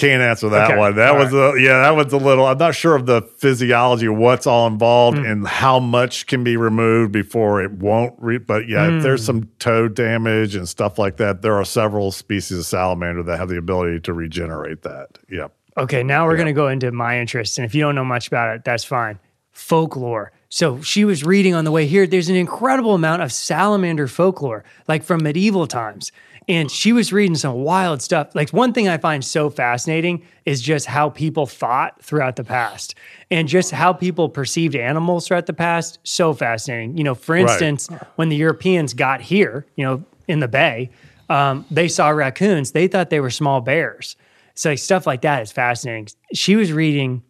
Can't 0.00 0.22
answer 0.22 0.48
that 0.48 0.70
Okay, 0.70 0.78
one. 0.78 0.96
That 0.96 1.10
all 1.10 1.18
was 1.18 1.32
a 1.34 1.60
yeah, 1.60 1.82
that 1.82 1.90
was 1.94 2.12
a 2.12 2.16
little. 2.16 2.46
I'm 2.46 2.58
not 2.58 2.74
sure 2.74 2.96
of 2.96 3.06
the 3.06 3.22
physiology 3.38 4.06
of 4.06 4.16
what's 4.16 4.46
all 4.46 4.66
involved 4.66 5.18
Hmm. 5.18 5.24
and 5.26 5.46
how 5.46 5.78
much 5.78 6.26
can 6.26 6.42
be 6.42 6.56
removed 6.56 7.12
before 7.12 7.62
it 7.62 7.70
won't. 7.72 8.14
Re- 8.18 8.38
but 8.38 8.66
yeah, 8.68 8.86
if 8.86 8.92
Hmm. 8.94 9.00
there's 9.00 9.24
some 9.24 9.48
toe 9.58 9.88
damage 9.88 10.54
and 10.56 10.68
stuff 10.68 10.98
like 10.98 11.18
that, 11.18 11.42
there 11.42 11.54
are 11.54 11.64
several 11.64 12.10
species 12.12 12.58
of 12.58 12.64
salamander 12.66 13.22
that 13.24 13.38
have 13.38 13.48
the 13.48 13.58
ability 13.58 14.00
to 14.00 14.12
regenerate 14.12 14.82
that. 14.82 15.18
Yep. 15.30 15.52
Okay, 15.76 16.02
now 16.02 16.26
we're 16.26 16.36
going 16.36 16.46
to 16.46 16.52
go 16.52 16.68
into 16.68 16.90
my 16.92 17.20
interests. 17.20 17.56
And 17.58 17.64
if 17.64 17.74
you 17.74 17.80
don't 17.82 17.94
know 17.94 18.04
much 18.04 18.26
about 18.26 18.54
it, 18.56 18.64
that's 18.64 18.84
fine. 18.84 19.18
Folklore. 19.52 20.32
So 20.48 20.80
she 20.80 21.04
was 21.04 21.24
reading 21.24 21.54
on 21.54 21.64
the 21.64 21.70
way 21.70 21.86
here, 21.86 22.06
there's 22.06 22.28
an 22.28 22.34
incredible 22.34 22.94
amount 22.94 23.22
of 23.22 23.30
salamander 23.32 24.08
folklore, 24.08 24.64
like 24.88 25.04
from 25.04 25.22
medieval 25.22 25.66
times. 25.66 26.10
And 26.50 26.68
she 26.68 26.92
was 26.92 27.12
reading 27.12 27.36
some 27.36 27.54
wild 27.62 28.02
stuff. 28.02 28.34
Like, 28.34 28.50
one 28.50 28.72
thing 28.72 28.88
I 28.88 28.98
find 28.98 29.24
so 29.24 29.50
fascinating 29.50 30.26
is 30.44 30.60
just 30.60 30.84
how 30.86 31.08
people 31.08 31.46
thought 31.46 32.02
throughout 32.02 32.34
the 32.34 32.42
past 32.42 32.96
and 33.30 33.46
just 33.46 33.70
how 33.70 33.92
people 33.92 34.28
perceived 34.28 34.74
animals 34.74 35.28
throughout 35.28 35.46
the 35.46 35.52
past. 35.52 36.00
So 36.02 36.34
fascinating. 36.34 36.98
You 36.98 37.04
know, 37.04 37.14
for 37.14 37.36
instance, 37.36 37.88
when 38.16 38.30
the 38.30 38.36
Europeans 38.36 38.94
got 38.94 39.20
here, 39.20 39.64
you 39.76 39.84
know, 39.84 40.04
in 40.26 40.40
the 40.40 40.48
bay, 40.48 40.90
um, 41.28 41.64
they 41.70 41.86
saw 41.86 42.08
raccoons, 42.08 42.72
they 42.72 42.88
thought 42.88 43.10
they 43.10 43.20
were 43.20 43.30
small 43.30 43.60
bears. 43.60 44.16
So 44.54 44.70
like, 44.70 44.80
stuff 44.80 45.06
like 45.06 45.22
that 45.22 45.42
is 45.42 45.52
fascinating. 45.52 46.08
She 46.34 46.56
was 46.56 46.72
reading. 46.72 47.22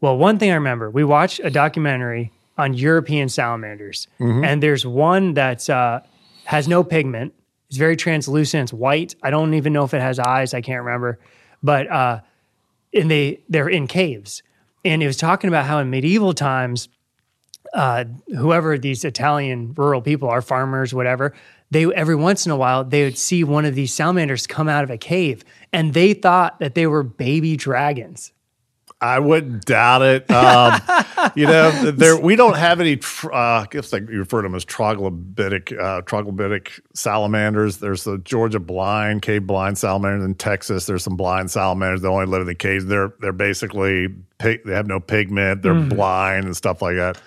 Well, 0.00 0.16
one 0.16 0.38
thing 0.38 0.50
I 0.50 0.54
remember, 0.54 0.90
we 0.90 1.04
watched 1.04 1.40
a 1.44 1.50
documentary 1.50 2.32
on 2.56 2.72
European 2.72 3.28
salamanders, 3.28 4.08
and 4.18 4.62
there's 4.62 4.86
one 4.86 5.34
that's 5.34 5.68
uh, 5.68 6.00
has 6.44 6.66
no 6.66 6.82
pigment. 6.82 7.34
It's 7.70 7.78
very 7.78 7.94
translucent. 7.94 8.64
It's 8.64 8.72
white. 8.72 9.14
I 9.22 9.30
don't 9.30 9.54
even 9.54 9.72
know 9.72 9.84
if 9.84 9.94
it 9.94 10.00
has 10.00 10.18
eyes. 10.18 10.54
I 10.54 10.60
can't 10.60 10.84
remember, 10.84 11.20
but 11.62 11.88
uh, 11.88 12.20
and 12.92 13.08
they 13.08 13.42
they're 13.48 13.68
in 13.68 13.86
caves, 13.86 14.42
and 14.84 15.00
it 15.02 15.06
was 15.06 15.16
talking 15.16 15.46
about 15.46 15.66
how 15.66 15.78
in 15.78 15.88
medieval 15.88 16.34
times 16.34 16.88
uh, 17.72 18.06
whoever 18.36 18.76
these 18.76 19.04
Italian 19.04 19.72
rural 19.76 20.02
people 20.02 20.28
are, 20.28 20.42
farmers, 20.42 20.92
whatever, 20.92 21.32
they 21.70 21.84
every 21.94 22.16
once 22.16 22.44
in 22.44 22.50
a 22.50 22.56
while 22.56 22.82
they 22.82 23.04
would 23.04 23.16
see 23.16 23.44
one 23.44 23.64
of 23.64 23.76
these 23.76 23.94
salamanders 23.94 24.48
come 24.48 24.68
out 24.68 24.82
of 24.82 24.90
a 24.90 24.98
cave, 24.98 25.44
and 25.72 25.94
they 25.94 26.12
thought 26.12 26.58
that 26.58 26.74
they 26.74 26.88
were 26.88 27.04
baby 27.04 27.56
dragons. 27.56 28.32
I 29.02 29.18
wouldn't 29.18 29.64
doubt 29.64 30.02
it. 30.02 30.30
Um, 30.30 30.80
you 31.34 31.46
know, 31.46 31.70
there 31.90 32.18
we 32.20 32.36
don't 32.36 32.56
have 32.56 32.80
any. 32.80 33.00
Uh, 33.24 33.30
I 33.32 33.66
guess 33.70 33.92
like 33.92 34.08
you 34.08 34.18
refer 34.18 34.42
to 34.42 34.48
them 34.48 34.54
as 34.54 34.64
troglodytic, 34.64 35.72
uh, 35.72 36.02
troglodytic 36.02 36.80
salamanders. 36.92 37.78
There's 37.78 38.04
the 38.04 38.18
Georgia 38.18 38.60
blind, 38.60 39.22
cave 39.22 39.46
blind 39.46 39.78
salamanders 39.78 40.24
in 40.24 40.34
Texas. 40.34 40.84
There's 40.86 41.02
some 41.02 41.16
blind 41.16 41.50
salamanders 41.50 42.02
that 42.02 42.08
only 42.08 42.26
live 42.26 42.42
in 42.42 42.46
the 42.46 42.54
caves. 42.54 42.86
They're 42.86 43.14
they're 43.20 43.32
basically 43.32 44.08
pig, 44.38 44.64
they 44.64 44.74
have 44.74 44.86
no 44.86 45.00
pigment. 45.00 45.62
They're 45.62 45.74
blind 45.74 46.44
and 46.44 46.56
stuff 46.56 46.82
like 46.82 46.96
that. 46.96 47.20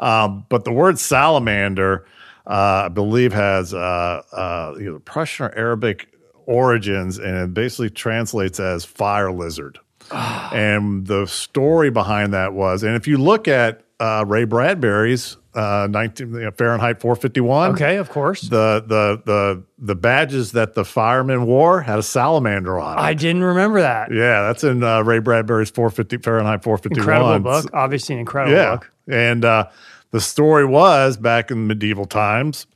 Um, 0.00 0.46
but 0.48 0.64
the 0.64 0.72
word 0.72 0.98
salamander, 0.98 2.06
uh, 2.46 2.84
I 2.86 2.88
believe, 2.88 3.32
has 3.32 3.72
uh, 3.72 4.22
uh, 4.32 4.74
either 4.80 4.98
Persian 4.98 5.46
or 5.46 5.54
Arabic 5.56 6.08
origins, 6.46 7.18
and 7.18 7.36
it 7.36 7.54
basically 7.54 7.90
translates 7.90 8.58
as 8.58 8.84
fire 8.84 9.30
lizard. 9.30 9.78
And 10.12 11.06
the 11.06 11.26
story 11.26 11.90
behind 11.90 12.32
that 12.34 12.52
was, 12.52 12.82
and 12.82 12.96
if 12.96 13.06
you 13.06 13.16
look 13.18 13.46
at 13.48 13.82
uh, 14.00 14.24
Ray 14.26 14.44
Bradbury's 14.44 15.36
uh, 15.54 15.88
19 15.90 16.32
you 16.34 16.40
know, 16.40 16.50
Fahrenheit 16.52 17.00
451, 17.00 17.72
Okay, 17.72 17.96
of 17.96 18.08
course. 18.08 18.42
the 18.42 18.82
the 18.86 19.20
the 19.24 19.62
the 19.78 19.94
badges 19.94 20.52
that 20.52 20.74
the 20.74 20.84
firemen 20.84 21.44
wore 21.44 21.80
had 21.82 21.98
a 21.98 22.02
salamander 22.02 22.78
on 22.78 22.98
it. 22.98 23.00
I 23.00 23.14
didn't 23.14 23.42
remember 23.44 23.80
that. 23.80 24.12
yeah, 24.12 24.42
that's 24.42 24.64
in 24.64 24.82
uh, 24.82 25.02
Ray 25.02 25.18
Bradbury's 25.18 25.70
450 25.70 26.18
Fahrenheit 26.18 26.62
451. 26.62 26.98
Incredible 27.00 27.40
book. 27.62 27.70
Obviously, 27.74 28.14
an 28.14 28.20
incredible 28.20 28.56
Yeah, 28.56 28.70
book. 28.76 28.90
and 29.08 29.44
uh, 29.44 29.68
the 30.12 30.20
story 30.20 30.64
was 30.64 31.16
back 31.16 31.50
in 31.50 31.66
medieval 31.66 32.04
times 32.06 32.66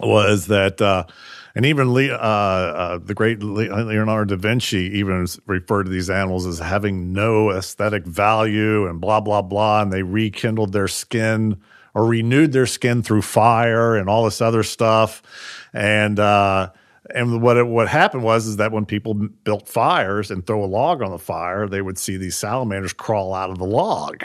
was 0.00 0.46
that, 0.48 0.80
uh, 0.82 1.04
and 1.54 1.64
even 1.66 1.92
Le- 1.92 2.12
uh, 2.12 2.16
uh, 2.16 2.98
the 2.98 3.14
great 3.14 3.42
Leonardo 3.42 4.36
da 4.36 4.40
Vinci 4.40 4.90
even 4.98 5.26
referred 5.46 5.84
to 5.84 5.90
these 5.90 6.10
animals 6.10 6.46
as 6.46 6.58
having 6.58 7.12
no 7.12 7.50
aesthetic 7.50 8.04
value 8.06 8.86
and 8.86 9.00
blah 9.00 9.20
blah 9.20 9.42
blah, 9.42 9.82
and 9.82 9.92
they 9.92 10.02
rekindled 10.02 10.72
their 10.72 10.88
skin 10.88 11.60
or 11.94 12.06
renewed 12.06 12.52
their 12.52 12.66
skin 12.66 13.02
through 13.02 13.22
fire 13.22 13.96
and 13.96 14.08
all 14.08 14.24
this 14.24 14.40
other 14.40 14.62
stuff, 14.62 15.22
and. 15.72 16.18
Uh, 16.18 16.70
and 17.14 17.42
what 17.42 17.58
it, 17.58 17.66
what 17.66 17.86
happened 17.88 18.22
was 18.22 18.46
is 18.46 18.56
that 18.56 18.72
when 18.72 18.86
people 18.86 19.12
built 19.14 19.68
fires 19.68 20.30
and 20.30 20.46
throw 20.46 20.64
a 20.64 20.66
log 20.66 21.02
on 21.02 21.10
the 21.10 21.18
fire, 21.18 21.68
they 21.68 21.82
would 21.82 21.98
see 21.98 22.16
these 22.16 22.34
salamanders 22.34 22.94
crawl 22.94 23.34
out 23.34 23.50
of 23.50 23.58
the 23.58 23.66
log 23.66 24.24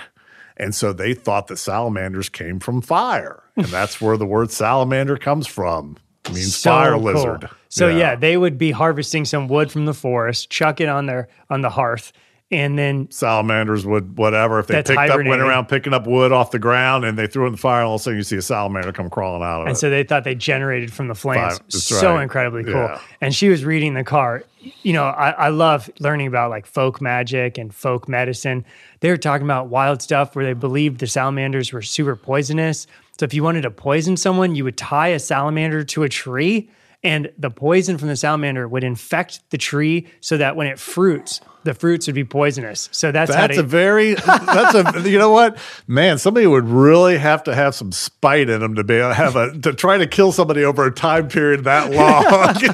And 0.57 0.73
so 0.76 0.93
they 0.93 1.14
thought 1.14 1.47
that 1.47 1.57
salamanders 1.57 2.30
came 2.30 2.60
from 2.60 2.81
fire. 2.81 3.43
And 3.56 3.65
that's 3.68 3.99
where 4.01 4.18
the 4.18 4.26
word 4.26 4.51
salamander 4.51 5.18
comes 5.18 5.47
from. 5.47 5.97
It 6.26 6.34
means 6.34 6.56
So 6.56 6.70
fire 6.72 6.91
cool. 6.94 7.02
lizard. 7.02 7.50
So 7.70 7.88
yeah. 7.88 8.16
they 8.16 8.36
would 8.38 8.58
be 8.58 8.72
harvesting 8.72 9.26
some 9.26 9.48
wood 9.48 9.72
from 9.72 9.86
the 9.86 9.94
forest, 9.94 10.50
chuck 10.50 10.82
it 10.82 10.90
on 10.90 11.06
their 11.06 11.30
on 11.50 11.62
the 11.62 11.70
hearth, 11.70 12.12
and 12.52 12.80
then 12.80 13.10
salamanders 13.12 13.86
would 13.86 14.18
whatever 14.18 14.60
if 14.60 14.68
they 14.68 14.82
picked 14.82 14.90
up 14.90 15.24
went 15.24 15.40
around 15.41 15.68
picking 15.68 15.94
up 15.94 16.08
wood 16.08 16.32
off 16.32 16.50
the 16.50 16.58
ground 16.58 17.06
and 17.06 17.16
they 17.18 17.28
threw 17.28 17.44
it 17.44 17.48
in 17.48 17.52
the 17.52 17.58
fire 17.60 17.82
and 17.82 17.88
all 17.90 17.96
of 17.96 18.02
a 18.02 18.04
sudden 18.04 18.18
you 18.18 18.24
see 18.24 18.38
a 18.38 18.41
salamander 18.41 18.91
come 18.91 19.08
crawling 19.10 19.44
out 19.44 19.58
of 19.58 19.60
and 19.62 19.68
it. 19.68 19.70
And 19.72 19.78
so 19.78 19.90
they 19.91 20.04
thought 20.04 20.24
they 20.24 20.34
generated 20.34 20.91
from 20.91 21.08
the 21.10 21.16
flames. 21.16 21.60
That's 21.60 21.84
So 21.84 22.16
right. 22.16 22.24
incredibly 22.24 22.64
cool. 22.64 22.74
Yeah. 22.74 23.00
And 23.22 23.36
she 23.36 23.50
was 23.50 23.64
reading 23.64 23.94
the 23.94 24.04
car. 24.04 24.44
You 24.82 24.94
know, 24.94 25.06
I, 25.06 25.30
I 25.30 25.50
love 25.50 25.90
learning 26.00 26.26
about 26.28 26.50
like 26.50 26.66
folk 26.66 27.00
magic 27.02 27.58
and 27.60 27.74
folk 27.74 28.10
medicine. 28.10 28.66
They 29.02 29.10
were 29.12 29.18
talking 29.18 29.46
about 29.46 29.68
wild 29.68 30.02
stuff 30.02 30.36
where 30.36 30.44
they 30.44 30.54
believed 30.54 31.00
the 31.00 31.08
salamanders 31.08 31.72
were 31.72 31.84
super 31.84 32.16
poisonous. 32.16 32.88
So 33.20 33.26
if 33.26 33.34
you 33.34 33.44
wanted 33.44 33.64
to 33.64 33.72
poison 33.72 34.16
someone, 34.16 34.56
you 34.56 34.64
would 34.64 34.78
tie 34.78 35.10
a 35.10 35.20
salamander 35.20 35.84
to 35.84 36.04
a 36.04 36.10
tree. 36.10 36.70
And 37.02 37.32
the 37.38 37.50
poison 37.50 37.98
from 37.98 38.10
the 38.10 38.18
salamander 38.18 38.68
would 38.68 38.84
infect 38.84 39.40
the 39.52 39.58
tree 39.58 40.08
so 40.20 40.36
that 40.38 40.58
when 40.58 40.68
it 40.68 40.78
fruits, 40.78 41.40
the 41.64 41.74
fruits 41.74 42.08
would 42.08 42.16
be 42.16 42.26
poisonous. 42.26 42.90
So 42.92 43.12
that's, 43.14 43.34
how 43.34 43.42
that's 43.48 43.56
they, 43.56 43.62
a 43.62 43.66
very 43.66 44.16
that's 44.16 44.76
a 44.76 45.10
you 45.10 45.18
know 45.18 45.30
what 45.32 45.58
man 45.88 46.18
somebody 46.18 46.46
would 46.48 46.66
really 46.66 47.18
have 47.18 47.44
to 47.44 47.56
have 47.56 47.74
some 47.76 47.92
spite 47.94 48.50
in 48.50 48.60
them 48.60 48.76
to 48.76 48.84
be 48.84 48.96
able 48.96 49.10
to 49.10 49.14
have 49.14 49.36
a 49.38 49.58
to 49.60 49.74
try 49.74 49.98
to 49.98 50.08
kill 50.08 50.32
somebody 50.34 50.64
over 50.66 50.86
a 50.86 50.92
time 50.92 51.28
period 51.30 51.64
that 51.66 51.92
long 51.94 52.24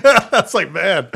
that's 0.31 0.53
like 0.55 0.71
man 0.71 1.07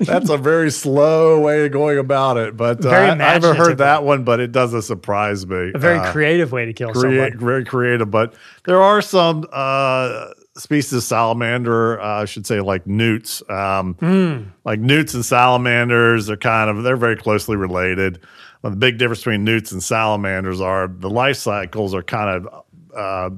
that's 0.00 0.28
a 0.30 0.36
very 0.38 0.70
slow 0.70 1.38
way 1.40 1.66
of 1.66 1.72
going 1.72 1.98
about 1.98 2.36
it 2.38 2.56
but 2.56 2.84
uh, 2.84 2.88
Very 2.90 3.04
I, 3.04 3.08
haven't 3.08 3.20
imaginative. 3.20 3.56
heard 3.66 3.78
that 3.78 4.04
one 4.04 4.24
but 4.24 4.40
it 4.40 4.52
doesn't 4.52 4.82
surprise 4.82 5.46
me 5.46 5.72
a 5.74 5.78
very 5.78 5.98
Uh, 5.98 6.12
creative 6.12 6.50
way 6.52 6.64
to 6.66 6.72
kill 6.72 6.92
create, 6.92 7.32
someone. 7.32 7.38
very 7.46 7.64
creative. 7.64 8.10
But 8.10 8.34
there 8.64 8.80
are 8.82 9.00
some 9.02 9.46
uh, 9.52 10.28
species 10.58 10.92
of 10.92 11.02
salamander, 11.02 12.00
uh, 12.00 12.22
I 12.22 12.24
should 12.24 12.46
say, 12.46 12.60
like 12.60 12.86
newts. 12.86 13.42
Um, 13.48 13.94
Hmm. 13.94 14.42
Like 14.64 14.80
newts 14.80 15.14
and 15.14 15.24
salamanders 15.24 16.28
are 16.28 16.36
kind 16.36 16.68
of 16.70 16.82
they're 16.82 16.96
very 16.96 17.16
closely 17.16 17.56
related. 17.56 18.20
Well, 18.62 18.70
the 18.70 18.76
big 18.76 18.98
difference 18.98 19.20
between 19.20 19.44
newts 19.44 19.72
and 19.72 19.82
salamanders 19.82 20.60
are 20.60 20.88
the 20.88 21.10
life 21.10 21.36
cycles 21.36 21.94
are 21.94 22.02
kind 22.02 22.46
of 22.46 22.64
uh, 22.96 23.30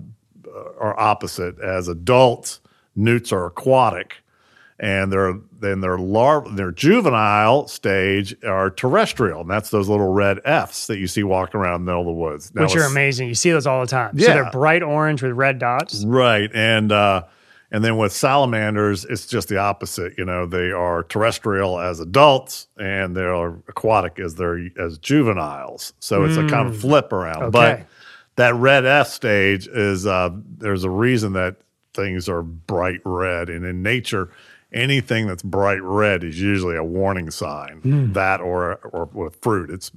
are 0.79 0.99
opposite. 0.99 1.59
As 1.61 1.89
adults, 1.89 2.61
newts 2.97 3.33
are 3.33 3.47
aquatic 3.47 4.17
and 4.81 5.13
their 5.13 5.35
then 5.61 5.81
their 5.83 5.99
larva, 5.99 6.49
their 6.55 6.73
juvenile 6.73 7.69
stage 7.69 8.35
are 8.45 8.71
terrestrial, 8.71 9.43
and 9.43 9.51
that's 9.51 9.69
those 9.71 9.89
little 9.89 10.11
red 10.13 10.41
efts 10.45 10.87
that 10.89 10.99
you 10.99 11.07
see 11.07 11.23
walking 11.23 11.61
around 11.61 11.81
in 11.81 11.85
the 11.85 11.91
middle 11.93 12.01
of 12.01 12.07
the 12.07 12.13
woods. 12.13 12.53
Now, 12.55 12.63
which 12.63 12.75
are 12.77 12.85
amazing. 12.85 13.29
You 13.29 13.35
see 13.35 13.51
those 13.51 13.67
all 13.67 13.81
the 13.83 13.87
time. 13.87 14.19
So 14.19 14.27
Yeah. 14.27 14.35
they're 14.35 14.51
bright 14.51 14.83
orange 14.83 15.23
with 15.23 15.33
red 15.33 15.59
dots. 15.59 16.03
right? 16.05 16.51
And 16.55 16.91
uh, 16.91 17.25
and 17.71 17.85
then 17.85 17.99
with 17.99 18.13
salamanders, 18.13 19.05
it's 19.05 19.27
just 19.27 19.49
the 19.49 19.59
opposite. 19.59 20.15
You 20.19 20.25
know, 20.25 20.47
they 20.47 20.71
are 20.73 21.03
terrestrial 21.05 21.79
as 21.79 22.01
adults, 22.01 22.67
and 22.79 23.15
they 23.15 23.23
are 23.25 23.51
aquatic 23.69 24.19
as 24.19 24.35
they're 24.37 24.67
as 24.81 24.97
juveniles. 24.99 25.93
So 26.01 26.25
it's 26.25 26.37
a 26.39 26.49
kind 26.49 26.69
of 26.69 26.81
flip 26.81 27.13
around. 27.13 27.51
But 27.53 27.79
Hmm. 27.81 27.85
That 28.37 28.55
red 28.55 28.87
eft 28.87 29.11
stage 29.11 29.67
is 29.69 30.07
uh, 30.07 30.31
there's 30.57 30.85
a 30.85 30.89
reason 30.89 31.35
that 31.35 31.57
things 31.93 32.27
are 32.27 32.43
bright 32.43 33.01
red, 33.05 33.51
and 33.51 33.67
in 33.67 33.83
nature. 33.83 34.31
Anything 34.73 35.27
that's 35.27 35.43
bright 35.43 35.83
red 35.83 36.23
is 36.23 36.41
usually 36.41 36.77
a 36.77 36.85
warning 36.85 37.31
sign. 37.31 37.81
Hmm. 37.83 38.13
That 38.13 38.41
or 38.41 38.77
or 38.77 39.07
with 39.13 39.37
fruit, 39.43 39.71
it's 39.71 39.91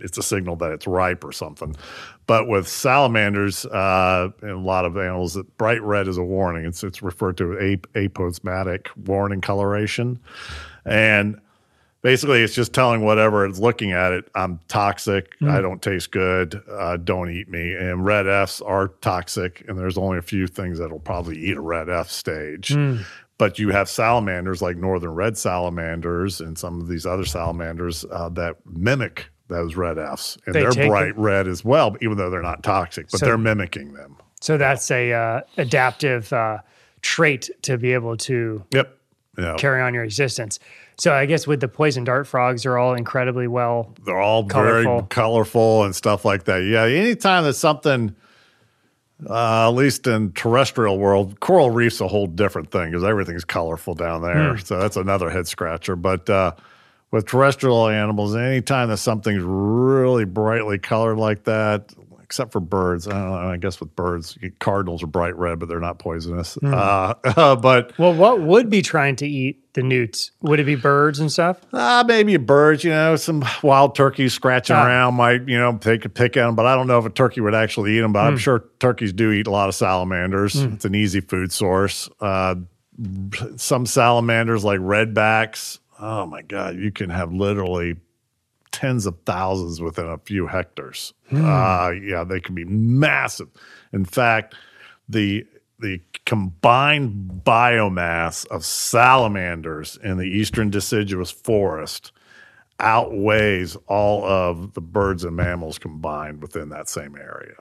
it's 0.00 0.18
a 0.18 0.22
signal 0.22 0.56
that 0.56 0.72
it's 0.72 0.86
ripe 0.86 1.22
or 1.22 1.32
something. 1.32 1.76
But 2.26 2.48
with 2.48 2.66
salamanders 2.66 3.64
uh, 3.66 4.30
and 4.42 4.50
a 4.50 4.58
lot 4.58 4.84
of 4.84 4.96
animals, 4.96 5.34
that 5.34 5.56
bright 5.58 5.80
red 5.80 6.08
is 6.08 6.18
a 6.18 6.24
warning. 6.24 6.64
It's 6.64 6.82
it's 6.82 7.02
referred 7.02 7.36
to 7.38 7.56
as 7.56 7.74
ap- 7.74 7.86
aposematic 7.94 8.88
warning 9.06 9.40
coloration, 9.40 10.18
and 10.84 11.40
basically 12.06 12.40
it's 12.40 12.54
just 12.54 12.72
telling 12.72 13.00
whatever 13.00 13.44
it's 13.44 13.58
looking 13.58 13.90
at 13.90 14.12
it. 14.12 14.30
I'm 14.36 14.60
toxic. 14.68 15.34
I 15.42 15.60
don't 15.60 15.82
taste 15.82 16.12
good. 16.12 16.62
Uh, 16.70 16.98
don't 16.98 17.30
eat 17.30 17.48
me. 17.48 17.74
And 17.74 18.04
red 18.04 18.28
efts 18.28 18.60
are 18.60 18.88
toxic 19.00 19.64
and 19.66 19.76
there's 19.76 19.98
only 19.98 20.16
a 20.16 20.22
few 20.22 20.46
things 20.46 20.78
that'll 20.78 21.00
probably 21.00 21.36
eat 21.36 21.56
a 21.56 21.60
red 21.60 21.88
eft 21.90 22.12
stage. 22.12 22.76
But 23.38 23.58
you 23.58 23.70
have 23.70 23.88
salamanders 23.88 24.62
like 24.62 24.76
northern 24.76 25.14
red 25.16 25.36
salamanders 25.36 26.40
and 26.40 26.56
some 26.56 26.80
of 26.80 26.86
these 26.86 27.06
other 27.06 27.24
salamanders 27.24 28.04
uh, 28.12 28.28
that 28.30 28.58
mimic 28.64 29.26
those 29.48 29.74
red 29.74 29.98
efts. 29.98 30.38
And 30.46 30.54
They 30.54 30.64
are 30.64 30.72
bright 30.72 31.18
red 31.18 31.48
as 31.48 31.64
well 31.64 31.96
even 32.00 32.18
though 32.18 32.30
they're 32.30 32.40
not 32.40 32.62
toxic 32.62 33.10
but 33.10 33.18
So- 33.18 33.26
they're 33.26 33.36
mimicking 33.36 33.94
them. 33.94 34.16
So 34.40 34.56
that's 34.56 34.88
a 34.92 35.12
uh, 35.12 35.40
adaptive 35.56 36.32
uh, 36.32 36.58
trait 37.00 37.50
to 37.62 37.76
be 37.76 37.94
able 37.94 38.16
to 38.18 38.62
yep. 38.70 38.96
Yeah. 39.36 39.56
carry 39.58 39.82
on 39.82 39.92
your 39.92 40.04
existence. 40.04 40.60
So 40.98 41.12
I 41.12 41.26
guess 41.26 41.46
with 41.46 41.60
the 41.60 41.68
poison 41.68 42.04
dart 42.04 42.26
frogs, 42.26 42.62
they're 42.62 42.78
all 42.78 42.94
incredibly 42.94 43.46
well. 43.46 43.92
they're 44.04 44.18
all 44.18 44.44
Colorful. 44.44 44.82
very 44.98 45.06
colorful 45.08 45.84
and 45.84 45.94
stuff 45.94 46.24
like 46.24 46.44
that. 46.44 46.64
Yeah, 46.64 46.84
anytime 46.84 47.44
that 47.44 47.52
something, 47.54 48.16
uh, 49.28 49.68
at 49.68 49.74
least 49.74 50.06
in 50.06 50.32
terrestrial 50.32 50.98
world, 50.98 51.38
coral 51.40 51.70
reef's 51.70 52.00
a 52.00 52.08
whole 52.08 52.26
different 52.26 52.70
thing 52.70 52.90
because 52.90 53.04
everything's 53.04 53.44
colorful 53.44 53.94
down 53.94 54.22
there. 54.22 54.54
Hmm. 54.54 54.60
So 54.64 54.78
that's 54.78 54.96
another 54.96 55.28
head 55.30 55.46
scratcher. 55.46 55.96
But 55.96 56.28
uh, 56.30 56.52
with 57.10 57.26
terrestrial 57.26 57.88
animals, 57.88 58.34
anytime 58.34 58.88
that 58.88 58.96
something's 58.98 59.42
really 59.42 60.24
brightly 60.24 60.78
colored 60.78 61.16
like 61.16 61.44
that, 61.44 61.92
except 62.26 62.50
for 62.52 62.58
birds, 62.60 63.06
I 63.06 63.12
don't 63.12 63.30
know. 63.30 63.36
I 63.50 63.56
guess 63.56 63.78
with 63.78 63.94
birds, 63.94 64.36
cardinals 64.58 65.02
are 65.04 65.06
bright 65.06 65.36
red, 65.38 65.60
but 65.60 65.68
they're 65.68 65.78
not 65.80 66.00
poisonous. 66.00 66.54
Hmm. 66.54 66.74
Uh, 66.74 67.14
but 67.56 67.96
Well, 67.98 68.12
what 68.14 68.40
would 68.40 68.68
be 68.68 68.82
trying 68.82 69.14
to 69.16 69.26
eat 69.28 69.62
the 69.74 69.82
newts? 69.84 70.32
Would 70.42 70.58
it 70.58 70.64
be 70.64 70.74
birds 70.74 71.20
and 71.20 71.30
stuff? 71.30 71.58
Uh, 71.72 72.02
maybe 72.06 72.36
birds. 72.36 72.82
you 72.82 72.90
know, 72.90 73.14
some 73.14 73.44
wild 73.62 73.94
turkeys 73.94 74.34
scratching 74.34 74.74
Ah. 74.74 74.84
around 74.86 75.14
might, 75.14 75.46
you 75.48 75.56
know, 75.58 75.78
take 75.78 76.04
a 76.04 76.08
pick 76.08 76.36
at 76.36 76.44
them. 76.46 76.56
But 76.56 76.66
I 76.66 76.74
don't 76.74 76.88
know 76.88 76.98
if 76.98 77.06
a 77.06 77.10
turkey 77.10 77.40
would 77.40 77.54
actually 77.54 77.96
eat 77.96 78.00
them. 78.00 78.12
But 78.12 78.22
Hmm. 78.22 78.28
I'm 78.32 78.38
sure 78.38 78.64
turkeys 78.80 79.12
do 79.12 79.30
eat 79.30 79.46
a 79.46 79.50
lot 79.50 79.68
of 79.68 79.74
salamanders. 79.76 80.56
It's 80.56 80.84
an 80.84 80.94
easy 80.96 81.20
food 81.20 81.52
source. 81.52 82.08
Uh, 82.20 82.56
some 83.56 83.86
salamanders, 83.86 84.64
like 84.64 84.80
redbacks, 84.80 85.78
oh 86.00 86.26
my 86.26 86.42
God, 86.42 86.76
you 86.76 86.90
can 86.90 87.10
have 87.10 87.32
literally 87.32 87.96
tens 88.76 89.06
of 89.06 89.16
thousands 89.24 89.80
within 89.80 90.04
a 90.04 90.18
few 90.18 90.46
hectares. 90.46 91.14
Uh, 91.32 91.92
yeah, 92.04 92.24
they 92.24 92.40
can 92.40 92.54
be 92.54 92.66
massive. 92.66 93.48
In 93.92 94.04
fact, 94.04 94.54
the 95.08 95.46
the 95.78 96.00
combined 96.26 97.42
biomass 97.44 98.46
of 98.48 98.64
salamanders 98.64 99.98
in 100.02 100.18
the 100.18 100.24
eastern 100.24 100.70
deciduous 100.70 101.30
forest 101.30 102.12
outweighs 102.80 103.76
all 103.86 104.24
of 104.24 104.74
the 104.74 104.80
birds 104.80 105.24
and 105.24 105.36
mammals 105.36 105.78
combined 105.78 106.42
within 106.42 106.68
that 106.68 106.88
same 106.88 107.16
area. 107.16 107.56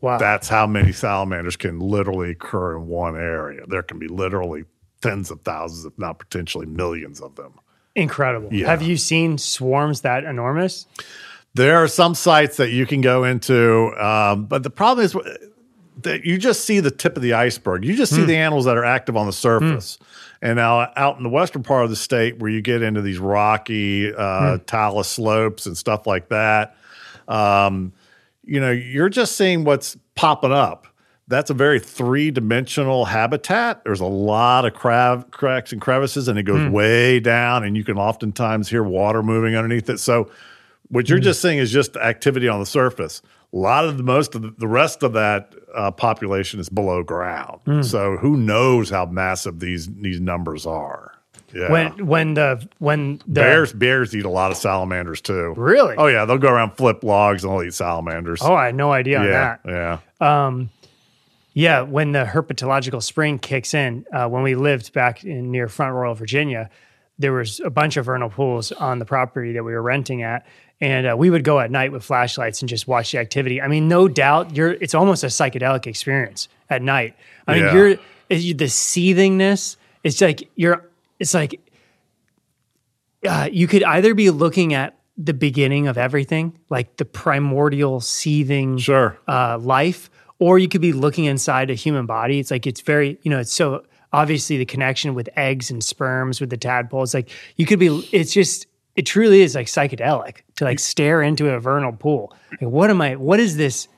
Wow. 0.00 0.18
That's 0.18 0.48
how 0.48 0.66
many 0.66 0.92
salamanders 0.92 1.56
can 1.56 1.80
literally 1.80 2.30
occur 2.30 2.76
in 2.76 2.86
one 2.86 3.16
area. 3.16 3.64
There 3.66 3.82
can 3.82 3.98
be 3.98 4.08
literally 4.08 4.64
tens 5.00 5.30
of 5.30 5.40
thousands, 5.42 5.84
if 5.84 5.98
not 5.98 6.18
potentially 6.18 6.66
millions 6.66 7.20
of 7.20 7.34
them. 7.36 7.54
Incredible. 7.94 8.52
Yeah. 8.52 8.66
Have 8.66 8.82
you 8.82 8.96
seen 8.96 9.38
swarms 9.38 10.00
that 10.02 10.24
enormous? 10.24 10.86
There 11.54 11.76
are 11.76 11.88
some 11.88 12.14
sites 12.14 12.56
that 12.56 12.70
you 12.70 12.84
can 12.84 13.00
go 13.00 13.22
into, 13.22 13.92
um, 14.02 14.46
but 14.46 14.64
the 14.64 14.70
problem 14.70 15.04
is 15.04 15.16
that 16.02 16.24
you 16.24 16.36
just 16.36 16.64
see 16.64 16.80
the 16.80 16.90
tip 16.90 17.14
of 17.16 17.22
the 17.22 17.34
iceberg. 17.34 17.84
You 17.84 17.94
just 17.94 18.12
see 18.12 18.24
the 18.24 18.36
animals 18.36 18.64
that 18.64 18.76
are 18.76 18.84
active 18.84 19.16
on 19.16 19.26
the 19.26 19.32
surface. 19.32 19.98
And 20.42 20.56
now 20.56 20.92
out 20.96 21.16
in 21.16 21.22
the 21.22 21.28
western 21.28 21.62
part 21.62 21.84
of 21.84 21.90
the 21.90 21.96
state, 21.96 22.38
where 22.38 22.50
you 22.50 22.60
get 22.60 22.82
into 22.82 23.00
these 23.00 23.18
rocky 23.18 24.12
uh, 24.12 24.58
talus 24.66 25.08
slopes 25.08 25.66
and 25.66 25.78
stuff 25.78 26.06
like 26.06 26.28
that, 26.30 26.76
um, 27.28 27.92
you 28.44 28.60
know, 28.60 28.72
you're 28.72 29.08
just 29.08 29.36
seeing 29.36 29.64
what's 29.64 29.96
popping 30.16 30.52
up. 30.52 30.88
That's 31.26 31.48
a 31.48 31.54
very 31.54 31.80
three 31.80 32.30
dimensional 32.30 33.06
habitat. 33.06 33.82
There's 33.84 34.00
a 34.00 34.06
lot 34.06 34.66
of 34.66 34.74
crab, 34.74 35.30
cracks 35.30 35.72
and 35.72 35.80
crevices, 35.80 36.28
and 36.28 36.38
it 36.38 36.42
goes 36.42 36.60
hmm. 36.66 36.72
way 36.72 37.18
down, 37.18 37.64
and 37.64 37.76
you 37.76 37.84
can 37.84 37.96
oftentimes 37.96 38.68
hear 38.68 38.82
water 38.82 39.22
moving 39.22 39.56
underneath 39.56 39.88
it. 39.88 39.98
So, 40.00 40.30
what 40.88 41.08
you're 41.08 41.18
hmm. 41.18 41.24
just 41.24 41.40
seeing 41.40 41.58
is 41.58 41.70
just 41.70 41.96
activity 41.96 42.46
on 42.46 42.60
the 42.60 42.66
surface. 42.66 43.22
A 43.54 43.56
lot 43.56 43.86
of 43.86 43.96
the 43.96 44.02
most 44.02 44.34
of 44.34 44.42
the, 44.42 44.54
the 44.58 44.68
rest 44.68 45.02
of 45.02 45.14
that 45.14 45.54
uh, 45.74 45.90
population 45.92 46.60
is 46.60 46.68
below 46.68 47.02
ground. 47.02 47.60
Hmm. 47.64 47.82
So, 47.82 48.18
who 48.18 48.36
knows 48.36 48.90
how 48.90 49.06
massive 49.06 49.60
these 49.60 49.86
these 49.94 50.20
numbers 50.20 50.66
are? 50.66 51.14
Yeah. 51.54 51.70
When 51.70 52.06
when 52.06 52.34
the 52.34 52.68
when 52.80 53.18
the 53.26 53.40
bears 53.40 53.72
bears 53.72 54.14
eat 54.14 54.24
a 54.24 54.30
lot 54.30 54.50
of 54.50 54.56
salamanders 54.56 55.20
too. 55.20 55.54
Really? 55.56 55.94
Oh 55.96 56.08
yeah, 56.08 56.24
they'll 56.24 56.36
go 56.36 56.50
around 56.50 56.72
flip 56.72 57.04
logs 57.04 57.44
and 57.44 57.52
they'll 57.52 57.62
eat 57.62 57.74
salamanders. 57.74 58.42
Oh, 58.42 58.54
I 58.54 58.66
had 58.66 58.74
no 58.74 58.92
idea 58.92 59.20
on 59.20 59.24
yeah, 59.24 59.56
that. 59.64 60.00
yeah. 60.20 60.46
Um, 60.46 60.70
Yeah, 61.54 61.82
when 61.82 62.12
the 62.12 62.24
herpetological 62.24 63.02
spring 63.02 63.38
kicks 63.38 63.74
in, 63.74 64.04
uh, 64.12 64.28
when 64.28 64.42
we 64.42 64.56
lived 64.56 64.92
back 64.92 65.22
in 65.24 65.50
near 65.52 65.68
Front 65.68 65.94
Royal, 65.94 66.14
Virginia, 66.14 66.68
there 67.18 67.32
was 67.32 67.60
a 67.60 67.70
bunch 67.70 67.96
of 67.96 68.06
vernal 68.06 68.28
pools 68.28 68.72
on 68.72 68.98
the 68.98 69.04
property 69.04 69.52
that 69.52 69.62
we 69.62 69.72
were 69.72 69.80
renting 69.82 70.22
at, 70.24 70.44
and 70.80 71.06
uh, 71.06 71.14
we 71.16 71.30
would 71.30 71.44
go 71.44 71.60
at 71.60 71.70
night 71.70 71.92
with 71.92 72.02
flashlights 72.04 72.60
and 72.60 72.68
just 72.68 72.88
watch 72.88 73.12
the 73.12 73.18
activity. 73.18 73.62
I 73.62 73.68
mean, 73.68 73.86
no 73.86 74.08
doubt, 74.08 74.56
you're 74.56 74.72
it's 74.72 74.94
almost 74.94 75.22
a 75.22 75.28
psychedelic 75.28 75.86
experience 75.86 76.48
at 76.68 76.82
night. 76.82 77.14
I 77.46 77.54
mean, 77.54 77.64
Yeah. 77.66 77.72
you're 77.74 77.88
is- 78.30 78.56
the 78.56 78.64
seethingness. 78.68 79.76
It's 80.02 80.20
like 80.20 80.48
you're. 80.56 80.84
It's 81.20 81.34
like 81.34 81.60
uh, 83.26 83.48
you 83.52 83.68
could 83.68 83.84
either 83.84 84.12
be 84.14 84.30
looking 84.30 84.74
at 84.74 84.98
the 85.16 85.32
beginning 85.32 85.86
of 85.86 85.96
everything, 85.96 86.58
like 86.68 86.96
the 86.96 87.04
primordial 87.04 88.00
seething 88.00 88.76
Sure. 88.78 89.16
uh, 89.28 89.56
life, 89.58 90.10
or 90.38 90.58
you 90.58 90.68
could 90.68 90.80
be 90.80 90.92
looking 90.92 91.24
inside 91.24 91.70
a 91.70 91.74
human 91.74 92.06
body. 92.06 92.38
It's 92.38 92.50
like 92.50 92.66
it's 92.66 92.80
very, 92.80 93.18
you 93.22 93.30
know, 93.30 93.38
it's 93.38 93.52
so 93.52 93.84
obviously 94.12 94.56
the 94.56 94.64
connection 94.64 95.14
with 95.14 95.28
eggs 95.36 95.70
and 95.70 95.82
sperms 95.82 96.40
with 96.40 96.50
the 96.50 96.56
tadpoles. 96.56 97.14
Like 97.14 97.30
you 97.56 97.66
could 97.66 97.78
be. 97.78 98.08
It's 98.12 98.32
just. 98.32 98.66
It 98.96 99.06
truly 99.06 99.40
is 99.42 99.56
like 99.56 99.66
psychedelic 99.66 100.42
to 100.54 100.64
like 100.64 100.78
stare 100.78 101.20
into 101.20 101.50
a 101.50 101.58
vernal 101.58 101.90
pool. 101.90 102.32
Like, 102.52 102.70
what 102.70 102.90
am 102.90 103.00
I? 103.00 103.16
What 103.16 103.40
is 103.40 103.56
this 103.56 103.88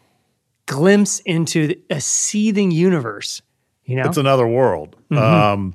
glimpse 0.64 1.20
into 1.26 1.74
a 1.90 2.00
seething 2.00 2.70
universe? 2.70 3.42
You 3.84 3.96
know, 3.96 4.04
it's 4.04 4.16
another 4.16 4.46
world. 4.46 4.96
Mm-hmm. 5.10 5.22
Um, 5.22 5.74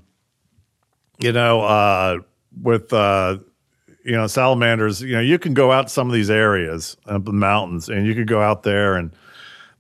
you 1.20 1.32
know, 1.32 1.62
uh, 1.62 2.18
with 2.62 2.92
uh, 2.92 3.38
you 4.04 4.14
know 4.14 4.26
salamanders, 4.26 5.04
you 5.04 5.14
know, 5.14 5.22
you 5.22 5.38
can 5.38 5.54
go 5.54 5.72
out 5.72 5.84
to 5.84 5.94
some 5.94 6.08
of 6.08 6.14
these 6.14 6.32
areas 6.32 6.98
up 7.06 7.24
the 7.24 7.32
mountains, 7.32 7.90
and 7.90 8.08
you 8.08 8.16
could 8.16 8.28
go 8.28 8.42
out 8.42 8.64
there, 8.64 8.96
and 8.96 9.12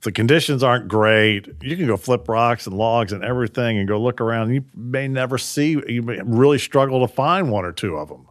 if 0.01 0.05
the 0.05 0.11
conditions 0.11 0.63
aren't 0.63 0.87
great, 0.87 1.47
you 1.61 1.77
can 1.77 1.85
go 1.85 1.95
flip 1.95 2.27
rocks 2.27 2.65
and 2.65 2.75
logs 2.75 3.13
and 3.13 3.23
everything, 3.23 3.77
and 3.77 3.87
go 3.87 4.01
look 4.01 4.19
around. 4.19 4.51
You 4.51 4.65
may 4.73 5.07
never 5.07 5.37
see. 5.37 5.79
You 5.87 6.01
may 6.01 6.19
really 6.23 6.57
struggle 6.57 7.07
to 7.07 7.13
find 7.13 7.51
one 7.51 7.65
or 7.65 7.71
two 7.71 7.97
of 7.97 8.09
them. 8.09 8.27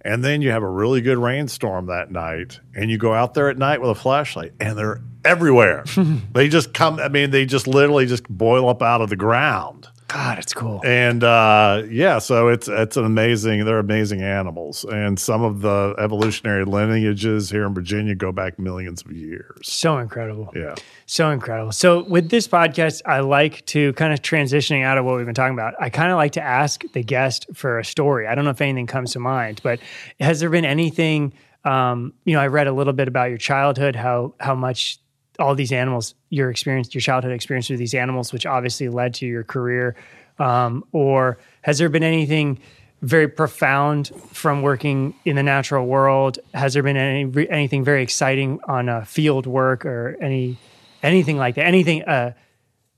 And 0.00 0.24
then 0.24 0.42
you 0.42 0.50
have 0.50 0.64
a 0.64 0.68
really 0.68 1.00
good 1.02 1.16
rainstorm 1.16 1.86
that 1.86 2.10
night, 2.10 2.58
and 2.74 2.90
you 2.90 2.98
go 2.98 3.14
out 3.14 3.34
there 3.34 3.48
at 3.48 3.56
night 3.56 3.80
with 3.80 3.90
a 3.90 3.94
flashlight, 3.94 4.54
and 4.58 4.76
they're 4.76 5.02
everywhere. 5.24 5.84
they 6.32 6.48
just 6.48 6.74
come. 6.74 6.98
I 6.98 7.06
mean, 7.06 7.30
they 7.30 7.46
just 7.46 7.68
literally 7.68 8.06
just 8.06 8.28
boil 8.28 8.68
up 8.68 8.82
out 8.82 9.00
of 9.00 9.08
the 9.08 9.14
ground. 9.14 9.86
God, 10.08 10.38
it's 10.38 10.52
cool. 10.52 10.80
And 10.84 11.24
uh, 11.24 11.82
yeah, 11.88 12.18
so 12.18 12.48
it's 12.48 12.68
it's 12.68 12.96
an 12.96 13.04
amazing. 13.04 13.64
They're 13.64 13.78
amazing 13.78 14.22
animals, 14.22 14.84
and 14.84 15.18
some 15.18 15.42
of 15.42 15.60
the 15.62 15.94
evolutionary 15.98 16.64
lineages 16.64 17.50
here 17.50 17.64
in 17.64 17.74
Virginia 17.74 18.14
go 18.14 18.30
back 18.30 18.58
millions 18.58 19.02
of 19.02 19.12
years. 19.12 19.58
So 19.62 19.98
incredible. 19.98 20.52
Yeah, 20.54 20.74
So 21.06 21.30
incredible. 21.30 21.72
So 21.72 22.04
with 22.04 22.28
this 22.28 22.46
podcast, 22.46 23.02
I 23.06 23.20
like 23.20 23.64
to 23.66 23.92
kind 23.94 24.12
of 24.12 24.20
transitioning 24.20 24.84
out 24.84 24.98
of 24.98 25.04
what 25.04 25.16
we've 25.16 25.26
been 25.26 25.34
talking 25.34 25.54
about. 25.54 25.74
I 25.80 25.90
kind 25.90 26.10
of 26.10 26.16
like 26.16 26.32
to 26.32 26.42
ask 26.42 26.84
the 26.92 27.02
guest 27.02 27.46
for 27.54 27.78
a 27.78 27.84
story. 27.84 28.26
I 28.26 28.34
don't 28.34 28.44
know 28.44 28.50
if 28.50 28.60
anything 28.60 28.86
comes 28.86 29.12
to 29.12 29.20
mind, 29.20 29.60
but 29.62 29.80
has 30.20 30.40
there 30.40 30.50
been 30.50 30.66
anything? 30.66 31.32
Um, 31.64 32.12
you 32.24 32.34
know, 32.34 32.40
I 32.40 32.48
read 32.48 32.66
a 32.66 32.72
little 32.72 32.92
bit 32.92 33.08
about 33.08 33.30
your 33.30 33.38
childhood, 33.38 33.96
how 33.96 34.34
how 34.38 34.54
much 34.54 34.98
all 35.38 35.54
these 35.54 35.72
animals, 35.72 36.14
your 36.30 36.50
experience, 36.50 36.94
your 36.94 37.00
childhood 37.00 37.32
experience 37.32 37.68
with 37.70 37.78
these 37.78 37.94
animals, 37.94 38.32
which 38.32 38.46
obviously 38.46 38.88
led 38.88 39.14
to 39.14 39.26
your 39.26 39.44
career. 39.44 39.96
Um, 40.38 40.84
or 40.92 41.38
has 41.62 41.78
there 41.78 41.88
been 41.88 42.02
anything 42.02 42.58
very 43.02 43.28
profound 43.28 44.10
from 44.32 44.62
working 44.62 45.14
in 45.24 45.36
the 45.36 45.42
natural 45.42 45.86
world? 45.86 46.38
Has 46.54 46.74
there 46.74 46.82
been 46.82 46.96
any 46.96 47.48
anything 47.48 47.84
very 47.84 48.02
exciting 48.02 48.60
on 48.66 48.88
uh, 48.88 49.04
field 49.04 49.46
work 49.46 49.84
or 49.84 50.16
any 50.20 50.56
anything 51.02 51.36
like 51.36 51.56
that? 51.56 51.66
Anything 51.66 52.02
uh, 52.04 52.32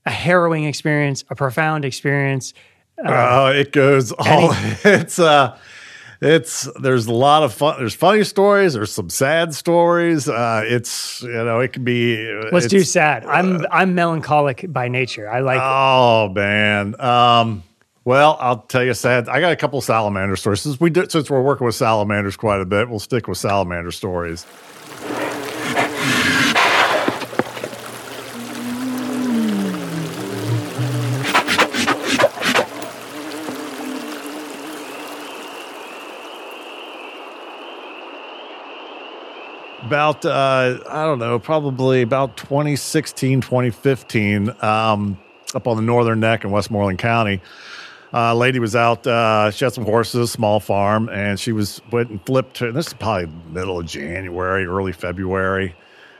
a 0.05 0.09
harrowing 0.09 0.63
experience, 0.63 1.23
a 1.29 1.35
profound 1.35 1.85
experience? 1.85 2.53
uh, 3.05 3.51
it 3.55 3.71
goes 3.71 4.11
all. 4.11 4.53
It's 4.83 5.19
uh, 5.19 5.57
it's 6.21 6.67
there's 6.81 7.07
a 7.07 7.13
lot 7.13 7.43
of 7.43 7.53
fun. 7.53 7.75
There's 7.77 7.95
funny 7.95 8.23
stories. 8.23 8.73
There's 8.73 8.91
some 8.91 9.09
sad 9.09 9.53
stories. 9.53 10.27
Uh, 10.27 10.63
it's 10.65 11.21
you 11.21 11.29
know 11.31 11.59
it 11.59 11.73
can 11.73 11.83
be. 11.83 12.17
Let's 12.51 12.67
do 12.67 12.77
it's- 12.77 12.91
sad. 12.91 13.25
I'm 13.25 13.65
I'm 13.71 13.95
melancholic 13.95 14.65
by 14.71 14.87
nature. 14.87 15.29
I 15.29 15.41
like 15.41 15.59
Oh 15.61 16.29
man. 16.29 16.99
Um, 16.99 17.63
well, 18.03 18.37
I'll 18.39 18.61
tell 18.61 18.83
you 18.83 18.93
sad. 18.93 19.27
I 19.27 19.41
got 19.41 19.51
a 19.51 19.57
couple 19.57 19.81
salamander 19.81 20.37
stories. 20.37 20.61
Since 20.61 20.79
we 20.79 20.89
did, 20.89 21.11
since 21.11 21.29
we're 21.29 21.41
working 21.41 21.65
with 21.65 21.75
salamanders 21.75 22.37
quite 22.37 22.61
a 22.61 22.65
bit, 22.65 22.89
we'll 22.89 22.99
stick 22.99 23.27
with 23.27 23.37
salamander 23.37 23.91
stories. 23.91 24.45
About, 39.87 40.25
uh, 40.25 40.79
I 40.89 41.05
don't 41.05 41.17
know, 41.17 41.39
probably 41.39 42.01
about 42.01 42.35
2016, 42.35 43.39
2015, 43.39 44.53
um, 44.61 45.17
up 45.55 45.65
on 45.65 45.77
the 45.77 45.81
northern 45.81 46.19
neck 46.19 46.43
in 46.43 46.51
Westmoreland 46.51 46.99
County. 46.99 47.41
Uh, 48.13 48.35
lady 48.35 48.59
was 48.59 48.75
out. 48.75 49.07
Uh, 49.07 49.49
she 49.49 49.63
had 49.63 49.73
some 49.73 49.85
horses, 49.85 50.15
a 50.15 50.27
small 50.27 50.59
farm, 50.59 51.07
and 51.07 51.39
she 51.39 51.53
was 51.53 51.79
went 51.89 52.09
and 52.09 52.21
flipped. 52.25 52.57
Her, 52.57 52.73
this 52.73 52.87
is 52.87 52.93
probably 52.95 53.31
middle 53.49 53.79
of 53.79 53.85
January, 53.85 54.65
early 54.65 54.91
February, 54.91 55.73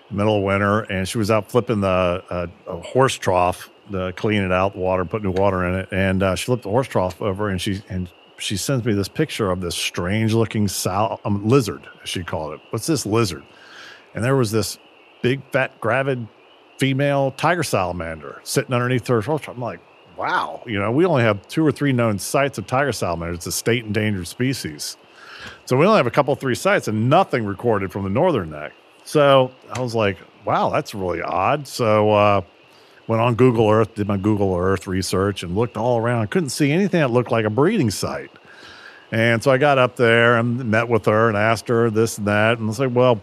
middle 0.09 0.37
of 0.37 0.43
winter, 0.43 0.83
and 0.83 1.05
she 1.05 1.17
was 1.17 1.29
out 1.29 1.51
flipping 1.51 1.81
the 1.81 2.23
uh, 2.29 2.47
a 2.67 2.77
horse 2.77 3.15
trough, 3.15 3.69
the 3.89 4.13
cleaning 4.13 4.45
it 4.45 4.53
out, 4.53 4.75
the 4.75 4.79
water, 4.79 5.03
put 5.03 5.23
new 5.23 5.31
water 5.31 5.65
in 5.65 5.75
it, 5.75 5.89
and 5.91 6.23
uh, 6.23 6.35
she 6.35 6.45
flipped 6.45 6.63
the 6.63 6.69
horse 6.69 6.87
trough 6.87 7.21
over, 7.21 7.49
and 7.49 7.61
she 7.61 7.83
and 7.89 8.09
she 8.37 8.55
sends 8.55 8.85
me 8.85 8.93
this 8.93 9.09
picture 9.09 9.51
of 9.51 9.59
this 9.59 9.75
strange 9.75 10.33
looking 10.33 10.69
sal- 10.69 11.19
um, 11.25 11.45
lizard, 11.45 11.85
she 12.05 12.23
called 12.23 12.53
it. 12.53 12.61
What's 12.69 12.87
this 12.87 13.05
lizard? 13.05 13.43
And 14.17 14.25
there 14.25 14.35
was 14.35 14.49
this 14.49 14.79
big, 15.21 15.43
fat, 15.51 15.79
gravid 15.79 16.27
female 16.79 17.29
tiger 17.37 17.61
salamander 17.61 18.41
sitting 18.43 18.73
underneath 18.73 19.05
her. 19.05 19.21
I'm 19.47 19.61
like, 19.61 19.79
wow, 20.17 20.63
you 20.65 20.79
know, 20.79 20.91
we 20.91 21.05
only 21.05 21.21
have 21.21 21.47
two 21.47 21.63
or 21.63 21.71
three 21.71 21.93
known 21.93 22.17
sites 22.17 22.57
of 22.57 22.65
tiger 22.65 22.91
salamander. 22.91 23.35
It's 23.35 23.45
a 23.45 23.51
state 23.51 23.85
endangered 23.85 24.27
species. 24.27 24.97
So 25.65 25.77
we 25.77 25.85
only 25.85 25.97
have 25.97 26.07
a 26.07 26.11
couple, 26.11 26.33
three 26.33 26.55
sites 26.55 26.87
and 26.87 27.11
nothing 27.11 27.45
recorded 27.45 27.91
from 27.91 28.05
the 28.05 28.09
northern 28.09 28.49
neck. 28.49 28.73
So 29.03 29.51
I 29.71 29.81
was 29.81 29.93
like, 29.93 30.17
wow, 30.45 30.71
that's 30.71 30.95
really 30.95 31.21
odd. 31.21 31.67
So 31.67 32.09
uh, 32.09 32.41
went 33.05 33.21
on 33.21 33.35
Google 33.35 33.69
Earth, 33.69 33.93
did 33.93 34.07
my 34.07 34.17
Google 34.17 34.55
Earth 34.57 34.87
research 34.87 35.43
and 35.43 35.55
looked 35.55 35.77
all 35.77 35.99
around. 35.99 36.23
I 36.23 36.25
couldn't 36.25 36.49
see 36.49 36.71
anything 36.71 37.01
that 37.01 37.11
looked 37.11 37.31
like 37.31 37.45
a 37.45 37.51
breeding 37.51 37.91
site. 37.91 38.31
And 39.11 39.43
so 39.43 39.51
I 39.51 39.59
got 39.59 39.77
up 39.77 39.95
there 39.95 40.37
and 40.39 40.71
met 40.71 40.89
with 40.89 41.05
her 41.05 41.27
and 41.27 41.37
asked 41.37 41.67
her 41.67 41.91
this 41.91 42.17
and 42.17 42.25
that. 42.25 42.57
And 42.57 42.65
I 42.65 42.67
was 42.67 42.79
like, 42.79 42.95
well, 42.95 43.21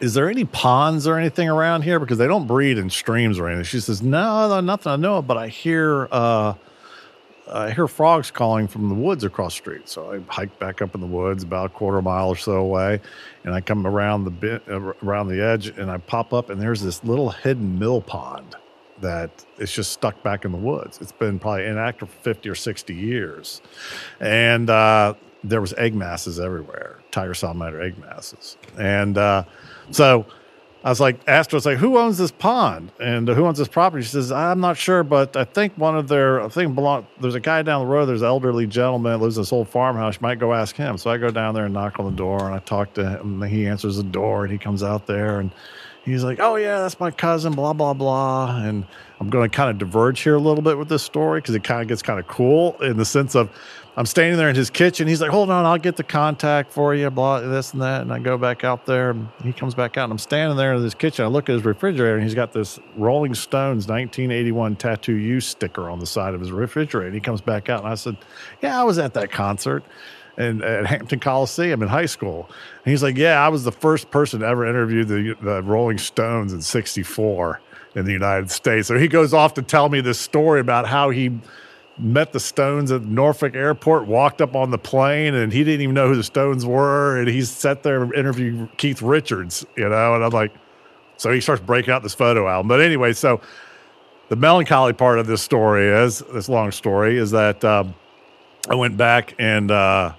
is 0.00 0.14
there 0.14 0.28
any 0.28 0.44
ponds 0.44 1.06
or 1.06 1.18
anything 1.18 1.48
around 1.48 1.82
here? 1.82 1.98
Because 1.98 2.18
they 2.18 2.26
don't 2.26 2.46
breed 2.46 2.78
in 2.78 2.90
streams 2.90 3.38
or 3.38 3.48
anything. 3.48 3.64
She 3.64 3.80
says, 3.80 4.02
no, 4.02 4.48
no 4.48 4.60
nothing 4.60 4.92
I 4.92 4.96
know 4.96 5.18
of, 5.18 5.26
but 5.26 5.36
I 5.36 5.48
hear, 5.48 6.08
uh, 6.10 6.54
I 7.50 7.70
hear 7.70 7.88
frogs 7.88 8.30
calling 8.30 8.68
from 8.68 8.88
the 8.88 8.94
woods 8.94 9.24
across 9.24 9.54
the 9.54 9.58
street. 9.58 9.88
So 9.88 10.12
I 10.12 10.32
hike 10.32 10.58
back 10.58 10.82
up 10.82 10.94
in 10.94 11.00
the 11.00 11.06
woods 11.06 11.42
about 11.42 11.66
a 11.66 11.68
quarter 11.70 12.02
mile 12.02 12.28
or 12.28 12.36
so 12.36 12.52
away, 12.52 13.00
and 13.44 13.54
I 13.54 13.60
come 13.60 13.86
around 13.86 14.24
the 14.24 14.30
bit, 14.30 14.62
uh, 14.68 14.80
around 15.02 15.28
the 15.28 15.42
edge, 15.42 15.68
and 15.68 15.90
I 15.90 15.98
pop 15.98 16.32
up, 16.32 16.50
and 16.50 16.60
there's 16.60 16.82
this 16.82 17.02
little 17.02 17.30
hidden 17.30 17.78
mill 17.78 18.02
pond 18.02 18.56
that 19.00 19.30
is 19.58 19.72
just 19.72 19.92
stuck 19.92 20.22
back 20.22 20.44
in 20.44 20.52
the 20.52 20.58
woods. 20.58 20.98
It's 21.00 21.12
been 21.12 21.38
probably 21.38 21.64
inactive 21.64 22.10
for 22.10 22.20
50 22.20 22.50
or 22.50 22.54
60 22.54 22.94
years. 22.94 23.62
And 24.20 24.68
uh, 24.68 25.14
there 25.42 25.60
was 25.60 25.72
egg 25.74 25.94
masses 25.94 26.38
everywhere, 26.38 27.00
tiger 27.10 27.34
salamander 27.34 27.80
egg 27.80 27.98
masses. 27.98 28.56
And 28.78 29.16
uh, 29.16 29.44
so 29.90 30.26
I 30.82 30.88
was 30.88 31.00
like, 31.00 31.20
asked 31.26 31.52
was 31.52 31.66
like, 31.66 31.76
who 31.76 31.98
owns 31.98 32.16
this 32.16 32.30
pond 32.30 32.90
and 32.98 33.28
uh, 33.28 33.34
who 33.34 33.44
owns 33.44 33.58
this 33.58 33.68
property? 33.68 34.02
She 34.02 34.10
says, 34.10 34.32
I'm 34.32 34.60
not 34.60 34.78
sure, 34.78 35.02
but 35.02 35.36
I 35.36 35.44
think 35.44 35.76
one 35.76 35.94
of 35.94 36.08
their, 36.08 36.40
I 36.40 36.48
think 36.48 36.74
belong, 36.74 37.06
there's 37.20 37.34
a 37.34 37.40
guy 37.40 37.60
down 37.62 37.84
the 37.84 37.92
road, 37.92 38.06
there's 38.06 38.22
an 38.22 38.28
elderly 38.28 38.66
gentleman 38.66 39.12
that 39.12 39.18
lives 39.18 39.36
in 39.36 39.42
this 39.42 39.52
old 39.52 39.68
farmhouse. 39.68 40.14
You 40.14 40.20
might 40.22 40.38
go 40.38 40.54
ask 40.54 40.74
him. 40.76 40.96
So 40.96 41.10
I 41.10 41.18
go 41.18 41.30
down 41.30 41.54
there 41.54 41.66
and 41.66 41.74
knock 41.74 41.98
on 42.00 42.06
the 42.06 42.16
door 42.16 42.46
and 42.46 42.54
I 42.54 42.60
talk 42.60 42.94
to 42.94 43.06
him. 43.06 43.42
And 43.42 43.52
he 43.52 43.66
answers 43.66 43.98
the 43.98 44.02
door 44.02 44.44
and 44.44 44.52
he 44.52 44.58
comes 44.58 44.82
out 44.82 45.06
there 45.06 45.40
and 45.40 45.50
he's 46.02 46.24
like, 46.24 46.40
oh, 46.40 46.56
yeah, 46.56 46.78
that's 46.80 46.98
my 46.98 47.10
cousin, 47.10 47.52
blah, 47.52 47.74
blah, 47.74 47.92
blah. 47.92 48.56
And 48.62 48.86
I'm 49.20 49.28
going 49.28 49.50
to 49.50 49.54
kind 49.54 49.68
of 49.68 49.76
diverge 49.76 50.20
here 50.20 50.36
a 50.36 50.40
little 50.40 50.62
bit 50.62 50.78
with 50.78 50.88
this 50.88 51.02
story 51.02 51.42
because 51.42 51.54
it 51.54 51.62
kind 51.62 51.82
of 51.82 51.88
gets 51.88 52.00
kind 52.00 52.18
of 52.18 52.26
cool 52.26 52.80
in 52.80 52.96
the 52.96 53.04
sense 53.04 53.34
of 53.34 53.50
I'm 54.00 54.06
standing 54.06 54.38
there 54.38 54.48
in 54.48 54.56
his 54.56 54.70
kitchen. 54.70 55.06
He's 55.06 55.20
like, 55.20 55.30
hold 55.30 55.50
on, 55.50 55.66
I'll 55.66 55.76
get 55.76 55.96
the 55.96 56.02
contact 56.02 56.72
for 56.72 56.94
you, 56.94 57.10
blah, 57.10 57.40
this 57.40 57.74
and 57.74 57.82
that. 57.82 58.00
And 58.00 58.10
I 58.10 58.18
go 58.18 58.38
back 58.38 58.64
out 58.64 58.86
there 58.86 59.10
and 59.10 59.28
he 59.42 59.52
comes 59.52 59.74
back 59.74 59.98
out 59.98 60.04
and 60.04 60.12
I'm 60.12 60.18
standing 60.18 60.56
there 60.56 60.72
in 60.72 60.82
his 60.82 60.94
kitchen. 60.94 61.26
I 61.26 61.28
look 61.28 61.50
at 61.50 61.52
his 61.52 61.66
refrigerator 61.66 62.14
and 62.14 62.22
he's 62.22 62.34
got 62.34 62.54
this 62.54 62.78
Rolling 62.96 63.34
Stones 63.34 63.88
1981 63.88 64.76
Tattoo 64.76 65.12
You 65.12 65.38
sticker 65.42 65.90
on 65.90 65.98
the 65.98 66.06
side 66.06 66.32
of 66.32 66.40
his 66.40 66.50
refrigerator. 66.50 67.08
And 67.08 67.14
he 67.14 67.20
comes 67.20 67.42
back 67.42 67.68
out 67.68 67.80
and 67.80 67.92
I 67.92 67.94
said, 67.94 68.16
yeah, 68.62 68.80
I 68.80 68.84
was 68.84 68.96
at 68.96 69.12
that 69.12 69.30
concert 69.30 69.84
and 70.38 70.64
at 70.64 70.86
Hampton 70.86 71.20
Coliseum 71.20 71.82
in 71.82 71.88
high 71.88 72.06
school. 72.06 72.48
And 72.86 72.90
he's 72.90 73.02
like, 73.02 73.18
yeah, 73.18 73.44
I 73.44 73.50
was 73.50 73.64
the 73.64 73.72
first 73.72 74.10
person 74.10 74.40
to 74.40 74.46
ever 74.46 74.66
interview 74.66 75.04
the, 75.04 75.36
the 75.42 75.62
Rolling 75.62 75.98
Stones 75.98 76.54
in 76.54 76.62
64 76.62 77.60
in 77.96 78.06
the 78.06 78.12
United 78.12 78.50
States. 78.50 78.88
So 78.88 78.98
he 78.98 79.08
goes 79.08 79.34
off 79.34 79.52
to 79.54 79.62
tell 79.62 79.90
me 79.90 80.00
this 80.00 80.18
story 80.18 80.60
about 80.60 80.86
how 80.86 81.10
he 81.10 81.38
met 82.00 82.32
the 82.32 82.40
Stones 82.40 82.90
at 82.90 83.02
Norfolk 83.02 83.54
Airport, 83.54 84.06
walked 84.06 84.40
up 84.40 84.56
on 84.56 84.70
the 84.70 84.78
plane, 84.78 85.34
and 85.34 85.52
he 85.52 85.64
didn't 85.64 85.82
even 85.82 85.94
know 85.94 86.08
who 86.08 86.16
the 86.16 86.24
Stones 86.24 86.64
were. 86.64 87.18
And 87.18 87.28
he 87.28 87.42
sat 87.42 87.82
there 87.82 88.02
and 88.02 88.14
interviewed 88.14 88.68
Keith 88.76 89.02
Richards, 89.02 89.64
you 89.76 89.88
know. 89.88 90.14
And 90.14 90.24
I'm 90.24 90.30
like, 90.30 90.52
so 91.16 91.30
he 91.30 91.40
starts 91.40 91.62
breaking 91.62 91.92
out 91.92 92.02
this 92.02 92.14
photo 92.14 92.48
album. 92.48 92.68
But 92.68 92.80
anyway, 92.80 93.12
so 93.12 93.40
the 94.28 94.36
melancholy 94.36 94.92
part 94.92 95.18
of 95.18 95.26
this 95.26 95.42
story 95.42 95.86
is 95.86 96.20
this 96.32 96.48
long 96.48 96.70
story 96.70 97.18
is 97.18 97.32
that 97.32 97.64
um, 97.64 97.94
I 98.68 98.74
went 98.74 98.96
back 98.96 99.34
and 99.38 99.70
uh, 99.70 100.14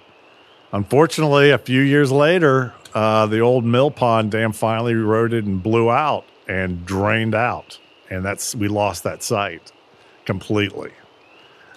unfortunately, 0.72 1.50
a 1.50 1.58
few 1.58 1.80
years 1.80 2.12
later, 2.12 2.74
uh, 2.94 3.26
the 3.26 3.40
old 3.40 3.64
mill 3.64 3.90
pond 3.90 4.30
dam 4.30 4.52
finally 4.52 4.92
eroded 4.92 5.46
and 5.46 5.62
blew 5.62 5.90
out 5.90 6.24
and 6.48 6.84
drained 6.84 7.34
out, 7.34 7.78
and 8.10 8.24
that's 8.24 8.54
we 8.54 8.68
lost 8.68 9.04
that 9.04 9.22
site 9.22 9.72
completely. 10.24 10.92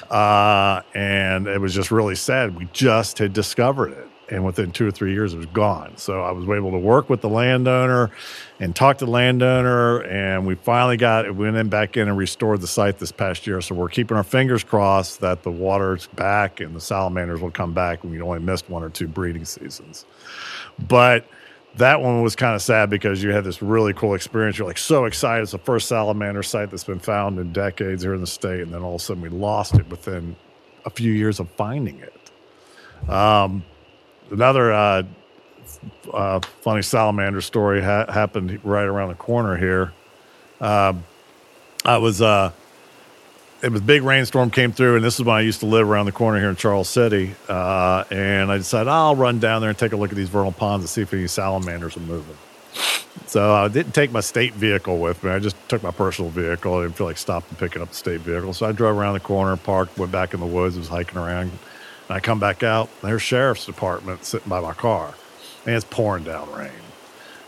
Uh, 0.10 0.82
and 0.94 1.48
it 1.48 1.60
was 1.60 1.74
just 1.74 1.92
really 1.92 2.16
sad. 2.16 2.56
We 2.58 2.68
just 2.74 3.18
had 3.18 3.34
discovered 3.34 3.92
it, 3.92 4.08
and 4.30 4.46
within 4.46 4.72
two 4.72 4.88
or 4.88 4.92
three 4.92 5.14
years, 5.14 5.34
it 5.34 5.38
was 5.38 5.46
gone. 5.48 5.98
So 5.98 6.24
I 6.24 6.32
was 6.32 6.44
able 6.46 6.72
to 6.72 6.78
work 6.78 7.10
with 7.10 7.22
the 7.22 7.30
landowner 7.30 8.12
and 8.60 8.76
talk 8.76 9.00
to 9.00 9.06
the 9.06 9.12
landowner, 9.12 10.02
and 10.04 10.46
we 10.46 10.56
finally 10.56 10.98
got 10.98 11.26
it. 11.26 11.36
Went 11.36 11.56
in 11.58 11.70
back 11.70 11.98
in 11.98 12.08
and 12.08 12.18
restored 12.18 12.62
the 12.62 12.68
site 12.68 13.00
this 13.00 13.12
past 13.12 13.46
year. 13.48 13.62
So 13.62 13.76
we're 13.76 13.90
keeping 13.90 14.16
our 14.16 14.24
fingers 14.24 14.64
crossed 14.64 15.22
that 15.22 15.44
the 15.44 15.52
water's 15.52 16.08
back 16.08 16.60
and 16.60 16.76
the 16.76 16.82
salamanders 16.82 17.42
will 17.42 17.52
come 17.52 17.74
back. 17.74 18.04
We 18.04 18.22
only 18.22 18.40
missed 18.40 18.70
one 18.70 18.84
or 18.84 18.90
two 18.90 19.08
breeding 19.08 19.46
seasons, 19.46 20.06
but 20.88 21.26
that 21.78 22.02
one 22.02 22.22
was 22.22 22.36
kind 22.36 22.56
of 22.56 22.62
sad 22.62 22.90
because 22.90 23.22
you 23.22 23.32
had 23.32 23.44
this 23.44 23.62
really 23.62 23.94
cool 23.94 24.14
experience. 24.14 24.58
You're 24.58 24.68
like 24.68 24.78
so 24.78 25.06
excited. 25.06 25.44
It's 25.44 25.52
the 25.52 25.58
first 25.58 25.88
salamander 25.88 26.44
site 26.44 26.72
that's 26.72 26.84
been 26.86 27.00
found 27.00 27.38
in 27.38 27.52
decades 27.52 28.04
here 28.04 28.14
in 28.14 28.22
the 28.22 28.28
state. 28.28 28.62
And 28.62 28.74
then 28.74 28.82
all 28.82 28.96
of 28.96 29.02
a 29.02 29.04
sudden 29.04 29.22
we 29.22 29.30
lost 29.30 29.76
it 29.76 29.88
within 29.90 30.36
a 30.86 30.90
few 30.90 31.12
years 31.12 31.40
of 31.40 31.50
finding 31.52 32.00
it. 32.00 33.10
Um, 33.10 33.64
another 34.32 34.72
uh, 34.72 35.04
uh, 36.14 36.40
funny 36.62 36.82
salamander 36.82 37.42
story 37.42 37.82
ha- 37.82 38.12
happened 38.12 38.60
right 38.64 38.86
around 38.86 39.10
the 39.10 39.16
corner 39.16 39.58
here. 39.58 39.92
Um, 40.62 41.04
I 41.84 41.98
was, 41.98 42.22
uh, 42.22 42.52
it 43.66 43.72
was 43.72 43.82
a 43.82 43.84
big 43.84 44.04
rainstorm 44.04 44.52
came 44.52 44.72
through, 44.72 44.96
and 44.96 45.04
this 45.04 45.16
is 45.16 45.26
when 45.26 45.36
I 45.36 45.42
used 45.42 45.62
to 45.62 45.66
live 45.66 45.90
around 45.90 46.06
the 46.06 46.12
corner 46.12 46.40
here 46.40 46.50
in 46.50 46.56
Charles 46.56 46.88
City. 46.88 47.34
Uh, 47.50 48.04
and 48.12 48.52
I 48.52 48.58
decided 48.58 48.88
I'll 48.88 49.16
run 49.16 49.40
down 49.40 49.62
there 49.62 49.72
and 49.72 49.78
take 49.78 49.92
a 49.92 49.96
look 49.96 50.12
at 50.12 50.16
these 50.16 50.30
vernal 50.30 50.52
ponds 50.52 50.84
and 50.84 50.90
see 50.90 51.02
if 51.02 51.12
any 51.12 51.26
salamanders 51.26 51.98
are 51.98 52.02
moving. 52.02 52.38
So 53.26 53.56
I 53.56 53.68
didn't 53.68 53.94
take 53.94 54.12
my 54.12 54.20
state 54.20 54.54
vehicle 54.54 55.00
with 55.00 55.24
me. 55.24 55.32
I 55.32 55.40
just 55.40 55.56
took 55.68 55.82
my 55.82 55.90
personal 55.90 56.30
vehicle. 56.30 56.76
I 56.76 56.84
didn't 56.84 56.96
feel 56.96 57.08
like 57.08 57.18
stopping 57.18 57.58
picking 57.58 57.82
up 57.82 57.90
the 57.90 57.96
state 57.96 58.22
vehicle. 58.22 58.54
So 58.54 58.68
I 58.68 58.72
drove 58.72 58.96
around 58.96 59.16
the 59.16 59.20
corner, 59.20 59.58
parked, 59.58 59.98
went 59.98 60.12
back 60.12 60.36
in 60.36 60.42
the 60.42 60.46
woods, 60.46 60.78
was 60.78 60.88
hiking 60.88 61.18
around. 61.18 61.50
And 61.50 61.52
I 62.10 62.20
come 62.20 62.40
back 62.40 62.62
out, 62.62 62.88
there's 63.02 63.24
sheriff's 63.24 63.66
department 63.66 64.26
sitting 64.26 64.48
by 64.48 64.60
my 64.60 64.74
car, 64.74 65.16
and 65.66 65.74
it's 65.74 65.86
pouring 65.86 66.24
down 66.24 66.52
rain. 66.54 66.85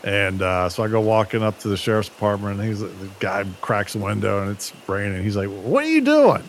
And 0.04 0.42
uh, 0.42 0.68
so 0.68 0.84
I 0.84 0.88
go 0.88 1.00
walking 1.00 1.42
up 1.42 1.58
to 1.60 1.68
the 1.68 1.76
sheriff's 1.76 2.08
department, 2.08 2.60
and 2.60 2.68
he's 2.68 2.80
the 2.80 3.10
guy 3.18 3.44
cracks 3.60 3.94
the 3.94 3.98
window, 3.98 4.42
and 4.42 4.50
it's 4.50 4.72
raining. 4.86 5.24
He's 5.24 5.36
like, 5.36 5.48
"What 5.48 5.84
are 5.84 5.88
you 5.88 6.00
doing?" 6.02 6.44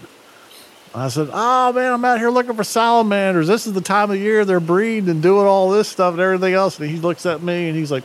I 0.93 1.07
said, 1.07 1.29
"Oh 1.31 1.73
man, 1.73 1.93
I'm 1.93 2.05
out 2.05 2.19
here 2.19 2.29
looking 2.29 2.55
for 2.55 2.63
salamanders. 2.63 3.47
This 3.47 3.65
is 3.65 3.73
the 3.73 3.81
time 3.81 4.11
of 4.11 4.17
year 4.17 4.45
they're 4.45 4.59
breeding 4.59 5.09
and 5.09 5.21
doing 5.23 5.47
all 5.47 5.69
this 5.69 5.87
stuff 5.87 6.13
and 6.13 6.21
everything 6.21 6.53
else." 6.53 6.79
And 6.79 6.89
he 6.89 6.97
looks 6.97 7.25
at 7.25 7.41
me, 7.41 7.69
and 7.69 7.77
he's 7.77 7.91
like, 7.91 8.03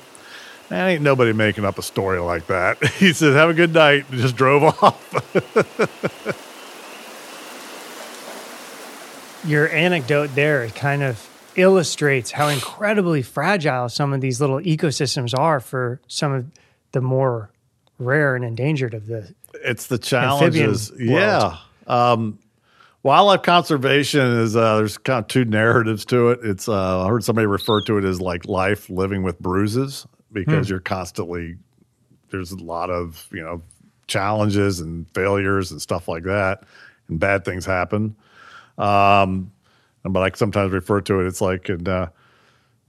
"Man, 0.71 0.89
ain't 0.89 1.03
nobody 1.03 1.35
making 1.35 1.67
up 1.67 1.79
a 1.79 1.83
story 1.83 2.21
like 2.21 2.47
that." 2.47 2.83
He 2.95 3.13
said, 3.13 3.35
"Have 3.35 3.51
a 3.51 3.55
good 3.55 3.75
night," 3.75 4.07
and 4.11 4.21
just 4.21 4.37
drove 4.37 4.63
off. 4.83 5.01
Your 9.47 9.69
anecdote 9.69 10.35
there 10.35 10.67
kind 10.71 11.03
of 11.03 11.29
illustrates 11.57 12.31
how 12.31 12.49
incredibly 12.49 13.23
fragile 13.23 13.89
some 13.89 14.13
of 14.13 14.21
these 14.21 14.41
little 14.41 14.59
ecosystems 14.59 15.39
are 15.39 15.61
for 15.61 16.01
some 16.09 16.33
of 16.33 16.47
the 16.93 17.01
more 17.01 17.51
rare 17.99 18.37
and 18.37 18.45
endangered 18.45 18.95
of 18.95 19.07
the 19.07 19.35
it's 19.63 19.87
the 19.87 19.99
challenges. 19.99 20.93
Yeah. 20.99 21.59
Um, 21.87 22.39
wildlife 23.03 23.43
conservation 23.43 24.21
is 24.21 24.57
uh, 24.57 24.77
there's 24.77 24.99
kind 24.99 25.21
of 25.21 25.29
two 25.29 25.45
narratives 25.45 26.05
to 26.07 26.31
it. 26.31 26.41
It's 26.43 26.69
uh, 26.69 27.05
I 27.05 27.09
heard 27.09 27.25
somebody 27.25 27.47
refer 27.47 27.81
to 27.83 27.99
it 27.99 28.05
as 28.05 28.21
like 28.21 28.47
life 28.47 28.91
living 28.91 29.23
with 29.23 29.39
bruises 29.39 30.07
because 30.33 30.69
you're 30.69 30.81
constantly 30.81 31.57
there's 32.31 32.51
a 32.51 32.57
lot 32.57 32.91
of 32.91 33.29
you 33.33 33.43
know 33.43 33.63
challenges 34.07 34.81
and 34.81 35.09
failures 35.15 35.71
and 35.71 35.81
stuff 35.81 36.09
like 36.09 36.25
that, 36.25 36.65
and 37.09 37.21
bad 37.21 37.45
things 37.45 37.65
happen. 37.65 38.17
Um, 38.77 39.53
but 40.05 40.21
I 40.21 40.37
sometimes 40.37 40.73
refer 40.73 41.01
to 41.03 41.21
it. 41.21 41.27
It's 41.27 41.41
like 41.41 41.69
and. 41.69 41.89
Uh, 41.89 42.09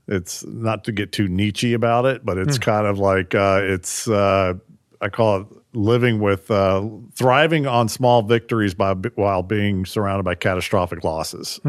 it's 0.08 0.44
not 0.44 0.84
to 0.84 0.92
get 0.92 1.12
too 1.12 1.28
Nietzsche 1.28 1.74
about 1.74 2.06
it, 2.06 2.24
but 2.24 2.38
it's 2.38 2.58
kind 2.58 2.86
of 2.86 2.98
like 2.98 3.34
uh, 3.34 3.60
it's 3.62 4.06
uh, 4.08 4.54
I 5.00 5.08
call 5.08 5.40
it 5.40 5.46
living 5.72 6.20
with 6.20 6.50
uh, 6.50 6.88
thriving 7.14 7.66
on 7.66 7.88
small 7.88 8.22
victories 8.22 8.72
by 8.72 8.94
while 9.14 9.42
being 9.42 9.84
surrounded 9.84 10.22
by 10.22 10.34
catastrophic 10.34 11.04
losses. 11.04 11.60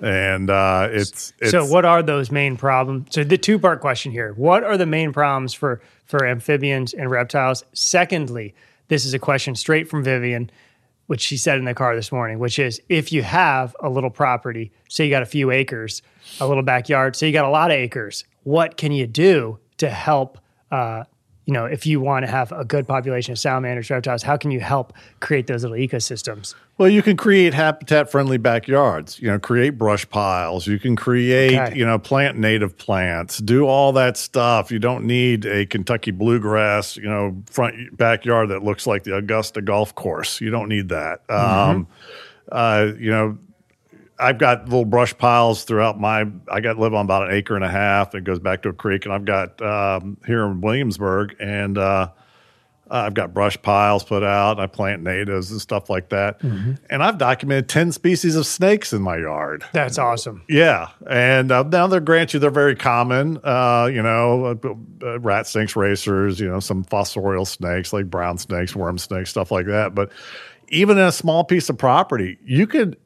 And 0.00 0.48
uh, 0.48 0.88
it's, 0.92 1.32
it's 1.40 1.50
so 1.50 1.66
what 1.66 1.84
are 1.84 2.02
those 2.02 2.30
main 2.30 2.56
problems 2.56 3.08
so 3.10 3.24
the 3.24 3.38
two 3.38 3.58
part 3.58 3.80
question 3.80 4.12
here 4.12 4.32
what 4.34 4.62
are 4.62 4.76
the 4.76 4.86
main 4.86 5.12
problems 5.12 5.54
for 5.54 5.80
for 6.04 6.24
amphibians 6.26 6.94
and 6.94 7.10
reptiles 7.10 7.64
secondly 7.72 8.54
this 8.88 9.04
is 9.04 9.12
a 9.12 9.18
question 9.18 9.54
straight 9.54 9.88
from 9.88 10.04
vivian 10.04 10.50
which 11.06 11.20
she 11.20 11.36
said 11.36 11.58
in 11.58 11.64
the 11.64 11.74
car 11.74 11.94
this 11.94 12.10
morning 12.12 12.38
which 12.38 12.58
is 12.58 12.80
if 12.88 13.12
you 13.12 13.22
have 13.22 13.74
a 13.80 13.88
little 13.88 14.10
property 14.10 14.72
say 14.88 15.04
you 15.04 15.10
got 15.10 15.22
a 15.22 15.26
few 15.26 15.50
acres 15.50 16.02
a 16.40 16.46
little 16.46 16.62
backyard 16.62 17.16
so 17.16 17.26
you 17.26 17.32
got 17.32 17.44
a 17.44 17.50
lot 17.50 17.70
of 17.70 17.76
acres 17.76 18.24
what 18.44 18.76
can 18.76 18.92
you 18.92 19.06
do 19.06 19.58
to 19.78 19.88
help 19.90 20.38
uh, 20.70 21.04
you 21.46 21.52
know 21.52 21.64
if 21.64 21.86
you 21.86 22.00
want 22.00 22.24
to 22.26 22.30
have 22.30 22.52
a 22.52 22.64
good 22.64 22.86
population 22.86 23.32
of 23.32 23.38
salamanders 23.38 23.88
reptiles 23.88 24.22
how 24.22 24.36
can 24.36 24.50
you 24.50 24.60
help 24.60 24.92
create 25.20 25.46
those 25.46 25.62
little 25.64 25.76
ecosystems 25.78 26.54
Well, 26.78 26.90
you 26.90 27.02
can 27.02 27.16
create 27.16 27.54
habitat 27.54 28.10
friendly 28.10 28.36
backyards, 28.36 29.18
you 29.18 29.28
know, 29.28 29.38
create 29.38 29.78
brush 29.78 30.06
piles. 30.10 30.66
You 30.66 30.78
can 30.78 30.94
create, 30.94 31.54
Okay. 31.58 31.78
you 31.78 31.86
know, 31.86 31.98
plant 31.98 32.36
native 32.36 32.76
plants, 32.76 33.38
do 33.38 33.64
all 33.64 33.92
that 33.94 34.18
stuff. 34.18 34.70
You 34.70 34.78
don't 34.78 35.06
need 35.06 35.46
a 35.46 35.64
Kentucky 35.64 36.10
bluegrass, 36.10 36.98
you 36.98 37.08
know, 37.08 37.42
front 37.50 37.96
backyard 37.96 38.50
that 38.50 38.62
looks 38.62 38.86
like 38.86 39.04
the 39.04 39.16
Augusta 39.16 39.62
golf 39.62 39.94
course. 39.94 40.38
You 40.42 40.50
don't 40.50 40.68
need 40.68 40.90
that. 40.90 41.20
Um, 41.30 41.86
uh, 42.52 42.92
you 42.98 43.10
know, 43.10 43.38
I've 44.18 44.38
got 44.38 44.64
little 44.64 44.84
brush 44.84 45.16
piles 45.16 45.64
throughout 45.64 46.00
my. 46.00 46.26
I 46.50 46.60
got 46.60 46.78
live 46.78 46.94
on 46.94 47.04
about 47.04 47.28
an 47.28 47.34
acre 47.34 47.54
and 47.54 47.64
a 47.64 47.68
half. 47.70 48.14
It 48.14 48.24
goes 48.24 48.38
back 48.38 48.62
to 48.62 48.70
a 48.70 48.72
creek, 48.72 49.04
and 49.04 49.12
I've 49.12 49.24
got 49.24 49.60
um, 49.60 50.16
here 50.26 50.44
in 50.46 50.60
Williamsburg, 50.62 51.36
and 51.38 51.76
uh, 51.76 52.08
I've 52.90 53.14
got 53.14 53.34
brush 53.34 53.60
piles 53.60 54.04
put 54.04 54.22
out. 54.22 54.58
I 54.58 54.68
plant 54.68 55.02
natives 55.02 55.50
and 55.50 55.60
stuff 55.60 55.90
like 55.90 56.08
that, 56.10 56.40
and 56.42 57.02
I've 57.02 57.18
documented 57.18 57.68
ten 57.68 57.92
species 57.92 58.36
of 58.36 58.46
snakes 58.46 58.92
in 58.92 59.02
my 59.02 59.18
yard. 59.18 59.64
that's 59.72 59.98
awesome 59.98 60.44
Yeah, 60.48 60.88
and 61.10 61.52
uh, 61.52 61.64
now 61.64 61.86
they're 61.86 62.00
grant 62.00 62.32
you 62.32 62.40
they're 62.40 62.50
very 62.50 62.76
common. 62.76 63.38
Uh, 63.44 63.90
you 63.92 64.02
know, 64.02 64.46
uh, 64.46 65.06
uh, 65.06 65.20
rat 65.20 65.46
snakes, 65.46 65.76
racers. 65.76 66.40
You 66.40 66.48
know, 66.48 66.60
some 66.60 66.84
fossorial 66.84 67.46
snakes 67.46 67.92
like 67.92 68.08
brown 68.08 68.38
snakes, 68.38 68.74
worm 68.74 68.96
snakes, 68.98 69.30
stuff 69.30 69.50
like 69.50 69.66
that. 69.66 69.94
But 69.94 70.10
even 70.68 70.96
in 70.96 71.04
a 71.04 71.12
small 71.12 71.44
piece 71.44 71.68
of 71.68 71.76
property, 71.78 72.38
you 72.44 72.66
could 72.66 72.96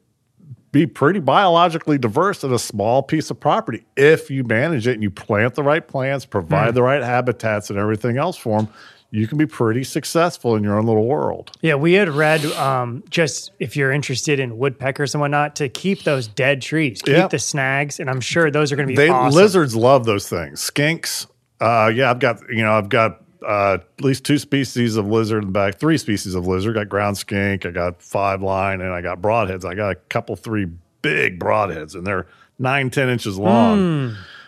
be 0.71 0.87
pretty 0.87 1.19
biologically 1.19 1.97
diverse 1.97 2.43
in 2.43 2.53
a 2.53 2.59
small 2.59 3.03
piece 3.03 3.29
of 3.29 3.39
property 3.39 3.83
if 3.97 4.29
you 4.31 4.43
manage 4.43 4.87
it 4.87 4.93
and 4.93 5.03
you 5.03 5.09
plant 5.11 5.55
the 5.55 5.63
right 5.63 5.85
plants, 5.85 6.25
provide 6.25 6.73
the 6.75 6.81
right 6.83 7.03
habitats, 7.03 7.69
and 7.69 7.77
everything 7.77 8.17
else 8.17 8.37
for 8.37 8.59
them. 8.61 8.69
You 9.13 9.27
can 9.27 9.37
be 9.37 9.45
pretty 9.45 9.83
successful 9.83 10.55
in 10.55 10.63
your 10.63 10.77
own 10.79 10.85
little 10.85 11.05
world. 11.05 11.51
Yeah, 11.61 11.75
we 11.75 11.91
had 11.93 12.07
read 12.07 12.45
um, 12.53 13.03
just 13.09 13.51
if 13.59 13.75
you're 13.75 13.91
interested 13.91 14.39
in 14.39 14.57
woodpeckers 14.57 15.13
and 15.13 15.19
whatnot 15.19 15.57
to 15.57 15.67
keep 15.67 16.03
those 16.03 16.27
dead 16.27 16.61
trees, 16.61 17.01
keep 17.01 17.15
Yeah. 17.17 17.27
the 17.27 17.37
snags, 17.39 17.99
and 17.99 18.09
I'm 18.09 18.21
sure 18.21 18.49
those 18.49 18.71
are 18.71 18.77
going 18.77 18.87
to 18.87 18.91
be 18.93 18.95
They 18.95 19.09
awesome. 19.09 19.35
lizards 19.37 19.75
love 19.75 20.05
those 20.05 20.29
things. 20.29 20.61
Skinks. 20.61 21.27
Uh, 21.59 21.91
yeah, 21.93 22.09
I've 22.09 22.19
got 22.19 22.39
you 22.49 22.63
know 22.63 22.71
I've 22.71 22.87
got 22.87 23.21
uh, 23.45 23.77
at 23.79 24.03
least 24.03 24.23
two 24.23 24.37
species 24.37 24.95
of 24.97 25.07
lizard 25.07 25.43
in 25.43 25.47
the 25.47 25.51
back, 25.51 25.79
three 25.79 25.97
species 25.97 26.35
of 26.35 26.47
lizard. 26.47 26.75
got 26.75 26.89
ground 26.89 27.17
skink, 27.17 27.65
I 27.65 27.71
got 27.71 28.01
five 28.01 28.41
line, 28.41 28.81
and 28.81 28.91
I 28.93 29.01
got 29.01 29.21
broadheads. 29.21 29.65
I 29.65 29.73
got 29.73 29.91
a 29.91 29.95
couple 29.95 30.35
three 30.35 30.67
big 31.01 31.39
broadheads, 31.39 31.95
and 31.95 32.05
they're 32.05 32.27
nine 32.59 32.89
ten 32.89 33.09
inches 33.09 33.37
long, 33.37 33.77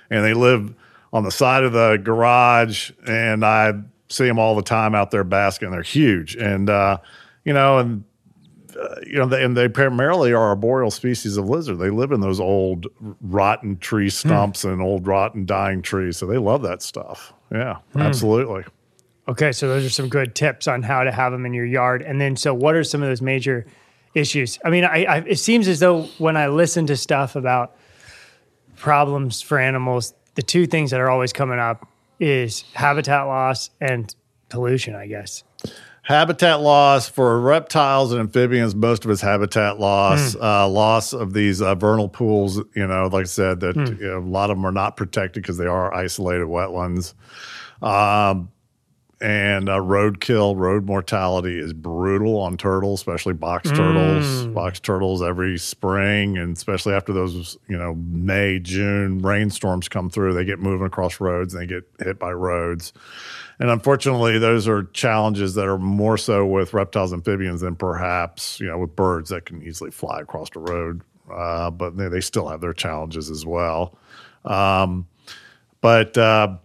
and 0.10 0.24
they 0.24 0.34
live 0.34 0.74
on 1.12 1.24
the 1.24 1.32
side 1.32 1.64
of 1.64 1.74
the 1.74 1.98
garage, 2.04 2.92
and 3.08 3.46
I 3.46 3.74
see 4.10 4.28
them 4.28 4.40
all 4.40 4.56
the 4.56 4.62
time 4.62 4.96
out 4.96 5.12
there 5.12 5.24
basking. 5.24 5.72
They're 5.72 5.82
huge, 5.82 6.36
and 6.36 6.70
uh, 6.70 6.98
you 7.44 7.54
know, 7.54 7.80
and 7.80 8.04
you 9.06 9.20
know, 9.20 9.26
they, 9.26 9.44
and 9.44 9.56
they 9.56 9.68
primarily 9.68 10.34
are 10.34 10.50
arboreal 10.50 10.92
species 10.92 11.38
of 11.38 11.48
lizard. 11.48 11.80
They 11.80 11.90
live 11.90 12.12
in 12.12 12.22
those 12.22 12.40
old 12.40 12.88
rotten 13.22 13.78
tree 13.78 14.10
stumps 14.10 14.64
and 14.64 14.82
old 14.82 15.08
rotten 15.08 15.46
dying 15.46 15.82
trees, 15.82 16.18
so 16.18 16.26
they 16.26 16.38
love 16.38 16.62
that 16.64 16.82
stuff. 16.82 17.34
Yeah, 17.52 17.78
absolutely. 17.96 18.64
Okay, 19.28 19.52
so 19.52 19.68
those 19.68 19.86
are 19.86 19.90
some 19.90 20.10
good 20.10 20.36
tips 20.36 20.68
on 20.68 20.84
how 20.84 21.04
to 21.04 21.12
have 21.12 21.32
them 21.32 21.46
in 21.46 21.54
your 21.54 21.66
yard. 21.66 22.02
And 22.02 22.20
then, 22.20 22.36
so 22.36 22.54
what 22.54 22.76
are 22.76 22.84
some 22.84 23.02
of 23.02 23.08
those 23.08 23.22
major 23.22 23.66
issues. 24.14 24.60
I 24.64 24.70
mean, 24.70 24.84
I, 24.84 25.06
I 25.06 25.18
it 25.20 25.40
seems 25.40 25.68
as 25.68 25.80
though 25.80 26.04
when 26.18 26.38
I 26.38 26.48
listen 26.48 26.88
to 26.88 26.98
stuff 26.98 27.36
about 27.36 27.76
problems 28.78 29.42
for 29.42 29.60
animals, 29.60 30.14
the 30.36 30.42
two 30.42 30.66
things 30.66 30.92
that 30.92 31.00
are 31.00 31.10
always 31.10 31.34
coming 31.34 31.60
up 31.60 31.88
is 32.20 32.64
habitat 32.74 33.28
loss 33.28 33.70
and 33.82 34.14
pollution. 34.50 34.96
I 34.96 35.08
guess. 35.08 35.44
Habitat 36.04 36.60
loss 36.60 37.08
for 37.08 37.40
reptiles 37.40 38.12
and 38.12 38.20
amphibians. 38.20 38.76
Most 38.76 39.06
of 39.06 39.12
it's 39.12 39.22
habitat 39.22 39.80
loss, 39.80 40.36
uh, 40.36 40.68
loss 40.68 41.14
of 41.14 41.32
these 41.32 41.62
uh, 41.62 41.76
vernal 41.76 42.10
pools. 42.10 42.58
You 42.76 42.88
know, 42.88 43.08
like 43.08 43.22
I 43.22 43.28
said, 43.28 43.62
that 43.62 43.76
you 43.78 44.08
know, 44.08 44.18
a 44.18 44.20
lot 44.20 44.50
of 44.50 44.58
them 44.58 44.66
are 44.66 44.72
not 44.72 44.98
protected 44.98 45.44
because 45.44 45.58
they 45.58 45.66
are 45.66 45.94
isolated 45.94 46.48
wetlands. 46.48 47.14
Um, 47.82 48.50
and 49.24 49.70
uh, 49.70 49.78
roadkill, 49.78 50.58
road 50.58 50.86
mortality 50.86 51.58
is 51.58 51.72
brutal 51.72 52.38
on 52.42 52.58
turtles, 52.58 53.00
especially 53.00 53.32
box 53.34 53.70
turtles. 53.72 54.48
Box 54.48 54.82
turtles 54.82 55.24
every 55.24 55.58
spring, 55.58 56.38
and 56.38 56.58
especially 56.58 56.94
after 56.94 57.14
those, 57.14 57.58
you 57.70 57.78
know, 57.78 57.96
May, 57.96 58.60
June 58.60 59.20
rainstorms 59.20 59.88
come 59.88 60.10
through, 60.10 60.34
they 60.34 60.44
get 60.44 60.60
moving 60.60 60.86
across 60.86 61.22
roads 61.22 61.54
and 61.54 61.64
they 61.64 61.68
get 61.68 61.90
hit 62.00 62.20
by 62.20 62.34
roads. 62.34 62.92
And 63.60 63.70
unfortunately, 63.70 64.40
those 64.40 64.68
are 64.68 64.84
challenges 64.92 65.54
that 65.54 65.68
are 65.68 65.78
more 65.78 66.18
so 66.18 66.46
with 66.46 66.74
reptiles, 66.74 67.14
and 67.14 67.22
amphibians 67.22 67.62
than 67.62 67.78
perhaps 67.78 68.60
you 68.60 68.68
know 68.68 68.78
with 68.78 68.94
birds 68.94 69.30
that 69.30 69.46
can 69.46 69.64
easily 69.64 69.90
fly 69.90 70.20
across 70.20 70.50
the 70.50 70.60
road. 70.60 71.02
Uh, 71.34 71.72
but 71.72 71.96
they, 71.96 72.10
they 72.10 72.20
still 72.20 72.50
have 72.50 72.60
their 72.60 72.74
challenges 72.74 73.30
as 73.30 73.46
well. 73.46 73.98
Um, 74.44 75.08
but 75.80 76.18
uh, 76.18 76.58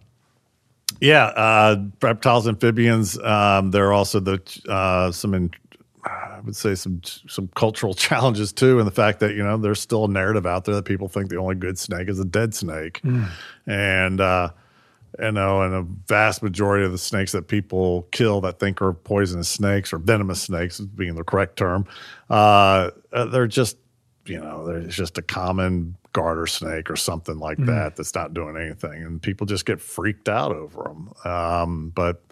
yeah, 0.99 1.25
uh, 1.25 1.83
reptiles, 2.01 2.47
amphibians. 2.47 3.17
Um, 3.19 3.71
there 3.71 3.87
are 3.87 3.93
also 3.93 4.19
the 4.19 4.41
uh, 4.67 5.11
some, 5.11 5.33
in, 5.33 5.51
I 6.03 6.39
would 6.43 6.55
say 6.55 6.75
some 6.75 7.01
some 7.03 7.49
cultural 7.55 7.93
challenges 7.95 8.51
too, 8.51 8.79
and 8.79 8.87
the 8.87 8.91
fact 8.91 9.19
that 9.21 9.35
you 9.35 9.43
know 9.43 9.57
there's 9.57 9.79
still 9.79 10.05
a 10.05 10.09
narrative 10.09 10.45
out 10.45 10.65
there 10.65 10.75
that 10.75 10.85
people 10.85 11.07
think 11.07 11.29
the 11.29 11.37
only 11.37 11.55
good 11.55 11.77
snake 11.77 12.09
is 12.09 12.19
a 12.19 12.25
dead 12.25 12.53
snake, 12.53 13.01
and 13.65 14.21
uh, 14.21 14.49
you 15.19 15.31
know, 15.31 15.61
and 15.61 15.73
a 15.73 15.81
vast 16.07 16.43
majority 16.43 16.85
of 16.85 16.91
the 16.91 16.97
snakes 16.97 17.31
that 17.31 17.47
people 17.47 18.07
kill 18.11 18.41
that 18.41 18.59
think 18.59 18.81
are 18.81 18.93
poisonous 18.93 19.49
snakes 19.49 19.91
or 19.91 19.97
venomous 19.97 20.41
snakes, 20.41 20.79
being 20.79 21.15
the 21.15 21.23
correct 21.23 21.57
term, 21.57 21.85
uh, 22.29 22.91
they're 23.31 23.47
just 23.47 23.77
you 24.29 24.39
know, 24.39 24.65
there's 24.65 24.95
just 24.95 25.17
a 25.17 25.21
common 25.21 25.95
garter 26.13 26.47
snake 26.47 26.89
or 26.89 26.95
something 26.95 27.39
like 27.39 27.57
that 27.65 27.95
that's 27.95 28.15
not 28.15 28.33
doing 28.33 28.55
anything, 28.57 29.03
and 29.03 29.21
people 29.21 29.45
just 29.45 29.65
get 29.65 29.81
freaked 29.81 30.29
out 30.29 30.51
over 30.51 30.83
them. 30.83 31.13
Um, 31.25 31.91
but 31.95 32.23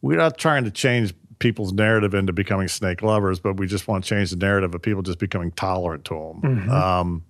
we're 0.00 0.18
not 0.18 0.38
trying 0.38 0.64
to 0.64 0.70
change 0.70 1.14
people's 1.38 1.72
narrative 1.72 2.14
into 2.14 2.32
becoming 2.32 2.68
snake 2.68 3.02
lovers, 3.02 3.40
but 3.40 3.56
we 3.56 3.66
just 3.66 3.88
want 3.88 4.04
to 4.04 4.08
change 4.08 4.30
the 4.30 4.36
narrative 4.36 4.74
of 4.74 4.82
people 4.82 5.02
just 5.02 5.18
becoming 5.18 5.50
tolerant 5.52 6.04
to 6.06 6.14
them. 6.14 6.70
Um, 6.70 7.24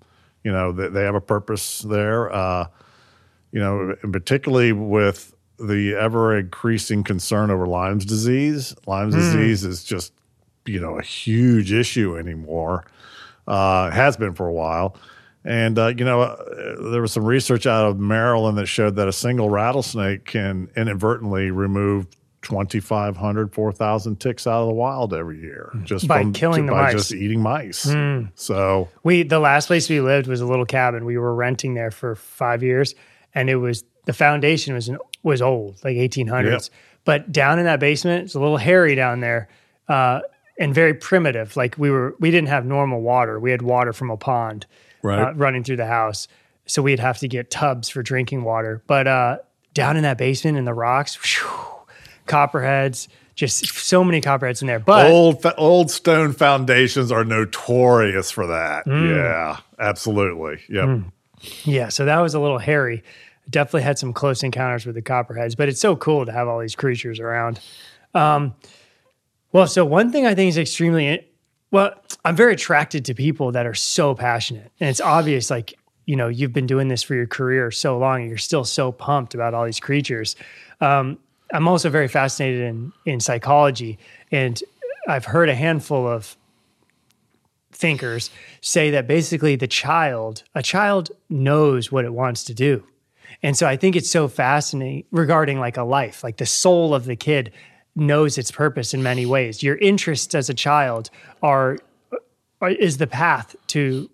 you 0.45 0.53
know, 0.53 0.73
they, 0.73 0.89
they 0.89 1.03
have 1.03 1.15
a 1.15 1.21
purpose 1.21 1.81
there. 1.81 2.33
Uh, 2.33 2.67
you 3.53 3.61
know, 3.61 3.95
and 4.03 4.13
particularly 4.13 4.73
with 4.73 5.35
the 5.59 5.95
ever 5.95 6.37
increasing 6.37 7.05
concern 7.05 7.51
over 7.51 7.67
Lyme's 7.67 8.05
disease. 8.05 8.75
Lyme's 8.87 9.15
disease 9.15 9.65
is 9.65 9.85
just, 9.85 10.13
you 10.67 10.81
know, 10.81 10.99
a 10.99 11.03
huge 11.03 11.73
issue 11.73 12.19
anymore. 12.19 12.85
Uh, 13.47 13.91
has 13.91 14.17
been 14.17 14.35
for 14.35 14.47
a 14.47 14.53
while. 14.53 14.97
And, 15.45 15.77
uh, 15.77 15.89
you 15.89 16.05
know, 16.05 16.21
uh, 16.23 16.91
there 16.91 17.03
was 17.03 17.11
some 17.13 17.25
research 17.25 17.67
out 17.67 17.85
of 17.87 17.99
Maryland 17.99 18.57
that 18.59 18.67
showed 18.67 18.95
that 18.97 19.09
a 19.09 19.13
single 19.13 19.51
rattlesnake 19.51 20.25
can 20.25 20.69
inadvertently 20.77 21.51
remove 21.51 22.07
2,500, 22.43 23.53
4,000 23.53 24.17
ticks 24.21 24.47
out 24.47 24.63
of 24.63 24.69
the 24.69 24.75
wild 24.75 25.15
every 25.15 25.41
year 25.41 25.73
just 25.85 26.07
By 26.07 26.25
killing 26.31 26.67
the 26.67 26.73
by 26.73 26.83
mice. 26.83 26.93
just 26.93 27.13
eating 27.13 27.41
mice. 27.41 27.93
So, 28.35 28.89
We 29.03 29.23
the 29.25 29.39
last 29.41 29.67
place 29.67 29.89
we 29.89 30.01
lived 30.01 30.27
was 30.29 30.41
a 30.41 30.47
little 30.47 30.65
cabin. 30.67 31.05
We 31.05 31.19
were 31.19 31.35
renting 31.35 31.75
there 31.75 31.91
for 31.91 32.15
five 32.15 32.63
years, 32.63 32.95
and 33.35 33.49
it 33.51 33.57
was 33.57 33.85
the 34.05 34.13
foundation 34.13 34.75
was 34.75 34.89
an, 34.89 34.99
was 35.23 35.41
old, 35.43 35.83
like 35.85 35.97
eighteen 35.97 36.27
hundreds. 36.27 36.71
But 37.05 37.33
down 37.33 37.59
in 37.59 37.65
that 37.65 37.81
basement, 37.81 38.25
it's 38.25 38.35
a 38.35 38.41
little 38.41 38.57
hairy 38.59 38.95
down 38.95 39.21
there, 39.21 39.49
uh, 39.89 40.21
and 40.63 40.75
very 40.75 40.95
primitive. 40.95 41.57
Like 41.57 41.77
we 41.77 41.91
were, 41.91 42.15
we 42.21 42.31
didn't 42.31 42.49
have 42.49 42.65
normal 42.65 43.01
water. 43.01 43.39
We 43.41 43.51
had 43.51 43.63
water 43.63 43.93
from 43.93 44.11
a 44.11 44.17
pond 44.17 44.67
Right. 45.03 45.19
uh, 45.19 45.35
running 45.35 45.65
through 45.65 45.77
the 45.79 45.87
house, 45.87 46.29
so 46.67 46.81
we'd 46.81 47.01
have 47.01 47.19
to 47.19 47.29
get 47.29 47.51
tubs 47.51 47.89
for 47.89 48.03
drinking 48.05 48.45
water. 48.45 48.81
But 48.87 49.09
uh, 49.09 49.39
down 49.75 49.97
in 49.97 50.05
that 50.05 50.17
basement 50.17 50.57
in 50.57 50.65
the 50.65 50.73
rocks, 50.75 51.17
whew, 51.17 51.51
copperheads, 52.27 53.09
just 53.35 53.67
so 53.67 54.05
many 54.05 54.21
copperheads 54.21 54.61
in 54.63 54.69
there. 54.69 54.79
But 54.79 55.11
old 55.11 55.45
old 55.57 55.91
stone 55.91 56.33
foundations 56.33 57.11
are 57.11 57.25
notorious 57.25 58.31
for 58.31 58.47
that. 58.47 58.87
Mm. 58.87 59.17
Yeah, 59.17 59.57
absolutely. 59.81 60.61
Yep. 60.69 61.01
Yeah, 61.65 61.89
so 61.89 62.05
that 62.05 62.21
was 62.21 62.35
a 62.35 62.41
little 62.41 62.59
hairy. 62.59 63.03
Definitely 63.51 63.83
had 63.83 63.99
some 63.99 64.13
close 64.13 64.45
encounters 64.45 64.87
with 64.87 64.95
the 64.95 65.03
copperheads, 65.03 65.57
but 65.57 65.69
it's 65.69 65.81
so 65.81 65.97
cool 65.97 66.25
to 66.27 66.31
have 66.31 66.47
all 66.47 66.61
these 66.61 66.77
creatures 66.77 67.19
around. 67.19 67.59
Um, 68.15 68.55
well, 69.53 69.67
so 69.67 69.85
one 69.85 70.11
thing 70.11 70.27
I 70.27 70.35
think 70.35 70.49
is 70.49 70.59
extremely 70.59 71.29
well, 71.71 71.95
I'm 72.25 72.37
very 72.37 72.53
attracted 72.53 73.07
to 73.07 73.15
people 73.15 73.53
that 73.53 73.67
are 73.67 73.75
so 73.75 74.15
passionate, 74.15 74.71
and 74.79 74.91
it's 74.91 75.01
obvious. 75.01 75.51
Like 75.51 75.75
you 76.07 76.17
know, 76.17 76.29
you've 76.29 76.53
been 76.53 76.67
doing 76.67 76.89
this 76.89 77.03
for 77.03 77.15
your 77.15 77.27
career 77.27 77.71
so 77.71 77.99
long, 77.99 78.21
and 78.21 78.29
you're 78.29 78.39
still 78.39 78.65
so 78.65 78.93
pumped 78.93 79.35
about 79.35 79.55
all 79.55 79.65
these 79.65 79.81
creatures. 79.81 80.37
Um, 80.81 81.19
I'm 81.53 81.69
also 81.69 81.91
very 81.91 82.09
fascinated 82.09 82.63
in 82.63 82.93
in 83.07 83.21
psychology, 83.21 83.99
and 84.31 84.63
I've 85.09 85.25
heard 85.25 85.49
a 85.49 85.55
handful 85.55 86.07
of 86.07 86.37
thinkers 87.73 88.31
say 88.61 88.91
that 88.91 89.09
basically 89.09 89.57
the 89.57 89.67
child, 89.67 90.45
a 90.55 90.63
child 90.63 91.11
knows 91.29 91.91
what 91.91 92.05
it 92.05 92.13
wants 92.13 92.45
to 92.45 92.55
do. 92.55 92.85
And 93.43 93.57
so 93.57 93.67
I 93.67 93.77
think 93.77 93.97
it's 93.97 94.11
so 94.11 94.29
fascinating 94.29 95.05
regarding 95.11 95.59
like 95.59 95.77
a 95.77 95.83
life, 95.83 96.23
like 96.23 96.37
the 96.37 96.47
soul 96.47 96.95
of 96.95 97.07
the 97.07 97.17
kid 97.17 97.51
knows 97.95 98.39
its 98.39 98.51
purpose 98.51 98.95
in 98.95 99.03
many 99.03 99.27
ways. 99.27 99.63
Your 99.63 99.77
interests 99.77 100.35
as 100.35 100.49
a 100.49 100.55
child 100.55 101.11
are, 101.43 101.79
are 102.61 102.71
is 102.71 102.99
the 102.99 103.07
path 103.07 103.55
to 103.69 104.09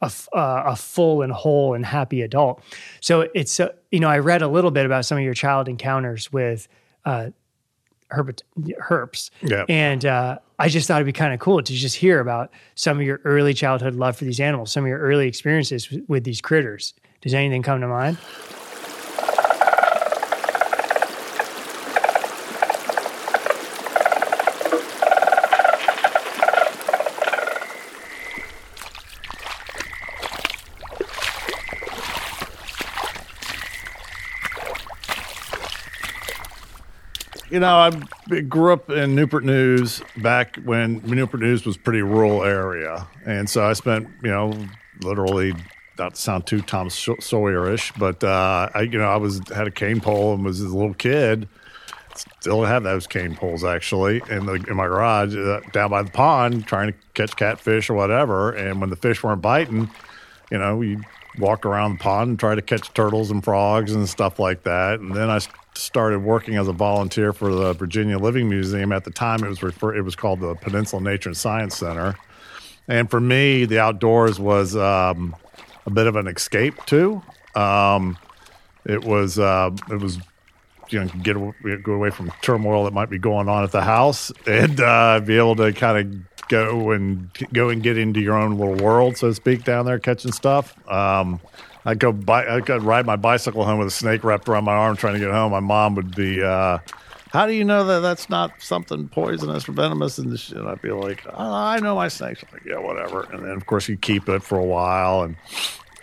a, 0.00 0.10
uh, 0.32 0.62
a 0.66 0.76
full 0.76 1.22
and 1.22 1.32
whole 1.32 1.74
and 1.74 1.86
happy 1.86 2.22
adult. 2.22 2.60
So 3.00 3.28
it's 3.34 3.60
uh, 3.60 3.68
you 3.92 4.00
know 4.00 4.08
I 4.08 4.18
read 4.18 4.42
a 4.42 4.48
little 4.48 4.70
bit 4.72 4.84
about 4.84 5.04
some 5.04 5.16
of 5.18 5.22
your 5.24 5.34
child 5.34 5.68
encounters 5.68 6.32
with 6.32 6.66
uh, 7.04 7.30
herbit, 8.10 8.42
herps, 8.80 9.30
Yeah. 9.42 9.64
and 9.68 10.04
uh, 10.04 10.38
I 10.58 10.68
just 10.68 10.88
thought 10.88 10.96
it'd 10.96 11.06
be 11.06 11.12
kind 11.12 11.32
of 11.32 11.40
cool 11.40 11.62
to 11.62 11.72
just 11.72 11.96
hear 11.96 12.18
about 12.20 12.50
some 12.74 12.98
of 12.98 13.06
your 13.06 13.20
early 13.24 13.54
childhood 13.54 13.94
love 13.94 14.16
for 14.16 14.24
these 14.24 14.40
animals, 14.40 14.72
some 14.72 14.84
of 14.84 14.88
your 14.88 14.98
early 14.98 15.28
experiences 15.28 15.88
with, 15.90 16.02
with 16.08 16.24
these 16.24 16.40
critters. 16.40 16.94
Does 17.20 17.32
anything 17.32 17.62
come 17.62 17.80
to 17.80 17.86
mind? 17.88 18.18
You 37.52 37.60
know, 37.60 37.76
I 38.30 38.40
grew 38.40 38.72
up 38.72 38.88
in 38.88 39.14
Newport 39.14 39.44
News 39.44 40.00
back 40.16 40.56
when 40.64 41.02
Newport 41.04 41.42
News 41.42 41.66
was 41.66 41.76
pretty 41.76 42.00
rural 42.00 42.42
area, 42.42 43.06
and 43.26 43.48
so 43.50 43.62
I 43.62 43.74
spent, 43.74 44.08
you 44.22 44.30
know, 44.30 44.54
literally 45.02 45.52
not 45.98 46.14
to 46.14 46.20
sound 46.20 46.46
too 46.46 46.62
Tom 46.62 46.88
Sawyer-ish, 46.88 47.92
but 47.92 48.24
uh, 48.24 48.70
I, 48.74 48.80
you 48.80 48.96
know, 48.96 49.04
I 49.04 49.16
was 49.16 49.42
had 49.54 49.66
a 49.66 49.70
cane 49.70 50.00
pole 50.00 50.32
and 50.32 50.42
was 50.42 50.62
a 50.62 50.68
little 50.68 50.94
kid. 50.94 51.46
Still 52.14 52.64
have 52.64 52.84
those 52.84 53.06
cane 53.06 53.36
poles 53.36 53.64
actually 53.64 54.22
in 54.30 54.46
the 54.46 54.54
in 54.54 54.74
my 54.74 54.86
garage 54.86 55.36
uh, 55.36 55.60
down 55.72 55.90
by 55.90 56.02
the 56.02 56.10
pond, 56.10 56.66
trying 56.66 56.90
to 56.90 56.98
catch 57.12 57.36
catfish 57.36 57.90
or 57.90 57.94
whatever. 57.94 58.52
And 58.52 58.80
when 58.80 58.88
the 58.88 58.96
fish 58.96 59.22
weren't 59.22 59.42
biting, 59.42 59.90
you 60.50 60.56
know, 60.56 60.80
you 60.80 61.02
walk 61.38 61.66
around 61.66 61.98
the 61.98 61.98
pond 61.98 62.30
and 62.30 62.38
try 62.38 62.54
to 62.54 62.62
catch 62.62 62.94
turtles 62.94 63.30
and 63.30 63.44
frogs 63.44 63.92
and 63.92 64.08
stuff 64.08 64.38
like 64.38 64.62
that. 64.62 65.00
And 65.00 65.14
then 65.14 65.28
I 65.28 65.38
started 65.74 66.20
working 66.20 66.56
as 66.56 66.68
a 66.68 66.72
volunteer 66.72 67.32
for 67.32 67.54
the 67.54 67.72
Virginia 67.72 68.18
Living 68.18 68.48
Museum. 68.48 68.92
At 68.92 69.04
the 69.04 69.10
time, 69.10 69.42
it 69.44 69.48
was 69.48 69.62
refer- 69.62 69.94
it 69.94 70.02
was 70.02 70.16
called 70.16 70.40
the 70.40 70.54
Peninsula 70.56 71.02
Nature 71.02 71.30
and 71.30 71.36
Science 71.36 71.76
Center. 71.76 72.16
And 72.88 73.10
for 73.10 73.20
me, 73.20 73.64
the 73.64 73.78
outdoors 73.78 74.40
was 74.40 74.76
um, 74.76 75.34
a 75.86 75.90
bit 75.90 76.06
of 76.06 76.16
an 76.16 76.26
escape 76.26 76.74
too. 76.86 77.22
Um, 77.54 78.18
it 78.84 79.04
was 79.04 79.38
uh, 79.38 79.70
it 79.90 80.00
was 80.00 80.18
you 80.90 81.00
know 81.00 81.06
get 81.22 81.82
go 81.82 81.92
away 81.92 82.10
from 82.10 82.32
turmoil 82.42 82.84
that 82.84 82.92
might 82.92 83.10
be 83.10 83.18
going 83.18 83.48
on 83.48 83.62
at 83.64 83.72
the 83.72 83.82
house 83.82 84.32
and 84.46 84.80
uh, 84.80 85.20
be 85.20 85.36
able 85.36 85.56
to 85.56 85.72
kind 85.72 85.98
of 85.98 86.48
go 86.48 86.90
and 86.90 87.30
go 87.52 87.70
and 87.70 87.82
get 87.82 87.96
into 87.96 88.20
your 88.20 88.36
own 88.36 88.58
little 88.58 88.74
world, 88.74 89.16
so 89.16 89.28
to 89.28 89.34
speak, 89.34 89.64
down 89.64 89.86
there 89.86 89.98
catching 89.98 90.32
stuff. 90.32 90.76
Um, 90.90 91.40
I 91.84 91.94
go 91.94 92.12
by, 92.12 92.46
I 92.46 92.60
could 92.60 92.82
ride 92.82 93.06
my 93.06 93.16
bicycle 93.16 93.64
home 93.64 93.78
with 93.78 93.88
a 93.88 93.92
snake 93.92 94.22
wrapped 94.24 94.48
around 94.48 94.64
my 94.64 94.74
arm 94.74 94.96
trying 94.96 95.14
to 95.14 95.20
get 95.20 95.30
home. 95.30 95.52
My 95.52 95.60
mom 95.60 95.94
would 95.96 96.14
be 96.14 96.42
uh, 96.42 96.78
how 97.32 97.46
do 97.46 97.54
you 97.54 97.64
know 97.64 97.84
that 97.86 98.00
that's 98.00 98.28
not 98.28 98.52
something 98.60 99.08
poisonous 99.08 99.66
or 99.66 99.72
venomous? 99.72 100.18
And 100.18 100.68
I'd 100.68 100.82
be 100.82 100.92
like, 100.92 101.24
oh, 101.26 101.54
I 101.54 101.80
know 101.80 101.94
my 101.94 102.08
snakes. 102.08 102.42
I'm 102.42 102.52
like, 102.52 102.66
yeah, 102.66 102.78
whatever. 102.78 103.22
And 103.32 103.42
then 103.44 103.52
of 103.52 103.64
course 103.64 103.88
you 103.88 103.96
keep 103.96 104.28
it 104.28 104.42
for 104.42 104.58
a 104.58 104.64
while, 104.64 105.22
and 105.22 105.36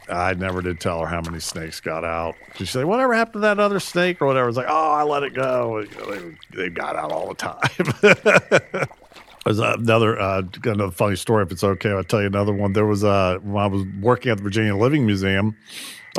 I 0.10 0.34
never 0.34 0.64
did 0.64 0.80
tell 0.80 1.02
her 1.02 1.06
how 1.06 1.22
many 1.22 1.40
snakes 1.40 1.80
got 1.80 2.04
out. 2.04 2.36
She'd 2.56 2.68
say, 2.68 2.84
whatever 2.84 3.14
happened 3.14 3.34
to 3.34 3.40
that 3.42 3.60
other 3.60 3.80
snake 3.80 4.24
or 4.24 4.26
whatever? 4.26 4.50
It's 4.50 4.58
like, 4.58 4.66
oh, 4.68 4.92
I 4.92 5.04
let 5.04 5.22
it 5.22 5.36
go. 5.36 5.84
They, 5.84 6.36
they 6.52 6.70
got 6.70 6.96
out 6.96 7.12
all 7.12 7.28
the 7.28 7.36
time. 7.36 8.88
There's 9.50 9.58
another 9.58 10.20
uh, 10.20 10.44
funny 10.92 11.16
story. 11.16 11.44
If 11.44 11.52
it's 11.52 11.64
okay, 11.64 11.90
I'll 11.90 12.04
tell 12.04 12.22
you 12.22 12.28
another 12.28 12.54
one. 12.54 12.74
There 12.74 12.86
was 12.86 13.04
uh, 13.04 13.40
when 13.42 13.64
I 13.64 13.66
was 13.66 13.84
working 14.00 14.32
at 14.32 14.38
the 14.38 14.44
Virginia 14.44 14.76
Living 14.76 15.08
Museum. 15.08 15.58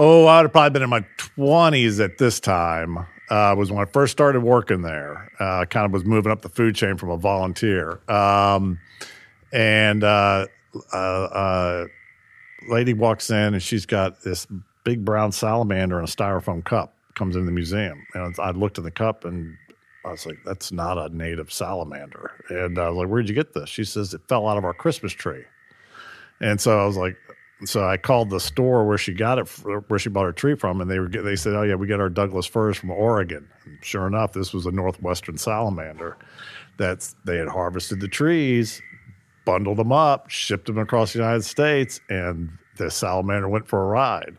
Oh, 0.01 0.27
I'd 0.27 0.43
have 0.43 0.51
probably 0.51 0.71
been 0.71 0.83
in 0.83 0.91
my 0.91 1.05
twenties 1.17 2.01
at 2.01 2.19
this 2.19 2.41
time. 2.41 2.99
Uh, 3.29 3.55
was 3.57 3.71
when 3.71 3.81
I 3.81 3.85
first 3.85 4.11
started 4.11 4.41
working 4.41 4.83
there. 4.83 5.31
Uh, 5.39 5.65
kind 5.65 5.87
of 5.87 5.93
was 5.93 6.05
moving 6.05 6.33
up 6.33 6.43
the 6.43 6.49
food 6.49 6.75
chain 6.75 6.97
from 6.97 7.11
a 7.11 7.17
volunteer. 7.17 8.01
Um, 8.11 8.81
and 9.53 10.03
uh, 10.03 10.49
uh, 10.93 10.97
uh, 10.97 11.87
lady 12.69 12.95
walks 12.95 13.31
in 13.31 13.55
and 13.55 13.63
she's 13.63 13.87
got 13.87 14.23
this 14.23 14.49
big 14.83 15.05
brown 15.05 15.31
salamander 15.31 15.99
in 15.99 16.05
a 16.05 16.09
styrofoam 16.09 16.65
cup. 16.65 16.97
Comes 17.15 17.37
in 17.37 17.47
the 17.47 17.53
museum, 17.53 18.05
and 18.15 18.35
I 18.41 18.51
looked 18.51 18.79
at 18.79 18.85
the 18.85 18.91
cup 18.91 19.25
and 19.25 19.57
I 20.05 20.11
was 20.11 20.27
like, 20.27 20.39
"That's 20.45 20.73
not 20.73 20.99
a 20.99 21.15
native 21.15 21.53
salamander." 21.53 22.33
And 22.49 22.79
I 22.79 22.89
was 22.89 22.99
like, 22.99 23.09
"Where'd 23.09 23.29
you 23.29 23.35
get 23.35 23.53
this?" 23.53 23.69
She 23.69 23.85
says, 23.85 24.15
"It 24.15 24.23
fell 24.29 24.49
out 24.49 24.57
of 24.59 24.65
our 24.65 24.75
Christmas 24.75 25.13
tree." 25.13 25.45
And 26.41 26.61
so 26.61 26.81
I 26.81 26.87
was 26.87 26.97
like, 26.97 27.17
so 27.67 27.87
I 27.87 27.99
called 27.99 28.31
the 28.31 28.41
store 28.41 28.87
where 28.87 28.97
she 28.97 29.13
got 29.13 29.39
it, 29.39 29.47
where 29.89 29.99
she 29.99 30.09
bought 30.09 30.25
her 30.25 30.33
tree 30.33 30.55
from, 30.55 30.81
and 30.81 30.91
they 30.91 30.99
were 30.99 31.09
they 31.09 31.37
said, 31.37 31.55
"Oh 31.55 31.63
yeah, 31.63 31.75
we 31.75 31.87
get 31.87 32.01
our 32.01 32.09
Douglas 32.09 32.47
firs 32.47 32.79
from 32.79 32.91
Oregon." 32.91 33.47
And 33.65 33.79
sure 33.83 34.07
enough, 34.07 34.33
this 34.33 34.53
was 34.55 34.67
a 34.67 34.71
northwestern 34.71 35.37
salamander. 35.37 36.17
that 36.79 37.07
they 37.27 37.37
had 37.37 37.49
harvested 37.49 38.01
the 38.01 38.09
trees, 38.09 38.81
bundled 39.45 39.77
them 39.77 39.93
up, 39.93 40.31
shipped 40.31 40.65
them 40.67 40.79
across 40.79 41.13
the 41.13 41.19
United 41.19 41.45
States, 41.45 42.01
and 42.09 42.51
the 42.79 42.91
salamander 42.91 43.51
went 43.51 43.69
for 43.69 43.83
a 43.83 43.87
ride. 43.87 44.39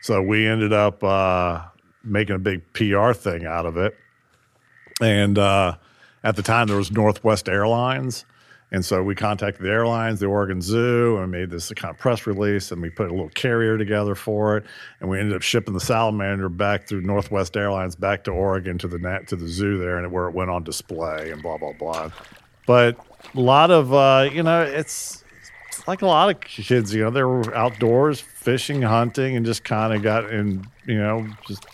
So 0.00 0.22
we 0.22 0.46
ended 0.46 0.72
up 0.72 1.04
uh, 1.04 1.60
making 2.02 2.36
a 2.36 2.38
big 2.38 2.62
PR 2.72 3.12
thing 3.12 3.44
out 3.44 3.66
of 3.66 3.76
it, 3.76 3.94
and 5.00 5.38
uh, 5.38 5.76
at 6.24 6.36
the 6.36 6.42
time 6.42 6.66
there 6.66 6.76
was 6.76 6.90
Northwest 6.90 7.48
Airlines 7.48 8.24
and 8.70 8.84
so 8.84 9.02
we 9.02 9.14
contacted 9.14 9.64
the 9.64 9.70
airlines, 9.70 10.20
the 10.20 10.26
Oregon 10.26 10.60
Zoo, 10.60 11.16
and 11.18 11.32
made 11.32 11.48
this 11.48 11.72
kind 11.72 11.90
of 11.92 11.98
press 11.98 12.26
release, 12.26 12.70
and 12.70 12.82
we 12.82 12.90
put 12.90 13.08
a 13.08 13.10
little 13.10 13.30
carrier 13.30 13.78
together 13.78 14.14
for 14.14 14.58
it, 14.58 14.64
and 15.00 15.08
we 15.08 15.18
ended 15.18 15.34
up 15.34 15.42
shipping 15.42 15.72
the 15.72 15.80
salamander 15.80 16.50
back 16.50 16.86
through 16.86 17.00
Northwest 17.00 17.56
Airlines 17.56 17.96
back 17.96 18.24
to 18.24 18.30
Oregon 18.30 18.76
to 18.78 18.88
the 18.88 18.98
to 19.26 19.36
the 19.36 19.48
zoo 19.48 19.78
there, 19.78 19.96
and 19.96 20.12
where 20.12 20.28
it 20.28 20.34
went 20.34 20.50
on 20.50 20.64
display 20.64 21.30
and 21.30 21.42
blah 21.42 21.56
blah 21.56 21.72
blah. 21.72 22.10
But 22.66 22.98
a 23.34 23.40
lot 23.40 23.70
of 23.70 23.94
uh, 23.94 24.28
you 24.30 24.42
know, 24.42 24.60
it's, 24.60 25.24
it's 25.68 25.88
like 25.88 26.02
a 26.02 26.06
lot 26.06 26.28
of 26.28 26.40
kids, 26.40 26.94
you 26.94 27.04
know, 27.04 27.10
they 27.10 27.22
were 27.22 27.54
outdoors 27.54 28.20
fishing, 28.20 28.82
hunting, 28.82 29.34
and 29.34 29.46
just 29.46 29.64
kind 29.64 29.94
of 29.94 30.02
got 30.02 30.30
in, 30.30 30.66
you 30.84 30.98
know, 30.98 31.26
just 31.46 31.64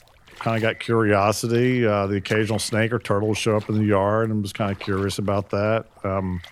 kind 0.45 0.57
of 0.57 0.63
got 0.63 0.79
curiosity. 0.79 1.87
Uh, 1.87 2.07
the 2.07 2.17
occasional 2.17 2.59
snake 2.59 2.93
or 2.93 2.99
turtle 2.99 3.29
would 3.29 3.39
show 3.39 3.57
up 3.57 3.71
in 3.71 3.77
the 3.77 3.85
yard, 3.85 4.29
and 4.29 4.43
was 4.43 4.53
kind 4.53 4.71
of 4.71 4.79
curious 4.79 5.19
about 5.19 5.49
that. 5.51 5.87
Um, 6.05 6.43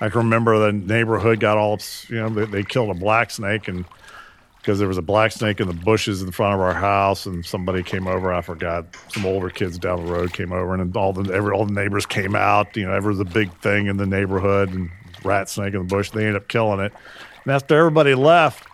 I 0.00 0.08
can 0.08 0.18
remember 0.18 0.58
the 0.58 0.72
neighborhood 0.72 1.38
got 1.38 1.56
all, 1.56 1.78
you 2.08 2.16
know, 2.16 2.28
they, 2.28 2.44
they 2.46 2.62
killed 2.64 2.90
a 2.90 2.98
black 2.98 3.30
snake 3.30 3.68
and 3.68 3.84
because 4.58 4.80
there 4.80 4.88
was 4.88 4.98
a 4.98 5.02
black 5.02 5.30
snake 5.30 5.60
in 5.60 5.68
the 5.68 5.74
bushes 5.74 6.22
in 6.22 6.32
front 6.32 6.54
of 6.54 6.60
our 6.60 6.74
house 6.74 7.26
and 7.26 7.46
somebody 7.46 7.82
came 7.84 8.08
over. 8.08 8.32
I 8.32 8.40
forgot 8.40 8.86
some 9.12 9.26
older 9.26 9.50
kids 9.50 9.78
down 9.78 10.04
the 10.04 10.10
road 10.10 10.32
came 10.32 10.52
over 10.52 10.74
and 10.74 10.96
all 10.96 11.12
the 11.12 11.32
every, 11.32 11.52
all 11.52 11.66
the 11.66 11.72
neighbors 11.72 12.06
came 12.06 12.34
out. 12.34 12.74
You 12.76 12.86
know, 12.86 12.92
ever 12.92 13.10
was 13.10 13.20
a 13.20 13.26
big 13.26 13.52
thing 13.60 13.86
in 13.86 13.98
the 13.98 14.06
neighborhood 14.06 14.72
and 14.72 14.90
rat 15.22 15.48
snake 15.48 15.74
in 15.74 15.80
the 15.80 15.94
bush. 15.94 16.10
They 16.10 16.22
ended 16.22 16.36
up 16.36 16.48
killing 16.48 16.80
it. 16.80 16.92
And 17.44 17.52
after 17.52 17.78
everybody 17.78 18.14
left, 18.16 18.66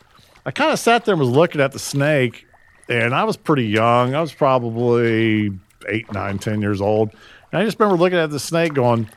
I 0.46 0.52
kind 0.52 0.72
of 0.72 0.78
sat 0.78 1.04
there 1.04 1.12
and 1.12 1.20
was 1.20 1.28
looking 1.28 1.60
at 1.60 1.72
the 1.72 1.78
snake, 1.78 2.46
and 2.90 3.14
I 3.14 3.24
was 3.24 3.36
pretty 3.36 3.66
young. 3.66 4.14
I 4.14 4.20
was 4.20 4.34
probably 4.34 5.58
eight, 5.88 6.12
nine, 6.12 6.38
ten 6.38 6.60
years 6.60 6.80
old. 6.80 7.10
And 7.52 7.62
I 7.62 7.64
just 7.64 7.80
remember 7.80 7.98
looking 7.98 8.18
at 8.18 8.30
the 8.30 8.40
snake, 8.40 8.74
going, 8.74 9.08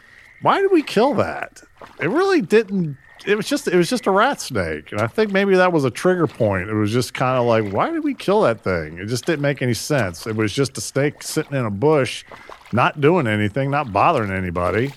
"Why 0.41 0.61
did 0.61 0.71
we 0.71 0.81
kill 0.81 1.13
that?" 1.15 1.61
it 1.99 2.09
really 2.09 2.41
didn't 2.41 2.97
it 3.25 3.35
was 3.35 3.47
just 3.47 3.67
it 3.67 3.75
was 3.75 3.89
just 3.89 4.05
a 4.07 4.11
rat 4.11 4.41
snake 4.41 4.91
and 4.91 5.01
i 5.01 5.07
think 5.07 5.31
maybe 5.31 5.55
that 5.55 5.71
was 5.71 5.85
a 5.85 5.89
trigger 5.89 6.27
point 6.27 6.69
it 6.69 6.73
was 6.73 6.91
just 6.91 7.13
kind 7.13 7.37
of 7.37 7.45
like 7.45 7.73
why 7.73 7.89
did 7.89 8.03
we 8.03 8.13
kill 8.13 8.41
that 8.41 8.61
thing 8.61 8.97
it 8.97 9.05
just 9.05 9.25
didn't 9.25 9.41
make 9.41 9.61
any 9.61 9.73
sense 9.73 10.27
it 10.27 10.35
was 10.35 10.53
just 10.53 10.77
a 10.77 10.81
snake 10.81 11.23
sitting 11.23 11.57
in 11.57 11.65
a 11.65 11.71
bush 11.71 12.25
not 12.71 12.99
doing 12.99 13.27
anything 13.27 13.71
not 13.71 13.91
bothering 13.93 14.31
anybody 14.31 14.91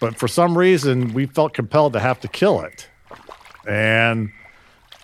but 0.00 0.16
for 0.16 0.28
some 0.28 0.56
reason 0.56 1.12
we 1.14 1.26
felt 1.26 1.52
compelled 1.52 1.92
to 1.92 2.00
have 2.00 2.20
to 2.20 2.28
kill 2.28 2.60
it 2.60 2.88
and 3.66 4.30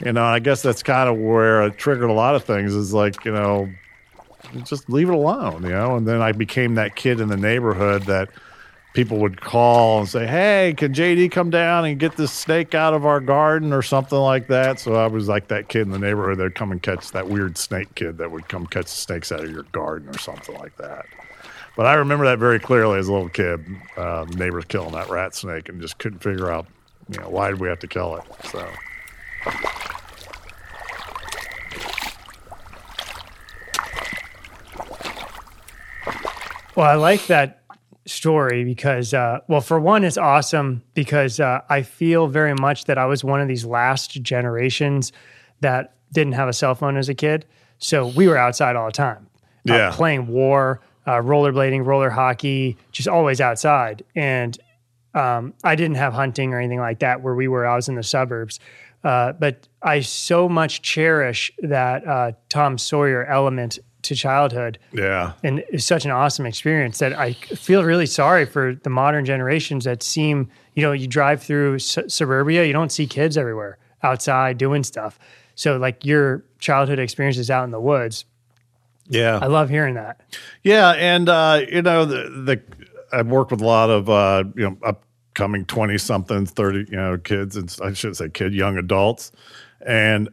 you 0.05 0.13
know 0.13 0.25
i 0.25 0.39
guess 0.39 0.63
that's 0.63 0.83
kind 0.83 1.09
of 1.09 1.17
where 1.17 1.63
it 1.63 1.77
triggered 1.77 2.11
a 2.11 2.13
lot 2.13 2.35
of 2.35 2.45
things 2.45 2.75
is 2.75 2.93
like 2.93 3.25
you 3.25 3.33
know 3.33 3.69
just 4.65 4.89
leave 4.89 5.09
it 5.09 5.15
alone 5.15 5.63
you 5.63 5.71
know 5.71 5.97
and 5.97 6.07
then 6.07 6.23
i 6.23 6.33
became 6.33 6.75
that 6.75 6.97
kid 6.97 7.21
in 7.21 7.29
the 7.29 7.37
neighborhood 7.37 8.03
that 8.03 8.29
people 8.99 9.19
would 9.19 9.41
call 9.41 10.01
and 10.01 10.09
say, 10.09 10.27
"Hey, 10.27 10.75
can 10.77 10.93
JD 10.93 11.31
come 11.31 11.51
down 11.51 11.85
and 11.85 12.01
get 12.01 12.17
this 12.17 12.33
snake 12.33 12.75
out 12.75 12.95
of 12.95 13.07
our 13.07 13.21
garden 13.21 13.73
or 13.73 13.81
something 13.81 14.19
like 14.19 14.49
that?" 14.49 14.81
So 14.81 14.95
I 14.95 15.07
was 15.07 15.29
like 15.29 15.47
that 15.49 15.69
kid 15.69 15.83
in 15.83 15.91
the 15.91 16.01
neighborhood 16.01 16.39
that'd 16.39 16.57
come 16.57 16.73
and 16.73 16.83
catch 16.83 17.13
that 17.13 17.29
weird 17.29 17.57
snake 17.57 17.95
kid 17.95 18.19
that 18.19 18.33
would 18.33 18.49
come 18.49 18.67
catch 18.67 18.89
snakes 18.89 19.31
out 19.31 19.45
of 19.45 19.53
your 19.53 19.65
garden 19.71 20.09
or 20.09 20.19
something 20.19 20.57
like 20.57 20.77
that. 20.79 21.07
But 21.77 21.87
I 21.87 21.95
remember 21.95 22.25
that 22.25 22.41
very 22.41 22.59
clearly 22.59 22.99
as 22.99 23.07
a 23.07 23.13
little 23.13 23.29
kid. 23.29 23.65
Uh, 23.97 24.27
neighbors 24.35 24.65
killing 24.65 24.93
that 24.93 25.09
rat 25.11 25.33
snake 25.35 25.69
and 25.69 25.81
just 25.81 25.99
couldn't 25.99 26.19
figure 26.19 26.51
out, 26.51 26.67
you 27.09 27.21
know, 27.21 27.29
why 27.29 27.51
did 27.51 27.61
we 27.61 27.69
have 27.69 27.79
to 27.79 27.87
kill 27.87 28.17
it? 28.17 28.25
So. 28.51 28.69
Well, 36.79 36.87
I 36.87 36.95
like 36.95 37.27
that 37.27 37.63
story 38.07 38.63
because, 38.63 39.13
uh, 39.13 39.41
well, 39.49 39.61
for 39.61 39.81
one, 39.81 40.05
it's 40.05 40.17
awesome 40.17 40.85
because 40.95 41.41
uh, 41.41 41.63
I 41.69 41.83
feel 41.83 42.29
very 42.29 42.55
much 42.55 42.85
that 42.85 42.97
I 42.97 43.07
was 43.07 43.25
one 43.25 43.41
of 43.41 43.49
these 43.49 43.65
last 43.65 44.23
generations 44.23 45.11
that 45.59 45.95
didn't 46.13 46.35
have 46.35 46.49
a 46.49 46.53
cell 46.53 46.77
phone 46.77 46.97
as 46.97 47.09
a 47.09 47.15
kid. 47.15 47.47
So 47.79 48.07
we 48.07 48.29
were 48.29 48.37
outside 48.37 48.77
all 48.77 48.87
the 48.87 48.93
time, 48.93 49.27
uh, 49.69 49.75
yeah. 49.75 49.89
uh, 49.89 49.93
playing 49.93 50.29
war, 50.29 50.81
uh, 51.05 51.15
rollerblading, 51.17 51.85
roller 51.85 52.11
hockey, 52.11 52.77
just 52.93 53.09
always 53.09 53.41
outside. 53.41 54.05
And 54.15 54.57
um, 55.15 55.55
I 55.65 55.75
didn't 55.75 55.97
have 55.97 56.13
hunting 56.13 56.55
or 56.55 56.61
anything 56.61 56.79
like 56.79 57.01
that 57.01 57.23
where 57.23 57.35
we 57.35 57.49
were. 57.49 57.67
I 57.67 57.75
was 57.75 57.89
in 57.89 57.97
the 57.97 58.05
suburbs. 58.05 58.61
Uh, 59.03 59.33
but 59.33 59.67
I 59.83 59.99
so 59.99 60.49
much 60.49 60.83
cherish 60.83 61.51
that 61.59 62.37
Tom 62.49 62.79
Sawyer 62.79 63.25
element 63.25 63.81
to 64.09 64.15
childhood. 64.15 64.79
Yeah. 64.93 65.33
And 65.43 65.65
it's 65.69 65.85
such 65.85 66.05
an 66.05 66.11
awesome 66.11 66.47
experience 66.47 66.99
that 66.99 67.19
I 67.19 67.33
feel 67.33 67.85
really 67.85 68.07
sorry 68.07 68.45
for 68.45 68.75
the 68.75 68.91
modern 68.91 69.25
generations 69.25 69.85
that 69.85 70.03
seem, 70.03 70.51
you 70.75 70.83
know, 70.83 70.93
you 70.93 71.07
drive 71.07 71.43
through 71.43 71.79
su- 71.79 72.09
suburbia, 72.09 72.65
you 72.65 72.73
don't 72.73 72.91
see 72.91 73.07
kids 73.07 73.37
everywhere 73.37 73.79
outside 74.03 74.59
doing 74.59 74.83
stuff. 74.83 75.19
So, 75.55 75.77
like 75.77 76.05
your 76.05 76.45
childhood 76.59 76.99
experiences 76.99 77.51
out 77.51 77.65
in 77.65 77.71
the 77.71 77.81
woods. 77.81 78.25
Yeah. 79.09 79.39
I 79.41 79.47
love 79.47 79.71
hearing 79.71 79.95
that. 79.95 80.21
Yeah. 80.63 80.91
And, 80.91 81.29
uh, 81.29 81.63
you 81.69 81.83
know, 81.83 82.05
the, 82.05 82.29
the, 82.45 82.63
I've 83.13 83.27
worked 83.29 83.51
with 83.51 83.61
a 83.61 83.67
lot 83.67 83.91
of, 83.91 84.09
uh, 84.11 84.45
you 84.55 84.69
know, 84.69 84.77
upcoming 84.85 85.65
20 85.65 85.99
somethings, 85.99 86.51
30, 86.51 86.91
you 86.91 86.97
know, 86.97 87.19
kids, 87.19 87.57
and 87.57 87.75
I 87.83 87.93
shouldn't 87.93 88.19
say 88.19 88.29
kid, 88.29 88.55
young 88.55 88.77
adults. 88.77 89.33
And 89.81 90.29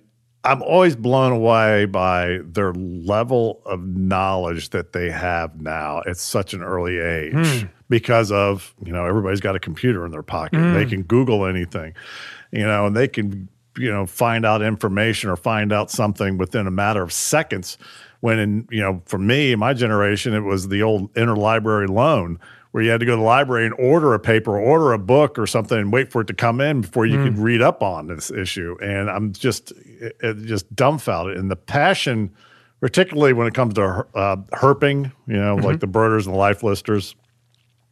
I'm 0.46 0.62
always 0.62 0.96
blown 0.96 1.32
away 1.32 1.86
by 1.86 2.40
their 2.44 2.74
level 2.74 3.62
of 3.66 3.86
knowledge 3.86 4.70
that 4.70 4.94
they 4.94 5.10
have 5.10 5.60
now 5.60 6.04
at 6.08 6.18
such 6.18 6.54
an 6.54 6.62
early 6.62 7.00
age 7.00 7.34
mm. 7.34 7.70
because 7.90 8.32
of, 8.32 8.74
you 8.84 8.94
know, 8.94 9.06
everybody's 9.06 9.42
got 9.42 9.56
a 9.56 9.60
computer 9.60 10.06
in 10.06 10.12
their 10.12 10.24
pocket. 10.24 10.58
Mm. 10.58 10.76
They 10.76 10.86
can 10.86 11.02
Google 11.04 11.46
anything, 11.46 11.94
you 12.52 12.66
know, 12.66 12.86
and 12.86 12.96
they 12.96 13.08
can, 13.08 13.50
you 13.78 13.92
know, 13.92 14.06
find 14.06 14.46
out 14.46 14.62
information 14.62 15.30
or 15.30 15.36
find 15.36 15.74
out 15.74 15.90
something 15.90 16.38
within 16.38 16.68
a 16.68 16.72
matter 16.72 17.02
of 17.02 17.12
seconds. 17.12 17.78
When, 18.22 18.40
in, 18.40 18.68
you 18.72 18.82
know, 18.82 19.02
for 19.06 19.18
me, 19.18 19.56
my 19.56 19.74
generation, 19.74 20.34
it 20.34 20.42
was 20.42 20.70
the 20.70 20.84
old 20.84 21.14
interlibrary 21.14 21.90
loan 21.90 22.40
where 22.76 22.84
you 22.84 22.92
had 22.92 23.00
to 23.00 23.06
go 23.06 23.14
to 23.14 23.16
the 23.16 23.24
library 23.24 23.66
and 23.66 23.74
order 23.76 24.14
a 24.14 24.20
paper, 24.20 24.52
or 24.52 24.60
order 24.60 24.92
a 24.92 25.00
book 25.00 25.40
or 25.40 25.48
something, 25.48 25.78
and 25.78 25.94
wait 25.94 26.12
for 26.12 26.20
it 26.20 26.28
to 26.28 26.34
come 26.34 26.60
in 26.60 26.82
before 26.82 27.06
you 27.06 27.18
mm. 27.20 27.24
could 27.24 27.38
read 27.38 27.62
up 27.62 27.82
on 27.82 28.08
this 28.08 28.30
issue. 28.30 28.76
And 28.82 29.10
I'm 29.10 29.32
just 29.32 29.72
it, 29.72 30.18
it 30.20 30.46
just 30.46 30.76
dumbfounded. 30.76 31.38
And 31.38 31.50
the 31.50 31.56
passion, 31.56 32.36
particularly 32.82 33.32
when 33.32 33.48
it 33.48 33.54
comes 33.54 33.76
to 33.76 34.06
uh, 34.14 34.36
herping, 34.52 35.10
you 35.26 35.38
know, 35.38 35.56
mm-hmm. 35.56 35.66
like 35.66 35.80
the 35.80 35.88
birders 35.88 36.28
and 36.28 36.36
the 36.36 36.38
life 36.38 36.64
listers. 36.64 37.16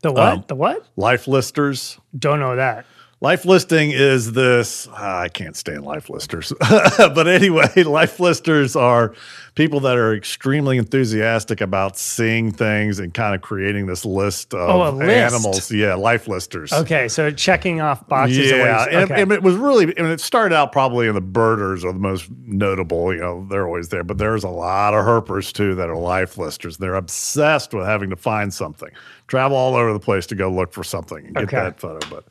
The 0.01 0.11
what? 0.11 0.33
Um, 0.33 0.43
the 0.49 0.55
what? 0.55 0.85
Life 0.97 1.29
listers. 1.29 1.97
Don't 2.19 2.41
know 2.41 2.57
that. 2.57 2.85
Life 3.23 3.45
listing 3.45 3.91
is 3.91 4.33
this. 4.33 4.85
ah, 4.91 5.19
I 5.21 5.29
can't 5.29 5.55
stand 5.55 5.85
life 5.85 6.09
listers, 6.09 6.51
but 6.59 7.25
anyway, 7.25 7.71
life 7.85 8.19
listers 8.19 8.75
are 8.75 9.13
people 9.55 9.79
that 9.79 9.95
are 9.95 10.13
extremely 10.13 10.77
enthusiastic 10.77 11.61
about 11.61 11.97
seeing 11.97 12.51
things 12.51 12.99
and 12.99 13.13
kind 13.13 13.33
of 13.33 13.39
creating 13.41 13.85
this 13.85 14.03
list 14.03 14.53
of 14.53 14.69
Oh, 14.69 14.89
list. 14.97 15.09
animals. 15.09 15.71
Yeah, 15.71 15.93
life 15.93 16.27
listers. 16.27 16.73
Okay, 16.73 17.07
so 17.07 17.31
checking 17.31 17.79
off 17.79 18.05
boxes. 18.09 18.51
Yeah, 18.51 18.79
ways- 18.83 18.87
and, 18.91 19.11
okay. 19.11 19.21
and 19.21 19.31
it 19.31 19.41
was 19.41 19.55
really, 19.55 19.85
and 19.95 20.07
it 20.07 20.19
started 20.19 20.53
out 20.53 20.73
probably 20.73 21.07
in 21.07 21.15
the 21.15 21.21
birders 21.21 21.85
are 21.85 21.93
the 21.93 21.99
most 21.99 22.29
notable. 22.45 23.13
You 23.13 23.21
know, 23.21 23.47
they're 23.49 23.65
always 23.65 23.87
there, 23.87 24.03
but 24.03 24.17
there's 24.17 24.43
a 24.43 24.49
lot 24.49 24.93
of 24.93 25.05
herpers 25.05 25.53
too 25.53 25.75
that 25.75 25.89
are 25.89 25.95
life 25.95 26.37
listers. 26.37 26.75
They're 26.75 26.95
obsessed 26.95 27.73
with 27.73 27.85
having 27.85 28.09
to 28.09 28.17
find 28.17 28.53
something, 28.53 28.89
travel 29.27 29.55
all 29.55 29.75
over 29.77 29.93
the 29.93 29.99
place 30.01 30.25
to 30.27 30.35
go 30.35 30.51
look 30.51 30.73
for 30.73 30.83
something 30.83 31.25
and 31.27 31.35
get 31.35 31.51
that 31.51 31.79
photo. 31.79 32.05
But, 32.09 32.25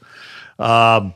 um, 0.59 1.15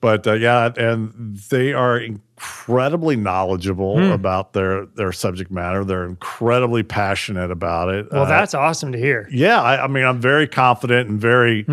but 0.00 0.26
uh, 0.26 0.32
yeah, 0.34 0.70
and 0.76 1.36
they 1.50 1.72
are 1.72 1.96
incredibly 1.98 3.16
knowledgeable 3.16 3.96
Hmm. 3.96 4.12
about 4.12 4.52
their 4.52 4.84
their 4.86 5.12
subject 5.12 5.50
matter. 5.50 5.84
They're 5.84 6.04
incredibly 6.04 6.82
passionate 6.82 7.50
about 7.50 7.88
it. 7.88 8.12
well, 8.12 8.24
Uh, 8.24 8.26
that's 8.28 8.52
awesome 8.54 8.92
to 8.92 8.98
hear. 8.98 9.26
yeah, 9.30 9.62
I, 9.62 9.84
I 9.84 9.86
mean, 9.86 10.04
I'm 10.04 10.20
very 10.20 10.46
confident 10.46 11.08
and 11.08 11.18
very. 11.20 11.64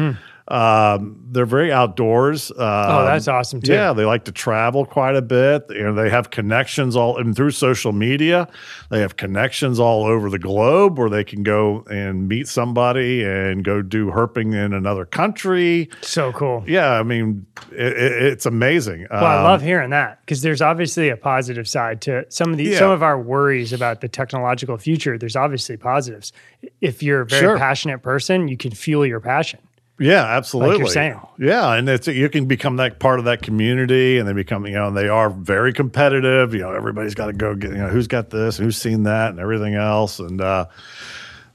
Um, 0.52 1.18
they're 1.32 1.45
very 1.45 1.72
outdoors. 1.72 2.52
Um. 2.52 2.57
Oh, 2.60 3.06
that's 3.06 3.28
awesome 3.30 3.61
too. 3.61 3.72
Yeah, 3.72 3.94
they 3.94 4.03
like 4.03 4.26
to 4.26 4.34
travel 4.34 4.86
quite 4.86 5.15
a 5.15 5.22
bit. 5.22 5.64
You 5.69 5.84
know, 5.84 5.94
they 5.94 6.10
have 6.10 6.30
connections 6.30 6.95
all 6.98 7.18
and 7.18 7.34
through 7.36 7.52
social 7.52 7.94
media. 7.94 8.49
They 8.90 8.99
have 8.99 9.15
connections 9.15 9.80
all 9.80 10.03
over 10.03 10.30
the 10.30 10.40
globe 10.40 10.99
where 10.99 11.10
they 11.10 11.23
can 11.23 11.44
go 11.44 11.86
and 11.90 12.28
meet 12.28 12.49
somebody 12.49 13.23
and 13.23 13.64
go 13.64 13.82
do 13.82 14.07
herping 14.11 14.53
in 14.53 14.73
another 14.73 15.06
country. 15.06 15.90
So 16.02 16.34
cool. 16.34 16.65
Yeah, 16.68 16.91
I 16.99 17.03
mean, 17.03 17.45
it, 17.72 17.94
it, 17.94 18.11
it's 18.23 18.45
amazing. 18.45 19.07
Well, 19.10 19.23
I 19.23 19.38
Um, 19.38 19.44
love 19.45 19.61
hearing 19.61 19.91
that 19.91 20.19
because 20.26 20.41
there's 20.41 20.61
obviously 20.61 21.07
a 21.07 21.15
positive 21.18 21.68
side 21.68 22.02
to 22.02 22.26
some 22.28 22.52
of 22.52 22.57
the 22.57 22.65
Yeah. 22.65 22.80
some 22.80 22.91
of 22.91 23.02
our 23.02 23.18
worries 23.19 23.72
about 23.72 24.02
the 24.02 24.10
technological 24.10 24.78
future. 24.78 25.18
There's 25.18 25.38
obviously 25.38 25.78
positives. 25.78 26.34
If 26.82 27.02
you're 27.02 27.22
a 27.22 27.26
very 27.26 27.41
Sure. 27.41 27.57
passionate 27.57 28.02
person, 28.03 28.49
you 28.49 28.57
can 28.57 28.72
fuel 28.72 29.06
your 29.06 29.22
passion. 29.22 29.60
Yeah, 30.02 30.23
absolutely. 30.23 30.90
saying. 30.90 31.19
Yeah, 31.38 31.73
and 31.73 31.88
it's 31.88 32.07
you 32.07 32.28
can 32.30 32.45
become 32.45 32.78
that 32.78 32.99
part 32.99 33.19
of 33.19 33.26
that 33.26 33.41
community, 33.41 34.18
and 34.18 34.28
they 34.28 34.34
become 34.34 34.65
you 34.65 34.73
know 34.73 34.88
and 34.88 34.98
they 34.98 35.07
are 35.07 35.30
very 35.30 35.73
competitive. 35.73 36.53
You 36.53 36.61
know, 36.61 36.73
everybody's 36.73 37.14
got 37.14 37.28
to 37.28 37.34
go 37.34 37.56
get 37.56 37.72
you 37.72 37.78
know 37.78 37.88
who's 37.88 38.07
got 38.07 38.30
this, 38.32 38.57
who's 38.57 38.78
seen 38.78 39.03
that, 39.03 39.30
and 39.30 39.40
everything 39.40 39.76
else, 39.76 40.19
and 40.19 40.41
uh, 40.41 40.65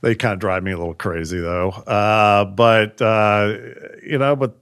they 0.01 0.14
kind 0.14 0.32
of 0.32 0.39
drive 0.39 0.62
me 0.62 0.73
a 0.73 0.78
little 0.78 0.94
crazy 0.94 1.40
though. 1.40 1.70
Uh, 1.70 2.44
but 2.44 3.02
uh, 3.02 3.56
you 4.02 4.18
know, 4.18 4.36
but 4.36 4.56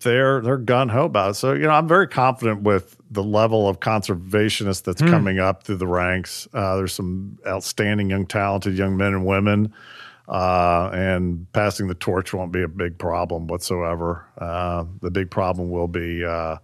they're 0.00 0.40
they're 0.40 0.56
gun 0.56 0.88
ho 0.88 1.06
about 1.06 1.30
it. 1.30 1.34
So 1.34 1.54
you 1.54 1.62
know, 1.62 1.70
I'm 1.70 1.88
very 1.88 2.06
confident 2.06 2.62
with 2.62 2.96
the 3.10 3.24
level 3.24 3.68
of 3.68 3.80
conservationists 3.80 4.82
that's 4.82 5.00
coming 5.00 5.38
up 5.38 5.64
through 5.64 5.78
the 5.78 5.86
ranks. 5.86 6.46
Uh, 6.52 6.76
there's 6.76 6.92
some 6.92 7.38
outstanding 7.46 8.10
young, 8.10 8.26
talented 8.26 8.76
young 8.76 8.96
men 8.96 9.14
and 9.14 9.26
women. 9.26 9.72
Uh, 10.28 10.90
and 10.92 11.50
passing 11.52 11.88
the 11.88 11.94
torch 11.94 12.34
won't 12.34 12.52
be 12.52 12.62
a 12.62 12.68
big 12.68 12.98
problem 12.98 13.46
whatsoever. 13.46 14.26
Uh, 14.36 14.84
the 15.00 15.10
big 15.10 15.30
problem 15.30 15.70
will 15.70 15.88
be 15.88 16.22
uh, 16.24 16.56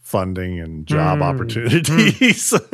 funding 0.00 0.58
and 0.58 0.86
job 0.86 1.22
opportunities. 1.22 2.52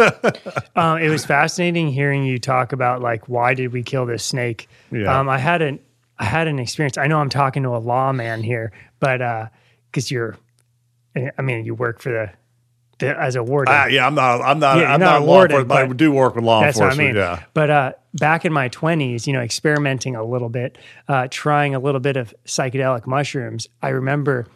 Um, 0.76 0.98
it 0.98 1.10
was 1.10 1.26
fascinating 1.26 1.88
hearing 1.88 2.24
you 2.24 2.38
talk 2.38 2.72
about 2.72 3.02
like 3.02 3.28
why 3.28 3.54
did 3.54 3.72
we 3.72 3.82
kill 3.82 4.06
this 4.06 4.24
snake. 4.24 4.68
Yeah. 4.90 5.18
Um, 5.18 5.28
I 5.28 5.36
had 5.36 5.60
an 5.60 5.78
I 6.18 6.24
had 6.24 6.48
an 6.48 6.58
experience. 6.58 6.96
I 6.96 7.06
know 7.06 7.18
I'm 7.18 7.28
talking 7.28 7.62
to 7.64 7.70
a 7.70 7.78
lawman 7.78 8.42
here, 8.42 8.72
but 8.98 9.50
because 9.90 10.10
you're, 10.10 10.36
I 11.16 11.42
mean, 11.42 11.64
you 11.64 11.74
work 11.74 12.00
for 12.00 12.10
the, 12.10 12.30
the 13.00 13.18
as 13.18 13.36
a 13.36 13.42
warden. 13.42 13.74
Ah, 13.74 13.86
yeah, 13.86 14.06
I'm 14.06 14.14
not. 14.14 14.40
I'm 14.42 14.58
not. 14.58 14.78
Yeah, 14.78 14.92
I'm 14.92 15.00
not 15.00 15.06
not, 15.06 15.22
a 15.22 15.24
law 15.24 15.32
warden, 15.32 15.56
enforcement, 15.60 15.88
but 15.88 15.94
I 15.94 15.96
do 15.96 16.12
work 16.12 16.34
with 16.36 16.44
law 16.44 16.62
That's 16.62 16.78
what 16.78 16.92
I 16.92 16.96
mean. 16.96 17.16
Yeah. 17.16 17.42
But 17.52 17.70
uh, 17.70 17.92
back 18.14 18.44
in 18.44 18.52
my 18.52 18.68
20s, 18.68 19.26
you 19.26 19.32
know, 19.32 19.40
experimenting 19.40 20.16
a 20.16 20.24
little 20.24 20.48
bit, 20.48 20.78
uh, 21.08 21.28
trying 21.30 21.74
a 21.74 21.78
little 21.78 22.00
bit 22.00 22.16
of 22.16 22.34
psychedelic 22.44 23.06
mushrooms, 23.06 23.68
I 23.82 23.88
remember 23.88 24.46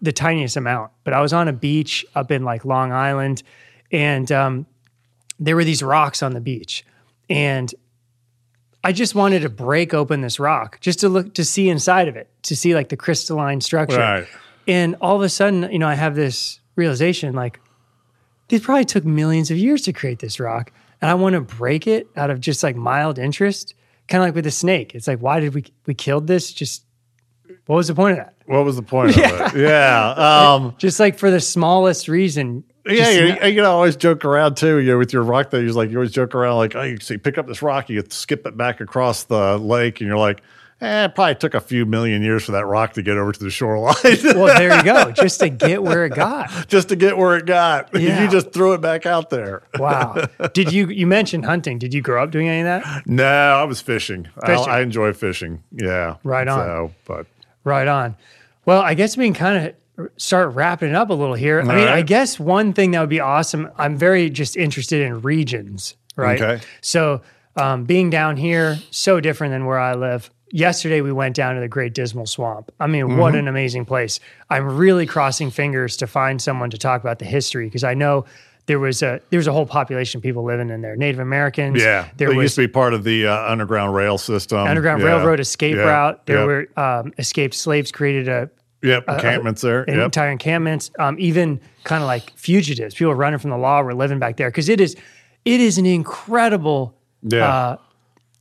the 0.00 0.12
tiniest 0.12 0.56
amount. 0.56 0.92
But 1.04 1.12
I 1.14 1.20
was 1.20 1.32
on 1.32 1.48
a 1.48 1.52
beach 1.52 2.06
up 2.14 2.30
in 2.30 2.44
like 2.44 2.64
Long 2.64 2.92
Island, 2.92 3.42
and 3.90 4.30
um, 4.30 4.66
there 5.38 5.56
were 5.56 5.64
these 5.64 5.82
rocks 5.82 6.22
on 6.22 6.32
the 6.32 6.40
beach. 6.40 6.84
And 7.28 7.74
I 8.84 8.92
just 8.92 9.16
wanted 9.16 9.42
to 9.42 9.48
break 9.48 9.94
open 9.94 10.20
this 10.20 10.38
rock 10.38 10.78
just 10.80 11.00
to 11.00 11.08
look 11.08 11.34
to 11.34 11.44
see 11.44 11.68
inside 11.68 12.08
of 12.08 12.16
it, 12.16 12.30
to 12.44 12.54
see 12.54 12.74
like 12.74 12.88
the 12.88 12.96
crystalline 12.96 13.60
structure. 13.60 13.98
Right. 13.98 14.28
And 14.68 14.96
all 15.00 15.16
of 15.16 15.22
a 15.22 15.28
sudden, 15.28 15.70
you 15.72 15.78
know, 15.78 15.88
I 15.88 15.94
have 15.94 16.14
this 16.14 16.60
realization 16.76 17.34
like, 17.34 17.60
it 18.48 18.62
probably 18.62 18.84
took 18.84 19.04
millions 19.04 19.50
of 19.50 19.56
years 19.56 19.82
to 19.82 19.92
create 19.92 20.18
this 20.20 20.38
rock. 20.40 20.72
And 21.02 21.10
I 21.10 21.14
want 21.14 21.34
to 21.34 21.40
break 21.40 21.86
it 21.86 22.08
out 22.16 22.30
of 22.30 22.40
just 22.40 22.62
like 22.62 22.74
mild 22.76 23.18
interest, 23.18 23.74
kind 24.08 24.22
of 24.22 24.28
like 24.28 24.34
with 24.34 24.46
a 24.46 24.50
snake. 24.50 24.94
It's 24.94 25.06
like, 25.06 25.18
why 25.18 25.40
did 25.40 25.54
we 25.54 25.64
we 25.86 25.94
killed 25.94 26.26
this? 26.26 26.52
Just 26.52 26.84
what 27.66 27.76
was 27.76 27.88
the 27.88 27.94
point 27.94 28.18
of 28.18 28.24
that? 28.24 28.34
What 28.46 28.64
was 28.64 28.76
the 28.76 28.82
point 28.82 29.10
of 29.10 29.16
it? 29.54 29.56
Yeah. 29.60 30.10
Um, 30.54 30.74
Just 30.78 30.98
like 31.00 31.18
for 31.18 31.30
the 31.30 31.40
smallest 31.40 32.08
reason. 32.08 32.62
yeah, 32.86 33.10
you, 33.10 33.28
not- 33.30 33.52
you 33.52 33.60
know, 33.62 33.72
always 33.72 33.96
joke 33.96 34.24
around 34.24 34.56
too. 34.56 34.78
You 34.78 34.92
know, 34.92 34.98
with 34.98 35.12
your 35.12 35.22
rock 35.22 35.50
that 35.50 35.62
you 35.62 35.72
like, 35.72 35.90
you 35.90 35.96
always 35.96 36.12
joke 36.12 36.34
around 36.34 36.56
like, 36.56 36.76
oh, 36.76 36.82
you 36.82 36.98
see, 37.00 37.18
pick 37.18 37.38
up 37.38 37.46
this 37.48 37.60
rock, 37.60 37.90
you 37.90 38.02
skip 38.08 38.46
it 38.46 38.56
back 38.56 38.80
across 38.80 39.24
the 39.24 39.58
lake, 39.58 40.00
and 40.00 40.06
you're 40.08 40.16
like, 40.18 40.40
eh, 40.80 41.04
it 41.04 41.14
probably 41.14 41.34
took 41.34 41.54
a 41.54 41.60
few 41.60 41.86
million 41.86 42.22
years 42.22 42.44
for 42.44 42.52
that 42.52 42.66
rock 42.66 42.92
to 42.94 43.02
get 43.02 43.16
over 43.16 43.32
to 43.32 43.44
the 43.44 43.50
shoreline. 43.50 43.94
well, 44.24 44.58
there 44.58 44.76
you 44.76 44.82
go. 44.82 45.10
Just 45.12 45.40
to 45.40 45.48
get 45.48 45.82
where 45.82 46.04
it 46.04 46.14
got. 46.14 46.50
just 46.68 46.88
to 46.90 46.96
get 46.96 47.16
where 47.16 47.36
it 47.36 47.46
got. 47.46 47.90
Yeah. 48.06 48.22
You 48.22 48.30
just 48.30 48.52
threw 48.52 48.74
it 48.74 48.80
back 48.80 49.06
out 49.06 49.30
there. 49.30 49.62
Wow. 49.78 50.26
Did 50.52 50.70
you 50.70 50.88
you 50.88 51.06
mentioned 51.06 51.44
hunting? 51.44 51.78
Did 51.78 51.92
you 51.94 52.02
grow 52.02 52.22
up 52.22 52.30
doing 52.30 52.46
any 52.46 52.60
of 52.60 52.66
that? 52.66 53.06
No, 53.06 53.24
I 53.24 53.64
was 53.64 53.80
fishing. 53.80 54.28
Fishing. 54.44 54.68
I, 54.68 54.78
I 54.78 54.80
enjoy 54.82 55.12
fishing. 55.12 55.62
Yeah. 55.72 56.16
Right 56.22 56.46
on. 56.46 56.58
So, 56.58 56.94
but 57.04 57.26
Right 57.64 57.88
on. 57.88 58.16
Well, 58.64 58.80
I 58.80 58.94
guess 58.94 59.16
we 59.16 59.24
can 59.24 59.34
kind 59.34 59.74
of 59.98 60.10
start 60.18 60.54
wrapping 60.54 60.90
it 60.90 60.94
up 60.94 61.10
a 61.10 61.14
little 61.14 61.34
here. 61.34 61.60
I 61.60 61.64
mean, 61.64 61.88
I 61.88 62.02
guess 62.02 62.38
one 62.38 62.72
thing 62.72 62.92
that 62.92 63.00
would 63.00 63.08
be 63.08 63.20
awesome. 63.20 63.70
I'm 63.76 63.96
very 63.96 64.30
just 64.30 64.56
interested 64.56 65.02
in 65.02 65.22
regions, 65.22 65.96
right? 66.14 66.40
Okay. 66.40 66.64
So, 66.80 67.22
um, 67.56 67.84
being 67.84 68.10
down 68.10 68.36
here, 68.36 68.78
so 68.90 69.18
different 69.20 69.52
than 69.52 69.64
where 69.66 69.78
I 69.78 69.94
live. 69.94 70.30
Yesterday, 70.60 71.02
we 71.02 71.12
went 71.12 71.36
down 71.36 71.54
to 71.54 71.60
the 71.60 71.68
Great 71.68 71.92
Dismal 71.92 72.24
Swamp. 72.24 72.72
I 72.80 72.86
mean, 72.86 73.18
what 73.18 73.32
Mm-hmm. 73.32 73.40
an 73.40 73.48
amazing 73.48 73.84
place! 73.84 74.20
I'm 74.48 74.64
really 74.78 75.04
crossing 75.04 75.50
fingers 75.50 75.98
to 75.98 76.06
find 76.06 76.40
someone 76.40 76.70
to 76.70 76.78
talk 76.78 77.02
about 77.02 77.18
the 77.18 77.26
history 77.26 77.66
because 77.66 77.84
I 77.84 77.92
know 77.92 78.24
there 78.64 78.78
was 78.78 79.02
a 79.02 79.20
there 79.28 79.36
was 79.38 79.46
a 79.46 79.52
whole 79.52 79.66
population 79.66 80.18
of 80.18 80.22
people 80.22 80.44
living 80.44 80.70
in 80.70 80.80
there, 80.80 80.96
Native 80.96 81.18
Americans. 81.20 81.82
yeah, 81.82 82.08
there 82.16 82.28
was 82.28 82.36
used 82.44 82.54
to 82.54 82.62
be 82.62 82.68
part 82.68 82.94
of 82.94 83.04
the 83.04 83.26
uh, 83.26 83.52
underground 83.52 83.94
rail 83.94 84.16
system. 84.16 84.58
Underground 84.60 85.02
Yeah. 85.02 85.08
Railroad 85.08 85.40
escape 85.40 85.76
Yeah. 85.76 85.82
route. 85.82 86.24
There 86.26 86.38
Yep. 86.38 86.46
were 86.46 86.82
um, 86.82 87.12
escaped 87.18 87.54
slaves 87.54 87.92
created 87.92 88.26
a 88.28 88.48
yep 88.82 89.04
encampments 89.08 89.60
there. 89.60 89.84
Yep. 89.86 89.98
entire 90.06 90.30
encampments, 90.30 90.90
um, 90.98 91.16
even 91.18 91.60
kind 91.84 92.02
of 92.02 92.06
like 92.06 92.32
fugitives, 92.34 92.94
people 92.94 93.14
running 93.14 93.38
from 93.40 93.50
the 93.50 93.58
law 93.58 93.82
were 93.82 93.92
living 93.94 94.18
back 94.18 94.38
there 94.38 94.48
because 94.48 94.70
it 94.70 94.80
is, 94.80 94.96
it 95.44 95.60
is 95.60 95.76
an 95.76 95.84
incredible. 95.84 96.94
Yeah. 97.22 97.46
Uh, 97.46 97.76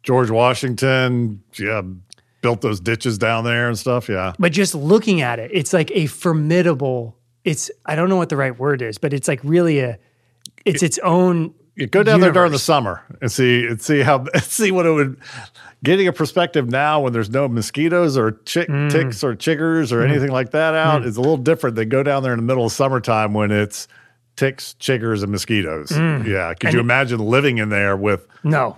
George 0.04 0.30
Washington, 0.30 1.42
yeah, 1.58 1.82
built 2.46 2.62
those 2.62 2.80
ditches 2.80 3.18
down 3.18 3.44
there 3.44 3.68
and 3.68 3.76
stuff. 3.76 4.08
Yeah. 4.08 4.34
but 4.38 4.52
just 4.52 4.76
looking 4.76 5.22
at 5.22 5.40
it, 5.40 5.50
it's 5.52 5.74
like 5.74 5.90
a 5.96 6.06
formidable. 6.06 7.18
It's 7.44 7.72
I 7.88 7.96
don't 7.96 8.08
know 8.08 8.18
what 8.18 8.30
the 8.30 8.38
right 8.38 8.56
word 8.58 8.84
is, 8.84 9.00
but 9.00 9.14
it's 9.14 9.28
like 9.28 9.40
really 9.44 9.80
a, 9.80 9.98
it's 10.64 10.84
its 10.84 11.00
own. 11.00 11.56
You 11.76 11.88
go 11.88 12.04
down 12.04 12.20
there 12.22 12.32
during 12.32 12.52
the 12.52 12.60
summer 12.60 13.02
and 13.20 13.32
see 13.32 13.66
and 13.66 13.82
see 13.82 14.02
how 14.02 14.26
see 14.44 14.70
what 14.72 14.86
it 14.86 14.92
would 14.92 15.18
getting 15.84 16.08
a 16.08 16.14
perspective 16.14 16.70
now 16.70 17.02
when 17.02 17.14
there's 17.14 17.32
no 17.32 17.48
mosquitoes 17.48 18.16
or 18.16 18.34
chick, 18.46 18.70
Mm. 18.70 18.92
ticks 18.92 19.24
or 19.24 19.36
chiggers 19.36 19.92
or 19.92 20.04
anything 20.04 20.30
like 20.32 20.52
that 20.52 20.74
out 20.76 21.04
is 21.04 21.18
a 21.18 21.22
little 21.22 21.38
different 21.38 21.76
than 21.76 21.90
go 21.90 22.04
down 22.04 22.22
there 22.22 22.34
in 22.34 22.38
the 22.40 22.46
middle 22.46 22.66
of 22.68 22.72
summertime 22.72 23.34
when 23.34 23.50
it's 23.52 23.88
ticks, 24.36 24.76
chiggers, 24.80 25.24
and 25.24 25.32
mosquitoes. 25.32 25.90
Mm. 25.90 26.26
Yeah, 26.28 26.54
could 26.54 26.74
you 26.74 26.80
imagine 26.80 27.20
living 27.20 27.58
in 27.58 27.70
there 27.70 27.98
with 27.98 28.28
No, 28.44 28.78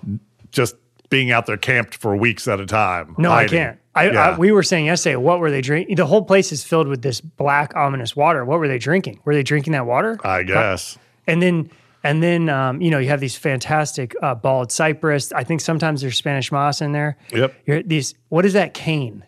just 0.51 0.75
being 1.09 1.31
out 1.31 1.45
there 1.45 1.57
camped 1.57 1.95
for 1.95 2.15
weeks 2.15 2.47
at 2.47 2.59
a 2.59 2.65
time? 2.65 3.15
no, 3.17 3.29
hiding? 3.29 3.59
I 3.59 3.63
can't. 3.63 3.79
I, 3.95 4.09
Yeah. 4.11 4.29
I 4.29 4.37
we 4.37 4.51
were 4.51 4.63
saying 4.63 4.85
yesterday, 4.85 5.15
what 5.15 5.39
were 5.39 5.49
they 5.49 5.61
drinking? 5.61 5.95
The 5.95 6.05
whole 6.05 6.23
place 6.23 6.51
is 6.51 6.63
filled 6.63 6.87
with 6.87 7.01
this 7.01 7.19
black 7.21 7.75
ominous 7.75 8.15
water. 8.15 8.45
What 8.45 8.59
were 8.59 8.67
they 8.67 8.77
drinking? 8.77 9.19
Were 9.25 9.33
they 9.33 9.43
drinking 9.43 9.73
that 9.73 9.85
water? 9.85 10.17
I 10.23 10.43
guess. 10.43 10.97
and 11.25 11.41
then 11.41 11.69
and 12.03 12.21
then 12.21 12.47
um, 12.49 12.79
you 12.81 12.91
know 12.91 12.99
you 12.99 13.09
have 13.09 13.19
these 13.19 13.35
fantastic 13.35 14.15
uh, 14.21 14.35
bald 14.35 14.71
cypress. 14.71 15.31
I 15.33 15.43
think 15.43 15.61
sometimes 15.61 16.01
there's 16.01 16.15
Spanish 16.15 16.51
moss 16.51 16.79
in 16.81 16.91
there. 16.91 17.17
Yep. 17.31 17.55
You're, 17.65 17.83
these 17.83 18.13
what 18.29 18.45
is 18.45 18.53
that 18.53 18.73
cane? 18.73 19.23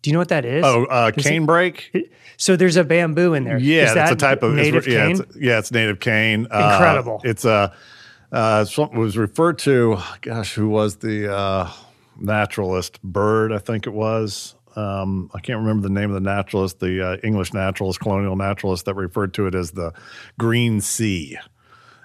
Do 0.00 0.10
you 0.10 0.12
know 0.14 0.20
what 0.20 0.28
that 0.28 0.44
is? 0.44 0.64
Oh, 0.66 0.84
uh, 0.84 1.10
canebrake. 1.12 2.08
so 2.36 2.56
there's 2.56 2.76
a 2.76 2.84
bamboo 2.84 3.32
in 3.34 3.44
there. 3.44 3.58
Yeah, 3.58 3.94
that's 3.94 4.10
a 4.10 4.16
type 4.16 4.42
of 4.42 4.52
it's- 4.58 4.66
native 4.66 4.86
yeah, 4.86 5.06
cane. 5.06 5.20
It's, 5.20 5.36
yeah, 5.36 5.58
it's 5.58 5.70
native 5.72 6.00
cane. 6.00 6.46
Uh, 6.50 6.72
Incredible. 6.74 7.20
it's 7.24 7.44
a 7.44 7.74
uh, 8.34 8.64
something 8.64 8.98
was 8.98 9.16
referred 9.16 9.58
to. 9.60 9.98
Gosh, 10.20 10.54
who 10.54 10.68
was 10.68 10.96
the 10.96 11.32
uh, 11.34 11.70
naturalist? 12.20 13.00
Byrd, 13.02 13.52
I 13.52 13.58
think 13.58 13.86
it 13.86 13.92
was. 13.92 14.54
Um, 14.76 15.30
I 15.32 15.38
can't 15.40 15.60
remember 15.60 15.86
the 15.86 15.94
name 15.94 16.10
of 16.10 16.14
the 16.14 16.28
naturalist, 16.28 16.80
the 16.80 17.00
uh, 17.00 17.16
English 17.22 17.54
naturalist, 17.54 18.00
colonial 18.00 18.34
naturalist 18.34 18.86
that 18.86 18.94
referred 18.94 19.32
to 19.34 19.46
it 19.46 19.54
as 19.54 19.70
the 19.70 19.92
Green 20.36 20.80
Sea, 20.80 21.38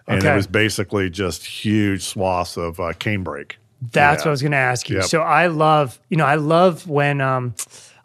and 0.08 0.20
Okay. 0.20 0.32
it 0.32 0.36
was 0.36 0.46
basically 0.48 1.10
just 1.10 1.46
huge 1.46 2.04
swaths 2.04 2.58
of 2.58 2.80
uh, 2.80 2.94
canebrake. 2.94 3.54
That's 3.92 4.22
Yeah. 4.22 4.26
what 4.26 4.28
I 4.28 4.32
was 4.32 4.42
going 4.44 4.52
to 4.52 4.58
ask 4.58 4.88
you. 4.90 4.98
Yep. 4.98 5.06
So 5.06 5.22
I 5.22 5.48
love, 5.48 6.00
you 6.10 6.18
know, 6.18 6.26
I 6.26 6.36
love 6.36 6.88
when, 6.88 7.22
um, 7.22 7.56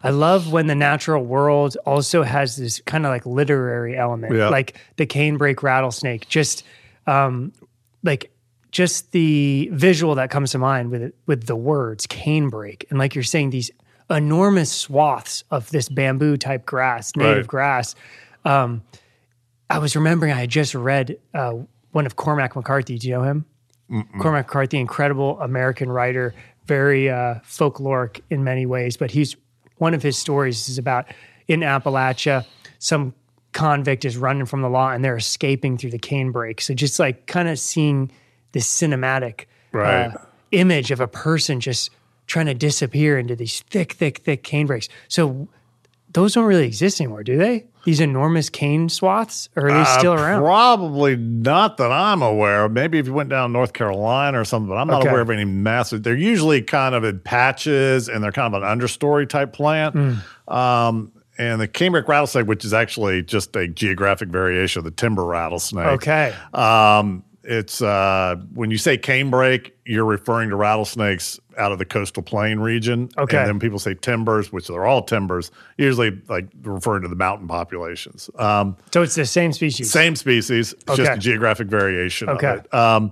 I 0.03 0.09
love 0.09 0.51
when 0.51 0.65
the 0.67 0.73
natural 0.75 1.23
world 1.23 1.77
also 1.85 2.23
has 2.23 2.55
this 2.57 2.79
kind 2.85 3.05
of 3.05 3.11
like 3.11 3.25
literary 3.25 3.95
element, 3.97 4.33
like 4.33 4.77
the 4.95 5.05
canebrake 5.05 5.61
rattlesnake. 5.61 6.27
Just, 6.27 6.63
um, 7.07 7.51
like, 8.05 8.31
just 8.71 9.11
the 9.11 9.69
visual 9.73 10.15
that 10.15 10.29
comes 10.29 10.51
to 10.51 10.57
mind 10.57 10.91
with 10.91 11.01
it, 11.01 11.15
with 11.25 11.45
the 11.47 11.55
words 11.55 12.07
canebrake, 12.07 12.83
and 12.89 12.99
like 12.99 13.15
you're 13.15 13.23
saying, 13.23 13.49
these 13.49 13.71
enormous 14.09 14.71
swaths 14.71 15.43
of 15.49 15.69
this 15.71 15.89
bamboo 15.89 16.37
type 16.37 16.65
grass, 16.65 17.15
native 17.15 17.37
Right. 17.37 17.47
grass. 17.47 17.95
Um, 18.43 18.83
I 19.69 19.79
was 19.79 19.95
remembering 19.95 20.31
I 20.31 20.35
had 20.41 20.49
just 20.49 20.75
read 20.75 21.17
uh, 21.33 21.53
one 21.91 22.05
of 22.05 22.15
Cormac 22.15 22.55
McCarthy. 22.55 22.97
Do 22.99 23.07
you 23.07 23.15
know 23.15 23.23
him? 23.23 23.45
Cormac 24.19 24.47
McCarthy, 24.47 24.77
incredible 24.77 25.39
American 25.41 25.91
writer, 25.91 26.33
very 26.65 27.09
uh, 27.09 27.35
folkloric 27.43 28.21
in 28.29 28.43
many 28.43 28.65
ways. 28.65 28.97
But 28.97 29.11
he's 29.11 29.35
one 29.77 29.93
of 29.93 30.03
his 30.03 30.17
stories 30.17 30.69
is 30.69 30.77
about 30.77 31.07
in 31.47 31.61
Appalachia, 31.61 32.45
some 32.79 33.13
convict 33.55 34.05
is 34.05 34.17
running 34.17 34.45
from 34.45 34.61
the 34.61 34.69
law 34.69 34.91
and 34.91 35.03
they're 35.03 35.17
escaping 35.17 35.77
through 35.79 35.89
the 35.91 35.97
canebrake. 35.99 36.61
So 36.61 36.75
just 36.75 36.99
like 36.99 37.25
kind 37.25 37.49
of 37.49 37.57
seeing 37.57 38.11
this 38.51 38.67
cinematic 38.67 39.45
Right. 39.71 40.07
uh, 40.07 40.17
image 40.51 40.91
of 40.91 40.99
a 40.99 41.07
person 41.07 41.59
just 41.59 41.89
trying 42.27 42.45
to 42.45 42.53
disappear 42.53 43.17
into 43.17 43.35
these 43.35 43.61
thick, 43.69 43.93
thick, 43.93 44.19
thick 44.19 44.43
canebrakes. 44.43 44.87
So 45.07 45.47
those 46.13 46.33
don't 46.35 46.45
really 46.45 46.65
exist 46.67 47.01
anymore, 47.01 47.23
do 47.23 47.37
they? 47.37 47.65
These 47.83 47.99
enormous 47.99 48.49
cane 48.49 48.89
swaths, 48.89 49.47
or 49.55 49.67
are 49.67 49.73
they 49.73 49.83
still 49.99 50.13
Uh, 50.13 50.15
around? 50.15 50.41
Probably 50.41 51.15
not 51.15 51.77
that 51.77 51.91
I'm 51.91 52.21
aware 52.23 52.65
of. 52.65 52.71
Maybe 52.71 52.97
if 52.99 53.05
you 53.05 53.13
went 53.13 53.29
down 53.29 53.51
North 53.51 53.73
Carolina 53.73 54.39
or 54.41 54.45
something, 54.45 54.69
but 54.69 54.75
I'm 54.75 54.87
not 54.87 55.01
Okay. 55.01 55.09
aware 55.09 55.21
of 55.21 55.29
any 55.29 55.45
massive. 55.45 56.01
They're 56.03 56.15
usually 56.15 56.61
kind 56.63 56.95
of 56.95 57.03
in 57.03 57.19
patches 57.19 58.09
and 58.09 58.23
they're 58.23 58.31
kind 58.31 58.53
of 58.55 58.63
an 58.63 58.67
understory 58.67 59.27
type 59.29 59.53
plant. 59.53 59.93
Hmm. 59.95 60.53
Um, 60.53 61.11
and 61.37 61.59
the 61.59 61.67
canebrake 61.67 62.07
rattlesnake, 62.07 62.47
which 62.47 62.63
is 62.65 62.73
actually 62.73 63.21
just 63.23 63.55
a 63.55 63.67
geographic 63.67 64.29
variation 64.29 64.79
of 64.79 64.85
the 64.85 64.91
timber 64.91 65.25
rattlesnake. 65.25 65.85
Okay. 65.87 66.33
Um, 66.53 67.23
it's 67.47 67.79
uh, 67.79 68.37
when 68.55 68.71
you 68.71 68.77
say 68.79 68.97
canebrake, 68.97 69.71
you're 69.85 70.03
referring 70.05 70.49
to 70.49 70.55
rattlesnakes 70.55 71.39
out 71.59 71.71
of 71.71 71.77
the 71.77 71.85
coastal 71.85 72.23
plain 72.23 72.59
region. 72.59 73.09
Okay. 73.19 73.37
And 73.37 73.47
then 73.47 73.59
people 73.59 73.77
say 73.77 73.93
timbers, 73.93 74.51
which 74.51 74.67
they're 74.67 74.85
all 74.85 75.03
timbers, 75.03 75.51
usually 75.77 76.19
like 76.27 76.47
referring 76.63 77.03
to 77.03 77.07
the 77.07 77.15
mountain 77.15 77.47
populations. 77.47 78.31
Um, 78.39 78.75
So 78.91 79.03
it's 79.03 79.13
the 79.13 79.25
same 79.27 79.53
species. 79.53 79.91
same 79.91 80.15
species, 80.15 80.73
it's 80.73 80.95
just 80.97 81.11
a 81.11 81.17
geographic 81.17 81.67
variation 81.67 82.29
Okay. 82.29 82.47
of 82.47 82.59
it. 82.65 82.73
Um, 82.73 83.11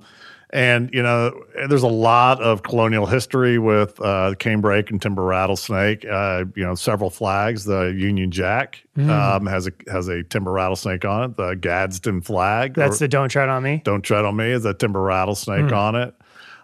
and 0.54 0.90
you 0.94 1.02
know, 1.04 1.44
there's 1.68 1.84
a 1.84 1.88
lot 1.88 2.40
of 2.42 2.62
colonial 2.64 3.06
history 3.08 3.58
with 3.60 4.00
uh, 4.00 4.36
canebrake 4.40 4.90
and 4.92 5.02
timber 5.02 5.24
rattlesnake. 5.24 6.06
Uh, 6.06 6.46
you 6.56 6.64
know, 6.64 6.76
several 6.76 7.10
flags. 7.10 7.66
The 7.66 7.94
Union 7.98 8.32
Jack 8.32 8.84
Hmm. 8.96 9.10
um, 9.10 9.46
has 9.48 9.66
a 9.68 9.72
has 9.92 10.08
a 10.08 10.22
timber 10.24 10.52
rattlesnake 10.52 11.04
on 11.04 11.32
it. 11.32 11.36
The 11.38 11.56
Gadsden 11.56 12.22
flag. 12.22 12.76
That's 12.76 13.00
the 13.00 13.08
don't 13.08 13.28
tread 13.30 13.50
on 13.50 13.64
me. 13.64 13.82
don't 13.84 14.04
tread 14.04 14.24
on 14.24 14.36
me 14.36 14.52
is 14.52 14.64
a 14.66 14.74
timber 14.76 15.02
rattlesnake 15.02 15.70
Hmm. 15.70 15.74
on 15.74 15.96
it. 15.96 16.14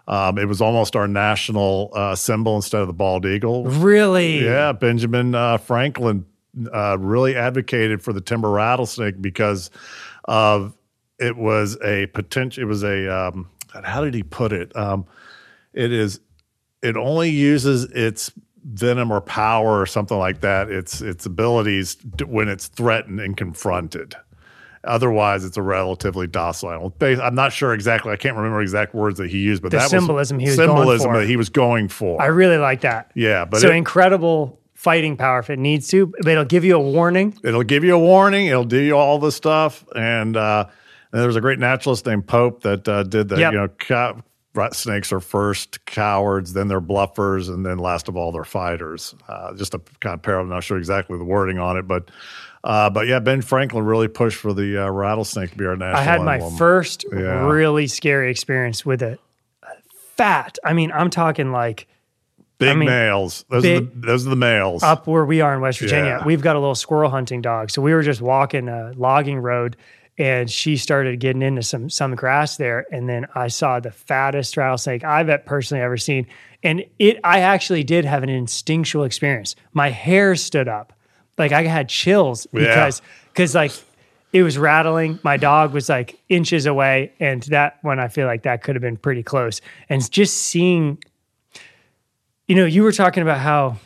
Um, 0.08 0.38
it 0.38 0.46
was 0.48 0.60
almost 0.60 0.94
our 0.96 1.06
national 1.08 1.90
uh, 1.94 2.14
symbol 2.14 2.56
instead 2.56 2.80
of 2.80 2.86
the 2.86 2.92
bald 2.92 3.26
eagle. 3.26 3.64
Really? 3.64 4.44
Yeah, 4.44 4.72
Benjamin 4.72 5.34
uh, 5.34 5.58
Franklin 5.58 6.24
uh, 6.72 6.96
really 6.98 7.36
advocated 7.36 8.02
for 8.02 8.12
the 8.12 8.20
timber 8.20 8.50
rattlesnake 8.50 9.20
because 9.22 9.70
of 10.24 10.76
it 11.18 11.36
was 11.36 11.76
a 11.84 12.06
potential. 12.06 12.62
It 12.62 12.66
was 12.66 12.82
a 12.82 13.08
um, 13.08 13.48
how 13.84 14.02
did 14.04 14.14
he 14.14 14.22
put 14.22 14.52
it? 14.52 14.74
Um, 14.76 15.06
it 15.72 15.92
is 15.92 16.20
it 16.82 16.96
only 16.96 17.30
uses 17.30 17.84
its 17.84 18.32
venom 18.64 19.10
or 19.10 19.20
power 19.20 19.80
or 19.80 19.86
something 19.86 20.18
like 20.18 20.40
that. 20.40 20.70
Its 20.70 21.00
its 21.00 21.26
abilities 21.26 21.96
to, 22.18 22.26
when 22.26 22.48
it's 22.48 22.68
threatened 22.68 23.20
and 23.20 23.36
confronted. 23.36 24.14
Otherwise, 24.84 25.44
it's 25.44 25.58
a 25.58 25.62
relatively 25.62 26.26
docile 26.26 26.70
animal. 26.70 26.94
I'm 27.02 27.34
not 27.34 27.52
sure 27.52 27.74
exactly. 27.74 28.12
I 28.12 28.16
can't 28.16 28.34
remember 28.34 28.62
exact 28.62 28.94
words 28.94 29.18
that 29.18 29.28
he 29.30 29.38
used, 29.38 29.62
but 29.62 29.70
The 29.72 29.76
that 29.76 29.90
symbolism 29.90 30.38
was 30.38 30.42
he 30.44 30.48
was 30.48 30.56
symbolism 30.56 31.12
that 31.12 31.26
he 31.26 31.36
was 31.36 31.50
going 31.50 31.88
for. 31.88 32.20
I 32.20 32.26
really 32.26 32.56
like 32.56 32.80
that. 32.80 33.10
yeah, 33.14 33.44
but 33.44 33.60
so 33.60 33.68
it- 33.68 33.74
incredible 33.76 34.58
fighting 34.72 35.18
power 35.18 35.38
if 35.40 35.50
it 35.50 35.58
needs 35.58 35.88
to, 35.88 36.06
but 36.06 36.28
it'll 36.28 36.46
give 36.46 36.64
you 36.64 36.74
a 36.76 36.80
warning. 36.80 37.36
it'll 37.44 37.62
give 37.62 37.84
you 37.84 37.94
a 37.94 37.98
warning. 37.98 38.46
It'll 38.46 38.64
do 38.64 38.78
you 38.78 38.96
all 38.96 39.18
this 39.18 39.36
stuff. 39.36 39.84
And, 39.94 40.34
uh, 40.38 40.68
and 41.12 41.20
there 41.20 41.26
was 41.26 41.36
a 41.36 41.40
great 41.40 41.58
naturalist 41.58 42.06
named 42.06 42.26
Pope 42.26 42.62
that 42.62 42.88
uh, 42.88 43.02
did 43.02 43.28
that. 43.30 43.38
Yep. 43.38 43.52
You 43.52 43.58
know, 43.58 43.68
cow, 43.68 44.22
snakes 44.72 45.12
are 45.12 45.20
first 45.20 45.84
cowards, 45.86 46.52
then 46.52 46.68
they're 46.68 46.80
bluffers, 46.80 47.48
and 47.48 47.64
then 47.64 47.78
last 47.78 48.08
of 48.08 48.16
all, 48.16 48.32
they're 48.32 48.44
fighters. 48.44 49.14
Uh, 49.28 49.54
just 49.54 49.74
a 49.74 49.80
kind 50.00 50.14
of 50.14 50.22
parallel. 50.22 50.44
I'm 50.44 50.50
not 50.50 50.64
sure 50.64 50.78
exactly 50.78 51.18
the 51.18 51.24
wording 51.24 51.58
on 51.58 51.76
it, 51.76 51.86
but 51.88 52.10
uh, 52.62 52.90
but 52.90 53.06
yeah, 53.06 53.18
Ben 53.20 53.40
Franklin 53.42 53.84
really 53.84 54.08
pushed 54.08 54.36
for 54.36 54.52
the 54.52 54.84
uh, 54.86 54.90
rattlesnake 54.90 55.50
to 55.52 55.56
be 55.56 55.64
our 55.64 55.76
national. 55.76 55.96
I 56.00 56.02
had 56.02 56.20
my 56.22 56.34
emblem. 56.36 56.56
first 56.56 57.04
Yeah. 57.12 57.46
really 57.46 57.86
scary 57.86 58.30
experience 58.30 58.84
with 58.84 59.02
a 59.02 59.18
a 59.62 59.66
fat. 60.16 60.58
I 60.64 60.74
mean, 60.74 60.92
I'm 60.92 61.08
talking 61.10 61.52
like 61.52 61.86
big 62.58 62.76
mean, 62.76 62.88
males. 62.90 63.46
Those 63.48 63.62
big- 63.62 63.76
are 63.82 63.86
the, 63.86 64.06
those 64.06 64.26
are 64.26 64.30
the 64.30 64.36
males. 64.36 64.82
up 64.82 65.06
where 65.06 65.24
we 65.24 65.40
are 65.40 65.54
in 65.54 65.62
West 65.62 65.78
Virginia, 65.80 66.18
Yeah. 66.20 66.24
we've 66.26 66.42
got 66.42 66.54
a 66.56 66.58
little 66.58 66.74
squirrel 66.74 67.08
hunting 67.10 67.40
dog. 67.40 67.70
So 67.70 67.80
we 67.80 67.94
were 67.94 68.02
just 68.02 68.20
walking 68.20 68.68
a 68.68 68.92
logging 68.94 69.38
road 69.38 69.76
and 70.20 70.50
she 70.50 70.76
started 70.76 71.18
getting 71.18 71.40
into 71.40 71.62
some 71.62 71.88
some 71.88 72.14
grass 72.14 72.58
there. 72.58 72.86
And 72.92 73.08
then 73.08 73.26
I 73.34 73.48
saw 73.48 73.80
the 73.80 73.90
fattest 73.90 74.54
rattlesnake 74.56 75.02
I've 75.02 75.46
personally 75.46 75.82
ever 75.82 75.96
seen. 75.96 76.26
And 76.62 76.84
it 76.98 77.18
I 77.24 77.40
actually 77.40 77.82
did 77.84 78.04
have 78.04 78.22
an 78.22 78.28
instinctual 78.28 79.04
experience. 79.04 79.56
My 79.72 79.88
hair 79.88 80.36
stood 80.36 80.68
up. 80.68 80.92
Like 81.38 81.52
I 81.52 81.62
had 81.62 81.88
chills 81.88 82.46
Yeah. 82.52 82.60
because 82.60 83.02
because 83.32 83.54
like 83.54 83.72
it 84.34 84.42
was 84.42 84.58
rattling. 84.58 85.18
My 85.24 85.38
dog 85.38 85.72
was 85.72 85.88
like 85.88 86.20
inches 86.28 86.66
away, 86.66 87.12
and 87.18 87.42
that 87.44 87.78
one 87.82 87.98
I 87.98 88.08
feel 88.08 88.26
like 88.26 88.42
that 88.42 88.62
could 88.62 88.76
have 88.76 88.82
been 88.82 88.98
pretty 88.98 89.22
close. 89.22 89.60
And 89.88 90.08
just 90.08 90.36
seeing, 90.36 90.98
you 92.46 92.54
know, 92.54 92.66
you 92.66 92.82
were 92.82 92.92
talking 92.92 93.22
about 93.22 93.38
how 93.38 93.78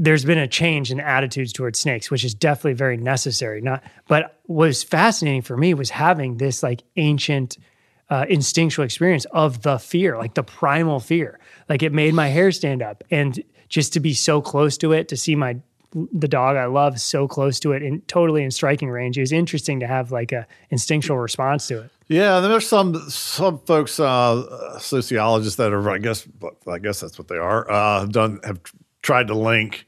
there's 0.00 0.24
been 0.24 0.38
a 0.38 0.48
change 0.48 0.90
in 0.90 0.98
attitudes 0.98 1.52
towards 1.52 1.78
snakes, 1.78 2.10
which 2.10 2.24
is 2.24 2.32
definitely 2.32 2.72
very 2.72 2.96
necessary. 2.96 3.60
Not, 3.60 3.84
but 4.08 4.40
what 4.44 4.68
was 4.68 4.82
fascinating 4.82 5.42
for 5.42 5.58
me 5.58 5.74
was 5.74 5.90
having 5.90 6.38
this 6.38 6.62
like 6.62 6.82
ancient, 6.96 7.58
uh, 8.08 8.24
instinctual 8.26 8.86
experience 8.86 9.26
of 9.26 9.60
the 9.60 9.78
fear, 9.78 10.16
like 10.16 10.32
the 10.32 10.42
primal 10.42 11.00
fear. 11.00 11.38
Like 11.68 11.82
it 11.82 11.92
made 11.92 12.14
my 12.14 12.28
hair 12.28 12.50
stand 12.50 12.80
up, 12.80 13.04
and 13.10 13.44
just 13.68 13.92
to 13.92 14.00
be 14.00 14.14
so 14.14 14.40
close 14.40 14.78
to 14.78 14.92
it, 14.92 15.06
to 15.08 15.18
see 15.18 15.36
my 15.36 15.58
the 16.12 16.28
dog 16.28 16.56
I 16.56 16.66
love 16.66 17.00
so 17.00 17.26
close 17.26 17.58
to 17.60 17.72
it 17.72 17.82
and 17.82 18.06
totally 18.06 18.44
in 18.44 18.52
striking 18.52 18.88
range, 18.88 19.18
it 19.18 19.22
was 19.22 19.32
interesting 19.32 19.80
to 19.80 19.86
have 19.86 20.12
like 20.12 20.32
a 20.32 20.46
instinctual 20.70 21.18
response 21.18 21.66
to 21.66 21.82
it. 21.82 21.90
Yeah, 22.08 22.40
there's 22.40 22.66
some 22.66 22.94
some 23.10 23.58
folks, 23.58 24.00
uh, 24.00 24.78
sociologists 24.78 25.56
that 25.56 25.72
are, 25.74 25.90
I 25.90 25.98
guess, 25.98 26.26
I 26.66 26.78
guess 26.78 27.00
that's 27.00 27.18
what 27.18 27.28
they 27.28 27.36
are. 27.36 27.70
Uh, 27.70 28.00
have 28.00 28.12
done 28.12 28.40
have 28.44 28.60
tried 29.02 29.26
to 29.28 29.34
link 29.34 29.86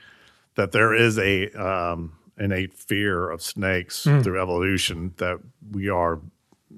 that 0.55 0.73
there 0.73 0.95
is 0.95 1.19
a 1.19 1.51
um, 1.53 2.13
innate 2.39 2.75
fear 2.75 3.31
of 3.31 3.43
snakes 3.43 4.05
through 4.23 4.41
evolution 4.41 5.15
that 5.19 5.39
we 5.71 5.89
are 5.89 6.21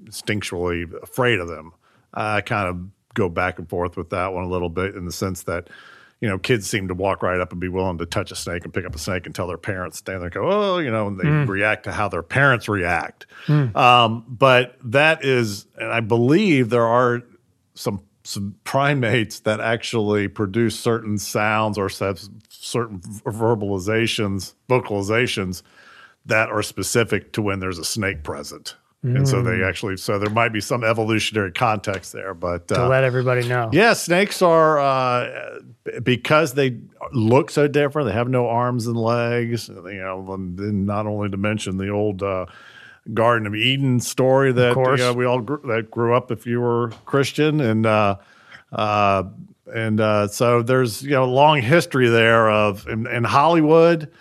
instinctually 0.05 0.91
afraid 1.01 1.39
of 1.39 1.47
them. 1.47 1.71
I 2.13 2.41
kind 2.41 2.67
of 2.69 3.13
go 3.13 3.29
back 3.29 3.59
and 3.59 3.69
forth 3.69 3.97
with 3.97 4.09
that 4.09 4.33
one 4.33 4.43
a 4.43 4.49
little 4.49 4.69
bit 4.69 4.95
in 4.95 5.05
the 5.05 5.11
sense 5.11 5.43
that 5.43 5.69
you 6.21 6.29
know 6.29 6.37
kids 6.37 6.69
seem 6.69 6.87
to 6.87 6.93
walk 6.93 7.21
right 7.23 7.39
up 7.39 7.51
and 7.51 7.59
be 7.61 7.67
willing 7.69 7.97
to 7.97 8.05
touch 8.05 8.31
a 8.31 8.35
snake 8.35 8.63
and 8.63 8.73
pick 8.73 8.85
up 8.85 8.95
a 8.95 8.97
snake 8.99 9.25
and 9.25 9.35
tell 9.35 9.47
their 9.47 9.57
parents 9.57 9.97
stand 9.99 10.19
there 10.19 10.25
and 10.27 10.33
go 10.33 10.49
oh 10.49 10.77
you 10.79 10.89
know 10.91 11.07
and 11.07 11.19
they 11.19 11.27
react 11.45 11.83
to 11.85 11.91
how 11.91 12.07
their 12.07 12.23
parents 12.23 12.67
react. 12.69 13.25
Um, 13.75 14.25
but 14.27 14.77
that 14.83 15.23
is 15.25 15.65
and 15.77 15.91
i 15.91 15.99
believe 15.99 16.69
there 16.69 16.85
are 16.85 17.21
some 17.73 18.01
some 18.25 18.55
primates 18.63 19.39
that 19.41 19.61
actually 19.61 20.27
produce 20.27 20.77
certain 20.79 21.17
sounds 21.17 21.77
or 21.77 21.87
have 21.99 22.19
certain 22.49 22.99
verbalizations 22.99 24.53
vocalizations 24.69 25.61
that 26.25 26.49
are 26.49 26.63
specific 26.63 27.31
to 27.33 27.41
when 27.41 27.59
there's 27.59 27.77
a 27.79 27.85
snake 27.85 28.23
present 28.23 28.75
and 29.03 29.27
so 29.27 29.43
they 29.43 29.61
actually 29.63 29.95
so 29.97 30.17
there 30.17 30.31
might 30.31 30.49
be 30.51 30.59
some 30.59 30.83
evolutionary 30.83 31.51
context 31.51 32.11
there 32.11 32.33
but 32.33 32.67
To 32.69 32.85
uh, 32.85 32.87
let 32.87 33.03
everybody 33.03 33.47
know. 33.47 33.69
yeah, 33.71 33.93
snakes 33.93 34.41
are 34.41 34.79
uh, 34.79 35.59
because 36.01 36.55
they 36.55 36.79
look 37.11 37.51
so 37.51 37.67
different. 37.67 38.07
They 38.07 38.15
have 38.15 38.29
no 38.29 38.47
arms 38.47 38.87
and 38.87 38.97
legs. 38.97 39.67
You 39.69 39.75
know, 39.83 40.33
and 40.33 40.87
not 40.87 41.05
only 41.05 41.29
to 41.29 41.37
mention 41.37 41.77
the 41.77 41.89
old 41.89 42.23
uh, 42.23 42.47
Garden 43.13 43.45
of 43.47 43.55
Eden 43.55 43.99
story 43.99 44.51
that 44.51 44.73
you 44.99 45.05
know, 45.05 45.13
we 45.13 45.25
all 45.25 45.41
grew, 45.41 45.61
that 45.65 45.91
grew 45.91 46.15
up 46.15 46.31
if 46.31 46.45
you 46.45 46.61
were 46.61 46.91
Christian, 47.05 47.61
and 47.61 47.85
uh, 47.85 48.17
Uh, 48.71 49.23
and 49.73 49.99
uh, 49.99 50.27
so 50.27 50.61
there's 50.61 51.01
you 51.01 51.11
know 51.11 51.23
a 51.23 51.25
long 51.25 51.59
history 51.59 52.07
there 52.07 52.49
of 52.51 52.87
in, 52.87 53.07
in 53.07 53.23
Hollywood. 53.23 54.11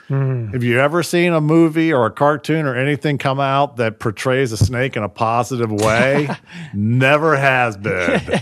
Have 0.52 0.62
you 0.64 0.80
ever 0.80 1.02
seen 1.02 1.34
a 1.34 1.40
movie 1.40 1.92
or 1.92 2.06
a 2.06 2.10
cartoon 2.10 2.64
or 2.64 2.74
anything 2.74 3.18
come 3.18 3.40
out 3.40 3.76
that 3.76 3.98
portrays 3.98 4.52
a 4.52 4.56
snake 4.56 4.96
in 4.96 5.02
a 5.02 5.08
positive 5.08 5.70
way? 5.70 6.28
Never 6.74 7.36
has 7.36 7.76
been. 7.76 8.40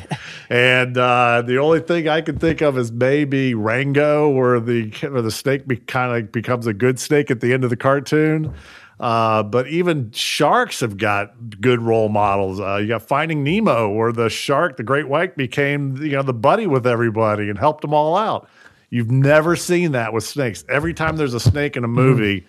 and 0.49 0.97
uh, 0.97 1.43
the 1.43 1.59
only 1.59 1.81
thing 1.81 2.09
I 2.09 2.21
can 2.21 2.39
think 2.39 2.61
of 2.61 2.79
is 2.79 2.93
maybe 2.93 3.55
Rango, 3.55 4.29
where 4.31 4.61
the 4.61 4.91
where 5.09 5.23
the 5.23 5.33
snake 5.33 5.67
be, 5.67 5.77
kind 5.79 6.17
of 6.17 6.31
becomes 6.31 6.69
a 6.69 6.73
good 6.73 7.01
snake 7.01 7.33
at 7.33 7.41
the 7.41 7.53
end 7.53 7.65
of 7.65 7.71
the 7.71 7.77
cartoon. 7.77 8.55
Uh, 9.03 9.43
but 9.43 9.67
even 9.67 10.13
sharks 10.13 10.79
have 10.79 10.97
got 10.97 11.61
good 11.61 11.83
role 11.83 12.09
models. 12.09 12.61
Uh, 12.61 12.77
you 12.77 12.87
got 12.87 13.03
Finding 13.03 13.43
Nemo, 13.43 13.89
where 13.91 14.13
the 14.13 14.31
shark, 14.31 14.77
the 14.77 14.85
great 14.85 15.09
white, 15.09 15.37
became 15.37 15.97
you 15.97 16.13
know 16.13 16.23
the 16.23 16.33
buddy 16.33 16.69
with 16.69 16.87
everybody 16.87 17.51
and 17.51 17.59
helped 17.59 17.83
them 17.83 17.93
all 17.93 18.17
out. 18.17 18.49
You've 18.91 19.11
never 19.11 19.57
seen 19.57 19.91
that 19.93 20.13
with 20.13 20.23
snakes. 20.23 20.65
Every 20.69 20.95
time 20.95 21.17
there's 21.17 21.35
a 21.35 21.41
snake 21.41 21.77
in 21.77 21.83
a 21.83 21.89
movie, 21.89 22.47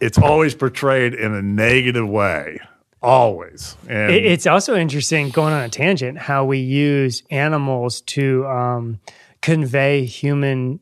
it's 0.00 0.18
always 0.18 0.52
portrayed 0.54 1.14
in 1.14 1.32
a 1.32 1.42
negative 1.42 2.08
way. 2.08 2.58
Always. 3.00 3.76
And 3.88 4.10
It- 4.10 4.24
It's 4.24 4.46
also 4.46 4.74
interesting, 4.74 5.28
going 5.30 5.52
on 5.52 5.62
a 5.62 5.68
tangent, 5.68 6.18
how 6.18 6.44
we 6.44 6.58
use 6.58 7.22
animals 7.30 8.00
to 8.00 8.46
um, 8.46 8.98
convey 9.42 10.06
human 10.06 10.80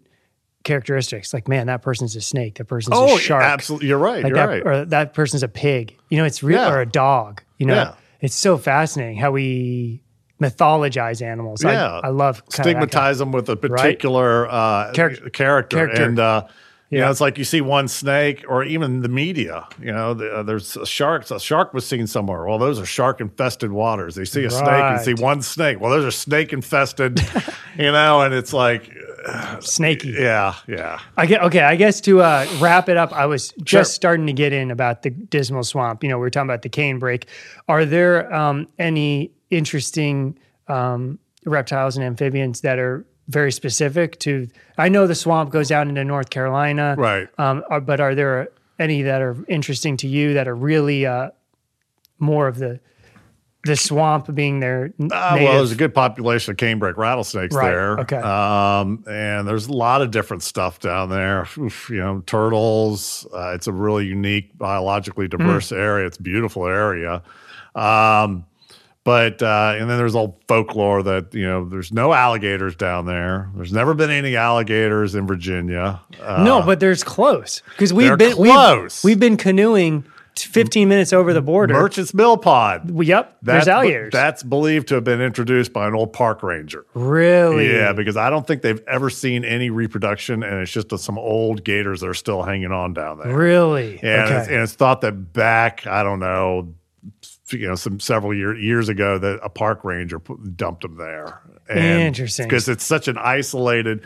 characteristics. 0.65 1.33
Like, 1.35 1.49
man, 1.49 1.67
that 1.67 1.83
person's 1.83 2.15
a 2.17 2.21
snake. 2.21 2.57
That 2.57 2.67
person's 2.67 2.97
oh, 2.97 3.17
a 3.17 3.19
shark. 3.19 3.43
absolutely. 3.45 3.89
You're 3.89 3.99
right. 3.99 4.23
Like 4.23 4.31
you're 4.31 4.37
that, 4.37 4.49
right. 4.49 4.63
or 4.67 4.85
that 4.87 5.15
person's 5.15 5.43
a 5.43 5.49
pig. 5.49 5.97
You 6.09 6.19
know, 6.19 6.25
it's 6.25 6.43
real, 6.43 6.59
Yeah. 6.61 6.73
or 6.73 6.81
a 6.81 6.87
dog. 6.87 7.43
You 7.59 7.67
know, 7.67 7.75
Yeah. 7.75 7.95
it's 8.21 8.35
so 8.35 8.57
fascinating 8.59 9.17
how 9.19 9.31
we 9.33 10.03
mythologize 10.41 11.23
animals. 11.23 11.65
I- 11.65 11.73
Yeah. 11.73 12.01
I, 12.03 12.09
love 12.09 12.37
that 12.37 12.51
kind 12.53 12.65
stigmatize 12.67 13.19
them 13.19 13.33
with 13.33 13.49
a 13.49 13.57
particular 13.57 14.49
uh, 14.51 14.93
Character- 14.93 15.31
character. 15.31 15.77
character. 15.77 16.05
And, 16.05 16.19
uh, 16.19 16.45
you 16.93 16.99
Yeah. 16.99 17.07
know, 17.07 17.11
it's 17.11 17.21
like 17.21 17.39
you 17.39 17.45
see 17.45 17.61
one 17.61 17.89
snake 17.89 18.45
or 18.47 18.63
even 18.63 19.01
the 19.01 19.09
media, 19.09 19.67
you 19.81 19.91
know, 19.93 20.15
the, 20.15 20.31
uh, 20.33 20.43
there's 20.45 20.77
a 20.77 20.87
shark. 20.87 21.29
A 21.31 21.41
shark 21.41 21.75
was 21.75 21.85
seen 21.87 22.07
somewhere. 22.07 22.45
Well, 22.47 22.59
those 22.59 22.79
are 22.79 22.87
shark 22.87 23.21
infested 23.21 23.73
waters. 23.73 24.15
They 24.15 24.25
see 24.27 24.45
a 24.45 24.51
snake 24.51 24.69
and 24.69 25.01
see 25.01 25.15
one 25.15 25.43
snake. 25.43 25.81
Well, 25.81 25.91
those 25.91 26.05
are 26.05 26.11
snake 26.11 26.53
infested, 26.53 27.21
you 27.79 27.91
know, 27.91 28.21
and 28.21 28.33
it's 28.35 28.53
like, 28.53 28.91
snaky. 29.61 30.11
yeah, 30.19 30.55
yeah. 30.69 30.99
I 31.17 31.27
get 31.27 31.43
okay. 31.43 31.61
I 31.61 31.77
guess 31.77 32.01
to 32.03 32.21
uh, 32.23 32.47
wrap 32.61 32.89
it 32.89 32.97
up, 32.97 33.13
I 33.13 33.27
was 33.27 33.53
just 33.63 33.69
Sure. 33.69 33.85
starting 33.85 34.27
to 34.27 34.33
get 34.33 34.53
in 34.53 34.71
about 34.71 35.03
the 35.03 35.11
Dismal 35.11 35.65
Swamp. 35.65 36.03
You 36.03 36.11
know, 36.11 36.17
we 36.19 36.23
were 36.23 36.31
talking 36.31 36.49
about 36.51 36.63
the 36.63 36.69
canebrake. 36.69 37.25
Are 37.69 37.85
there 37.85 38.33
um, 38.35 38.67
any 38.79 39.31
interesting 39.51 40.39
um, 40.69 41.19
reptiles 41.45 41.97
and 41.97 42.05
amphibians 42.05 42.61
that 42.63 42.79
are 42.79 43.05
very 43.29 43.53
specific 43.53 44.19
to? 44.21 44.49
I 44.79 44.89
know 44.89 45.07
the 45.07 45.15
swamp 45.15 45.51
goes 45.51 45.71
out 45.71 45.89
into 45.89 46.05
North 46.05 46.31
Carolina, 46.31 46.95
Right. 46.99 47.29
Um, 47.39 47.63
are, 47.71 47.81
but 47.81 48.01
are 48.01 48.15
there 48.15 48.49
any 48.79 49.03
that 49.03 49.23
are 49.23 49.37
interesting 49.49 49.97
to 49.99 50.09
you 50.09 50.35
that 50.35 50.49
are 50.49 50.55
really 50.57 51.07
uh, 51.07 51.31
more 52.19 52.49
of 52.49 52.59
the 52.59 52.81
the 53.65 53.77
swamp 53.77 54.33
being 54.35 54.59
there. 54.59 54.93
Uh, 55.01 55.09
well, 55.39 55.59
there's 55.59 55.71
a 55.71 55.77
good 55.77 55.95
population 55.95 56.51
of 56.51 56.57
canebrake 56.57 56.97
rattlesnakes 56.97 57.55
Right, 57.55 57.71
there. 57.71 57.99
okay. 58.01 58.17
Um, 58.17 59.05
and 59.09 59.47
there's 59.47 59.69
a 59.69 59.73
lot 59.73 60.03
of 60.03 60.11
different 60.11 60.43
stuff 60.43 60.81
down 60.81 61.11
there. 61.11 61.47
Oof, 61.59 61.89
you 61.89 61.99
know, 61.99 62.25
turtles. 62.27 63.25
Uh, 63.33 63.53
it's 63.55 63.69
a 63.69 63.73
really 63.73 64.07
unique, 64.07 64.59
biologically 64.59 65.29
diverse 65.29 65.71
area. 65.71 66.09
It's 66.09 66.19
a 66.19 66.23
beautiful 66.23 66.67
area. 66.67 67.23
Um, 67.77 68.47
but 69.05 69.43
uh, 69.43 69.75
and 69.77 69.91
then 69.91 69.99
there's 69.99 70.15
old 70.15 70.37
folklore 70.47 71.03
that 71.03 71.35
you 71.35 71.45
know 71.45 71.65
there's 71.65 71.93
no 71.93 72.13
alligators 72.13 72.77
down 72.77 73.07
there. 73.07 73.51
There's 73.55 73.73
never 73.73 73.95
been 73.95 74.11
any 74.11 74.37
alligators 74.37 75.15
in 75.15 75.27
Virginia. 75.27 76.01
Uh, 76.21 76.45
no, 76.45 76.63
but 76.63 76.81
there's 76.81 77.03
close 77.03 77.63
because 77.71 77.93
we've 77.93 78.17
been 78.17 78.37
we've- 78.39 78.53
close. 78.53 79.03
We've, 79.03 79.19
been 79.19 79.37
canoeing 79.37 80.05
15 80.37 80.89
minutes 80.89 81.13
over 81.13 81.33
the 81.33 81.43
border. 81.43 81.75
Merchant's 81.75 82.15
Mill 82.15 82.37
Pond. 82.37 82.91
Well, 82.93 83.07
Yep, 83.07 83.39
there's 83.43 83.69
alligators. 83.69 84.13
That's 84.13 84.43
believed 84.43 84.89
to 84.89 84.95
have 84.95 85.05
been 85.05 85.21
introduced 85.21 85.73
by 85.73 85.87
an 85.87 85.95
old 85.95 86.13
park 86.13 86.43
ranger. 86.43 86.87
really? 86.95 87.73
Yeah, 87.73 87.93
because 87.93 88.17
I 88.17 88.31
don't 88.31 88.47
think 88.47 88.63
they've 88.63 88.83
ever 88.87 89.11
seen 89.11 89.45
any 89.45 89.71
reproduction, 89.71 90.43
and 90.43 90.61
it's 90.61 90.73
just 90.73 90.97
some 90.99 91.19
old 91.19 91.65
gators 91.65 92.01
that 92.01 92.09
are 92.09 92.15
still 92.15 92.43
hanging 92.43 92.73
on 92.73 92.95
down 92.95 93.19
there. 93.19 93.37
Really? 93.37 93.99
And, 94.03 94.23
it's, 94.23 94.31
okay. 94.31 94.55
and 94.55 94.63
it's 94.63 94.75
thought 94.75 95.01
that 95.03 95.33
back, 95.33 95.87
I 95.87 96.03
don't 96.03 96.21
know, 96.21 96.75
you 97.53 97.69
know, 97.69 97.75
some 97.75 98.01
several 98.01 98.35
year, 98.35 98.57
years 98.57 98.89
ago, 98.89 99.19
that 99.19 99.41
a 99.43 99.49
park 99.49 99.85
ranger 99.85 100.19
put, 100.19 100.57
dumped 100.57 100.83
them 100.83 100.97
there. 100.97 101.41
Interesting. 101.71 102.47
because 102.49 102.69
it's 102.69 102.85
such 102.85 103.09
an 103.09 103.17
isolated 103.19 104.05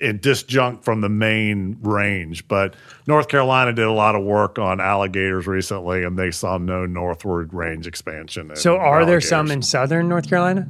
and 0.00 0.20
disjunct 0.20 0.84
from 0.84 1.00
the 1.00 1.08
main 1.08 1.78
range. 1.80 2.46
But 2.48 2.74
North 3.06 3.28
Carolina 3.28 3.72
did 3.72 3.86
a 3.86 3.92
lot 3.92 4.14
of 4.14 4.24
work 4.24 4.58
on 4.58 4.80
alligators 4.80 5.46
recently, 5.46 6.04
and 6.04 6.18
they 6.18 6.30
saw 6.30 6.58
no 6.58 6.86
northward 6.86 7.52
range 7.54 7.86
expansion. 7.86 8.54
so, 8.56 8.76
are 8.76 9.04
there 9.04 9.20
some 9.20 9.50
in 9.50 9.62
southern 9.62 10.08
North 10.08 10.28
Carolina? 10.28 10.68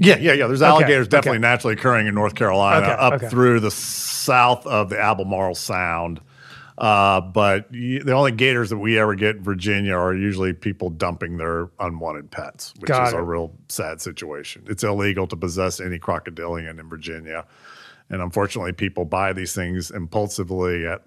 Yeah, 0.00 0.16
yeah, 0.18 0.32
yeah. 0.32 0.46
There's 0.46 0.62
alligators 0.62 1.06
okay. 1.06 1.16
definitely 1.16 1.40
naturally 1.40 1.74
occurring 1.74 2.06
in 2.06 2.14
North 2.14 2.34
Carolina 2.34 2.86
Okay, 2.86 2.92
up 2.92 3.12
okay. 3.14 3.28
through 3.28 3.60
the 3.60 3.70
south 3.70 4.66
of 4.66 4.90
the 4.90 5.00
Albemarle 5.00 5.56
Sound. 5.56 6.20
Uh, 6.78 7.20
but 7.20 7.70
the 7.72 8.12
only 8.12 8.30
gators 8.30 8.70
that 8.70 8.78
we 8.78 8.98
ever 8.98 9.16
get 9.16 9.36
in 9.36 9.42
Virginia 9.42 9.94
are 9.94 10.14
usually 10.14 10.52
people 10.52 10.90
dumping 10.90 11.36
their 11.36 11.68
unwanted 11.80 12.30
pets, 12.30 12.72
which 12.78 12.88
Got 12.88 13.08
is 13.08 13.12
a 13.14 13.22
real 13.22 13.52
sad 13.68 14.00
situation. 14.00 14.64
It's 14.68 14.84
illegal 14.84 15.26
to 15.26 15.36
possess 15.36 15.80
any 15.80 15.98
crocodilian 15.98 16.78
in 16.78 16.88
Virginia. 16.88 17.46
And 18.10 18.22
unfortunately, 18.22 18.72
people 18.72 19.04
buy 19.04 19.32
these 19.32 19.54
things 19.54 19.90
impulsively 19.90 20.86
at 20.86 21.02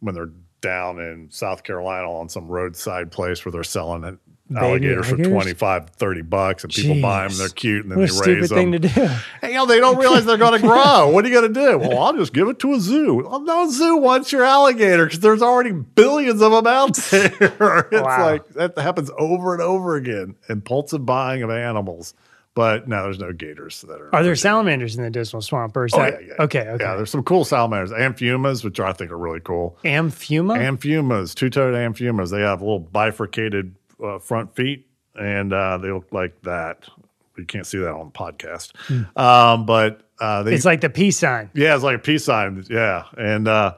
when 0.00 0.14
they're 0.14 0.32
down 0.62 0.98
in 0.98 1.30
South 1.30 1.62
Carolina 1.62 2.10
on 2.10 2.30
some 2.30 2.48
roadside 2.48 3.12
place 3.12 3.44
where 3.44 3.52
they're 3.52 3.62
selling 3.62 4.04
it. 4.04 4.18
Alligators 4.54 5.06
for 5.06 5.12
alligators? 5.14 5.32
25, 5.32 5.90
30 5.90 6.22
bucks, 6.22 6.64
and 6.64 6.72
people 6.72 7.00
buy 7.00 7.22
them. 7.22 7.30
Jeez. 7.32 7.38
They're 7.38 7.48
cute, 7.48 7.82
and 7.84 7.92
then 7.92 7.98
What 8.00 8.10
a 8.10 8.12
they 8.12 8.18
stupid 8.18 8.40
raise 8.42 8.50
thing 8.50 8.70
them. 8.72 8.82
to 8.82 8.88
do. 8.88 9.06
Hey, 9.40 9.48
you 9.48 9.54
know, 9.54 9.64
they 9.66 9.80
don't 9.80 9.96
realize 9.98 10.26
they're 10.26 10.36
going 10.36 10.52
to 10.60 10.66
grow. 10.66 11.08
What 11.08 11.24
are 11.24 11.28
you 11.28 11.34
going 11.40 11.52
to 11.54 11.60
do? 11.60 11.78
Well, 11.78 11.98
I'll 11.98 12.12
just 12.16 12.34
give 12.34 12.48
it 12.48 12.58
to 12.58 12.74
a 12.74 12.80
zoo. 12.80 13.26
Well, 13.26 13.40
no 13.40 13.70
zoo 13.70 13.96
wants 13.96 14.32
your 14.32 14.44
alligator 14.44 15.06
because 15.06 15.20
there's 15.20 15.40
already 15.40 15.72
billions 15.72 16.42
of 16.42 16.52
them 16.52 16.66
out 16.66 16.94
there. 17.10 17.32
it's 17.90 18.02
Wow. 18.02 18.26
like 18.32 18.46
that 18.50 18.76
happens 18.76 19.10
over 19.16 19.54
and 19.54 19.62
over 19.62 19.96
again. 19.96 20.34
Impulsive 20.50 21.06
buying 21.06 21.42
of 21.42 21.50
animals. 21.50 22.12
But 22.54 22.86
no, 22.86 23.02
there's 23.02 23.18
no 23.18 23.32
gators 23.32 23.80
that 23.80 24.00
are. 24.00 24.14
Are 24.14 24.22
there 24.22 24.36
salamanders 24.36 24.94
in 24.96 25.02
the 25.02 25.10
Dismal 25.10 25.42
Swamp? 25.42 25.76
Or 25.76 25.86
is 25.86 25.92
Oh, 25.94 25.98
that 25.98 26.20
yeah, 26.22 26.28
yeah. 26.38 26.44
okay? 26.44 26.68
Okay. 26.68 26.84
Yeah, 26.84 26.94
there's 26.94 27.10
some 27.10 27.24
cool 27.24 27.44
salamanders. 27.44 27.90
Amphiumas, 27.90 28.62
which 28.62 28.78
I 28.78 28.92
think 28.92 29.10
are 29.10 29.18
really 29.18 29.40
cool. 29.40 29.76
Amphiuma. 29.84 30.58
Amphiumas, 30.58 31.34
two-toed 31.34 31.74
amphiumas. 31.74 32.30
They 32.30 32.42
have 32.42 32.60
little 32.60 32.78
bifurcated 32.78 33.74
uh, 34.04 34.18
front 34.18 34.54
feet, 34.54 34.86
and 35.14 35.52
uh, 35.52 35.78
they 35.78 35.90
look 35.90 36.12
like 36.12 36.40
that. 36.42 36.88
You 37.36 37.44
can't 37.44 37.66
see 37.66 37.78
that 37.78 37.90
on 37.90 38.12
the 38.12 38.18
podcast, 38.18 38.72
um, 39.18 39.66
but 39.66 40.02
uh, 40.20 40.42
they 40.44 40.50
Hmm. 40.52 40.54
it's 40.54 40.64
like 40.64 40.80
the 40.82 40.90
peace 40.90 41.18
sign. 41.18 41.50
yeah, 41.54 41.74
it's 41.74 41.82
like 41.84 41.96
a 41.96 42.00
peace 42.00 42.24
sign. 42.24 42.64
Yeah, 42.70 43.04
and 43.16 43.48
uh, 43.48 43.74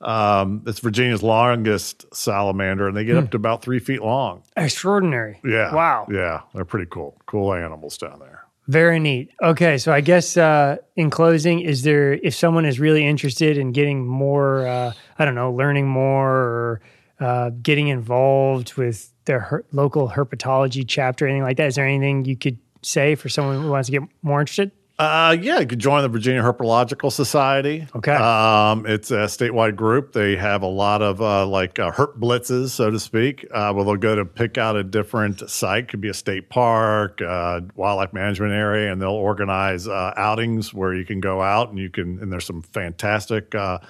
um, 0.00 0.62
it's 0.66 0.80
Virginia's 0.80 1.22
longest 1.22 2.06
salamander, 2.14 2.88
and 2.88 2.96
they 2.96 3.04
get 3.04 3.16
up 3.16 3.30
to 3.32 3.36
about 3.36 3.62
three 3.62 3.78
feet 3.78 4.02
long. 4.02 4.42
Extraordinary. 4.56 5.40
Yeah, 5.44 5.74
Wow. 5.74 6.06
Yeah, 6.10 6.40
they're 6.54 6.64
pretty 6.64 6.86
cool. 6.90 7.16
Cool 7.26 7.52
animals 7.54 7.98
down 7.98 8.18
there. 8.20 8.44
Very 8.68 8.98
neat. 8.98 9.30
Okay, 9.42 9.78
so 9.78 9.92
I 9.92 10.00
guess 10.00 10.36
uh, 10.36 10.78
in 10.96 11.08
closing, 11.08 11.60
is 11.60 11.82
there 11.82 12.14
if 12.14 12.34
someone 12.34 12.64
is 12.66 12.80
really 12.80 13.06
interested 13.06 13.58
in 13.58 13.72
getting 13.72 14.04
more, 14.06 14.66
uh, 14.66 14.92
I 15.18 15.24
don't 15.24 15.34
know, 15.36 15.52
learning 15.52 15.86
more 15.86 16.30
or 16.32 16.80
uh, 17.20 17.50
getting 17.62 17.88
involved 17.88 18.74
with 18.74 19.12
their 19.26 19.40
her- 19.40 19.64
local 19.72 20.08
herpetology 20.08 20.84
chapter, 20.86 21.26
anything 21.26 21.42
like 21.42 21.58
that? 21.58 21.68
Is 21.68 21.74
there 21.74 21.86
anything 21.86 22.24
you 22.24 22.36
could 22.36 22.58
say 22.82 23.14
for 23.14 23.28
someone 23.28 23.60
who 23.60 23.70
wants 23.70 23.88
to 23.88 23.92
get 23.92 24.08
more 24.22 24.40
interested? 24.40 24.70
Uh, 24.98 25.36
yeah, 25.42 25.60
you 25.60 25.66
could 25.66 25.78
join 25.78 26.00
the 26.00 26.08
Virginia 26.08 26.40
Herpetological 26.40 27.12
Society. 27.12 27.86
Okay. 27.94 28.14
Um, 28.14 28.86
it's 28.86 29.10
a 29.10 29.26
statewide 29.26 29.76
group. 29.76 30.14
They 30.14 30.36
have 30.36 30.62
a 30.62 30.68
lot 30.68 31.02
of 31.02 31.20
uh, 31.20 31.46
like 31.46 31.78
uh, 31.78 31.90
herp 31.90 32.18
blitzes, 32.18 32.70
so 32.70 32.90
to 32.90 32.98
speak, 32.98 33.46
uh, 33.52 33.74
where 33.74 33.84
they'll 33.84 33.96
go 33.96 34.14
to 34.14 34.24
pick 34.24 34.56
out 34.56 34.74
a 34.74 34.82
different 34.82 35.50
site. 35.50 35.88
Could 35.88 36.00
be 36.00 36.08
a 36.08 36.14
state 36.14 36.48
park, 36.48 37.20
uh, 37.20 37.60
wildlife 37.74 38.14
management 38.14 38.54
area, 38.54 38.90
and 38.90 39.02
they'll 39.02 39.10
organize 39.10 39.86
uh, 39.86 40.14
outings 40.16 40.72
where 40.72 40.94
you 40.94 41.04
can 41.04 41.20
go 41.20 41.42
out 41.42 41.68
and 41.68 41.78
you 41.78 41.90
can. 41.90 42.18
And 42.20 42.32
there's 42.32 42.46
some 42.46 42.62
fantastic 42.62 43.54
uh, 43.54 43.80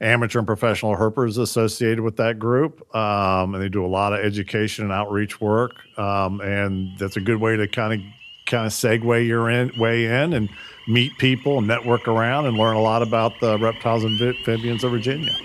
amateur 0.00 0.38
and 0.38 0.46
professional 0.46 0.96
herpers 0.96 1.38
associated 1.38 2.00
with 2.00 2.16
that 2.16 2.38
group, 2.38 2.94
um, 2.94 3.54
and 3.54 3.62
they 3.62 3.68
do 3.68 3.84
a 3.84 3.88
lot 3.88 4.12
of 4.12 4.20
education 4.20 4.84
and 4.84 4.92
outreach 4.92 5.40
work. 5.40 5.72
Um, 5.98 6.40
and 6.40 6.98
that's 6.98 7.16
a 7.16 7.20
good 7.20 7.40
way 7.40 7.56
to 7.56 7.68
kind 7.68 7.94
of 7.94 8.00
kind 8.46 8.66
of 8.66 8.72
segue 8.72 9.26
your 9.26 9.48
in, 9.48 9.70
way 9.78 10.06
in 10.06 10.32
and 10.32 10.48
meet 10.88 11.16
people 11.18 11.58
and 11.58 11.68
network 11.68 12.08
around 12.08 12.46
and 12.46 12.56
learn 12.56 12.74
a 12.74 12.80
lot 12.80 13.02
about 13.02 13.32
the 13.40 13.58
reptiles 13.58 14.02
and 14.02 14.20
amphibians 14.20 14.82
of 14.82 14.90
Virginia. 14.90 15.36